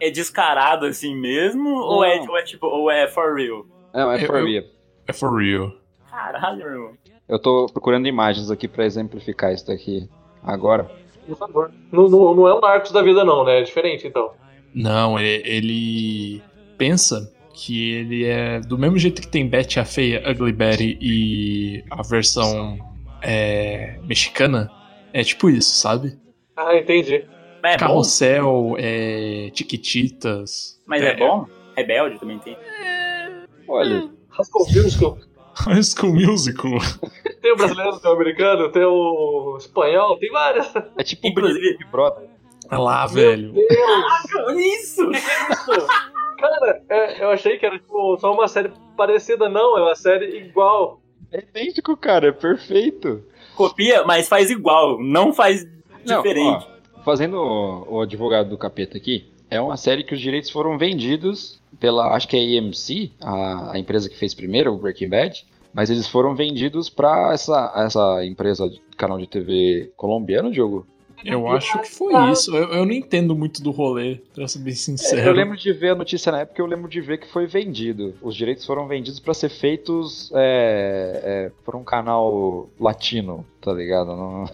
é 0.00 0.10
descarado 0.10 0.86
assim 0.86 1.14
mesmo? 1.14 1.68
Ou 1.70 2.04
é, 2.04 2.20
ou 2.20 2.36
é 2.38 2.42
tipo, 2.42 2.66
ou 2.66 2.90
é 2.90 3.06
for 3.08 3.34
real? 3.36 3.64
Não, 3.94 4.10
é 4.12 4.18
for 4.26 4.36
eu- 4.40 4.46
real. 4.46 4.64
É 5.06 5.12
for 5.12 5.36
real. 5.38 5.72
Caralho, 6.10 6.58
meu 6.58 6.66
irmão. 6.68 6.92
Eu 7.28 7.38
tô 7.38 7.66
procurando 7.72 8.06
imagens 8.06 8.50
aqui 8.50 8.68
pra 8.68 8.84
exemplificar 8.84 9.52
isso 9.52 9.66
daqui 9.66 10.08
agora. 10.42 10.90
Por 11.26 11.36
favor. 11.36 11.72
Não, 11.90 12.08
não, 12.08 12.34
não 12.34 12.48
é 12.48 12.54
um 12.54 12.60
Narcos 12.60 12.92
da 12.92 13.00
vida, 13.02 13.24
não, 13.24 13.44
né? 13.44 13.60
É 13.60 13.62
diferente, 13.62 14.06
então. 14.06 14.32
Não, 14.74 15.18
ele, 15.18 15.42
ele 15.48 16.42
pensa 16.76 17.32
que 17.54 17.92
ele 17.94 18.24
é 18.24 18.60
do 18.60 18.76
mesmo 18.76 18.98
jeito 18.98 19.22
que 19.22 19.28
tem 19.28 19.48
Betty 19.48 19.78
a 19.80 19.84
Feia, 19.84 20.22
Ugly 20.30 20.52
Betty 20.52 20.98
e 21.00 21.84
a 21.90 22.02
versão 22.02 22.76
é, 23.22 23.98
mexicana. 24.04 24.70
É 25.12 25.22
tipo 25.22 25.48
isso, 25.48 25.74
sabe? 25.76 26.18
Ah, 26.56 26.76
entendi. 26.76 27.24
Mas 27.64 27.74
é? 27.76 27.78
Carrossel, 27.78 28.74
é, 28.78 29.48
Tiquititas. 29.54 30.78
Mas 30.86 31.02
é, 31.02 31.16
bom? 31.16 31.46
Rebelde 31.74 32.18
também 32.20 32.38
tem. 32.38 32.58
Olha, 33.66 34.10
Rascal 34.28 34.66
Musical. 34.66 35.18
School 35.82 36.12
Musical. 36.14 36.72
Tem 37.40 37.52
o 37.52 37.56
brasileiro, 37.56 38.00
tem 38.00 38.10
o 38.10 38.14
americano, 38.14 38.72
tem 38.72 38.84
o 38.84 39.56
espanhol, 39.58 40.18
tem 40.18 40.30
várias. 40.30 40.72
é 40.98 41.02
tipo 41.04 41.26
Inclusive- 41.26 41.76
Big 41.78 41.84
Brother. 41.90 42.26
Olha 42.70 42.80
lá, 42.80 43.06
velho. 43.06 43.52
Meu 43.52 43.68
Deus! 43.68 44.46
Olha 44.46 44.60
isso! 44.80 45.02
Cara, 46.38 46.82
é, 46.88 47.22
eu 47.22 47.30
achei 47.30 47.58
que 47.58 47.66
era 47.66 47.78
tipo, 47.78 48.16
só 48.18 48.32
uma 48.32 48.48
série 48.48 48.70
parecida, 48.96 49.48
não, 49.50 49.76
é 49.78 49.82
uma 49.82 49.94
série 49.94 50.38
igual. 50.38 51.00
É 51.30 51.38
idêntico, 51.40 51.96
cara, 51.98 52.28
é 52.28 52.32
perfeito. 52.32 53.22
Copia, 53.56 54.04
mas 54.04 54.26
faz 54.28 54.50
igual, 54.50 54.98
não 55.02 55.32
faz 55.32 55.66
diferente. 56.04 56.66
Ó, 56.66 56.73
fazendo 57.04 57.36
o, 57.36 57.96
o 57.96 58.00
advogado 58.00 58.48
do 58.50 58.58
capeta 58.58 58.96
aqui, 58.96 59.26
é 59.50 59.60
uma 59.60 59.76
série 59.76 60.02
que 60.04 60.14
os 60.14 60.20
direitos 60.20 60.50
foram 60.50 60.76
vendidos 60.78 61.60
pela, 61.78 62.14
acho 62.14 62.26
que 62.26 62.36
é 62.36 62.40
a 62.40 62.60
AMC, 62.62 63.12
a, 63.20 63.72
a 63.72 63.78
empresa 63.78 64.08
que 64.08 64.16
fez 64.16 64.34
primeiro 64.34 64.72
o 64.72 64.78
Breaking 64.78 65.08
Bad, 65.08 65.44
mas 65.72 65.90
eles 65.90 66.08
foram 66.08 66.34
vendidos 66.34 66.88
pra 66.88 67.32
essa, 67.32 67.72
essa 67.76 68.24
empresa, 68.24 68.68
de 68.68 68.80
canal 68.96 69.18
de 69.18 69.26
TV 69.26 69.92
colombiano, 69.96 70.50
Diogo. 70.50 70.86
Eu 71.24 71.48
acho 71.48 71.80
que 71.80 71.88
foi 71.88 72.12
isso. 72.30 72.54
Eu, 72.54 72.68
eu 72.70 72.84
não 72.84 72.92
entendo 72.92 73.34
muito 73.34 73.62
do 73.62 73.70
rolê, 73.70 74.20
pra 74.34 74.46
ser 74.46 74.58
bem 74.58 74.74
sincero. 74.74 75.22
Eu 75.22 75.32
lembro 75.32 75.56
de 75.56 75.72
ver 75.72 75.90
a 75.90 75.94
notícia 75.94 76.30
na 76.30 76.40
época, 76.40 76.60
eu 76.60 76.66
lembro 76.66 76.88
de 76.88 77.00
ver 77.00 77.18
que 77.18 77.26
foi 77.26 77.46
vendido. 77.46 78.14
Os 78.20 78.36
direitos 78.36 78.66
foram 78.66 78.86
vendidos 78.86 79.18
pra 79.20 79.32
ser 79.32 79.48
feitos 79.48 80.30
é, 80.34 81.20
é, 81.24 81.52
por 81.64 81.74
um 81.76 81.82
canal 81.82 82.68
latino, 82.78 83.44
tá 83.60 83.72
ligado? 83.72 84.08
Não- 84.14 84.44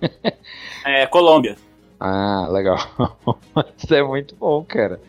É, 0.84 1.06
Colômbia. 1.06 1.56
Ah, 1.98 2.48
legal. 2.50 2.78
Isso 3.76 3.94
é 3.94 4.02
muito 4.02 4.34
bom, 4.36 4.64
cara. 4.64 5.00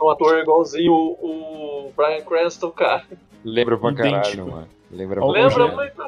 Um 0.00 0.10
ator 0.10 0.38
igualzinho 0.38 0.92
o, 0.92 1.86
o 1.86 1.92
Brian 1.96 2.22
Cranston, 2.22 2.70
cara. 2.70 3.04
Lembra 3.44 3.78
pra 3.78 3.90
Idêntico. 3.90 4.12
caralho, 4.12 4.46
mano. 4.52 4.68
Lembra 4.90 5.24
Lembra 5.26 5.68
muito? 5.68 6.02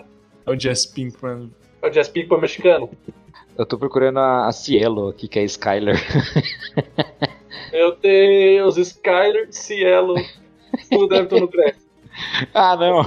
É 0.46 0.50
o 0.50 0.58
Jess 0.58 0.86
Pinkman. 0.86 1.50
É 1.82 1.86
o 1.86 1.90
Jazz 1.90 2.08
Pinkman 2.08 2.40
mexicano. 2.40 2.90
Eu 3.56 3.66
tô 3.66 3.78
procurando 3.78 4.18
a, 4.18 4.46
a 4.46 4.52
Cielo 4.52 5.08
aqui, 5.08 5.28
que 5.28 5.38
é 5.38 5.42
a 5.42 5.44
Skyler. 5.44 5.96
Meu 7.72 7.96
Deus, 7.96 8.76
Skyler, 8.76 9.48
Cielo, 9.50 10.14
tudo 10.90 11.08
deve 11.08 11.24
estar 11.24 11.40
no 11.40 11.48
crédito. 11.48 11.84
ah, 12.54 12.76
não. 12.76 13.04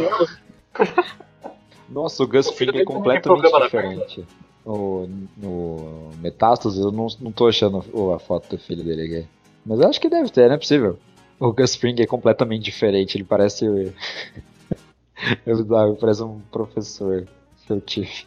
Nossa, 1.89 2.23
o 2.23 2.27
Gus 2.27 2.49
Fring 2.51 2.77
é 2.77 2.81
é 2.81 2.85
completamente 2.85 3.51
da 3.51 3.59
diferente. 3.59 4.25
O, 4.65 5.07
no 5.38 6.11
Metástase, 6.19 6.79
eu 6.79 6.91
não, 6.91 7.07
não 7.19 7.31
tô 7.31 7.47
achando 7.47 7.83
o- 7.93 8.13
a 8.13 8.19
foto 8.19 8.49
do 8.49 8.57
filho 8.61 8.83
dele 8.83 9.01
aqui. 9.03 9.27
Mas 9.65 9.79
eu 9.79 9.88
acho 9.89 9.99
que 10.01 10.09
deve 10.09 10.29
ter, 10.29 10.47
não 10.47 10.55
é 10.55 10.57
possível. 10.57 10.99
O 11.39 11.51
Gus 11.51 11.75
Fring 11.75 11.95
é 11.99 12.05
completamente 12.05 12.63
diferente, 12.63 13.17
ele 13.17 13.23
parece. 13.23 13.65
Bizarro, 15.45 15.95
parece 15.99 16.23
um 16.23 16.39
professor 16.51 17.25
tive. 17.85 18.25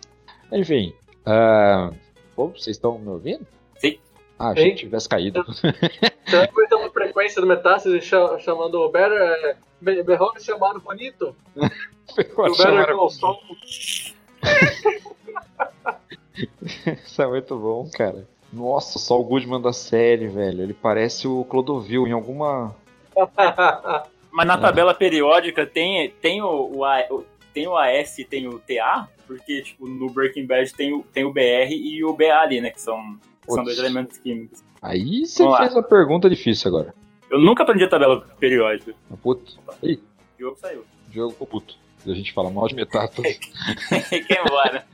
Enfim. 0.53 0.93
ah, 1.27 1.91
Pô, 2.35 2.49
vocês 2.49 2.77
estão 2.77 2.99
me 2.99 3.09
ouvindo? 3.09 3.47
Sim. 3.79 3.99
Ah, 4.39 4.49
achei 4.51 4.65
Sim. 4.65 4.71
que 4.71 4.77
tivesse 4.81 5.09
caído. 5.09 5.45
Será 6.27 6.47
que 6.49 6.75
uma 6.75 6.91
frequência 6.91 7.41
do 7.41 7.47
Metástase 7.47 8.01
cha- 8.01 8.39
chamando 8.41 8.75
o 8.81 8.89
Better? 8.89 9.17
É, 9.21 9.57
Behold 10.03 10.41
chamado 10.41 10.81
bonito? 10.81 11.37
O 12.13 12.17
Better 12.17 12.95
Call 12.97 13.11
Saul. 13.11 13.39
Isso 17.05 17.23
é 17.23 17.27
muito 17.27 17.57
bom, 17.59 17.89
cara. 17.93 18.27
Nossa, 18.53 18.99
só 18.99 19.19
o 19.21 19.25
Goodman 19.25 19.61
da 19.61 19.73
série, 19.73 20.29
velho. 20.29 20.63
Ele 20.63 20.75
parece 20.75 21.27
o 21.27 21.45
Clodovil 21.45 22.07
em 22.07 22.13
alguma. 22.13 22.75
Mas 24.33 24.47
na 24.47 24.59
tabela 24.59 24.93
periódica 24.95 25.65
tem, 25.67 26.11
tem, 26.21 26.43
o, 26.43 26.79
o, 26.79 26.85
A- 26.85 27.07
tem 27.53 27.67
o 27.69 27.77
AS 27.77 28.19
e 28.19 28.25
tem 28.25 28.49
o 28.49 28.59
TA, 28.59 29.09
porque 29.27 29.63
tipo, 29.63 29.87
no 29.87 30.11
Breaking 30.11 30.47
Bad 30.47 30.73
tem 30.75 30.93
o, 30.93 31.03
tem 31.13 31.25
o 31.25 31.33
BR 31.33 31.71
e 31.71 32.05
o 32.05 32.13
BA 32.13 32.33
ali, 32.41 32.61
né? 32.61 32.71
Que 32.71 32.81
são, 32.81 33.17
que 33.47 33.53
são 33.53 33.63
dois 33.63 33.79
elementos 33.79 34.19
químicos. 34.19 34.63
Aí 34.83 35.25
você 35.25 35.43
Vamos 35.43 35.53
lá. 35.59 35.65
fez 35.65 35.75
uma 35.77 35.83
pergunta 35.85 36.29
difícil 36.29 36.69
agora. 36.69 36.93
Eu 37.31 37.39
nunca 37.41 37.63
aprendi 37.63 37.85
a 37.85 37.89
tabela 37.89 38.21
periódica. 38.39 38.93
Puto. 39.23 39.57
Ih, 39.83 40.01
O 40.39 40.41
jogo 40.43 40.57
saiu. 40.61 40.81
o 40.81 41.13
jogo 41.13 41.33
ficou 41.33 41.47
puto. 41.47 41.77
A 42.07 42.15
gente 42.15 42.33
fala 42.33 42.51
mal 42.51 42.67
de 42.69 42.75
metástase. 42.75 43.39
Quem 44.29 44.39
embora? 44.45 44.85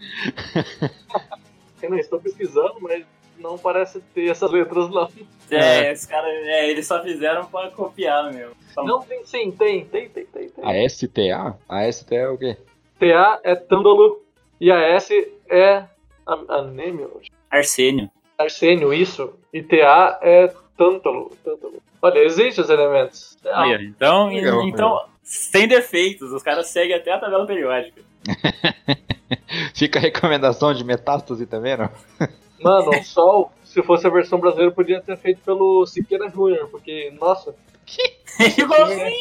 Eu 1.82 1.90
não 1.90 1.98
estou 1.98 2.20
pesquisando, 2.20 2.76
mas 2.80 3.04
não 3.38 3.56
parece 3.58 4.00
ter 4.14 4.28
essas 4.30 4.50
letras 4.50 4.88
não. 4.90 5.08
É, 5.50 5.92
os 5.92 6.06
caras, 6.06 6.30
é, 6.30 6.68
eles 6.70 6.86
só 6.86 7.02
fizeram 7.02 7.46
pra 7.46 7.70
copiar 7.70 8.32
mesmo. 8.32 8.54
Só- 8.74 8.84
Não, 8.84 9.00
tem 9.02 9.24
sim, 9.24 9.50
tem, 9.50 9.84
tem, 9.86 10.08
tem, 10.08 10.26
tem. 10.26 10.48
tem. 10.48 10.64
A 10.64 10.88
STA? 10.88 11.56
A 11.68 11.88
STA 11.90 12.14
é 12.16 12.28
o 12.28 12.38
quê? 12.38 12.56
TA 12.98 13.40
é 13.42 13.54
tândalo 13.54 14.22
e 14.60 14.70
a 14.70 14.78
S 14.78 15.32
é 15.48 15.84
a- 16.26 16.56
anêmio, 16.58 17.20
Arsênio. 17.50 18.10
arsênio, 18.38 18.92
isso. 18.92 19.34
E 19.52 19.62
TA 19.62 20.18
é 20.22 20.48
tântalo. 20.76 21.32
tântalo. 21.42 21.82
Olha, 22.02 22.18
existem 22.20 22.62
os 22.62 22.70
elementos. 22.70 23.36
Ah, 23.46 23.66
então, 23.80 24.30
então 24.32 25.04
sem 25.30 25.68
defeitos, 25.68 26.32
os 26.32 26.42
caras 26.42 26.66
seguem 26.66 26.96
até 26.96 27.12
a 27.12 27.18
tabela 27.18 27.46
periódica. 27.46 28.02
Fica 29.72 30.00
a 30.00 30.02
recomendação 30.02 30.74
de 30.74 30.82
metástase 30.82 31.46
também, 31.46 31.76
não? 31.76 31.88
Mano, 32.60 32.90
o 32.90 33.04
Sol, 33.04 33.52
se 33.62 33.80
fosse 33.82 34.06
a 34.08 34.10
versão 34.10 34.40
brasileira, 34.40 34.74
podia 34.74 35.00
ter 35.00 35.16
feito 35.16 35.40
pelo 35.42 35.86
Siqueira 35.86 36.28
Júnior, 36.28 36.68
porque, 36.68 37.12
nossa, 37.18 37.54
Igualzinho. 38.58 39.12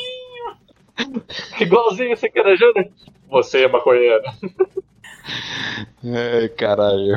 igualzinho 1.59 2.13
o 2.13 2.17
Siqueira 2.17 2.57
Júnior. 2.57 2.89
Você 3.29 3.63
é 3.63 3.67
maconheiro. 3.67 4.23
Ai, 6.03 6.49
caralho. 6.49 7.15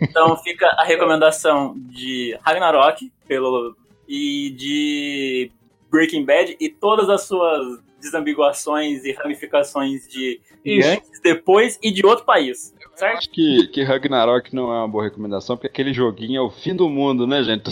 Então 0.00 0.34
fica 0.38 0.66
a 0.78 0.84
recomendação 0.84 1.74
de 1.76 2.36
Ragnarok 2.42 3.12
pelo, 3.28 3.76
e 4.08 4.50
de 4.50 5.52
Breaking 5.90 6.24
Bad 6.24 6.56
e 6.60 6.68
todas 6.68 7.08
as 7.08 7.22
suas 7.22 7.80
desambiguações 8.00 9.04
e 9.04 9.12
ramificações 9.12 10.06
de 10.08 10.40
Isso. 10.64 10.88
antes, 10.88 11.20
depois 11.20 11.78
e 11.82 11.90
de 11.90 12.04
outro 12.04 12.24
país. 12.24 12.74
Certo? 12.94 13.18
Acho 13.18 13.30
que, 13.30 13.66
que 13.68 13.82
Ragnarok 13.82 14.54
não 14.54 14.72
é 14.72 14.78
uma 14.78 14.88
boa 14.88 15.04
recomendação, 15.04 15.56
porque 15.56 15.66
aquele 15.66 15.92
joguinho 15.92 16.38
é 16.38 16.40
o 16.40 16.50
fim 16.50 16.74
do 16.74 16.88
mundo, 16.88 17.26
né, 17.26 17.42
gente? 17.42 17.70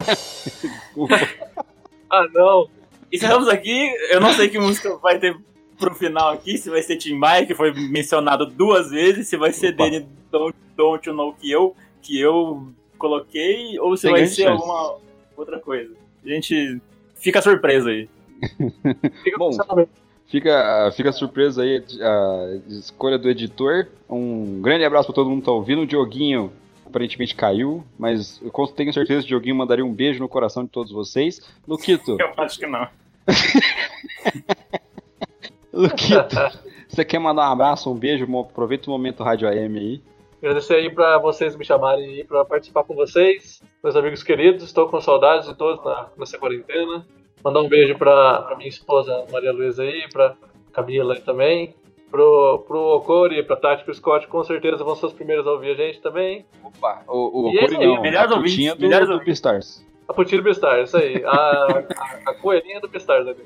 Ah, 2.10 2.26
não. 2.32 2.70
Encerramos 3.12 3.48
aqui. 3.48 3.92
Eu 4.10 4.18
não 4.18 4.32
sei 4.32 4.48
que 4.48 4.58
música 4.58 4.96
vai 4.96 5.18
ter 5.18 5.36
pro 5.78 5.94
final 5.94 6.30
aqui, 6.30 6.56
se 6.56 6.70
vai 6.70 6.82
ser 6.82 6.96
Tim 6.96 7.14
Maia, 7.14 7.46
que 7.46 7.54
foi 7.54 7.72
mencionado 7.72 8.46
duas 8.46 8.90
vezes, 8.90 9.28
se 9.28 9.36
vai 9.36 9.52
ser 9.52 9.74
Opa. 9.74 9.84
dele 9.84 10.06
Don't, 10.30 10.56
Don't 10.76 11.08
You 11.08 11.14
Know 11.14 11.32
que 11.34 11.50
eu, 11.50 11.76
que 12.02 12.18
eu 12.18 12.66
coloquei, 12.96 13.78
ou 13.78 13.96
se 13.96 14.04
Tem 14.04 14.12
vai 14.12 14.26
ser 14.26 14.44
chance. 14.44 14.50
alguma 14.62 14.96
outra 15.36 15.60
coisa. 15.60 15.94
A 16.24 16.28
gente 16.28 16.80
fica 17.18 17.42
surpreso 17.42 17.88
aí. 17.88 18.08
Fica 19.24 19.38
Bom. 19.38 19.50
Fica, 20.28 20.92
fica 20.94 21.08
a 21.08 21.12
surpresa 21.12 21.62
aí, 21.62 21.82
a 22.00 22.58
escolha 22.68 23.18
do 23.18 23.30
editor. 23.30 23.86
Um 24.08 24.60
grande 24.60 24.84
abraço 24.84 25.06
pra 25.06 25.14
todo 25.14 25.30
mundo 25.30 25.40
que 25.40 25.46
tá 25.46 25.52
ouvindo. 25.52 25.82
O 25.82 25.86
Dioguinho 25.86 26.52
aparentemente 26.86 27.34
caiu, 27.34 27.82
mas 27.98 28.40
eu 28.42 28.50
tenho 28.68 28.92
certeza 28.92 29.20
que 29.20 29.26
o 29.26 29.28
Dioguinho 29.28 29.56
mandaria 29.56 29.84
um 29.84 29.92
beijo 29.92 30.20
no 30.20 30.28
coração 30.28 30.64
de 30.64 30.70
todos 30.70 30.92
vocês. 30.92 31.40
Luquito, 31.66 32.16
Eu 32.20 32.32
acho 32.36 32.58
que 32.58 32.66
não. 32.66 32.86
Luquito, 35.72 36.36
você 36.88 37.04
quer 37.04 37.18
mandar 37.18 37.48
um 37.48 37.52
abraço, 37.52 37.90
um 37.90 37.94
beijo? 37.94 38.24
Aproveita 38.38 38.88
o 38.88 38.92
momento 38.92 39.22
Rádio 39.22 39.48
AM 39.48 39.78
aí. 39.78 40.02
Agradecer 40.38 40.74
aí 40.76 40.90
pra 40.90 41.18
vocês 41.18 41.56
me 41.56 41.64
chamarem 41.64 42.24
pra 42.24 42.44
participar 42.44 42.84
com 42.84 42.94
vocês. 42.94 43.60
Meus 43.82 43.96
amigos 43.96 44.22
queridos, 44.22 44.62
estou 44.62 44.88
com 44.88 45.00
saudades 45.00 45.48
de 45.48 45.54
todos 45.54 45.84
na, 45.84 46.08
nessa 46.16 46.38
quarentena. 46.38 47.04
Mandar 47.44 47.60
um 47.60 47.68
beijo 47.68 47.96
pra, 47.98 48.42
pra 48.42 48.56
minha 48.56 48.68
esposa 48.68 49.24
Maria 49.32 49.52
Luísa 49.52 49.82
aí, 49.82 50.08
pra 50.12 50.36
Camila 50.72 51.14
aí 51.14 51.20
também. 51.20 51.74
Pro, 52.10 52.64
pro 52.66 52.78
Okori, 52.96 53.42
pra 53.42 53.56
Tati 53.56 53.82
e 53.82 53.84
pro 53.84 53.92
Scott, 53.94 54.26
com 54.28 54.42
certeza 54.42 54.82
vão 54.82 54.94
ser 54.94 55.06
os 55.06 55.12
primeiros 55.12 55.46
a 55.46 55.50
ouvir 55.52 55.72
a 55.72 55.74
gente 55.74 56.00
também. 56.00 56.46
Opa, 56.64 57.02
o, 57.06 57.48
o 57.48 57.52
E 57.52 57.58
é 57.58 57.64
aí, 57.64 57.86
não, 57.86 58.00
melhores 58.00 58.32
a 58.32 58.36
putinha 58.36 58.74
do, 58.74 58.80
melhores 58.80 59.08
do 59.08 59.14
ouvintes. 59.14 59.40
Beastars. 59.42 59.88
A 60.08 60.14
Putinho 60.14 60.40
do 60.40 60.44
Beastar, 60.44 60.80
isso 60.80 60.96
aí. 60.96 61.22
A, 61.22 61.30
a, 61.30 62.30
a 62.30 62.34
coelhinha 62.34 62.80
do 62.80 62.88
Beastar 62.88 63.20
ali. 63.20 63.36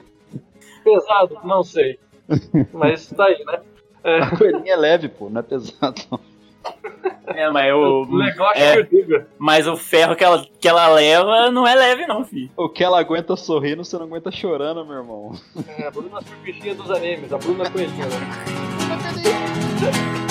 Pesado? 0.84 1.36
Não 1.42 1.64
sei. 1.64 1.98
Mas 2.72 3.08
tá 3.08 3.24
aí, 3.24 3.44
né? 3.44 3.60
É, 4.04 4.18
A 4.20 4.36
coelhinha 4.36 4.74
é 4.74 4.76
leve, 4.76 5.08
pô, 5.08 5.28
não 5.28 5.40
é 5.40 5.42
pesado 5.42 6.00
não. 6.08 6.20
É, 7.26 7.50
mas 7.50 7.72
o, 7.72 8.02
o 8.02 8.18
negócio 8.18 8.62
é, 8.62 8.84
que 8.84 8.96
eu 8.96 9.02
digo. 9.02 9.24
mas 9.38 9.66
o 9.66 9.76
ferro 9.76 10.14
que 10.14 10.24
ela, 10.24 10.44
que 10.60 10.68
ela 10.68 10.88
leva 10.88 11.50
não 11.50 11.66
é 11.66 11.74
leve, 11.74 12.06
não, 12.06 12.24
filho. 12.24 12.50
O 12.56 12.68
que 12.68 12.84
ela 12.84 12.98
aguenta 12.98 13.36
sorrindo, 13.36 13.84
você 13.84 13.96
não 13.96 14.06
aguenta 14.06 14.30
chorando, 14.30 14.84
meu 14.84 14.96
irmão. 14.96 15.32
É, 15.78 15.86
a 15.86 15.90
Bruna 15.90 16.20
Surfichinha 16.20 16.74
dos 16.74 16.90
animes, 16.90 17.32
a 17.32 17.38
Bruna 17.38 17.68
Coelhinha, 17.70 18.06
né? 18.06 20.21